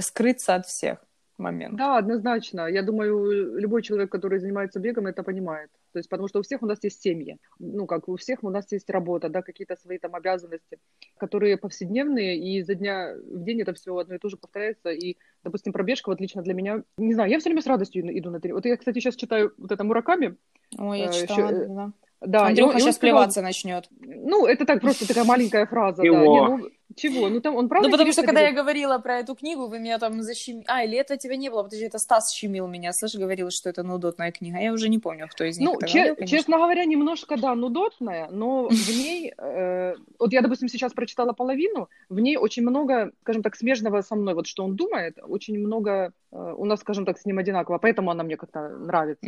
скрыться 0.00 0.56
от 0.56 0.66
всех 0.66 0.98
момент. 1.38 1.76
Да, 1.76 1.98
однозначно. 1.98 2.66
Я 2.66 2.82
думаю, 2.82 3.58
любой 3.58 3.82
человек, 3.82 4.10
который 4.10 4.40
занимается 4.40 4.80
бегом, 4.80 5.06
это 5.06 5.22
понимает. 5.22 5.70
То 5.92 5.98
есть, 5.98 6.08
потому 6.08 6.28
что 6.28 6.38
у 6.40 6.42
всех 6.42 6.62
у 6.62 6.66
нас 6.66 6.78
есть 6.82 7.00
семьи. 7.02 7.38
Ну, 7.58 7.86
как 7.86 8.08
у 8.08 8.16
всех 8.16 8.44
у 8.44 8.50
нас 8.50 8.70
есть 8.72 8.88
работа, 8.90 9.28
да, 9.28 9.42
какие-то 9.42 9.76
свои 9.76 9.98
там 9.98 10.14
обязанности, 10.14 10.78
которые 11.16 11.56
повседневные, 11.56 12.38
и 12.38 12.58
изо 12.58 12.74
дня 12.74 13.14
в 13.14 13.42
день 13.42 13.60
это 13.60 13.74
все 13.74 13.96
одно 13.96 14.14
и 14.14 14.18
то 14.18 14.28
же 14.28 14.36
повторяется. 14.36 14.90
И, 14.90 15.16
допустим, 15.42 15.72
пробежка, 15.72 16.10
вот 16.10 16.20
лично 16.20 16.42
для 16.42 16.54
меня, 16.54 16.82
не 16.96 17.14
знаю, 17.14 17.30
я 17.30 17.38
все 17.38 17.50
время 17.50 17.62
с 17.62 17.66
радостью 17.66 18.02
иду 18.18 18.30
на 18.30 18.40
тренировку. 18.40 18.66
Вот 18.66 18.70
я, 18.70 18.76
кстати, 18.76 18.98
сейчас 18.98 19.16
читаю 19.16 19.52
вот 19.58 19.72
это 19.72 19.84
Мураками. 19.84 20.36
Ой, 20.78 21.00
я 21.00 21.06
э, 21.06 21.12
читала, 21.12 21.48
еще, 21.48 21.66
да. 21.66 21.92
Да, 22.20 22.46
Андрюха 22.46 22.78
сейчас 22.78 22.96
сказал, 22.96 23.16
плеваться 23.16 23.42
начнет. 23.42 23.88
Ну, 24.00 24.46
это 24.46 24.66
так 24.66 24.80
просто 24.80 25.08
такая 25.08 25.24
маленькая 25.24 25.66
фраза. 25.66 26.02
Чего? 26.02 26.16
Да. 26.16 26.22
Не, 26.22 26.62
ну, 26.62 26.68
чего? 26.96 27.28
Ну, 27.28 27.40
там 27.40 27.56
он 27.56 27.68
правда... 27.68 27.88
Ну, 27.88 27.92
потому 27.92 28.12
что, 28.12 28.22
когда 28.22 28.40
я 28.40 28.52
говорила 28.52 28.98
про 28.98 29.18
эту 29.18 29.34
книгу, 29.34 29.66
вы 29.66 29.78
меня 29.78 29.98
там 29.98 30.22
защемили... 30.22 30.64
А, 30.66 30.84
или 30.84 30.96
это 30.98 31.16
тебя 31.16 31.36
не 31.36 31.50
было, 31.50 31.62
подожди, 31.62 31.84
это 31.84 31.98
Стас 31.98 32.32
щемил 32.32 32.66
меня. 32.66 32.92
Слышь, 32.92 33.14
говорил, 33.14 33.50
что 33.50 33.70
это 33.70 33.82
нудотная 33.82 34.32
книга. 34.32 34.58
Я 34.58 34.72
уже 34.72 34.88
не 34.88 34.98
помню, 34.98 35.28
кто 35.28 35.44
из 35.44 35.58
них 35.58 35.68
Ну, 35.68 35.86
че- 35.86 36.08
говорил, 36.08 36.26
честно 36.26 36.56
говоря, 36.56 36.84
немножко, 36.84 37.36
да, 37.36 37.54
нудотная, 37.54 38.28
но 38.30 38.68
в 38.68 38.88
ней... 38.88 39.32
Э, 39.38 39.94
вот 40.18 40.32
я, 40.32 40.42
допустим, 40.42 40.68
сейчас 40.68 40.92
прочитала 40.92 41.32
половину, 41.32 41.88
в 42.08 42.20
ней 42.20 42.36
очень 42.36 42.62
много, 42.62 43.12
скажем 43.22 43.42
так, 43.42 43.56
смежного 43.56 44.02
со 44.02 44.16
мной, 44.16 44.34
вот 44.34 44.46
что 44.46 44.64
он 44.64 44.76
думает, 44.76 45.18
очень 45.22 45.58
много 45.58 46.12
э, 46.32 46.54
у 46.56 46.64
нас, 46.64 46.80
скажем 46.80 47.04
так, 47.04 47.18
с 47.18 47.24
ним 47.24 47.38
одинаково, 47.38 47.78
поэтому 47.78 48.10
она 48.10 48.24
мне 48.24 48.36
как-то 48.36 48.68
нравится. 48.68 49.26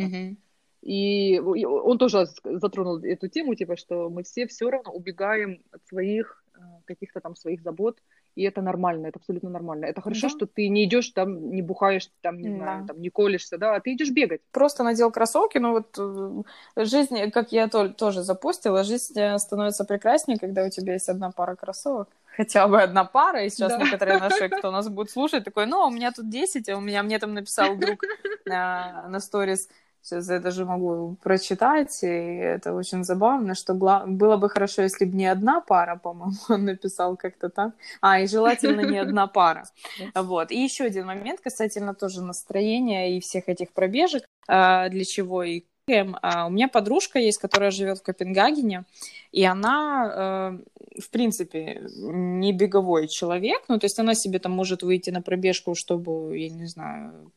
И 0.81 1.39
он 1.39 1.97
тоже 1.97 2.25
затронул 2.43 2.97
эту 2.97 3.29
тему, 3.29 3.55
типа, 3.55 3.77
что 3.77 4.09
мы 4.09 4.23
все 4.23 4.47
все 4.47 4.69
равно 4.69 4.91
убегаем 4.91 5.61
от 5.71 5.85
своих 5.87 6.42
каких-то 6.85 7.19
там 7.19 7.35
своих 7.35 7.61
забот, 7.61 7.99
и 8.35 8.43
это 8.43 8.61
нормально, 8.61 9.07
это 9.07 9.19
абсолютно 9.19 9.49
нормально. 9.49 9.85
Это 9.85 10.01
хорошо, 10.01 10.27
да. 10.27 10.29
что 10.29 10.45
ты 10.45 10.69
не 10.69 10.85
идешь 10.85 11.09
там, 11.09 11.51
не 11.51 11.61
бухаешь, 11.61 12.09
там, 12.21 12.37
не 12.37 12.49
да. 12.49 12.55
знаю, 12.55 12.85
там, 12.87 13.01
не 13.01 13.09
колешься, 13.09 13.57
да, 13.57 13.75
а 13.75 13.79
ты 13.79 13.93
идешь 13.93 14.11
бегать. 14.11 14.41
Просто 14.51 14.83
надел 14.83 15.11
кроссовки, 15.11 15.57
ну 15.57 15.71
вот 15.71 15.95
э, 15.97 16.83
жизнь, 16.83 17.31
как 17.31 17.51
я 17.51 17.67
тоже 17.67 18.23
запустила, 18.23 18.83
жизнь 18.83 19.17
э, 19.19 19.37
становится 19.37 19.85
прекраснее, 19.85 20.39
когда 20.39 20.65
у 20.65 20.69
тебя 20.69 20.93
есть 20.93 21.09
одна 21.09 21.31
пара 21.31 21.55
кроссовок 21.55 22.09
хотя 22.35 22.67
бы 22.67 22.81
одна 22.81 23.05
пара, 23.05 23.45
и 23.45 23.49
сейчас 23.49 23.73
да. 23.73 23.77
некоторые 23.77 24.19
наши, 24.19 24.49
кто 24.57 24.71
нас 24.71 24.89
будет 24.89 25.11
слушать, 25.11 25.43
такой, 25.43 25.65
ну, 25.65 25.85
у 25.85 25.89
меня 25.89 26.11
тут 26.11 26.29
10, 26.29 26.69
а 26.69 26.77
у 26.77 26.81
меня, 26.81 27.03
мне 27.03 27.19
там 27.19 27.33
написал 27.33 27.75
друг 27.75 28.03
на, 28.45 29.05
на 29.07 29.19
сторис, 29.19 29.69
Сейчас 30.03 30.29
я 30.29 30.39
даже 30.39 30.65
могу 30.65 31.15
прочитать, 31.23 32.03
и 32.03 32.07
это 32.07 32.73
очень 32.73 33.05
забавно, 33.05 33.55
что 33.55 33.73
гла... 33.73 34.03
было 34.05 34.35
бы 34.35 34.49
хорошо, 34.49 34.81
если 34.81 35.05
бы 35.05 35.15
не 35.15 35.27
одна 35.27 35.61
пара, 35.61 35.95
по-моему, 35.95 36.33
он 36.49 36.65
написал 36.65 37.15
как-то 37.15 37.49
так. 37.49 37.71
А, 38.01 38.19
и 38.19 38.27
желательно 38.27 38.81
не 38.81 38.97
одна 38.97 39.27
пара. 39.33 39.63
Вот. 40.13 40.51
И 40.51 40.61
еще 40.61 40.83
один 40.83 41.05
момент 41.05 41.39
касательно 41.39 41.93
тоже 41.93 42.21
настроения 42.21 43.15
и 43.15 43.21
всех 43.21 43.47
этих 43.47 43.71
пробежек, 43.71 44.25
а, 44.45 44.89
для 44.89 45.05
чего 45.05 45.41
и 45.41 45.63
у 45.87 46.49
меня 46.49 46.69
подружка 46.69 47.19
есть, 47.19 47.39
которая 47.39 47.69
живет 47.69 47.99
в 47.99 48.03
Копенгагене, 48.03 48.85
и 49.33 49.43
она, 49.43 50.59
э, 50.95 51.01
в 51.01 51.09
принципе, 51.09 51.81
не 51.97 52.53
беговой 52.53 53.09
человек, 53.09 53.63
ну, 53.67 53.79
то 53.79 53.85
есть 53.85 53.99
она 53.99 54.15
себе 54.15 54.39
там 54.39 54.53
может 54.53 54.83
выйти 54.83 55.09
на 55.09 55.21
пробежку, 55.21 55.75
чтобы, 55.75 56.37
я 56.39 56.49
не 56.49 56.67
знаю, 56.67 57.31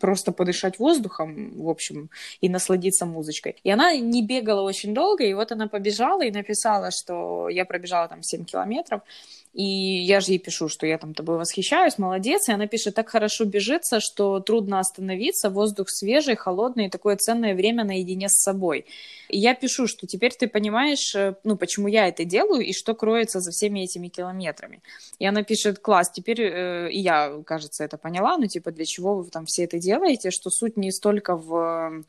просто 0.00 0.32
подышать 0.32 0.78
воздухом, 0.78 1.60
в 1.60 1.68
общем, 1.68 2.08
и 2.40 2.48
насладиться 2.48 3.04
музычкой. 3.04 3.56
И 3.62 3.70
она 3.70 3.94
не 3.96 4.22
бегала 4.22 4.62
очень 4.62 4.94
долго, 4.94 5.24
и 5.24 5.34
вот 5.34 5.52
она 5.52 5.68
побежала 5.68 6.24
и 6.24 6.30
написала, 6.30 6.90
что 6.90 7.50
я 7.50 7.66
пробежала 7.66 8.08
там 8.08 8.22
7 8.22 8.44
километров, 8.44 9.02
и 9.56 10.04
я 10.04 10.20
же 10.20 10.32
ей 10.32 10.38
пишу, 10.38 10.68
что 10.68 10.86
я 10.86 10.98
там 10.98 11.14
тобой 11.14 11.38
восхищаюсь, 11.38 11.96
молодец. 11.96 12.46
И 12.46 12.52
она 12.52 12.66
пишет, 12.66 12.94
так 12.94 13.08
хорошо 13.08 13.46
бежится, 13.46 14.00
что 14.00 14.38
трудно 14.38 14.80
остановиться, 14.80 15.48
воздух 15.48 15.88
свежий, 15.88 16.36
холодный, 16.36 16.86
и 16.86 16.90
такое 16.90 17.16
ценное 17.16 17.54
время 17.54 17.82
наедине 17.82 18.28
с 18.28 18.34
собой. 18.34 18.84
И 19.28 19.38
я 19.38 19.54
пишу, 19.54 19.86
что 19.86 20.06
теперь 20.06 20.34
ты 20.34 20.48
понимаешь, 20.48 21.14
э, 21.14 21.34
ну, 21.44 21.56
почему 21.56 21.88
я 21.88 22.08
это 22.08 22.24
делаю 22.24 22.64
и 22.64 22.72
что 22.72 22.94
кроется 22.94 23.40
за 23.40 23.50
всеми 23.50 23.80
этими 23.80 24.08
километрами. 24.08 24.82
И 25.18 25.26
она 25.26 25.42
пишет, 25.42 25.78
класс, 25.78 26.10
теперь 26.10 26.40
э, 26.42 26.90
и 26.90 27.00
я, 27.00 27.42
кажется, 27.44 27.84
это 27.84 27.98
поняла, 27.98 28.36
ну, 28.38 28.46
типа, 28.46 28.70
для 28.70 28.84
чего 28.84 29.16
вы 29.16 29.30
там 29.30 29.46
все 29.46 29.64
это 29.64 29.78
делаете, 29.78 30.30
что 30.30 30.50
суть 30.50 30.76
не 30.76 30.90
столько 30.90 31.36
в 31.36 32.04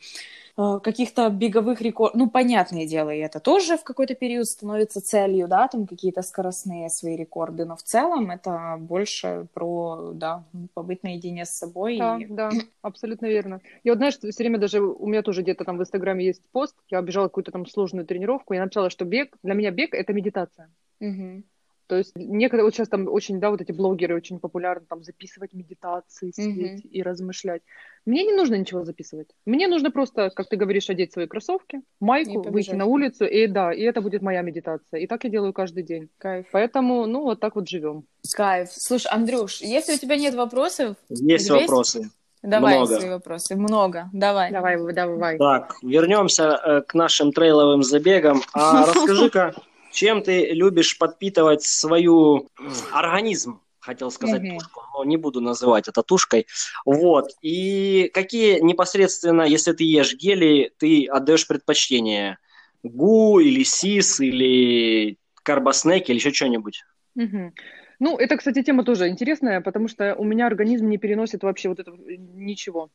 Э, 0.60 0.80
каких-то 0.84 1.30
беговых 1.30 1.82
рекордов. 1.82 2.16
Ну, 2.16 2.30
понятное 2.30 2.88
дело, 2.88 3.12
и 3.12 3.20
это 3.20 3.40
тоже 3.40 3.78
в 3.78 3.84
какой-то 3.84 4.16
период 4.16 4.48
становится 4.48 5.02
целью, 5.02 5.48
да, 5.48 5.68
там 5.68 5.86
какие-то 5.86 6.24
скоростные 6.24 6.90
свои 6.90 7.16
рекорды, 7.16 7.64
но 7.64 7.76
в 7.76 7.84
целом 7.84 8.32
это 8.32 8.78
больше 8.80 9.46
про, 9.54 10.14
да, 10.16 10.44
побыть 10.74 11.04
наедине 11.04 11.46
с 11.46 11.52
собой. 11.52 12.00
Да, 12.00 12.18
и... 12.18 12.26
да, 12.26 12.50
абсолютно 12.82 13.28
верно. 13.28 13.62
Я 13.84 13.92
вот, 13.92 14.00
знаешь, 14.00 14.18
все 14.18 14.32
время 14.36 14.58
даже, 14.58 14.82
у 14.82 15.06
меня 15.06 15.22
тоже 15.22 15.44
где-то 15.44 15.64
там 15.64 15.78
в 15.78 15.82
Инстаграме 15.82 16.26
есть 16.26 16.42
пост, 16.52 16.76
я 16.90 16.98
бежала 17.08 17.28
какую-то 17.28 17.52
там 17.52 17.66
сложную 17.66 18.06
тренировку, 18.06 18.54
я 18.54 18.62
написала, 18.62 18.90
что 18.90 19.06
бег, 19.06 19.36
для 19.44 19.54
меня 19.54 19.72
бег— 19.72 19.90
это 19.94 20.14
медитация. 20.14 20.70
Угу. 21.00 21.44
То 21.88 21.96
есть 21.96 22.12
некогда, 22.16 22.66
вот 22.66 22.76
сейчас 22.76 22.90
там 22.90 23.08
очень, 23.08 23.40
да, 23.40 23.50
вот 23.50 23.62
эти 23.62 23.72
блогеры 23.72 24.16
очень 24.16 24.40
популярны, 24.40 24.86
там, 24.88 25.04
записывать 25.04 25.54
медитации, 25.54 26.32
сидеть 26.32 26.86
mm-hmm. 26.86 26.90
и 26.90 27.02
размышлять. 27.02 27.62
Мне 28.06 28.26
не 28.26 28.34
нужно 28.34 28.56
ничего 28.56 28.84
записывать. 28.84 29.30
Мне 29.46 29.70
нужно 29.70 29.90
просто, 29.90 30.30
как 30.30 30.50
ты 30.50 30.58
говоришь, 30.58 30.90
одеть 30.90 31.14
свои 31.14 31.28
кроссовки, 31.28 31.82
майку, 32.02 32.42
выйти 32.42 32.76
на 32.76 32.86
улицу, 32.86 33.26
и 33.26 33.48
да, 33.48 33.72
и 33.72 33.82
это 33.84 34.02
будет 34.02 34.22
моя 34.22 34.42
медитация. 34.42 35.00
И 35.00 35.08
так 35.08 35.24
я 35.24 35.30
делаю 35.30 35.54
каждый 35.54 35.84
день. 35.84 36.10
Кайф. 36.18 36.48
Поэтому, 36.52 37.06
ну, 37.06 37.22
вот 37.22 37.40
так 37.40 37.56
вот 37.56 37.70
живем. 37.70 38.04
Кайф. 38.34 38.70
Слушай, 38.72 39.12
Андрюш, 39.12 39.62
если 39.62 39.94
у 39.94 39.98
тебя 39.98 40.18
нет 40.18 40.36
вопросов... 40.36 40.98
Есть 41.08 41.50
вопросы. 41.50 42.10
Давай 42.44 42.76
Много. 42.78 43.00
свои 43.00 43.10
вопросы. 43.10 43.56
Много. 43.56 44.10
Давай. 44.14 44.52
Давай, 44.52 44.78
давай. 44.94 45.38
Так, 45.38 45.76
вернемся 45.82 46.60
э, 46.64 46.82
к 46.82 46.94
нашим 46.94 47.32
трейловым 47.32 47.84
забегам. 47.84 48.42
А 48.54 48.86
расскажи-ка, 48.94 49.56
чем 49.92 50.22
ты 50.22 50.52
любишь 50.52 50.98
подпитывать 50.98 51.64
свою 51.64 52.50
организм? 52.92 53.62
Хотел 53.80 54.12
сказать 54.12 54.42
mm-hmm. 54.42 54.54
тушку, 54.60 54.82
но 54.94 55.04
не 55.06 55.16
буду 55.18 55.40
называть 55.40 55.88
это 55.88 56.04
тушкой. 56.04 56.46
Вот. 56.86 57.30
И 57.42 58.12
какие 58.14 58.60
непосредственно, 58.60 59.44
если 59.44 59.72
ты 59.72 59.86
ешь 59.86 60.14
гели, 60.14 60.74
ты 60.78 61.08
отдаешь 61.08 61.48
предпочтение? 61.48 62.38
ГУ 62.84 63.40
или 63.40 63.64
СИС 63.64 64.20
или 64.20 65.18
карбоснеки 65.44 66.12
или 66.12 66.18
еще 66.18 66.34
что-нибудь? 66.34 66.84
Mm-hmm. 67.18 67.52
Ну, 68.00 68.18
это, 68.18 68.38
кстати, 68.38 68.62
тема 68.64 68.84
тоже 68.84 69.08
интересная, 69.10 69.62
потому 69.62 69.88
что 69.88 70.16
у 70.16 70.24
меня 70.24 70.48
организм 70.48 70.88
не 70.88 70.98
переносит 70.98 71.44
вообще 71.44 71.70
вот 71.70 71.80
этого 71.80 71.98
ничего. 71.98 72.90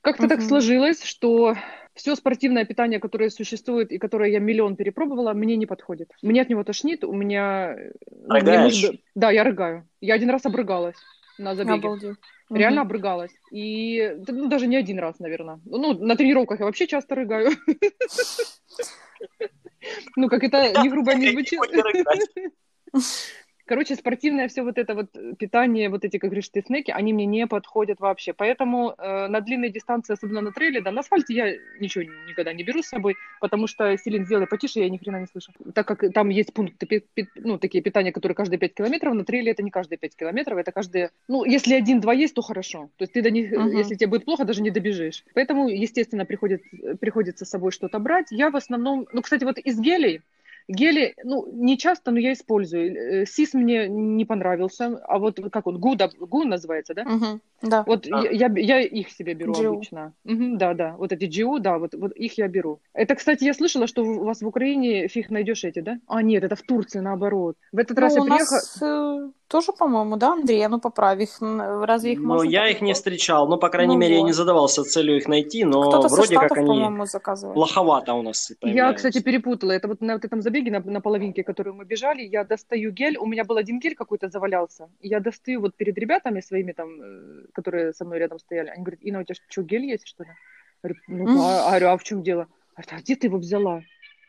Как-то 0.00 0.24
uh-huh. 0.24 0.28
так 0.28 0.42
сложилось, 0.42 1.04
что 1.04 1.54
все 1.94 2.16
спортивное 2.16 2.64
питание, 2.64 2.98
которое 2.98 3.30
существует 3.30 3.92
и 3.92 3.98
которое 3.98 4.30
я 4.30 4.40
миллион 4.40 4.74
перепробовала, 4.74 5.32
мне 5.32 5.56
не 5.56 5.66
подходит. 5.66 6.10
Мне 6.22 6.42
от 6.42 6.48
него 6.48 6.64
тошнит, 6.64 7.04
у 7.04 7.12
меня... 7.12 7.76
Ну, 8.10 8.34
Рыгаешь? 8.34 8.82
Муж... 8.82 8.98
Да, 9.14 9.30
я 9.30 9.44
рыгаю. 9.44 9.88
Я 10.00 10.14
один 10.14 10.30
раз 10.30 10.44
обрыгалась 10.44 10.96
на 11.38 11.54
забеге. 11.54 11.74
Обалдеть. 11.74 12.16
Реально 12.50 12.82
угу. 12.82 12.88
обрыгалась. 12.88 13.30
И 13.52 14.16
ну, 14.26 14.48
даже 14.48 14.66
не 14.66 14.76
один 14.76 14.98
раз, 14.98 15.20
наверное. 15.20 15.60
Ну, 15.64 15.94
на 15.94 16.16
тренировках 16.16 16.60
я 16.60 16.66
вообще 16.66 16.86
часто 16.86 17.14
рыгаю. 17.14 17.50
Ну, 20.14 20.28
как 20.28 20.44
это 20.44 20.80
не 20.80 20.88
грубо 20.88 21.12
не 21.14 21.32
звучит. 21.32 21.58
Короче, 23.72 23.96
спортивное 23.96 24.48
все 24.48 24.62
вот 24.64 24.76
это 24.76 24.94
вот 24.94 25.16
э, 25.16 25.32
питание, 25.38 25.88
вот 25.88 26.04
эти, 26.04 26.18
как 26.18 26.28
говоришь, 26.28 26.50
ты 26.50 26.60
снеки, 26.60 26.90
они 26.90 27.14
мне 27.14 27.24
не 27.24 27.46
подходят 27.46 28.00
вообще. 28.00 28.34
Поэтому 28.34 28.94
э, 28.98 29.28
на 29.28 29.40
длинной 29.40 29.70
дистанции, 29.70 30.12
особенно 30.12 30.42
на 30.42 30.52
трейле, 30.52 30.82
да, 30.82 30.90
на 30.90 31.00
асфальте 31.00 31.32
я 31.32 31.56
ничего 31.80 32.04
никогда 32.28 32.52
не 32.52 32.64
беру 32.64 32.82
с 32.82 32.88
собой, 32.88 33.16
потому 33.40 33.66
что, 33.66 33.96
Селин, 33.96 34.26
сделай 34.26 34.46
потише, 34.46 34.80
я 34.80 34.90
ни 34.90 34.98
хрена 34.98 35.20
не 35.20 35.26
слышу. 35.26 35.52
Так 35.74 35.88
как 35.88 36.12
там 36.12 36.28
есть 36.28 36.52
пункты, 36.52 37.02
ну, 37.36 37.56
такие 37.56 37.82
питания, 37.82 38.12
которые 38.12 38.36
каждые 38.36 38.58
5 38.58 38.74
километров, 38.74 39.14
на 39.14 39.24
трейле 39.24 39.52
это 39.52 39.62
не 39.62 39.70
каждые 39.70 39.96
5 39.96 40.16
километров, 40.16 40.58
это 40.58 40.70
каждые, 40.70 41.10
ну, 41.26 41.46
если 41.46 41.72
один-два 41.72 42.12
есть, 42.12 42.34
то 42.34 42.42
хорошо. 42.42 42.90
То 42.98 43.04
есть 43.04 43.14
ты 43.14 43.22
до 43.22 43.30
них, 43.30 43.54
uh-huh. 43.54 43.74
если 43.74 43.94
тебе 43.94 44.08
будет 44.08 44.26
плохо, 44.26 44.44
даже 44.44 44.60
не 44.60 44.70
добежишь. 44.70 45.24
Поэтому, 45.32 45.68
естественно, 45.68 46.26
приходит, 46.26 46.62
приходится 47.00 47.46
с 47.46 47.48
собой 47.48 47.72
что-то 47.72 47.98
брать. 48.00 48.26
Я 48.32 48.50
в 48.50 48.56
основном, 48.56 49.08
ну, 49.14 49.22
кстати, 49.22 49.44
вот 49.44 49.56
из 49.56 49.80
гелей, 49.80 50.20
Гели, 50.68 51.14
ну, 51.24 51.46
не 51.52 51.76
часто, 51.76 52.10
но 52.10 52.18
я 52.18 52.32
использую. 52.32 53.22
Э, 53.22 53.26
Сис 53.26 53.54
мне 53.54 53.88
не 53.88 54.24
понравился, 54.24 55.00
а 55.04 55.18
вот 55.18 55.40
как 55.50 55.66
он, 55.66 55.78
Гуда, 55.78 56.10
Гу 56.18 56.44
называется, 56.44 56.94
да? 56.94 57.04
Мгм. 57.04 57.40
Да. 57.62 57.84
Вот 57.86 58.06
А. 58.10 58.22
я, 58.22 58.30
я, 58.30 58.48
я 58.56 58.80
их 58.80 59.10
себе 59.10 59.34
беру 59.34 59.52
Джиу. 59.52 59.72
обычно. 59.74 60.12
Мгм, 60.24 60.58
да, 60.58 60.74
да, 60.74 60.96
вот 60.96 61.12
эти 61.12 61.26
Джиу, 61.26 61.58
да, 61.58 61.78
вот, 61.78 61.94
вот 61.94 62.12
их 62.12 62.38
я 62.38 62.48
беру. 62.48 62.80
Это, 62.92 63.14
кстати, 63.14 63.44
я 63.44 63.54
слышала, 63.54 63.86
что 63.86 64.02
у 64.02 64.24
вас 64.24 64.42
в 64.42 64.46
Украине 64.46 65.08
фиг 65.08 65.30
найдешь 65.30 65.64
эти, 65.64 65.80
да? 65.80 65.98
А, 66.06 66.22
нет, 66.22 66.44
это 66.44 66.56
в 66.56 66.62
Турции 66.62 67.00
наоборот. 67.00 67.56
В 67.72 67.78
этот 67.78 67.98
раз 67.98 68.14
Ну, 68.14 68.18
я 68.18 68.22
у 68.22 68.26
приехала... 68.26 68.56
нас 68.56 68.82
э, 68.82 69.30
тоже, 69.52 69.72
по-моему, 69.72 70.16
да, 70.16 70.32
Андрей? 70.32 70.64
А 70.64 70.68
ну 70.68 70.80
поправь 70.80 71.20
их. 71.20 71.36
Разве 71.40 72.12
их 72.12 72.20
Но 72.20 72.28
можно 72.28 72.50
я 72.50 72.68
их 72.68 72.80
не 72.80 72.94
встречал. 72.94 73.46
Ну, 73.48 73.58
по 73.58 73.68
крайней 73.68 73.94
Ну 73.94 74.00
мере, 74.00 74.14
я 74.14 74.20
вот. 74.20 74.26
не 74.26 74.32
задавался 74.32 74.82
целью 74.82 75.16
их 75.18 75.28
найти, 75.28 75.64
но 75.64 75.82
Кто-то 75.82 76.08
со 76.08 76.14
вроде 76.16 76.34
как 76.34 76.44
Штатов, 76.46 76.58
они 76.58 76.66
по-моему, 76.66 77.06
заказывает. 77.06 77.54
плоховато 77.54 78.14
у 78.14 78.22
нас 78.22 78.50
Я, 78.50 78.56
появляются. 78.60 79.08
кстати, 79.08 79.22
перепутала. 79.22 79.72
Это 79.72 79.88
вот 79.88 80.00
на 80.00 80.14
вот 80.14 80.24
этом 80.24 80.40
забеге, 80.42 80.70
на, 80.70 80.80
на 80.80 81.00
половинке, 81.00 81.44
которую 81.44 81.74
мы 81.74 81.84
бежали, 81.84 82.22
я 82.22 82.44
достаю 82.44 82.90
гель. 82.92 83.18
У 83.18 83.26
меня 83.26 83.44
был 83.44 83.56
один 83.58 83.78
гель 83.78 83.94
какой-то 83.94 84.28
завалялся. 84.30 84.88
И 85.00 85.08
я 85.08 85.20
достаю 85.20 85.60
вот 85.60 85.76
перед 85.76 85.98
ребятами 85.98 86.40
своими 86.40 86.72
там, 86.72 86.88
э, 87.02 87.44
которые 87.52 87.92
со 87.92 88.04
мной 88.04 88.18
рядом 88.20 88.38
стояли. 88.38 88.68
Они 88.70 88.82
говорят, 88.82 89.00
Инна, 89.02 89.20
у 89.20 89.24
тебя 89.24 89.36
что, 89.48 89.62
гель 89.62 89.84
есть, 89.84 90.08
что 90.08 90.24
ли? 90.24 90.30
Говорю, 90.82 91.00
ну. 91.08 91.42
А, 91.42 91.68
говорю, 91.68 91.88
а 91.88 91.96
в 91.96 92.02
чем 92.04 92.22
дело? 92.22 92.46
А 92.74 92.82
где 93.00 93.16
ты 93.16 93.26
его 93.26 93.36
взяла? 93.38 93.82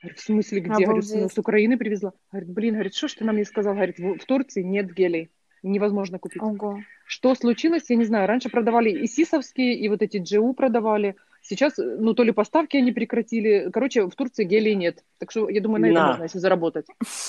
Говорю, 0.03 0.15
в 0.17 0.19
смысле, 0.19 0.59
где? 0.59 0.85
Говорю, 0.85 1.01
«С- 1.01 1.11
Обалдеть. 1.11 1.33
с 1.33 1.37
Украины 1.37 1.77
привезла. 1.77 2.11
Говорит, 2.31 2.49
блин, 2.49 2.73
говорит, 2.73 2.93
что 2.93 3.07
ж 3.07 3.13
ты 3.13 3.23
нам 3.23 3.37
не 3.37 3.45
сказал? 3.45 3.73
Говорит, 3.73 3.97
в, 3.97 4.17
в 4.17 4.25
Турции 4.25 4.61
нет 4.61 4.93
гелей. 4.93 5.31
Невозможно 5.63 6.19
купить. 6.19 6.41
Ого. 6.43 6.81
Что 7.05 7.33
случилось, 7.35 7.83
я 7.87 7.95
не 7.95 8.03
знаю. 8.03 8.27
Раньше 8.27 8.49
продавали 8.49 8.89
и 8.89 9.07
сисовские, 9.07 9.75
и 9.75 9.87
вот 9.87 10.01
эти 10.01 10.17
GU 10.17 10.53
продавали. 10.53 11.15
Сейчас, 11.41 11.73
ну, 11.77 12.13
то 12.13 12.23
ли 12.23 12.33
поставки 12.33 12.75
они 12.75 12.91
прекратили. 12.91 13.69
Короче, 13.71 14.05
в 14.05 14.15
Турции 14.15 14.43
гелей 14.43 14.75
нет. 14.75 15.03
Так 15.19 15.31
что, 15.31 15.47
я 15.49 15.61
думаю, 15.61 15.81
на 15.81 15.85
этом 15.85 15.95
На. 15.95 16.07
можно 16.09 16.23
еще 16.25 16.39
заработать. 16.39 16.85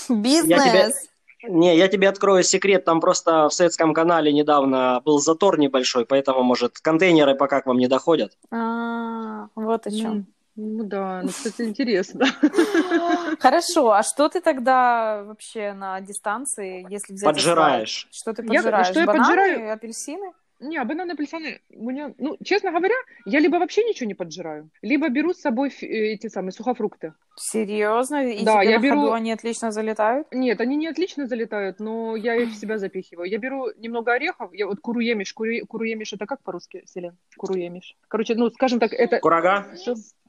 Бизнес. 0.08 1.08
Не, 1.46 1.76
я 1.76 1.88
тебе 1.88 2.08
открою 2.08 2.42
секрет, 2.42 2.84
там 2.84 3.00
просто 3.00 3.48
в 3.48 3.54
советском 3.54 3.92
канале 3.92 4.32
недавно 4.32 5.02
был 5.04 5.18
затор 5.18 5.58
небольшой, 5.58 6.06
поэтому, 6.06 6.42
может, 6.42 6.78
контейнеры 6.78 7.34
пока 7.34 7.60
к 7.60 7.66
вам 7.66 7.76
не 7.76 7.86
доходят. 7.86 8.32
А, 8.50 9.48
вот 9.54 9.86
о 9.86 9.90
чем. 9.90 10.26
Ну 10.57 10.84
да, 10.84 11.20
ну, 11.22 11.28
кстати, 11.28 11.62
интересно. 11.68 12.26
Хорошо, 13.40 13.90
а 13.92 14.02
что 14.02 14.28
ты 14.28 14.40
тогда 14.40 15.22
вообще 15.24 15.72
на 15.72 16.00
дистанции, 16.00 16.86
если 16.90 17.14
взять 17.14 17.24
Поджираешь. 17.34 18.09
Что 18.12 18.32
ты 18.32 18.42
Я- 18.42 18.48
поджираешь? 18.62 18.86
что 18.88 19.00
я 19.00 19.07
Бананы, 19.07 19.24
поджираю? 19.24 19.72
апельсины? 19.72 20.32
Не, 20.61 20.78
а 20.78 20.84
бананы, 20.84 21.12
апельсины, 21.12 21.61
у 21.74 21.90
меня, 21.90 22.14
ну, 22.16 22.36
честно 22.43 22.70
говоря, 22.70 22.94
я 23.26 23.40
либо 23.40 23.56
вообще 23.56 23.82
ничего 23.85 24.06
не 24.06 24.14
поджираю, 24.14 24.70
либо 24.82 25.09
беру 25.09 25.35
с 25.35 25.40
собой 25.40 25.68
э, 25.82 25.86
эти 26.14 26.28
самые 26.28 26.52
сухофрукты. 26.52 27.12
Серьезно? 27.36 28.24
И 28.28 28.44
Да, 28.44 28.62
я 28.62 28.78
на 28.78 28.82
беру- 28.82 29.01
ходу 29.01 29.12
они 29.12 29.32
отлично 29.32 29.72
залетают? 29.72 30.28
Нет, 30.32 30.60
они 30.60 30.76
не 30.76 30.86
отлично 30.86 31.26
залетают, 31.26 31.81
но 31.81 32.14
я 32.14 32.36
их 32.36 32.51
в 32.51 32.55
себя 32.56 32.78
запихиваю. 32.78 33.28
Я 33.28 33.39
беру 33.39 33.66
немного 33.76 34.12
орехов, 34.12 34.55
я 34.55 34.66
вот 34.66 34.78
куруемиш, 34.81 35.35
куру- 35.35 35.66
куруемиш 35.66 36.12
это 36.12 36.24
как 36.24 36.40
по-русски, 36.43 36.85
Селен? 36.86 37.18
Куруемиш. 37.36 37.97
Короче, 38.09 38.36
ну, 38.36 38.48
скажем 38.51 38.78
так, 38.78 38.93
это... 38.93 39.18
Курага? 39.18 39.66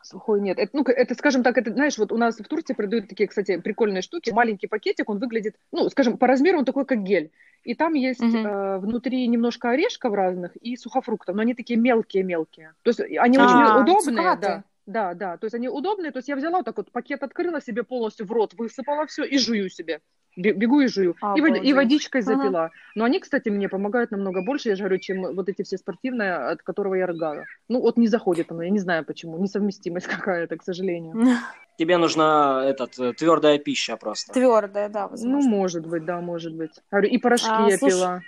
Сухой 0.06 0.40
нет. 0.40 0.60
Это, 0.60 0.70
ну, 0.74 0.84
это, 0.84 1.16
скажем 1.16 1.42
так, 1.42 1.58
это, 1.58 1.74
знаешь, 1.74 1.98
вот 1.98 2.12
у 2.12 2.18
нас 2.18 2.38
в 2.38 2.44
Турции 2.48 2.76
продают 2.76 3.08
такие, 3.08 3.28
кстати, 3.28 3.58
прикольные 3.58 4.04
штуки. 4.04 4.30
Маленький 4.30 4.68
пакетик, 4.68 5.10
он 5.10 5.18
выглядит, 5.18 5.56
ну, 5.72 5.90
скажем, 5.90 6.18
по 6.20 6.28
размеру 6.28 6.60
он 6.60 6.66
такой, 6.66 6.86
как 6.86 7.02
гель. 7.02 7.32
И 7.64 7.74
там 7.74 7.96
есть 7.96 8.22
Мгм. 8.22 8.46
э, 8.46 8.78
внутри 8.78 9.28
немножко 9.28 9.72
орешков 9.72 10.14
разных 10.14 10.56
и 10.58 10.76
сухофруктов, 10.76 11.36
но 11.36 11.42
они 11.42 11.56
такие 11.56 11.80
мелкие-мелкие. 11.80 12.74
То 12.84 12.90
есть 12.90 13.00
они 13.00 13.38
А, 13.40 13.44
очень 13.46 13.82
удобные, 13.82 14.18
цукаты. 14.18 14.42
да. 14.42 14.64
Да, 14.86 15.14
да, 15.16 15.38
то 15.38 15.46
есть 15.46 15.56
они 15.56 15.68
удобные, 15.68 16.12
то 16.12 16.20
есть 16.20 16.30
я 16.30 16.36
взяла 16.36 16.58
вот 16.58 16.66
так 16.66 16.78
вот 16.78 16.92
пакет 16.92 17.24
открыла 17.24 17.60
себе 17.62 17.84
полностью 17.84 18.28
в 18.28 18.32
рот, 18.32 18.54
высыпала 18.54 19.08
все 19.08 19.24
и 19.24 19.38
жую 19.40 19.70
себе. 19.70 20.00
Бе- 20.38 20.52
Бегу 20.54 20.82
и 20.82 20.88
жую. 20.88 21.16
И, 21.36 21.42
вод- 21.42 21.64
и 21.64 21.74
водичкой 21.74 22.22
Ага. 22.22 22.36
запила. 22.36 22.72
Но 22.94 23.06
они, 23.06 23.20
кстати, 23.20 23.48
мне 23.50 23.70
помогают 23.70 24.12
намного 24.12 24.42
больше, 24.44 24.70
я 24.70 24.76
же 24.76 24.84
говорю, 24.84 25.00
чем 25.00 25.34
вот 25.34 25.48
эти 25.50 25.64
все 25.64 25.78
спортивные, 25.78 26.34
от 26.36 26.62
которого 26.62 26.94
я 26.96 27.08
рыгаю. 27.08 27.46
Ну, 27.70 27.80
вот 27.80 27.96
не 27.98 28.08
заходит 28.08 28.52
оно, 28.52 28.62
я 28.64 28.70
не 28.70 28.80
знаю 28.80 29.06
почему. 29.06 29.38
Несовместимость 29.40 30.08
какая-то, 30.28 30.58
к 30.58 30.64
сожалению. 30.64 31.38
Тебе 31.80 31.98
нужна 31.98 32.64
этот, 32.66 33.00
э, 33.00 33.14
твердая 33.14 33.58
пища 33.60 33.96
просто. 33.98 34.34
Твердая, 34.34 34.90
да, 34.90 35.04
Ну, 35.04 35.10
возможно. 35.12 35.50
может 35.50 35.86
быть, 35.88 36.06
да, 36.06 36.20
может 36.22 36.54
быть. 36.54 36.72
Говорю, 36.92 37.08
и 37.10 37.18
порошки 37.18 37.48
А, 37.50 37.70
я 37.70 37.78
слушай, 37.78 37.94
пила. 37.96 38.22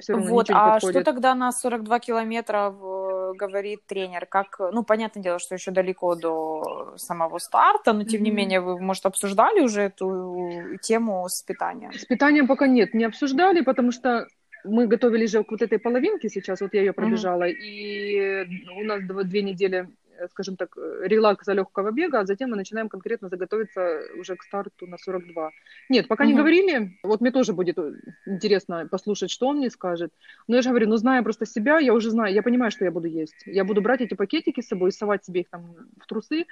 Все 0.00 0.12
равно 0.12 0.30
Вот, 0.30 0.50
а 0.50 0.72
подходит. 0.72 0.96
что 0.96 1.04
тогда 1.12 1.34
на 1.34 1.52
42 1.52 2.00
километра 2.00 2.70
в- 2.70 3.05
говорит 3.34 3.80
тренер? 3.86 4.26
Как, 4.26 4.58
ну, 4.58 4.82
понятное 4.84 5.22
дело, 5.22 5.38
что 5.38 5.54
еще 5.54 5.70
далеко 5.70 6.14
до 6.14 6.94
самого 6.96 7.38
старта, 7.38 7.92
но 7.92 8.04
тем 8.04 8.22
не 8.22 8.30
менее 8.30 8.60
вы, 8.60 8.78
может, 8.80 9.06
обсуждали 9.06 9.60
уже 9.60 9.82
эту 9.82 10.78
тему 10.82 11.26
с 11.28 11.42
питанием? 11.42 11.92
С 11.92 12.04
питанием 12.04 12.46
пока 12.46 12.66
нет, 12.66 12.94
не 12.94 13.04
обсуждали, 13.04 13.62
потому 13.62 13.92
что 13.92 14.26
мы 14.64 14.86
готовились 14.86 15.30
же 15.30 15.44
к 15.44 15.50
вот 15.50 15.62
этой 15.62 15.78
половинке 15.78 16.28
сейчас, 16.28 16.60
вот 16.60 16.74
я 16.74 16.80
ее 16.80 16.92
пробежала, 16.92 17.44
и 17.44 18.44
у 18.76 18.84
нас 18.84 19.00
дв- 19.02 19.24
две 19.24 19.42
недели, 19.42 19.78
э, 19.78 19.86
скажем 20.30 20.56
так, 20.56 20.76
э, 20.76 21.06
релакса 21.08 21.52
легкого 21.52 21.90
бега, 21.92 22.20
а 22.20 22.26
затем 22.26 22.50
мы 22.50 22.56
начинаем 22.56 22.88
конкретно 22.88 23.28
заготовиться 23.28 24.00
уже 24.14 24.36
к 24.36 24.42
старту 24.42 24.86
на 24.86 24.98
42. 24.98 25.50
Нет, 25.88 26.08
пока 26.08 26.24
не 26.24 26.32
Мгм. 26.32 26.38
говорили, 26.42 26.90
вот 27.02 27.20
мне 27.20 27.30
тоже 27.30 27.52
будет 27.52 27.78
э, 27.78 27.92
интересно 28.26 28.86
послушать, 28.90 29.30
что 29.30 29.46
он 29.48 29.56
мне 29.56 29.70
скажет, 29.70 30.12
но 30.48 30.56
я 30.56 30.62
же 30.62 30.68
говорю, 30.70 30.88
ну 30.88 30.96
зная 30.96 31.22
просто 31.22 31.46
себя, 31.46 31.78
я 31.78 31.94
уже 31.94 32.10
знаю, 32.10 32.34
я 32.34 32.42
понимаю, 32.42 32.70
что 32.70 32.84
я 32.84 32.90
буду 32.90 33.08
есть. 33.08 33.42
Я 33.46 33.64
буду 33.64 33.80
брать 33.82 34.00
эти 34.00 34.14
пакетики 34.14 34.60
с 34.60 34.68
собой, 34.68 34.92
совать 34.92 35.24
себе 35.24 35.40
их 35.40 35.48
там 35.50 35.74
в 36.00 36.06
трусы, 36.06 36.44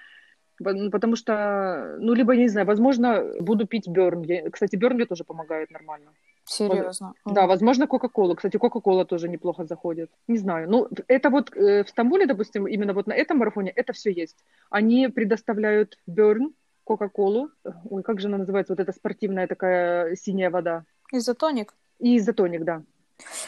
Пон- 0.63 0.91
Потому 0.91 1.17
что, 1.17 1.97
ну, 1.99 2.15
либо, 2.15 2.33
я 2.33 2.43
не 2.43 2.49
знаю, 2.49 2.67
возможно, 2.67 3.25
буду 3.41 3.67
пить 3.67 3.89
Берн. 3.89 4.23
Я- 4.23 4.51
Кстати, 4.51 4.77
Берн 4.77 4.95
мне 4.95 5.05
тоже 5.07 5.25
помогает 5.25 5.71
нормально. 5.73 6.13
Серьезно? 6.45 7.15
Да, 7.25 7.47
возможно, 7.47 7.87
Кока-Кола. 7.87 8.35
Кстати, 8.35 8.59
Кока-Кола 8.59 9.05
тоже 9.05 9.29
неплохо 9.29 9.65
заходит. 9.65 10.11
Не 10.29 10.39
знаю. 10.39 10.71
Ну, 10.71 10.89
это 11.09 11.31
вот 11.31 11.57
э, 11.57 11.85
в 11.85 11.89
Стамбуле, 11.89 12.27
допустим, 12.27 12.67
именно 12.67 12.93
вот 12.93 13.07
на 13.07 13.15
этом 13.15 13.39
марафоне 13.39 13.71
это 13.71 13.93
все 13.93 14.11
есть. 14.11 14.37
Они 14.71 15.09
предоставляют 15.09 15.99
Берн, 16.07 16.53
Кока-Колу. 16.85 17.51
Ой, 17.91 18.03
как 18.03 18.21
же 18.21 18.29
она 18.29 18.39
называется? 18.39 18.73
Вот 18.75 18.81
эта 18.81 18.93
спортивная 18.93 19.47
такая 19.47 20.17
синяя 20.17 20.51
вода. 20.51 20.85
Изотоник? 21.13 21.75
И 21.99 22.19
изотоник, 22.19 22.65
да. 22.65 22.83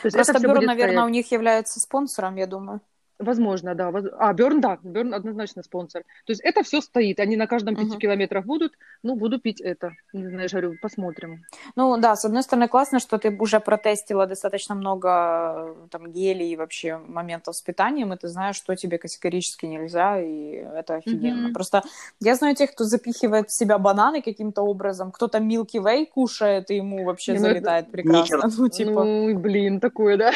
То 0.02 0.06
есть 0.06 0.16
Просто 0.16 0.34
будет 0.34 0.62
наверное, 0.62 0.94
стоять. 0.94 1.04
у 1.04 1.08
них 1.08 1.30
является 1.32 1.80
спонсором, 1.80 2.36
я 2.36 2.46
думаю. 2.46 2.80
Возможно, 3.18 3.74
да. 3.74 3.92
А, 4.18 4.32
Берн, 4.34 4.60
да, 4.60 4.78
Берн 4.82 5.14
однозначно 5.14 5.62
спонсор. 5.62 6.02
То 6.26 6.32
есть 6.32 6.42
это 6.44 6.62
все 6.62 6.80
стоит, 6.80 7.18
они 7.18 7.36
на 7.36 7.46
каждом 7.46 7.74
пяти 7.74 7.90
Мгм. 7.90 7.98
километрах 7.98 8.44
будут, 8.44 8.72
ну, 9.02 9.16
буду 9.16 9.40
пить 9.40 9.60
это. 9.60 9.92
Не 10.12 10.28
знаю, 10.28 10.48
говорю, 10.50 10.74
посмотрим. 10.82 11.44
Ну 11.76 11.96
да, 11.96 12.14
с 12.14 12.24
одной 12.24 12.42
стороны, 12.42 12.68
классно, 12.68 13.00
что 13.00 13.18
ты 13.18 13.34
уже 13.38 13.60
протестила 13.60 14.26
достаточно 14.26 14.74
много 14.74 15.08
э, 15.08 15.88
там 15.90 16.12
гелей 16.12 16.52
и 16.52 16.56
вообще 16.56 16.98
моментов 16.98 17.56
с 17.56 17.62
питанием, 17.62 18.12
и 18.12 18.16
ты 18.16 18.28
знаешь, 18.28 18.56
что 18.56 18.74
тебе 18.76 18.98
категорически 18.98 19.66
нельзя, 19.66 20.20
и 20.20 20.52
это 20.52 20.96
офигенно. 20.96 21.46
Мгм. 21.48 21.54
Просто 21.54 21.82
я 22.20 22.34
знаю 22.34 22.54
тех, 22.54 22.72
кто 22.72 22.84
запихивает 22.84 23.48
в 23.48 23.56
себя 23.56 23.78
бананы 23.78 24.20
каким-то 24.20 24.62
образом, 24.62 25.10
кто-то 25.10 25.38
Milky 25.38 25.80
Way 25.82 26.06
кушает, 26.06 26.70
и 26.70 26.76
ему 26.76 27.04
вообще 27.04 27.32
Не, 27.32 27.38
ну 27.38 27.44
залетает 27.46 27.90
прекрасно. 27.90 28.50
Ну, 28.58 28.68
типа, 28.68 29.04
Ну, 29.04 29.38
блин, 29.38 29.80
такое, 29.80 30.16
да. 30.16 30.32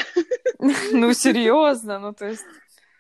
ну 0.93 1.13
серьезно, 1.13 1.99
ну 1.99 2.13
то 2.13 2.27
есть... 2.27 2.45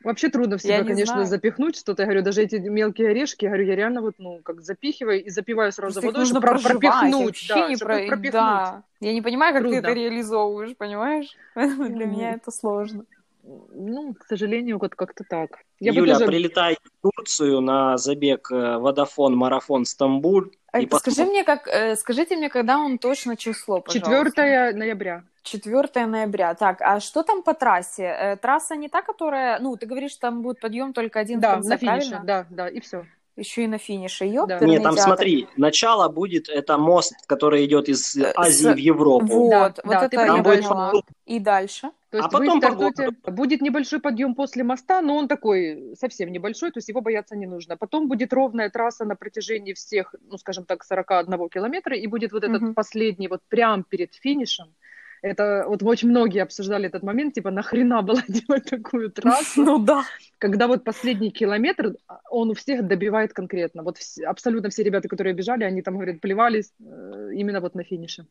Вообще 0.02 0.31
трудно 0.31 0.56
в 0.56 0.62
себя, 0.62 0.78
не 0.78 0.89
конечно, 0.89 1.14
знаю. 1.14 1.27
запихнуть 1.27 1.77
что-то. 1.77 2.02
Я 2.02 2.06
говорю, 2.06 2.22
даже 2.22 2.43
эти 2.43 2.56
мелкие 2.56 3.10
орешки, 3.10 3.44
я 3.44 3.51
говорю, 3.51 3.66
я 3.66 3.77
реально 3.77 4.01
вот, 4.01 4.14
ну, 4.18 4.40
как 4.43 4.62
запихиваю 4.62 5.22
и 5.22 5.28
запиваю 5.31 5.72
сразу 5.72 6.01
Просто 6.01 6.06
водой, 6.09 6.20
нужно 6.20 6.40
чтобы 6.40 6.47
про- 6.47 6.52
проживать, 6.62 6.81
пропихнуть. 6.81 7.24
вообще 7.27 7.55
Да, 7.55 7.68
не 7.68 7.77
чтобы 7.77 7.86
про- 7.93 8.01
их 8.01 8.09
пропихнуть. 8.09 8.32
Да. 8.32 8.82
Я 9.01 9.12
не 9.12 9.20
понимаю, 9.22 9.52
как 9.52 9.62
ты 9.62 9.68
Трудно. 9.70 9.86
это 9.86 9.93
реализовываешь, 9.93 10.77
понимаешь? 10.77 11.28
Поэтому 11.55 11.89
Для 11.97 12.06
меня 12.06 12.32
это 12.32 12.51
сложно. 12.51 13.05
Ну, 13.43 14.14
к 14.14 14.27
сожалению, 14.27 14.78
вот 14.78 14.94
как-то 14.94 15.24
так. 15.28 15.59
Я 15.81 15.93
Юля, 15.93 16.14
тоже- 16.14 16.27
прилетай 16.27 16.77
в 16.82 17.02
Турцию 17.02 17.60
на 17.60 17.97
забег 17.98 18.51
э, 18.52 18.77
Водофон, 18.78 19.35
Марафон, 19.36 19.85
Стамбуль. 19.86 20.51
Э, 20.72 20.82
И 20.82 20.86
Скажи 20.86 21.16
потом- 21.16 21.28
мне, 21.28 21.44
как, 21.44 21.66
э, 21.66 21.97
скажите 21.97 22.36
мне, 22.36 22.48
когда 22.48 22.78
он 22.78 22.98
точно 22.98 23.36
число, 23.36 23.81
пожалуйста. 23.81 24.10
4 24.31 24.72
ноября. 24.74 25.24
4 25.42 26.06
ноября. 26.06 26.54
Так, 26.54 26.80
а 26.80 27.00
что 27.00 27.22
там 27.22 27.42
по 27.42 27.54
трассе? 27.54 28.04
Э, 28.04 28.36
Трасса 28.36 28.76
не 28.76 28.88
та, 28.88 29.02
которая... 29.02 29.58
Ну, 29.60 29.76
ты 29.76 29.86
говоришь, 29.86 30.16
там 30.16 30.42
будет 30.42 30.60
подъем 30.60 30.92
только 30.92 31.20
один 31.20 31.38
в 31.38 31.42
Да, 31.42 31.54
конце, 31.54 31.68
на 31.70 31.76
финише, 31.78 32.10
правильно? 32.10 32.26
да, 32.26 32.46
да, 32.50 32.68
и 32.68 32.80
все. 32.80 33.04
Еще 33.36 33.64
и 33.64 33.66
на 33.68 33.78
финише. 33.78 34.24
Ёперный 34.26 34.58
Да. 34.60 34.66
Нет, 34.66 34.82
там 34.82 34.94
театр. 34.96 35.14
смотри, 35.14 35.48
начало 35.56 36.08
будет, 36.08 36.48
это 36.50 36.76
мост, 36.76 37.14
который 37.26 37.64
идет 37.64 37.88
из 37.88 38.16
Э, 38.16 38.32
Азии 38.36 38.68
с- 38.68 38.74
в 38.74 38.76
Европу. 38.76 39.24
Вот, 39.26 39.50
Да, 39.50 39.68
вот 39.82 39.92
да, 39.92 39.98
это 40.04 40.08
ты 40.08 40.16
я 40.16 40.26
Там 40.26 40.42
будет 40.42 40.58
поняла. 40.68 40.92
И 41.24 41.38
дальше? 41.38 41.90
То 42.10 42.18
А 42.18 42.22
есть 42.22 42.30
потом 42.32 42.60
вы 42.60 42.60
по 42.60 42.66
стартуете, 42.66 43.10
будет 43.30 43.62
небольшой 43.62 44.00
подъем 44.00 44.34
после 44.34 44.64
моста, 44.64 45.00
но 45.00 45.16
он 45.16 45.28
такой 45.28 45.94
совсем 45.98 46.32
небольшой, 46.32 46.72
то 46.72 46.78
есть 46.78 46.88
его 46.88 47.00
бояться 47.00 47.36
не 47.36 47.46
нужно. 47.46 47.76
Потом 47.76 48.08
будет 48.08 48.32
ровная 48.32 48.68
трасса 48.68 49.04
на 49.04 49.14
протяжении 49.14 49.72
всех, 49.74 50.14
ну, 50.28 50.36
скажем 50.36 50.64
так, 50.64 50.82
41 50.84 51.48
километра, 51.48 51.96
и 51.96 52.06
будет 52.08 52.32
вот 52.32 52.42
этот 52.42 52.60
Мгм. 52.62 52.74
последний, 52.74 53.28
вот 53.28 53.40
прям 53.48 53.84
перед 53.84 54.12
финишем, 54.14 54.74
Это 55.22 55.64
вот 55.66 55.82
очень 55.82 56.09
многие 56.09 56.42
обсуждали 56.42 56.86
этот 56.86 57.02
момент, 57.02 57.34
типа, 57.34 57.51
нахрена 57.51 58.02
было 58.02 58.22
делать 58.28 58.64
такую 58.64 59.10
трассу? 59.12 59.62
Ну 59.62 59.78
да. 59.78 60.05
Когда 60.38 60.66
вот 60.66 60.84
последний 60.84 61.30
километр, 61.30 61.94
он 62.30 62.51
у 62.51 62.55
всех 62.55 62.86
добивает 62.86 63.32
конкретно. 63.32 63.82
Вот 63.82 63.98
абсолютно 64.26 64.70
все 64.70 64.82
ребята, 64.82 65.09
которые 65.09 65.34
бежали, 65.34 65.64
они 65.64 65.82
там, 65.82 65.94
говорят, 65.94 66.20
плевались 66.20 66.72
э, 66.80 67.30
именно 67.34 67.60
вот 67.60 67.74
на 67.74 67.84
финише. 67.84 68.26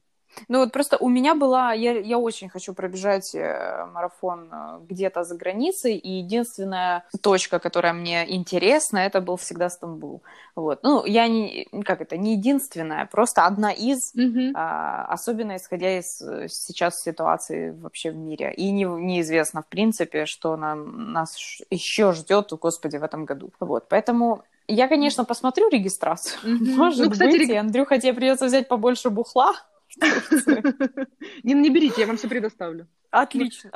Ну 0.48 0.60
вот 0.60 0.72
просто 0.72 0.98
у 0.98 1.10
меня 1.10 1.36
была, 1.36 1.74
я, 1.74 2.00
я 2.00 2.18
очень 2.18 2.50
хочу 2.50 2.74
пробежать 2.74 3.36
э, 3.36 3.86
марафон 3.94 4.50
э, 4.52 4.80
где-то 4.90 5.24
за 5.24 5.36
границей, 5.36 5.96
и 5.98 6.20
единственная 6.20 7.04
точка, 7.22 7.60
которая 7.60 7.94
мне 7.94 8.26
интересна, 8.36 9.00
это 9.00 9.22
был 9.22 9.36
всегда 9.38 9.70
Стамбул. 9.70 10.22
Вот. 10.56 10.80
Ну, 10.84 11.06
я 11.06 11.28
не, 11.28 11.68
как 11.84 12.02
это, 12.02 12.18
не 12.18 12.34
единственная, 12.34 13.06
просто 13.06 13.46
одна 13.46 13.72
из, 13.72 14.14
Мгм. 14.16 14.54
а, 14.56 15.06
особенно 15.06 15.56
исходя 15.56 15.98
из 16.00 16.22
э, 16.22 16.48
сейчас 16.50 17.02
ситуации 17.02 17.72
вообще 17.72 18.12
в 18.12 18.16
мире. 18.16 18.54
И 18.54 18.72
не, 18.72 18.84
неизвестно, 18.86 19.62
в 19.62 19.68
принципе, 19.68 20.26
что 20.26 20.56
нам, 20.58 21.12
нас 21.14 21.38
еще 21.70 22.14
ждет, 22.14 22.52
господи, 22.62 22.98
в 22.98 23.04
этом 23.04 23.26
году. 23.26 23.52
Вот, 23.60 23.88
поэтому 23.90 24.44
я, 24.68 24.88
конечно, 24.88 25.26
посмотрю 25.26 25.70
регистрацию. 25.70 26.40
Мгм. 26.44 26.72
Может 26.78 27.06
Ну, 27.06 27.12
кстати, 27.12 27.32
быть, 27.32 27.42
реги- 27.42 27.54
и, 27.54 27.58
Андрюха, 27.58 28.00
тебе 28.00 28.14
придется 28.14 28.46
взять 28.46 28.68
побольше 28.68 29.10
бухла. 29.10 29.54
Не, 31.44 31.54
не 31.54 31.70
берите, 31.70 32.02
я 32.02 32.08
вам 32.08 32.18
все 32.18 32.28
предоставлю. 32.28 32.88
Отлично. 33.10 33.72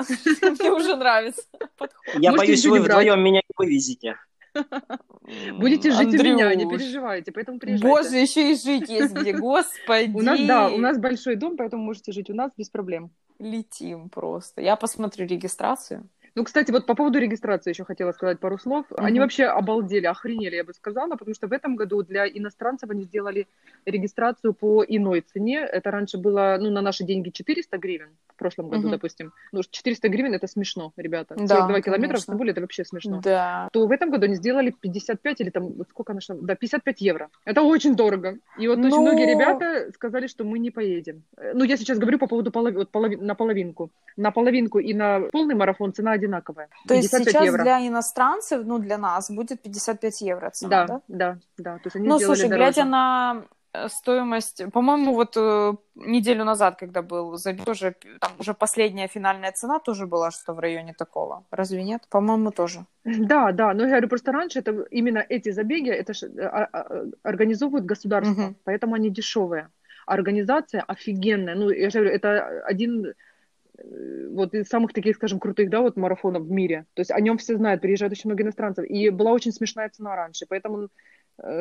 Мне 0.60 0.72
уже 0.72 0.96
нравится 0.96 1.44
подход. 1.78 2.16
Я 2.16 2.34
боюсь, 2.34 2.66
вы 2.66 2.80
не 2.80 2.86
вдвоем 2.86 3.20
меня 3.20 3.42
не 3.42 3.54
вывезете. 3.58 4.18
Будете 5.54 5.92
жить 5.92 6.14
у 6.14 6.24
меня, 6.24 6.54
не 6.54 6.64
Андрюш, 6.64 6.82
переживайте, 6.82 7.32
поэтому 7.32 7.60
приезжайте. 7.60 7.88
Боже, 7.88 8.18
еще 8.18 8.52
и 8.52 8.56
жить 8.56 8.90
есть 8.90 9.14
где, 9.14 9.34
господи. 9.34 10.12
У 10.14 10.22
нас, 10.22 10.40
да, 10.42 10.70
у 10.70 10.78
нас 10.78 11.00
большой 11.00 11.36
дом, 11.36 11.58
поэтому 11.58 11.84
можете 11.84 12.12
жить 12.12 12.30
у 12.30 12.36
нас 12.36 12.52
без 12.56 12.70
проблем. 12.70 13.10
Летим 13.40 14.10
просто. 14.10 14.62
Я 14.62 14.76
посмотрю 14.76 15.26
регистрацию. 15.26 16.08
Ну, 16.36 16.44
кстати, 16.44 16.72
вот 16.72 16.88
по 16.88 16.96
поводу 16.96 17.20
регистрации 17.20 17.70
еще 17.70 17.86
хотела 17.86 18.12
сказать 18.12 18.40
пару 18.40 18.58
слов. 18.58 18.86
Они 18.98 19.20
Мгм. 19.20 19.26
вообще 19.26 19.46
обалдели, 19.46 20.08
охренели, 20.08 20.56
я 20.56 20.64
бы 20.64 20.74
сказала, 20.74 21.12
потому 21.16 21.36
что 21.36 21.48
в 21.48 21.54
этом 21.54 21.76
году 21.76 22.02
для 22.02 22.28
иностранцев 22.28 22.90
они 22.90 23.04
сделали 23.04 23.48
регистрацию 23.86 24.54
по 24.54 24.84
иной 24.84 25.22
цене. 25.22 25.60
Это 25.60 25.92
раньше 25.92 26.18
было, 26.18 26.58
ну, 26.60 26.72
на 26.72 26.82
наши 26.82 27.04
деньги 27.04 27.30
400 27.30 27.78
гривен 27.78 28.10
прошлом 28.44 28.70
году, 28.70 28.82
Мгм. 28.84 28.92
допустим. 28.92 29.32
Ну, 29.52 29.62
400 29.64 30.10
гривен 30.10 30.34
это 30.34 30.48
смешно, 30.48 30.92
ребята. 30.98 31.36
Да, 31.38 31.48
42 31.48 31.82
километра 31.82 32.18
в. 32.18 32.20
Стамбуле 32.20 32.52
это 32.52 32.62
вообще 32.62 32.84
смешно. 32.86 33.20
Да. 33.24 33.68
То 33.72 33.88
в 33.88 33.92
этом 33.92 34.12
году 34.12 34.26
они 34.26 34.36
сделали 34.36 34.72
55 34.82 35.42
или 35.42 35.50
там, 35.50 35.72
сколько 35.90 36.14
нашло? 36.14 36.36
Да, 36.42 36.56
55 36.56 37.02
евро. 37.02 37.30
Это 37.46 37.62
очень 37.62 37.96
дорого. 37.96 38.38
И 38.62 38.68
вот 38.68 38.78
очень 38.80 38.90
Ну- 38.90 39.02
многие 39.02 39.26
ребята 39.34 39.92
сказали, 39.94 40.28
что 40.28 40.44
мы 40.44 40.60
не 40.60 40.72
поедем. 40.72 41.24
Э, 41.38 41.54
Ну, 41.56 41.64
я 41.64 41.78
сейчас 41.78 41.98
говорю 42.00 42.20
по 42.20 42.28
поводу 42.28 42.52
полови- 42.52 42.76
вот 42.78 42.90
полови- 42.92 43.22
на 43.22 43.36
половинку. 43.36 43.90
На 44.18 44.32
половинку 44.32 44.80
и 44.80 44.94
на 44.94 45.22
полный 45.32 45.56
марафон 45.56 45.94
цена 45.94 46.12
одинаковая. 46.12 46.68
То 46.88 46.94
есть 46.94 47.12
55 47.12 47.34
сейчас 47.34 47.46
евро. 47.46 47.64
для 47.64 47.88
иностранцев, 47.88 48.62
ну, 48.66 48.80
для 48.80 48.98
нас 48.98 49.32
будет 49.32 49.62
55 49.62 50.22
евро 50.22 50.50
цена, 50.50 50.70
Да, 50.70 50.88
да? 50.88 51.02
да, 51.08 51.38
да. 51.58 51.74
То 51.76 51.82
есть 51.86 51.96
они 51.96 52.08
Ну, 52.08 52.18
сделали 52.18 52.36
слушай, 52.36 52.50
дороже. 52.50 52.72
глядя 52.74 52.86
на 52.90 53.44
стоимость, 53.88 54.72
по-моему, 54.72 55.14
вот 55.14 55.38
э, 55.38 55.74
неделю 55.96 56.46
назад, 56.46 56.76
когда 56.80 57.02
был 57.02 57.38
забег, 57.38 57.66
тоже 57.66 57.96
там 58.20 58.32
уже 58.40 58.54
последняя 58.54 59.08
финальная 59.08 59.52
цена 59.52 59.80
тоже 59.80 60.06
была 60.06 60.32
что 60.32 60.54
в 60.54 60.60
районе 60.60 60.94
такого. 60.94 61.44
Разве 61.52 61.84
нет? 61.84 62.04
По-моему, 62.10 62.52
тоже. 62.52 62.86
Да, 63.04 63.52
да, 63.52 63.74
но 63.74 63.84
я 63.84 63.90
говорю, 63.90 64.08
просто 64.10 64.32
раньше 64.32 64.60
это 64.60 64.72
именно 64.92 65.26
эти 65.30 65.52
забеги 65.52 65.90
это 65.90 66.14
ж, 66.14 66.24
э, 66.24 66.42
а, 66.42 66.70
а, 66.72 67.06
организовывают 67.24 67.86
государство, 67.86 68.34
Мгм. 68.34 68.56
поэтому 68.64 68.96
они 68.96 69.10
дешевые. 69.10 69.70
А 70.06 70.14
Организация 70.14 70.82
офигенная. 70.82 71.56
Ну, 71.56 71.70
я 71.70 71.90
же 71.90 72.00
говорю, 72.00 72.16
это 72.16 72.64
один 72.66 73.06
э, 73.06 74.28
вот 74.30 74.54
из 74.54 74.68
самых 74.68 74.94
таких, 74.94 75.16
скажем, 75.16 75.40
крутых, 75.40 75.70
да, 75.70 75.82
вот 75.82 75.98
марафонов 75.98 76.44
в 76.44 76.52
мире. 76.52 76.86
То 76.94 77.02
есть 77.02 77.12
о 77.12 77.20
нем 77.20 77.38
все 77.38 77.56
знают, 77.58 77.82
приезжают 77.82 78.12
очень 78.12 78.30
много 78.30 78.44
иностранцев. 78.44 78.86
И 78.86 79.10
была 79.10 79.32
очень 79.32 79.52
смешная 79.52 79.90
цена 79.90 80.16
раньше, 80.16 80.46
поэтому 80.48 80.84
э, 80.84 80.88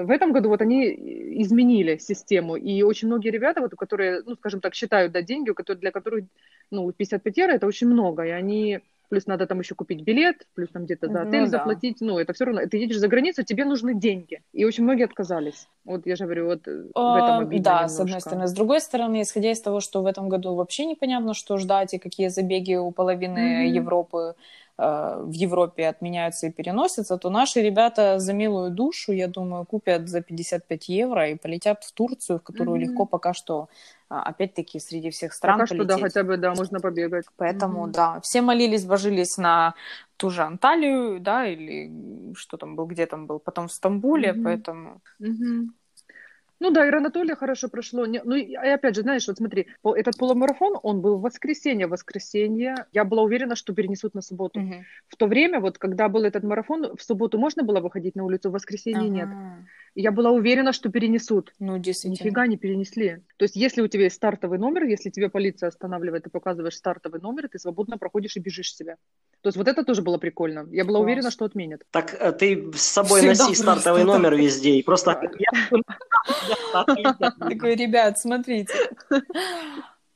в 0.04 0.10
этом 0.10 0.32
году 0.32 0.48
вот 0.48 0.60
они 0.62 0.86
изменили 1.42 1.96
систему, 1.98 2.56
и 2.56 2.82
очень 2.82 3.09
многие 3.09 3.30
ребята, 3.30 3.60
вот, 3.60 3.72
которые, 3.72 4.22
ну, 4.24 4.36
скажем 4.36 4.60
так, 4.60 4.74
считают, 4.74 5.12
да, 5.12 5.22
деньги, 5.22 5.50
у 5.50 5.54
которых, 5.54 5.80
для 5.80 5.90
которых, 5.90 6.24
ну, 6.70 6.90
55 6.92 7.36
евро 7.36 7.52
это 7.52 7.66
очень 7.66 7.88
много, 7.88 8.22
и 8.24 8.30
они, 8.30 8.80
плюс 9.09 9.26
надо 9.26 9.46
там 9.46 9.60
еще 9.60 9.74
купить 9.74 10.02
билет, 10.02 10.46
плюс 10.54 10.68
там 10.70 10.84
где-то 10.84 11.09
за 11.09 11.12
Ну 11.12 11.22
отель 11.22 11.42
да. 11.42 11.48
заплатить, 11.48 12.00
ну, 12.00 12.18
это 12.18 12.32
все 12.32 12.44
равно, 12.44 12.66
ты 12.66 12.76
едешь 12.78 12.98
за 12.98 13.09
границу, 13.09 13.42
тебе 13.42 13.64
нужны 13.64 13.94
деньги, 13.94 14.42
и 14.52 14.64
очень 14.64 14.84
многие 14.84 15.04
отказались. 15.04 15.68
Вот 15.84 16.06
я 16.06 16.16
же 16.16 16.24
говорю, 16.24 16.46
вот 16.46 16.68
э, 16.68 16.84
в 16.94 17.16
этом 17.16 17.34
А, 17.34 17.40
обидно 17.40 17.62
Да, 17.62 17.88
с 17.88 17.92
одной 17.98 18.06
немножко. 18.06 18.20
стороны. 18.20 18.46
С 18.46 18.52
другой 18.52 18.80
стороны, 18.80 19.22
исходя 19.22 19.50
из 19.50 19.60
того, 19.60 19.80
что 19.80 20.02
в 20.02 20.06
этом 20.06 20.28
году 20.28 20.54
вообще 20.54 20.86
непонятно, 20.86 21.34
что 21.34 21.56
ждать 21.59 21.94
и 21.94 21.98
какие 21.98 22.28
забеги 22.28 22.74
у 22.76 22.90
половины 22.92 23.38
Мгм. 23.38 23.76
Европы 23.76 24.18
э, 24.18 24.34
в 24.78 25.30
Европе 25.32 25.86
отменяются 25.86 26.46
и 26.46 26.50
переносятся, 26.50 27.18
то 27.18 27.30
наши 27.30 27.60
ребята 27.60 28.18
за 28.18 28.32
милую 28.32 28.70
душу, 28.70 29.12
я 29.12 29.28
думаю, 29.28 29.64
купят 29.64 30.08
за 30.08 30.22
55 30.22 30.88
евро 30.88 31.28
и 31.30 31.34
полетят 31.36 31.84
в 31.84 31.92
Турцию, 31.92 32.38
в 32.38 32.42
которую 32.42 32.76
Мгм. 32.76 32.84
легко 32.88 33.06
пока 33.06 33.34
что, 33.34 33.68
а, 34.08 34.22
опять-таки, 34.22 34.80
среди 34.80 35.10
всех 35.10 35.34
стран 35.34 35.54
Пока 35.60 35.66
что, 35.66 35.84
да, 35.84 35.94
полететь. 35.96 36.14
хотя 36.14 36.24
бы, 36.24 36.36
да, 36.36 36.54
можно 36.54 36.80
побегать. 36.80 37.26
Поэтому, 37.36 37.82
Мгм. 37.82 37.92
да, 37.92 38.20
все 38.20 38.40
молились, 38.40 38.84
божились 38.84 39.36
на 39.36 39.74
ту 40.16 40.30
же 40.30 40.42
Анталию, 40.42 41.20
да, 41.20 41.46
или 41.46 42.34
что 42.34 42.56
там 42.56 42.76
был, 42.76 42.86
где 42.86 43.06
там 43.06 43.26
был, 43.26 43.38
потом 43.40 43.68
в 43.68 43.72
Стамбуле, 43.72 44.32
Мгм. 44.32 44.42
поэтому... 44.44 45.00
Мгм. 45.18 45.74
Ну 46.62 46.70
да, 46.70 46.86
и 46.86 46.93
Анатолия 46.93 47.34
хорошо 47.34 47.68
прошло. 47.68 48.06
Ну 48.06 48.36
и 48.36 48.52
и 48.52 48.55
опять 48.55 48.94
же, 48.94 49.02
знаешь, 49.02 49.26
вот 49.26 49.39
смотри, 49.39 49.66
этот 49.82 50.16
полумарафон, 50.16 50.78
он 50.84 51.01
был 51.01 51.18
в 51.18 51.22
воскресенье. 51.22 51.89
В 51.89 51.90
воскресенье 51.90 52.86
я 52.93 53.05
была 53.05 53.22
уверена, 53.22 53.56
что 53.56 53.74
перенесут 53.74 54.14
на 54.14 54.22
субботу. 54.22 54.60
Мгм. 54.60 54.84
В 55.09 55.16
то 55.16 55.26
время, 55.26 55.59
вот 55.59 55.78
когда 55.78 56.09
был 56.09 56.22
этот 56.22 56.44
марафон, 56.44 56.97
в 56.97 57.02
субботу 57.02 57.36
можно 57.36 57.64
было 57.64 57.80
выходить 57.80 58.14
на 58.14 58.24
улицу, 58.24 58.51
в 58.51 58.52
воскресенье 58.52 59.09
нет. 59.09 59.28
И 59.94 60.01
я 60.01 60.10
была 60.10 60.31
уверена, 60.31 60.73
что 60.73 60.89
перенесут. 60.89 61.52
Ну, 61.59 61.78
действительно. 61.78 62.27
Нифига 62.27 62.47
не 62.47 62.56
перенесли. 62.56 63.19
То 63.36 63.44
есть, 63.44 63.56
если 63.56 63.82
у 63.82 63.89
тебя 63.89 64.05
есть 64.05 64.16
стартовый 64.16 64.59
номер, 64.59 64.85
если 64.85 65.10
тебе 65.10 65.28
полиция 65.28 65.69
останавливает 65.69 66.27
и 66.27 66.31
показываешь 66.31 66.77
стартовый 66.77 67.20
номер, 67.20 67.48
ты 67.48 67.59
свободно 67.59 67.98
проходишь 67.98 68.36
и 68.36 68.40
бежишь 68.40 68.74
себе. 68.74 68.97
То 69.43 69.48
есть, 69.48 69.59
вот 69.59 69.69
это 69.69 69.85
тоже 69.85 70.01
было 70.01 70.16
прикольно. 70.16 70.66
Я 70.70 70.85
была 70.85 70.98
Класс. 70.98 71.05
уверена, 71.05 71.31
что 71.31 71.44
отменят. 71.44 71.82
Так 71.90 72.16
э, 72.19 72.32
ты 72.32 72.73
с 72.73 72.82
собой 72.82 73.20
Всегда 73.20 73.44
носи 73.44 73.55
стартовый 73.55 74.05
просто 74.05 74.19
номер 74.19 74.35
везде. 74.36 74.77
И 74.77 74.82
просто... 74.82 75.20
Такой, 77.39 77.74
ребят, 77.74 78.19
смотрите. 78.19 78.73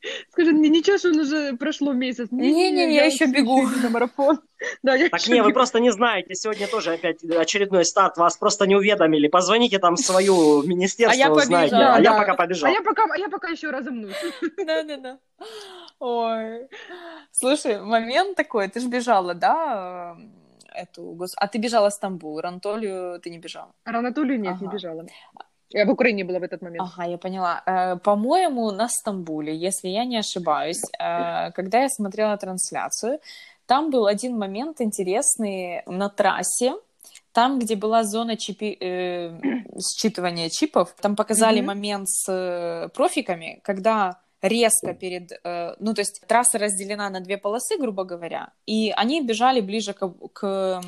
Скажи, 0.30 0.52
мне 0.52 0.68
ничего, 0.68 0.98
что 0.98 1.08
он 1.08 1.18
уже 1.20 1.56
прошло 1.56 1.92
месяц. 1.92 2.28
Не-не-не, 2.30 2.94
я 2.94 3.04
еще 3.06 3.26
бегу. 3.26 3.62
на 3.82 3.90
марафон. 3.90 4.40
Да, 4.82 4.94
я 4.94 5.10
Так 5.10 5.26
не, 5.28 5.42
вы 5.42 5.52
просто 5.52 5.80
не 5.80 5.90
знаете, 5.92 6.34
сегодня 6.34 6.66
тоже 6.66 6.92
опять 6.94 7.22
очередной 7.24 7.84
старт, 7.84 8.16
вас 8.16 8.38
просто 8.38 8.66
не 8.66 8.74
уведомили. 8.74 9.28
Позвоните 9.28 9.78
там 9.78 9.96
в 9.96 10.00
свое 10.00 10.32
министерство, 10.66 11.12
А 11.12 11.26
я 11.28 11.32
узнаете. 11.32 11.72
побежала. 11.72 11.94
А 11.96 12.00
я 12.00 12.10
Да. 12.12 12.18
пока 12.18 12.34
побежал. 12.34 12.70
А 12.70 12.72
я 12.72 12.82
пока, 12.82 13.04
а 13.12 13.18
я 13.18 13.28
пока 13.28 13.48
еще 13.48 13.70
разомнусь. 13.70 14.14
Да-да-да. 14.56 15.18
Ой. 15.98 16.68
Слушай, 17.32 17.80
момент 17.80 18.36
такой, 18.36 18.68
ты 18.68 18.80
же 18.80 18.88
бежала, 18.88 19.34
да, 19.34 20.16
эту, 20.74 21.02
гос- 21.14 21.34
а 21.36 21.46
ты 21.48 21.58
бежала 21.58 21.88
в 21.90 21.92
Стамбул, 21.94 22.40
Рантолию 22.40 23.20
ты 23.20 23.30
не 23.30 23.38
бежала. 23.38 23.72
А 23.84 23.90
Анатолию 23.98 24.40
нет, 24.40 24.60
не 24.60 24.66
Ага. 24.66 24.76
бежала. 24.76 25.06
Я 25.70 25.84
в 25.84 25.90
Украине 25.90 26.24
была 26.24 26.38
в 26.38 26.43
этот 26.43 26.62
момент. 26.62 26.80
Ага, 26.82 27.05
я 27.10 27.18
поняла. 27.18 27.62
Э, 27.66 27.97
По-моему, 27.97 28.70
на 28.70 28.88
Стамбуле, 28.88 29.55
если 29.56 29.88
я 29.88 30.05
не 30.05 30.18
ошибаюсь, 30.18 30.82
э, 30.98 31.51
когда 31.52 31.82
я 31.82 31.88
смотрела 31.88 32.36
трансляцию, 32.36 33.18
там 33.66 33.90
был 33.90 34.06
один 34.06 34.38
момент 34.38 34.80
интересный 34.80 35.82
на 35.86 36.09
трассе, 36.09 36.74
там, 37.32 37.59
где 37.59 37.74
была 37.76 38.05
зона 38.05 38.36
чипи, 38.36 38.76
э, 38.80 39.30
считывания 39.78 40.48
чипов, 40.51 40.94
там 41.01 41.16
показали 41.16 41.59
Мгм. 41.59 41.66
момент 41.66 42.09
с 42.09 42.32
э, 42.32 42.88
профиками, 42.94 43.60
когда 43.62 44.18
резко 44.43 44.94
перед... 44.94 45.32
э, 45.44 45.74
ну, 45.80 45.93
то 45.94 46.01
есть 46.01 46.22
трасса 46.26 46.59
разделена 46.59 47.10
на 47.10 47.20
две 47.20 47.36
полосы, 47.38 47.76
грубо 47.78 48.05
говоря, 48.05 48.52
и 48.66 48.93
они 48.97 49.20
бежали 49.20 49.60
ближе 49.60 49.93
к... 49.93 50.09
к 50.32 50.80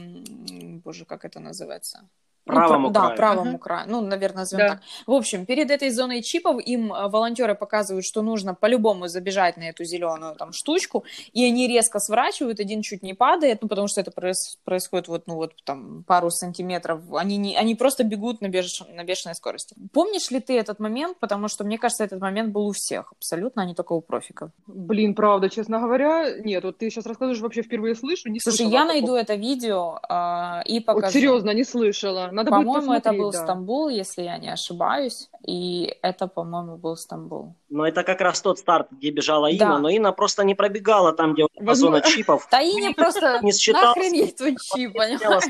боже, 0.85 1.05
как 1.05 1.25
это 1.25 1.41
называется? 1.41 2.01
Ну, 2.49 2.55
Правому 2.55 2.91
пра- 2.91 2.95
Да, 2.95 3.01
краю. 3.07 3.17
правому 3.17 3.51
Ага. 3.51 3.59
краю. 3.59 3.85
Ну, 3.89 4.01
наверное, 4.01 4.39
назовем 4.41 4.67
Да. 4.67 4.73
так. 4.75 4.83
В 5.07 5.13
общем, 5.13 5.47
перед 5.47 5.71
этой 5.71 5.91
зоной 5.91 6.23
чипов 6.23 6.61
им 6.65 6.93
э, 6.93 7.09
волонтеры 7.09 7.55
показывают, 7.55 8.05
что 8.07 8.23
нужно 8.23 8.55
по-любому 8.55 9.09
забежать 9.09 9.57
на 9.57 9.65
эту 9.69 9.85
зеленую 9.85 10.35
там 10.37 10.53
штучку, 10.53 11.05
и 11.33 11.45
они 11.45 11.69
резко 11.69 11.99
сворачивают, 11.99 12.61
один 12.61 12.83
чуть 12.83 13.03
не 13.03 13.15
падает, 13.15 13.59
ну, 13.63 13.69
потому 13.69 13.89
что 13.89 14.01
это 14.01 14.11
проис- 14.11 14.57
происходит 14.65 15.09
вот, 15.09 15.27
ну, 15.27 15.35
вот 15.37 15.53
там 15.65 16.05
пару 16.07 16.31
сантиметров, 16.31 17.01
они, 17.15 17.37
не, 17.37 17.57
они 17.57 17.75
просто 17.75 18.05
бегут 18.05 18.41
на, 18.41 18.47
беш- 18.47 18.85
на 18.95 19.05
бешеной 19.05 19.35
скорости. 19.35 19.75
Помнишь 19.93 20.31
ли 20.31 20.41
ты 20.41 20.59
этот 20.59 20.81
момент? 20.81 21.19
Потому 21.21 21.49
что, 21.49 21.65
мне 21.65 21.79
кажется, 21.79 22.05
этот 22.05 22.21
момент 22.21 22.53
был 22.53 22.67
у 22.69 22.73
всех 22.73 23.13
абсолютно, 23.13 23.63
а 23.63 23.65
не 23.67 23.75
только 23.75 23.93
у 23.93 24.01
профиков. 24.01 24.51
Блин, 24.67 25.15
правда, 25.15 25.49
честно 25.51 25.81
говоря, 25.81 26.39
нет, 26.41 26.65
вот 26.65 26.79
ты 26.79 26.89
сейчас 26.91 27.07
рассказываешь, 27.07 27.41
вообще 27.41 27.63
впервые 27.63 27.95
слышу, 27.95 28.29
не 28.31 28.41
Слушай, 28.41 28.57
слышала 28.59 28.73
я 28.73 28.79
о 28.83 28.87
таком. 28.87 28.95
найду 29.01 29.15
это 29.15 29.35
видео 29.35 29.99
э, 30.09 30.63
и 30.67 30.81
покажу. 30.81 31.05
Вот 31.07 31.13
серьезно, 31.13 31.51
не 31.51 31.65
слышала. 31.65 32.31
Надо 32.39 32.51
будет 32.51 32.67
По-моему, 32.67 32.93
это 32.93 33.13
был 33.13 33.33
да. 33.33 33.43
Стамбул, 33.43 33.89
если 33.89 34.23
я 34.23 34.39
не 34.39 34.49
ошибаюсь. 34.49 35.29
И 35.47 35.97
это, 36.03 36.29
по-моему, 36.29 36.77
был 36.77 36.97
Стамбул. 36.97 37.55
Но 37.71 37.87
это 37.87 38.03
как 38.03 38.21
раз 38.21 38.41
тот 38.41 38.59
старт, 38.59 38.89
где 38.91 39.11
бежала 39.11 39.47
Инна, 39.51 39.67
Да. 39.75 39.79
но 39.79 39.89
Инна 39.91 40.13
просто 40.13 40.43
не 40.45 40.55
пробегала 40.55 41.13
там, 41.13 41.35
где 41.35 41.47
Возможно- 41.61 41.99
зона 41.99 42.15
чипов. 42.15 42.47
Таине 42.51 42.95
просто 42.95 43.39
Не 43.43 43.53
считался. 43.53 43.99
нахрен 44.01 44.29
твой 44.35 44.57
чип, 44.57 44.93
понимаешь? 44.95 45.45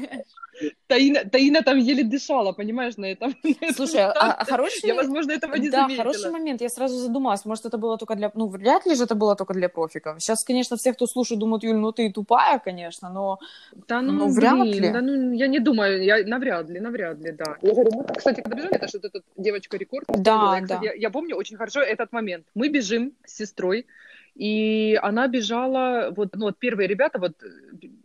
Таина, 0.88 1.24
Таина 1.24 1.62
там 1.62 1.76
еле 1.78 2.02
дышала, 2.02 2.50
понимаешь, 2.52 2.96
на 2.96 3.04
этом. 3.06 3.32
на 3.44 3.50
этом 3.50 3.74
Слушай, 3.76 4.00
а, 4.06 4.44
хороший... 4.44 4.88
Я, 4.88 4.94
возможно, 4.96 5.30
этого 5.30 5.54
не 5.54 5.70
да, 5.70 5.82
заметила. 5.82 6.04
хороший 6.04 6.30
момент. 6.32 6.60
Я 6.60 6.68
сразу 6.68 6.96
задумалась, 6.96 7.44
может, 7.44 7.64
это 7.66 7.78
было 7.78 7.96
только 7.96 8.16
для... 8.16 8.32
Ну, 8.34 8.48
вряд 8.48 8.84
ли 8.86 8.96
же 8.96 9.04
это 9.04 9.14
было 9.14 9.36
только 9.36 9.54
для 9.54 9.68
профиков. 9.68 10.20
Сейчас, 10.20 10.42
конечно, 10.42 10.76
все, 10.76 10.92
кто 10.92 11.06
слушает, 11.06 11.38
думают, 11.38 11.62
Юль, 11.62 11.76
ну 11.76 11.92
ты 11.92 12.10
тупая, 12.10 12.58
конечно, 12.58 13.08
но... 13.10 13.38
Да, 13.86 14.00
ну, 14.00 14.12
Ну, 14.12 14.28
вряд 14.34 14.58
блин, 14.60 14.82
ли. 14.82 14.90
Да, 14.92 15.00
ну, 15.00 15.32
я 15.32 15.46
не 15.46 15.60
думаю, 15.60 16.02
я 16.02 16.24
навряд 16.26 16.68
ли, 16.70 16.80
навряд 16.80 17.18
ли, 17.20 17.30
да. 17.32 17.56
Я 17.62 17.72
говорю, 17.74 17.92
мы, 17.94 18.04
кстати, 18.16 18.40
когда 18.40 18.56
бежали, 18.56 18.74
это 18.74 18.88
что-то 18.88 19.20
девочка 19.36 19.76
рекорд. 19.76 20.06
Да, 20.08 20.58
да. 20.66 20.80
я, 20.82 20.92
я 20.94 21.10
помню 21.10 21.36
очень 21.36 21.56
хорошо 21.56 21.82
этот 22.08 22.12
момент. 22.12 22.46
Мы 22.54 22.68
бежим 22.68 23.12
с 23.24 23.36
сестрой, 23.36 23.86
и 24.34 24.98
она 25.02 25.28
бежала, 25.28 26.10
вот, 26.16 26.34
ну, 26.36 26.46
вот 26.46 26.58
первые 26.58 26.88
ребята, 26.88 27.18
вот, 27.18 27.42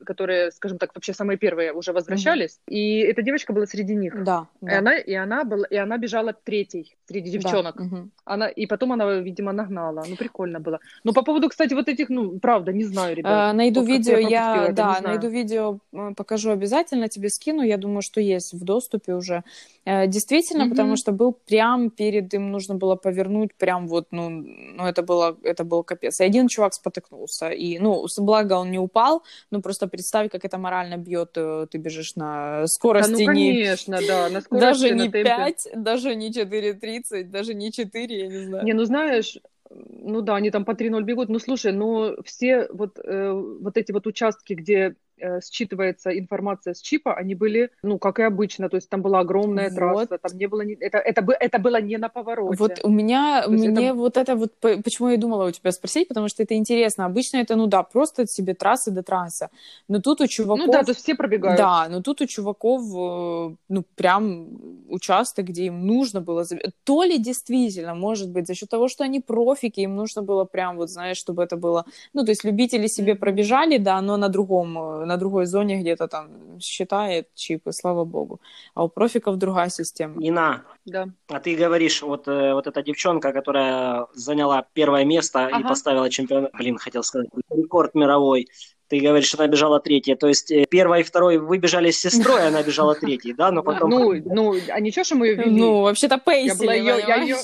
которые, 0.03 0.51
скажем 0.51 0.77
так, 0.77 0.91
вообще 0.95 1.13
самые 1.13 1.37
первые 1.37 1.73
уже 1.73 1.91
возвращались, 1.93 2.59
и 2.67 2.99
эта 2.99 3.21
девочка 3.21 3.53
была 3.53 3.65
среди 3.65 3.95
них. 3.95 4.23
Да, 4.23 4.47
И 4.61 4.65
да. 4.65 4.79
она, 4.79 4.97
и 4.97 5.13
она 5.13 5.43
была, 5.43 5.65
и 5.67 5.75
она 5.75 5.97
бежала 5.97 6.33
третьей 6.33 6.95
среди 7.07 7.31
Да, 7.31 7.37
девчонок. 7.39 7.75
мгм. 7.79 8.11
Она, 8.25 8.47
и 8.47 8.65
потом 8.65 8.91
она, 8.91 9.19
видимо, 9.19 9.51
нагнала. 9.53 10.03
Ну, 10.07 10.15
прикольно 10.15 10.59
было. 10.59 10.79
Ну, 11.03 11.13
по 11.13 11.23
поводу, 11.23 11.49
кстати, 11.49 11.73
вот 11.73 11.87
этих, 11.89 12.09
ну, 12.09 12.39
правда, 12.39 12.71
не 12.73 12.83
знаю, 12.85 13.15
ребят. 13.15 13.53
Э, 13.53 13.57
найду 13.57 13.81
Вот 13.81 13.89
видео, 13.89 14.17
я 14.17 14.29
я, 14.29 14.63
это, 14.65 14.73
да, 14.73 15.01
найду 15.01 15.27
видео, 15.29 15.79
покажу 16.15 16.51
обязательно, 16.51 17.07
тебе 17.09 17.29
скину. 17.29 17.61
Я 17.63 17.77
думаю, 17.77 18.01
что 18.01 18.21
есть 18.21 18.53
в 18.53 18.63
доступе 18.63 19.13
уже. 19.15 19.43
Э, 19.85 20.07
Действительно, 20.07 20.63
Мгм. 20.65 20.71
потому 20.71 20.95
что 20.95 21.11
был 21.11 21.33
прям 21.33 21.89
перед 21.89 22.33
им 22.33 22.51
нужно 22.51 22.75
было 22.75 22.95
повернуть, 22.95 23.53
прям 23.57 23.87
вот, 23.87 24.07
ну, 24.11 24.29
ну 24.29 24.85
это 24.85 25.03
было, 25.03 25.35
это 25.43 25.63
был 25.65 25.83
капец. 25.83 26.19
И 26.21 26.23
один 26.23 26.47
чувак 26.47 26.73
спотыкнулся, 26.73 27.49
и, 27.49 27.79
ну, 27.79 28.07
с- 28.07 28.19
благо 28.21 28.53
он 28.53 28.71
не 28.71 28.79
упал, 28.79 29.23
ну 29.51 29.61
просто 29.61 29.87
представь, 29.93 30.31
как 30.31 30.43
это 30.45 30.57
морально 30.57 30.97
бьет. 30.97 31.31
э, 31.37 31.67
Ты 31.71 31.77
бежишь 31.77 32.15
на 32.15 32.63
Да, 32.63 32.67
скорости 32.67 33.11
ну, 33.11 33.17
не 33.19 33.53
конечно, 33.53 34.01
да, 34.01 34.29
на 34.29 34.41
скорости, 34.41 34.83
даже 34.83 34.89
на 34.89 35.05
не 35.05 35.09
темпе. 35.09 35.35
5, 35.35 35.67
даже 35.75 36.15
не 36.15 36.31
4.30, 36.31 37.31
даже 37.31 37.53
не 37.53 37.71
4, 37.71 38.19
я 38.19 38.27
не 38.27 38.39
знаю. 38.45 38.65
Не, 38.65 38.73
ну 38.73 38.85
знаешь, 38.85 39.37
ну 39.69 40.21
да, 40.21 40.35
они 40.35 40.51
там 40.51 40.65
по 40.65 40.73
3.0 40.75 41.03
бегут. 41.03 41.29
Ну 41.29 41.39
слушай, 41.39 41.71
ну 41.71 42.15
все 42.23 42.67
вот, 42.71 42.99
э, 42.99 43.31
вот 43.31 43.77
эти 43.77 43.91
вот 43.91 44.07
участки, 44.07 44.53
где 44.53 44.95
считывается 45.19 46.17
информация 46.17 46.73
с 46.73 46.81
чипа, 46.81 47.13
они 47.15 47.35
были, 47.35 47.69
ну, 47.83 47.97
как 47.97 48.19
и 48.19 48.23
обычно, 48.23 48.69
то 48.69 48.77
есть 48.77 48.89
там 48.89 49.01
была 49.01 49.19
огромная 49.19 49.69
Вот. 49.69 49.75
трасса, 49.75 50.17
там 50.17 50.37
не 50.37 50.47
было, 50.47 50.63
это, 50.79 50.97
это, 50.97 51.25
это 51.39 51.59
было 51.59 51.81
не 51.81 51.97
на 51.97 52.09
повороте. 52.09 52.57
Вот 52.57 52.79
у 52.83 52.89
меня, 52.89 53.45
мне 53.47 53.69
это- 53.69 53.93
вот 53.93 54.17
это 54.17 54.35
вот, 54.35 54.53
по- 54.59 54.81
почему 54.81 55.09
я 55.09 55.15
и 55.15 55.17
думала 55.17 55.47
у 55.47 55.51
тебя 55.51 55.71
спросить, 55.71 56.07
потому 56.07 56.27
что 56.29 56.43
это 56.43 56.55
интересно. 56.55 57.05
Обычно 57.05 57.37
это, 57.37 57.55
ну 57.55 57.67
да, 57.67 57.83
просто 57.83 58.27
себе 58.27 58.53
трассы 58.53 58.91
до 58.91 59.03
трассы. 59.03 59.49
Но 59.87 59.99
тут 60.01 60.21
у 60.21 60.27
чуваков... 60.27 60.65
ну 60.65 60.71
да, 60.71 60.83
то 60.83 60.91
есть 60.91 61.01
все 61.01 61.15
пробегают. 61.15 61.57
Да, 61.57 61.87
но 61.89 62.01
тут 62.01 62.21
у 62.21 62.25
чуваков, 62.25 62.81
э, 62.81 63.55
ну, 63.69 63.83
прям 63.95 64.47
участок, 64.89 65.45
где 65.45 65.65
им 65.65 65.85
нужно 65.87 66.21
было... 66.21 66.45
То 66.83 67.03
ли 67.03 67.17
действительно, 67.17 67.95
может 67.95 68.29
быть, 68.29 68.47
за 68.47 68.55
счет 68.55 68.69
того, 68.69 68.87
что 68.87 69.03
они 69.03 69.19
профики, 69.19 69.81
им 69.81 69.95
нужно 69.95 70.21
было 70.21 70.45
прям, 70.45 70.77
вот, 70.77 70.89
знаешь, 70.89 71.17
чтобы 71.17 71.43
это 71.43 71.57
было... 71.57 71.85
Ну, 72.13 72.23
то 72.23 72.31
есть 72.31 72.43
любители 72.43 72.87
себе 72.87 73.15
пробежали, 73.15 73.77
да, 73.77 74.01
но 74.01 74.17
на 74.17 74.29
другом, 74.29 74.77
э, 74.77 75.02
на 75.05 75.17
другой 75.17 75.45
зоне 75.45 75.79
где-то 75.81 76.07
там 76.07 76.59
считает 76.59 77.33
чипы, 77.35 77.71
слава 77.71 78.05
богу. 78.05 78.39
А 78.73 78.83
у 78.83 78.89
профиков 78.89 79.37
другая 79.37 79.69
система. 79.69 80.21
Инна, 80.21 80.63
Да. 80.85 81.07
а 81.29 81.39
ты 81.39 81.55
говоришь, 81.55 82.01
вот, 82.01 82.27
э, 82.27 82.53
вот 82.53 82.67
эта 82.67 82.81
девчонка, 82.83 83.31
которая 83.33 84.07
заняла 84.13 84.65
первое 84.73 85.05
место 85.05 85.47
и 85.47 85.53
Ага. 85.53 85.67
поставила 85.69 86.09
чемпион... 86.09 86.49
Блин, 86.53 86.77
хотел 86.77 87.03
сказать, 87.03 87.29
рекорд 87.49 87.95
мировой. 87.95 88.47
Ты 88.89 88.99
говоришь, 88.99 89.33
она 89.35 89.47
бежала 89.47 89.79
третья. 89.79 90.15
То 90.15 90.27
есть 90.27 90.51
э, 90.51 90.65
первой 90.69 91.01
и 91.01 91.03
второй 91.03 91.37
вы 91.37 91.57
бежали 91.57 91.89
с 91.91 91.99
сестрой, 91.99 92.43
а 92.43 92.47
она 92.47 92.63
бежала 92.63 92.95
третьей, 92.95 93.33
да? 93.33 93.51
Но 93.51 93.63
потом... 93.63 93.89
Ну, 93.89 94.13
ну, 94.25 94.55
а 94.69 94.79
ничего, 94.79 95.03
что 95.03 95.15
мы 95.15 95.27
ее 95.27 95.35
вели? 95.35 95.59
Ну, 95.59 95.81
вообще-то 95.81 96.17
пейсили, 96.17 96.57
была 96.59 96.73
её- 96.73 96.97
я? 96.97 97.37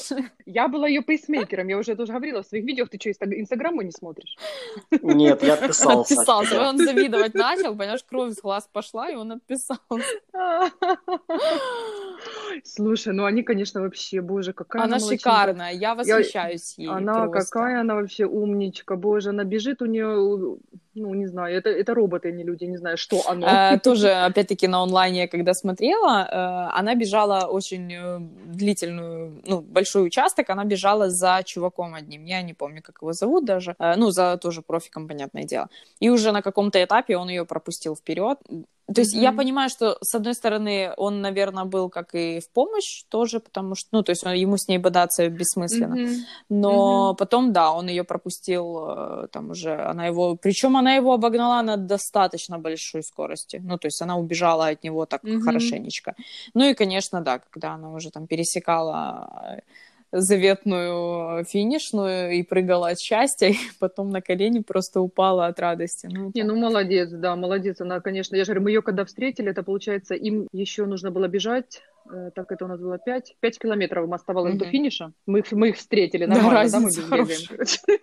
Я 0.45 0.67
была 0.67 0.87
ее 0.87 1.01
пейсмейкером, 1.01 1.67
я 1.67 1.77
уже 1.77 1.95
тоже 1.95 2.11
говорила 2.11 2.43
в 2.43 2.45
своих 2.45 2.65
видео. 2.65 2.85
Ты 2.85 2.97
что, 2.99 3.09
инстаграму 3.25 3.81
не 3.81 3.91
смотришь? 3.91 4.35
Нет, 5.01 5.43
я 5.43 5.53
отписался. 5.53 6.13
Отписался. 6.13 6.61
Он 6.61 6.77
завидовать 6.77 7.33
начал, 7.33 7.75
понимаешь, 7.75 8.03
кровь 8.07 8.33
с 8.33 8.41
глаз 8.41 8.69
пошла, 8.71 9.09
и 9.09 9.15
он 9.15 9.31
отписался. 9.31 9.79
Слушай, 12.63 13.13
ну 13.13 13.25
они, 13.25 13.43
конечно, 13.43 13.81
вообще, 13.81 14.21
боже, 14.21 14.53
какая 14.53 14.83
Она 14.83 14.97
молодчинка. 14.97 15.17
шикарная, 15.17 15.71
я 15.71 15.95
восхищаюсь 15.95 16.77
ей 16.77 16.89
Она 16.89 17.27
просто. 17.27 17.51
какая 17.51 17.81
она 17.81 17.95
вообще 17.95 18.25
умничка, 18.25 18.95
боже, 18.95 19.29
она 19.29 19.43
бежит 19.43 19.81
у 19.81 19.85
нее, 19.85 20.57
ну, 20.99 21.13
не 21.15 21.27
знаю, 21.27 21.57
это, 21.57 21.69
это 21.69 21.93
роботы, 21.93 22.29
а 22.29 22.31
не 22.31 22.43
люди, 22.43 22.65
не 22.65 22.77
знаю, 22.77 22.97
что 22.97 23.21
оно. 23.27 23.47
Э, 23.47 23.79
Тоже, 23.83 24.11
опять-таки, 24.11 24.67
на 24.67 24.83
онлайне, 24.83 25.27
когда 25.27 25.53
смотрела, 25.53 26.27
э, 26.29 26.79
она 26.79 26.95
бежала 26.95 27.47
очень 27.47 27.91
э, 27.91 28.19
длительную, 28.45 29.41
ну, 29.47 29.61
большой 29.61 30.05
участок, 30.05 30.49
она 30.49 30.65
бежала 30.65 31.09
за 31.09 31.41
чуваком 31.45 31.95
одним, 31.95 32.25
я 32.25 32.41
не 32.43 32.53
помню, 32.53 32.81
как 32.81 33.01
его 33.01 33.13
зовут 33.13 33.45
даже, 33.45 33.75
Э, 33.79 33.95
ну, 33.97 34.11
за 34.11 34.37
тоже 34.37 34.61
профиком, 34.61 35.07
понятное 35.07 35.43
дело. 35.43 35.69
И 36.01 36.09
уже 36.09 36.31
на 36.31 36.41
каком-то 36.41 36.83
этапе 36.83 37.17
он 37.17 37.29
ее 37.29 37.45
пропустил 37.45 37.95
вперед. 37.95 38.37
То 38.93 39.01
есть 39.01 39.13
я 39.13 39.29
Мгм. 39.29 39.37
понимаю, 39.37 39.69
что, 39.69 39.97
с 40.01 40.15
одной 40.15 40.33
стороны, 40.33 40.91
он, 40.97 41.21
наверное, 41.21 41.65
был 41.65 41.89
как 41.89 42.15
и 42.15 42.39
в 42.39 42.49
помощь 42.49 43.03
тоже, 43.09 43.39
потому 43.39 43.75
что, 43.75 43.89
ну, 43.91 44.03
то 44.03 44.11
есть 44.11 44.25
он- 44.25 44.33
ему 44.33 44.57
с 44.57 44.67
ней 44.67 44.77
бодаться 44.79 45.27
бессмысленно. 45.29 45.95
Мгм. 45.95 46.25
Но 46.49 47.13
потом, 47.13 47.53
да, 47.53 47.71
он 47.71 47.87
ее 47.89 48.03
пропустил, 48.03 48.85
э, 48.89 49.27
там 49.31 49.51
уже 49.51 49.75
она 49.91 50.07
его, 50.07 50.35
причем 50.35 50.75
она 50.75 50.95
его 50.95 51.13
обогнала 51.13 51.61
на 51.61 51.77
достаточно 51.77 52.57
большой 52.59 53.03
скорости, 53.03 53.61
ну 53.63 53.77
то 53.77 53.87
есть 53.87 54.01
она 54.01 54.17
убежала 54.17 54.67
от 54.67 54.83
него 54.83 55.05
так 55.05 55.23
Мгм. 55.23 55.41
хорошенечко. 55.41 56.15
Ну 56.53 56.63
и, 56.65 56.73
конечно, 56.73 57.21
да, 57.21 57.39
когда 57.39 57.73
она 57.75 57.91
уже 57.93 58.09
там 58.11 58.27
пересекала 58.27 59.55
э, 59.57 59.59
заветную 60.11 61.43
финишную 61.45 62.31
и 62.31 62.43
прыгала 62.43 62.89
от 62.89 62.99
счастья, 62.99 63.47
и 63.49 63.55
потом 63.79 64.09
на 64.09 64.21
колени 64.21 64.59
просто 64.59 65.01
упала 65.01 65.47
от 65.47 65.59
радости. 65.59 66.07
Ну, 66.11 66.31
Не, 66.33 66.43
ну 66.43 66.55
молодец, 66.55 67.09
да, 67.11 67.35
молодец. 67.35 67.81
Она, 67.81 67.99
конечно, 67.99 68.35
я 68.35 68.43
же 68.43 68.51
говорю, 68.51 68.63
мы 68.63 68.71
ее 68.71 68.81
когда 68.81 69.05
встретили, 69.05 69.49
это 69.51 69.63
получается, 69.63 70.15
им 70.15 70.47
еще 70.51 70.85
нужно 70.85 71.11
было 71.11 71.27
бежать, 71.27 71.81
э, 72.11 72.31
так 72.35 72.51
это 72.51 72.65
у 72.65 72.67
нас 72.67 72.79
было 72.79 72.97
5, 72.97 73.35
5 73.39 73.59
километров 73.59 74.05
им 74.05 74.13
оставалось 74.13 74.55
до 74.55 74.65
Мгм. 74.65 74.71
финиша. 74.71 75.11
Мы 75.25 75.39
их, 75.39 75.51
мы 75.51 75.69
их 75.69 75.77
встретили, 75.77 76.25
Да, 76.25 76.35
нормально, 76.35 76.71
да, 76.71 76.79
мы 76.79 76.89
бегаем, 76.89 77.09
хорошая. 77.09 77.47
короче. 77.49 77.79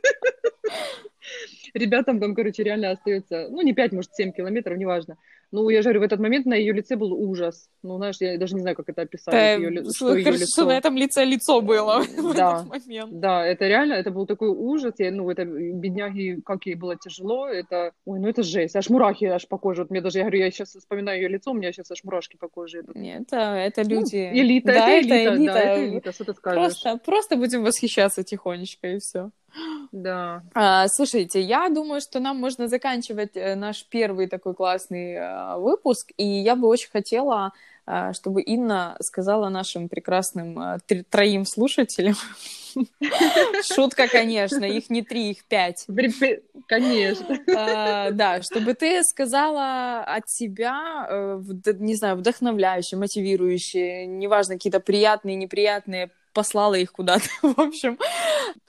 Ребятам 1.80 2.20
там, 2.20 2.34
короче, 2.34 2.62
реально 2.62 2.90
остается, 2.90 3.48
ну, 3.50 3.60
не 3.60 3.74
5, 3.74 3.92
может, 3.92 4.14
7 4.14 4.32
километров, 4.32 4.78
неважно. 4.78 5.16
Ну, 5.52 5.68
я 5.68 5.80
же 5.82 5.84
говорю, 5.90 6.00
в 6.00 6.02
этот 6.04 6.18
момент 6.20 6.44
на 6.46 6.54
ее 6.54 6.72
лице 6.72 6.96
был 6.96 7.12
ужас. 7.12 7.68
Ну, 7.82 7.98
знаешь, 7.98 8.16
я 8.20 8.36
даже 8.38 8.54
не 8.54 8.62
знаю, 8.62 8.74
как 8.74 8.88
это 8.88 9.02
описать. 9.02 9.32
да, 9.32 9.52
её 9.52 9.68
ли- 9.70 9.82
что 9.94 10.16
ее 10.16 10.22
что 10.22 10.30
лицо. 10.32 10.64
на 10.64 10.76
этом 10.76 10.96
лице 10.96 11.24
лицо 11.24 11.60
было 11.60 11.98
в 12.18 12.34
Да. 12.34 12.64
этот 12.66 12.86
момент. 12.88 13.20
Да, 13.20 13.46
это 13.46 13.68
реально, 13.68 13.92
это 13.94 14.10
был 14.10 14.26
такой 14.26 14.48
ужас. 14.48 14.94
Я, 14.98 15.12
ну, 15.12 15.30
это 15.30 15.44
бедняги, 15.44 16.40
как 16.44 16.66
ей 16.66 16.74
было 16.74 16.96
тяжело. 16.96 17.46
Это, 17.48 17.92
ой, 18.06 18.18
ну 18.18 18.28
это 18.28 18.42
жесть. 18.42 18.74
Аж 18.74 18.88
мурахи 18.90 19.26
аж 19.26 19.46
по 19.46 19.58
коже. 19.58 19.82
Вот 19.82 19.90
мне 19.90 20.00
даже, 20.00 20.18
я 20.18 20.24
говорю, 20.24 20.38
я 20.40 20.50
сейчас 20.50 20.70
вспоминаю 20.70 21.20
ее 21.22 21.28
лицо, 21.28 21.50
у 21.52 21.54
меня 21.54 21.70
сейчас 21.72 21.90
аж 21.92 22.02
мурашки 22.04 22.36
по 22.36 22.48
коже 22.48 22.80
идут. 22.80 22.96
Нет, 22.96 23.22
это, 23.28 23.36
это 23.36 23.82
Ну, 23.84 24.00
люди... 24.00 24.16
элита, 24.16 24.66
да, 24.72 24.88
это 24.88 25.06
элита, 25.06 25.34
элита. 25.36 25.52
да, 25.52 25.60
это 25.60 25.88
элита, 25.88 26.12
что 26.12 26.24
ты 26.24 26.32
скажешь. 26.34 26.58
Просто, 26.82 26.96
просто 27.04 27.36
будем 27.36 27.62
восхищаться 27.62 28.24
тихонечко, 28.24 28.88
и 28.88 28.98
все. 28.98 29.30
Да. 29.92 30.42
А, 30.54 30.88
слушайте, 30.88 31.40
я 31.40 31.68
думаю, 31.68 32.00
что 32.00 32.20
нам 32.20 32.38
можно 32.38 32.68
заканчивать 32.68 33.36
э, 33.36 33.54
наш 33.54 33.84
первый 33.86 34.26
такой 34.28 34.54
классный 34.54 35.14
э, 35.14 35.56
выпуск, 35.56 36.12
и 36.16 36.24
я 36.24 36.56
бы 36.56 36.68
очень 36.68 36.90
хотела, 36.90 37.52
э, 37.86 38.12
чтобы 38.12 38.42
Инна 38.42 38.96
сказала 39.00 39.48
нашим 39.48 39.88
прекрасным 39.88 40.58
тр- 40.88 41.04
троим 41.08 41.44
слушателям. 41.44 42.14
Шутка, 43.74 44.06
конечно, 44.08 44.64
их 44.64 44.90
не 44.90 45.02
три, 45.02 45.30
их 45.30 45.44
пять. 45.46 45.84
Конечно. 46.66 47.38
Э, 47.46 48.10
Да, 48.12 48.42
чтобы 48.42 48.74
ты 48.74 49.02
сказала 49.02 50.00
от 50.04 50.28
себя, 50.28 51.38
не 51.78 51.94
знаю, 51.94 52.16
вдохновляющие, 52.16 52.98
мотивирующие, 52.98 54.06
неважно, 54.06 54.54
какие-то 54.54 54.80
приятные, 54.80 55.36
неприятные, 55.36 56.10
послала 56.32 56.74
их 56.74 56.92
куда-то, 56.92 57.24
в 57.42 57.58
общем, 57.58 57.98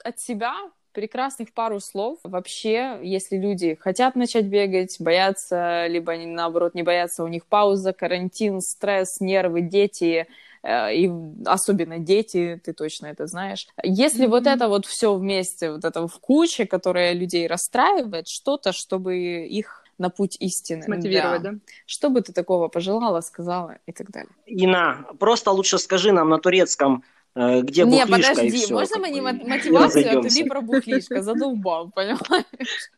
от 0.02 0.18
себя 0.20 0.54
прекрасных 0.98 1.52
пару 1.52 1.78
слов. 1.78 2.18
Вообще, 2.24 2.98
если 3.04 3.36
люди 3.36 3.78
хотят 3.80 4.16
начать 4.16 4.46
бегать, 4.46 4.96
боятся, 4.98 5.86
либо 5.86 6.10
они, 6.10 6.26
наоборот, 6.26 6.74
не 6.74 6.82
боятся, 6.82 7.22
у 7.22 7.28
них 7.28 7.46
пауза, 7.46 7.92
карантин, 7.92 8.60
стресс, 8.60 9.20
нервы, 9.20 9.60
дети, 9.60 10.26
э, 10.64 10.94
и 10.96 11.08
особенно 11.46 12.00
дети, 12.00 12.60
ты 12.64 12.72
точно 12.72 13.06
это 13.06 13.28
знаешь. 13.28 13.68
Если 13.84 14.26
вот 14.26 14.42
Мгм. 14.42 14.50
это 14.54 14.68
вот 14.68 14.86
все 14.86 15.14
вместе, 15.14 15.70
вот 15.70 15.84
это 15.84 16.08
в 16.08 16.18
куче, 16.18 16.66
которое 16.66 17.12
людей 17.12 17.46
расстраивает, 17.46 18.26
что-то, 18.26 18.72
чтобы 18.72 19.46
их 19.46 19.84
на 19.98 20.10
путь 20.10 20.36
истины. 20.40 20.82
Смотивировать, 20.82 21.42
да. 21.42 21.52
да? 21.52 21.58
Что 21.86 22.10
бы 22.10 22.22
ты 22.22 22.32
такого 22.32 22.66
пожелала, 22.66 23.20
сказала 23.20 23.78
и 23.86 23.92
так 23.92 24.10
далее? 24.10 24.32
Ина, 24.46 25.06
просто 25.20 25.52
лучше 25.52 25.78
скажи 25.78 26.10
нам 26.10 26.28
на 26.28 26.38
турецком, 26.38 27.04
э, 27.38 27.62
где 27.62 27.84
Не, 27.84 28.06
подожди, 28.06 28.46
и 28.46 28.50
все. 28.50 28.74
можно 28.74 28.98
мне 28.98 29.22
мотивацию, 29.22 30.20
а 30.20 30.22
ты 30.22 30.44
про 30.46 30.60
бухлишка, 30.60 31.22
задолбал, 31.22 31.90
понимаешь? 31.94 32.90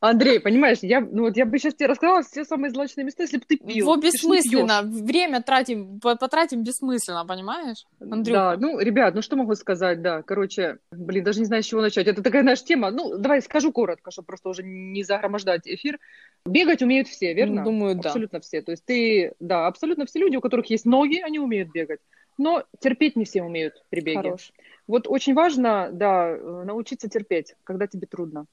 Андрей, 0.00 0.38
понимаешь, 0.38 0.78
я, 0.82 1.00
ну 1.00 1.22
вот 1.22 1.36
я 1.36 1.44
бы 1.44 1.58
сейчас 1.58 1.74
тебе 1.74 1.88
рассказала 1.88 2.22
все 2.22 2.44
самые 2.44 2.70
злачные 2.70 3.04
места, 3.04 3.24
если 3.24 3.38
бы 3.38 3.44
ты 3.46 3.56
пил. 3.56 3.86
Во, 3.86 3.96
бессмысленно. 3.96 4.82
Время 4.82 5.42
тратим, 5.42 5.98
потратим 6.00 6.62
бессмысленно, 6.62 7.26
понимаешь, 7.26 7.84
Андрюха? 8.00 8.38
Да, 8.38 8.56
ну, 8.58 8.78
ребят, 8.78 9.14
ну 9.14 9.22
что 9.22 9.36
могу 9.36 9.54
сказать, 9.56 10.00
да. 10.00 10.22
Короче, 10.22 10.78
блин, 10.92 11.24
даже 11.24 11.40
не 11.40 11.46
знаю, 11.46 11.62
с 11.62 11.66
чего 11.66 11.80
начать. 11.80 12.06
Это 12.06 12.22
такая 12.22 12.42
наша 12.44 12.64
тема. 12.64 12.90
Ну, 12.90 13.18
давай 13.18 13.42
скажу 13.42 13.72
коротко, 13.72 14.10
чтобы 14.12 14.26
просто 14.26 14.48
уже 14.48 14.62
не 14.62 15.02
загромождать 15.02 15.66
эфир. 15.66 15.98
Бегать 16.46 16.82
умеют 16.82 17.08
все, 17.08 17.34
верно? 17.34 17.64
Думаю, 17.64 17.96
да. 17.96 18.10
Абсолютно 18.10 18.40
все. 18.40 18.62
То 18.62 18.70
есть 18.70 18.84
ты, 18.84 19.32
да, 19.40 19.66
абсолютно 19.66 20.06
все 20.06 20.20
люди, 20.20 20.36
у 20.36 20.40
которых 20.40 20.70
есть 20.70 20.84
ноги, 20.84 21.20
они 21.20 21.40
умеют 21.40 21.70
бегать. 21.72 22.00
Но 22.38 22.64
терпеть 22.80 23.16
не 23.16 23.24
все 23.24 23.42
умеют 23.42 23.84
при 23.90 24.00
беге. 24.00 24.22
Хорош. 24.22 24.52
Вот 24.86 25.06
очень 25.06 25.34
важно, 25.34 25.90
да, 25.92 26.30
э, 26.30 26.64
научиться 26.64 27.08
терпеть, 27.08 27.56
когда 27.64 27.86
тебе 27.86 28.06
трудно 28.06 28.46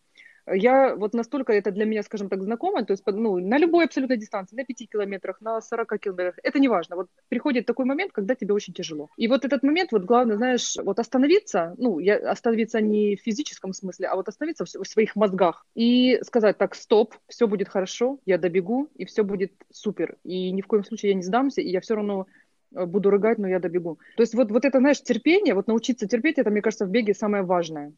я 0.53 0.95
вот 0.95 1.13
настолько 1.13 1.53
это 1.53 1.71
для 1.71 1.85
меня, 1.85 2.03
скажем 2.03 2.29
так, 2.29 2.43
знакомо, 2.43 2.85
то 2.85 2.93
есть 2.93 3.03
ну, 3.05 3.39
на 3.39 3.57
любой 3.57 3.85
абсолютной 3.85 4.17
дистанции, 4.17 4.55
на 4.55 4.63
5 4.63 4.89
километрах, 4.89 5.41
на 5.41 5.61
40 5.61 5.99
километрах, 5.99 6.35
это 6.43 6.59
не 6.59 6.67
важно. 6.67 6.95
Вот 6.95 7.07
приходит 7.29 7.65
такой 7.65 7.85
момент, 7.85 8.11
когда 8.11 8.35
тебе 8.35 8.53
очень 8.53 8.73
тяжело. 8.73 9.09
И 9.17 9.27
вот 9.27 9.45
этот 9.45 9.63
момент, 9.63 9.91
вот 9.91 10.03
главное, 10.03 10.37
знаешь, 10.37 10.75
вот 10.83 10.99
остановиться, 10.99 11.73
ну, 11.77 11.99
я, 11.99 12.17
остановиться 12.17 12.79
не 12.79 13.15
в 13.15 13.21
физическом 13.21 13.73
смысле, 13.73 14.07
а 14.07 14.15
вот 14.15 14.27
остановиться 14.27 14.65
в, 14.65 14.69
в 14.69 14.87
своих 14.87 15.15
мозгах 15.15 15.65
и 15.73 16.19
сказать, 16.23 16.57
так, 16.57 16.75
стоп, 16.75 17.15
все 17.27 17.47
будет 17.47 17.69
хорошо, 17.69 18.19
я 18.25 18.37
добегу, 18.37 18.89
и 18.95 19.05
все 19.05 19.23
будет 19.23 19.51
супер. 19.71 20.17
И 20.23 20.51
ни 20.51 20.61
в 20.61 20.67
коем 20.67 20.83
случае 20.83 21.11
я 21.11 21.15
не 21.15 21.23
сдамся, 21.23 21.61
и 21.61 21.69
я 21.69 21.81
все 21.81 21.95
равно 21.95 22.27
буду 22.75 23.09
рыгать, 23.09 23.37
но 23.37 23.47
я 23.47 23.59
добегу. 23.59 23.99
То 24.15 24.23
есть 24.23 24.35
вот, 24.35 24.51
вот 24.51 24.65
это, 24.65 24.79
знаешь, 24.79 25.01
терпение, 25.01 25.53
вот 25.53 25.67
научиться 25.67 26.07
терпеть, 26.07 26.37
это, 26.37 26.49
мне 26.49 26.61
кажется, 26.61 26.85
в 26.85 26.89
беге 26.89 27.13
самое 27.13 27.43
важное. 27.43 27.93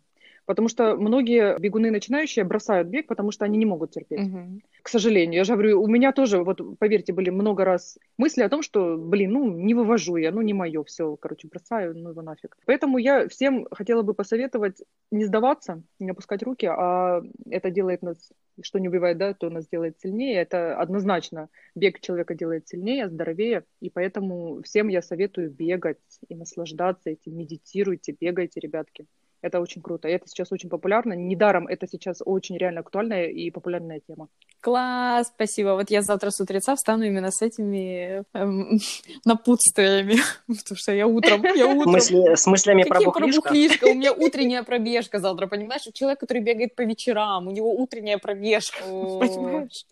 Потому 0.47 0.69
что 0.69 0.95
многие 0.95 1.59
бегуны 1.59 1.91
начинающие 1.91 2.45
бросают 2.45 2.87
бег, 2.87 3.07
потому 3.07 3.31
что 3.31 3.43
они 3.43 3.57
не 3.57 3.65
могут 3.65 3.91
терпеть. 3.91 4.27
Угу. 4.27 4.61
К 4.81 4.87
сожалению. 4.87 5.39
Я 5.39 5.43
же 5.43 5.53
говорю, 5.53 5.83
у 5.83 5.87
меня 5.87 6.13
тоже, 6.13 6.41
вот 6.41 6.61
поверьте, 6.79 7.11
были 7.11 7.29
много 7.29 7.65
раз 7.65 7.99
мысли 8.17 8.41
о 8.41 8.49
том, 8.49 8.61
что, 8.61 8.97
блин, 8.97 9.33
ну 9.33 9.51
не 9.51 9.73
вывожу 9.73 10.15
я, 10.15 10.31
ну 10.31 10.41
не 10.41 10.53
мое, 10.53 10.85
все, 10.85 11.17
короче, 11.17 11.49
бросаю, 11.49 11.97
ну 11.97 12.11
его 12.11 12.21
нафиг. 12.21 12.57
Поэтому 12.65 12.97
я 12.97 13.27
всем 13.27 13.67
хотела 13.71 14.03
бы 14.03 14.13
посоветовать 14.13 14.81
не 15.11 15.25
сдаваться, 15.25 15.83
не 15.99 16.11
опускать 16.11 16.43
руки, 16.43 16.65
а 16.65 17.21
это 17.49 17.69
делает 17.69 18.01
нас, 18.01 18.31
что 18.61 18.79
не 18.79 18.87
убивает, 18.87 19.17
да, 19.17 19.33
то 19.33 19.49
нас 19.49 19.67
делает 19.67 19.99
сильнее. 19.99 20.41
Это 20.41 20.79
однозначно 20.79 21.49
бег 21.75 21.99
человека 21.99 22.35
делает 22.35 22.69
сильнее, 22.69 23.09
здоровее. 23.09 23.65
И 23.81 23.89
поэтому 23.89 24.61
всем 24.63 24.87
я 24.87 25.01
советую 25.01 25.51
бегать 25.51 25.97
и 26.29 26.35
наслаждаться 26.35 27.09
этим, 27.09 27.37
медитируйте, 27.37 28.15
бегайте, 28.17 28.61
ребятки. 28.61 29.07
Это 29.41 29.59
очень 29.59 29.81
круто. 29.81 30.07
И 30.07 30.11
это 30.11 30.27
сейчас 30.27 30.51
очень 30.51 30.69
популярно. 30.69 31.13
Недаром 31.13 31.67
это 31.67 31.87
сейчас 31.87 32.21
очень 32.25 32.57
реально 32.57 32.79
актуальная 32.81 33.27
и 33.27 33.51
популярная 33.51 34.01
тема. 34.07 34.29
Класс, 34.61 35.31
спасибо. 35.33 35.69
Вот 35.69 35.91
я 35.91 36.01
завтра 36.01 36.31
с 36.31 36.39
утреца 36.39 36.75
встану 36.75 37.03
именно 37.03 37.29
с 37.31 37.41
этими 37.41 38.23
эм, 38.33 38.79
напутствиями, 39.25 40.17
потому 40.47 40.77
что 40.77 40.91
я 40.91 41.07
утром... 41.07 41.43
Я 41.55 41.67
утром... 41.75 41.93
Мысли, 41.93 42.35
с 42.35 42.47
мыслями 42.47 42.83
Какие 42.83 43.11
про 43.11 43.27
бухлишко? 43.27 43.85
У 43.85 43.93
меня 43.93 44.13
утренняя 44.13 44.63
пробежка 44.63 45.19
завтра, 45.19 45.47
понимаешь? 45.47 45.83
Человек, 45.93 46.19
который 46.19 46.41
бегает 46.41 46.75
по 46.75 46.81
вечерам, 46.81 47.47
у 47.47 47.51
него 47.51 47.73
утренняя 47.73 48.17
пробежка, 48.17 48.83
понимаешь? 48.83 49.85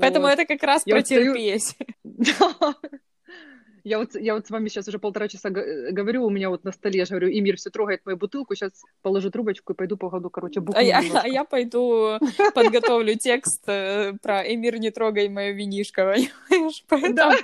Поэтому 0.00 0.26
это 0.26 0.46
как 0.46 0.62
раз 0.62 0.84
про 0.84 1.02
терпеть. 1.02 1.76
Я 3.88 3.98
вот, 3.98 4.14
я 4.14 4.34
вот 4.34 4.46
с 4.46 4.50
вами 4.50 4.68
сейчас 4.68 4.86
уже 4.88 4.98
полтора 4.98 5.28
часа 5.28 5.48
э, 5.48 5.90
говорю, 5.92 6.26
у 6.26 6.30
меня 6.30 6.50
вот 6.50 6.64
на 6.64 6.72
столе, 6.72 6.98
я 6.98 7.04
же 7.06 7.10
говорю, 7.10 7.30
Имир 7.30 7.56
все 7.56 7.70
трогает 7.70 8.04
мою 8.04 8.18
бутылку, 8.18 8.54
сейчас 8.54 8.72
положу 9.00 9.30
трубочку 9.30 9.72
и 9.72 9.76
пойду 9.76 9.96
по 9.96 10.10
году, 10.10 10.28
короче, 10.28 10.60
букву 10.60 10.78
а 10.78 10.82
я, 10.82 11.02
а 11.22 11.26
я 11.26 11.44
пойду 11.44 12.18
подготовлю 12.54 13.14
текст 13.14 13.64
э, 13.66 14.12
про 14.22 14.42
Эмир, 14.42 14.78
не 14.78 14.90
трогай 14.90 15.28
мое 15.28 15.52
винишко? 15.52 16.14
Да. 17.12 17.34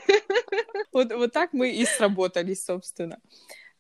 Вот, 0.93 1.13
вот 1.13 1.33
так 1.33 1.53
мы 1.53 1.71
и 1.71 1.85
сработались, 1.87 2.65
собственно. 2.65 3.19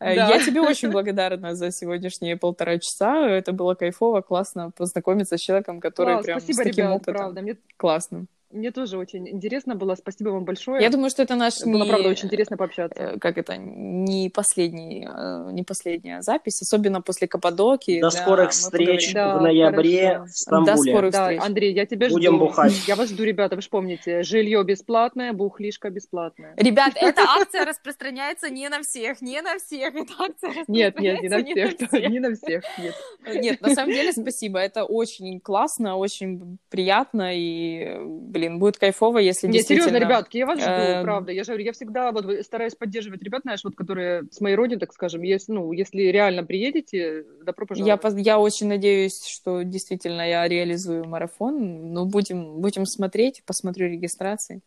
Э, 0.00 0.16
да. 0.16 0.28
Я 0.28 0.40
тебе 0.40 0.60
очень 0.60 0.90
благодарна 0.90 1.54
за 1.54 1.70
сегодняшние 1.70 2.36
полтора 2.36 2.78
часа. 2.78 3.28
Это 3.28 3.52
было 3.52 3.74
кайфово, 3.74 4.22
классно 4.22 4.70
познакомиться 4.70 5.36
с 5.36 5.40
человеком, 5.40 5.80
который 5.80 6.14
Класс, 6.14 6.24
прям 6.24 6.40
спасибо, 6.40 6.56
с 6.56 6.64
таким 6.64 6.84
ребят, 6.86 6.96
опытом. 6.96 7.14
Правда. 7.14 7.42
Мне... 7.42 7.56
Классно. 7.76 8.26
Мне 8.54 8.70
тоже 8.70 8.96
очень 8.96 9.28
интересно 9.28 9.74
было. 9.74 9.96
Спасибо 9.96 10.28
вам 10.30 10.44
большое. 10.44 10.80
Я 10.80 10.88
думаю, 10.88 11.10
что 11.10 11.22
это 11.22 11.34
наш 11.34 11.60
было 11.62 11.82
не... 11.82 11.88
правда 11.88 12.08
очень 12.08 12.26
интересно 12.26 12.56
пообщаться. 12.56 13.02
Э, 13.02 13.18
как 13.18 13.36
это 13.36 13.56
не 13.56 14.30
последний, 14.30 15.08
э, 15.10 15.50
не 15.50 15.64
последняя 15.64 16.22
запись, 16.22 16.62
особенно 16.62 17.02
после 17.02 17.26
Каппадоки. 17.26 18.00
До 18.00 18.10
да, 18.10 18.10
скорых 18.10 18.50
встреч 18.50 19.12
да, 19.12 19.36
в 19.36 19.42
ноябре 19.42 20.08
хорошо. 20.08 20.24
в 20.24 20.36
Стамбуле. 20.36 20.72
До 20.72 20.76
скорых 20.76 21.12
да, 21.12 21.22
встреч. 21.22 21.40
Андрей, 21.42 21.72
я 21.74 21.86
тебя 21.86 22.08
Будем 22.08 22.36
жду. 22.36 22.46
бухать. 22.46 22.72
Я 22.86 22.94
вас 22.94 23.10
жду, 23.10 23.24
ребята. 23.24 23.56
Вы 23.56 23.62
же 23.62 23.68
помните, 23.68 24.22
жилье 24.22 24.62
бесплатное, 24.62 25.32
бухлишка 25.32 25.90
бесплатная. 25.90 26.54
Ребят, 26.56 26.92
эта 26.94 27.22
акция 27.40 27.64
распространяется 27.64 28.50
не 28.50 28.68
на 28.68 28.82
всех, 28.82 29.20
не 29.20 29.42
на 29.42 29.58
всех. 29.58 29.96
Эта 29.96 30.12
акция 30.16 30.64
нет, 30.68 31.00
нет, 31.00 31.22
не 31.22 31.28
на 31.28 31.42
всех, 31.42 31.92
не 31.92 32.20
на 32.20 32.34
всех, 32.36 32.62
нет. 32.78 32.94
Нет, 33.34 33.60
на 33.60 33.74
самом 33.74 33.92
деле 33.92 34.12
спасибо. 34.12 34.60
Это 34.60 34.84
очень 34.84 35.40
классно, 35.40 35.96
очень 35.96 36.58
приятно 36.70 37.30
и, 37.34 37.98
блин, 38.00 38.43
будет 38.50 38.78
кайфово, 38.78 39.18
если 39.18 39.46
Нет, 39.46 39.54
действительно... 39.54 39.88
серьезно, 39.88 40.04
ребятки, 40.04 40.38
я 40.38 40.46
вас 40.46 40.60
жду, 40.60 40.70
э... 40.70 41.02
правда. 41.02 41.32
Я 41.32 41.44
же 41.44 41.48
говорю, 41.48 41.64
я 41.64 41.72
всегда 41.72 42.12
вот 42.12 42.26
стараюсь 42.44 42.74
поддерживать 42.74 43.22
ребят, 43.22 43.42
знаешь, 43.42 43.64
вот, 43.64 43.74
которые 43.74 44.24
с 44.30 44.40
моей 44.40 44.56
родины, 44.56 44.80
так 44.80 44.92
скажем, 44.92 45.22
если, 45.22 45.52
ну, 45.52 45.72
если 45.72 46.02
реально 46.02 46.44
приедете, 46.44 47.24
добро 47.42 47.66
пожаловать. 47.66 48.02
Я, 48.04 48.18
я 48.18 48.38
очень 48.38 48.68
надеюсь, 48.68 49.24
что 49.26 49.62
действительно 49.62 50.28
я 50.28 50.46
реализую 50.48 51.04
марафон. 51.04 51.92
Ну, 51.92 52.04
будем, 52.04 52.60
будем 52.60 52.86
смотреть, 52.86 53.42
посмотрю 53.44 53.88
регистрации. 53.88 54.60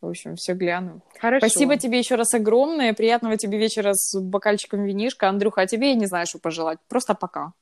В 0.00 0.08
общем, 0.08 0.36
все 0.36 0.52
гляну. 0.52 1.00
Хорошо. 1.18 1.48
Спасибо 1.48 1.76
тебе 1.76 1.98
еще 1.98 2.16
раз 2.16 2.34
огромное. 2.34 2.92
Приятного 2.92 3.36
тебе 3.36 3.58
вечера 3.58 3.94
с 3.94 4.18
бокальчиком 4.20 4.84
винишка. 4.84 5.28
Андрюха, 5.28 5.62
а 5.62 5.66
тебе 5.66 5.90
я 5.90 5.94
не 5.94 6.06
знаю, 6.06 6.26
что 6.26 6.38
пожелать. 6.38 6.78
Просто 6.88 7.14
пока. 7.14 7.52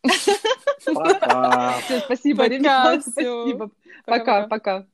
Пока. 0.85 1.79
Все, 1.85 2.01
спасибо, 2.01 2.47
ребят. 2.47 3.03
Спасибо. 3.03 3.71
Пока, 4.05 4.47
пока. 4.49 4.87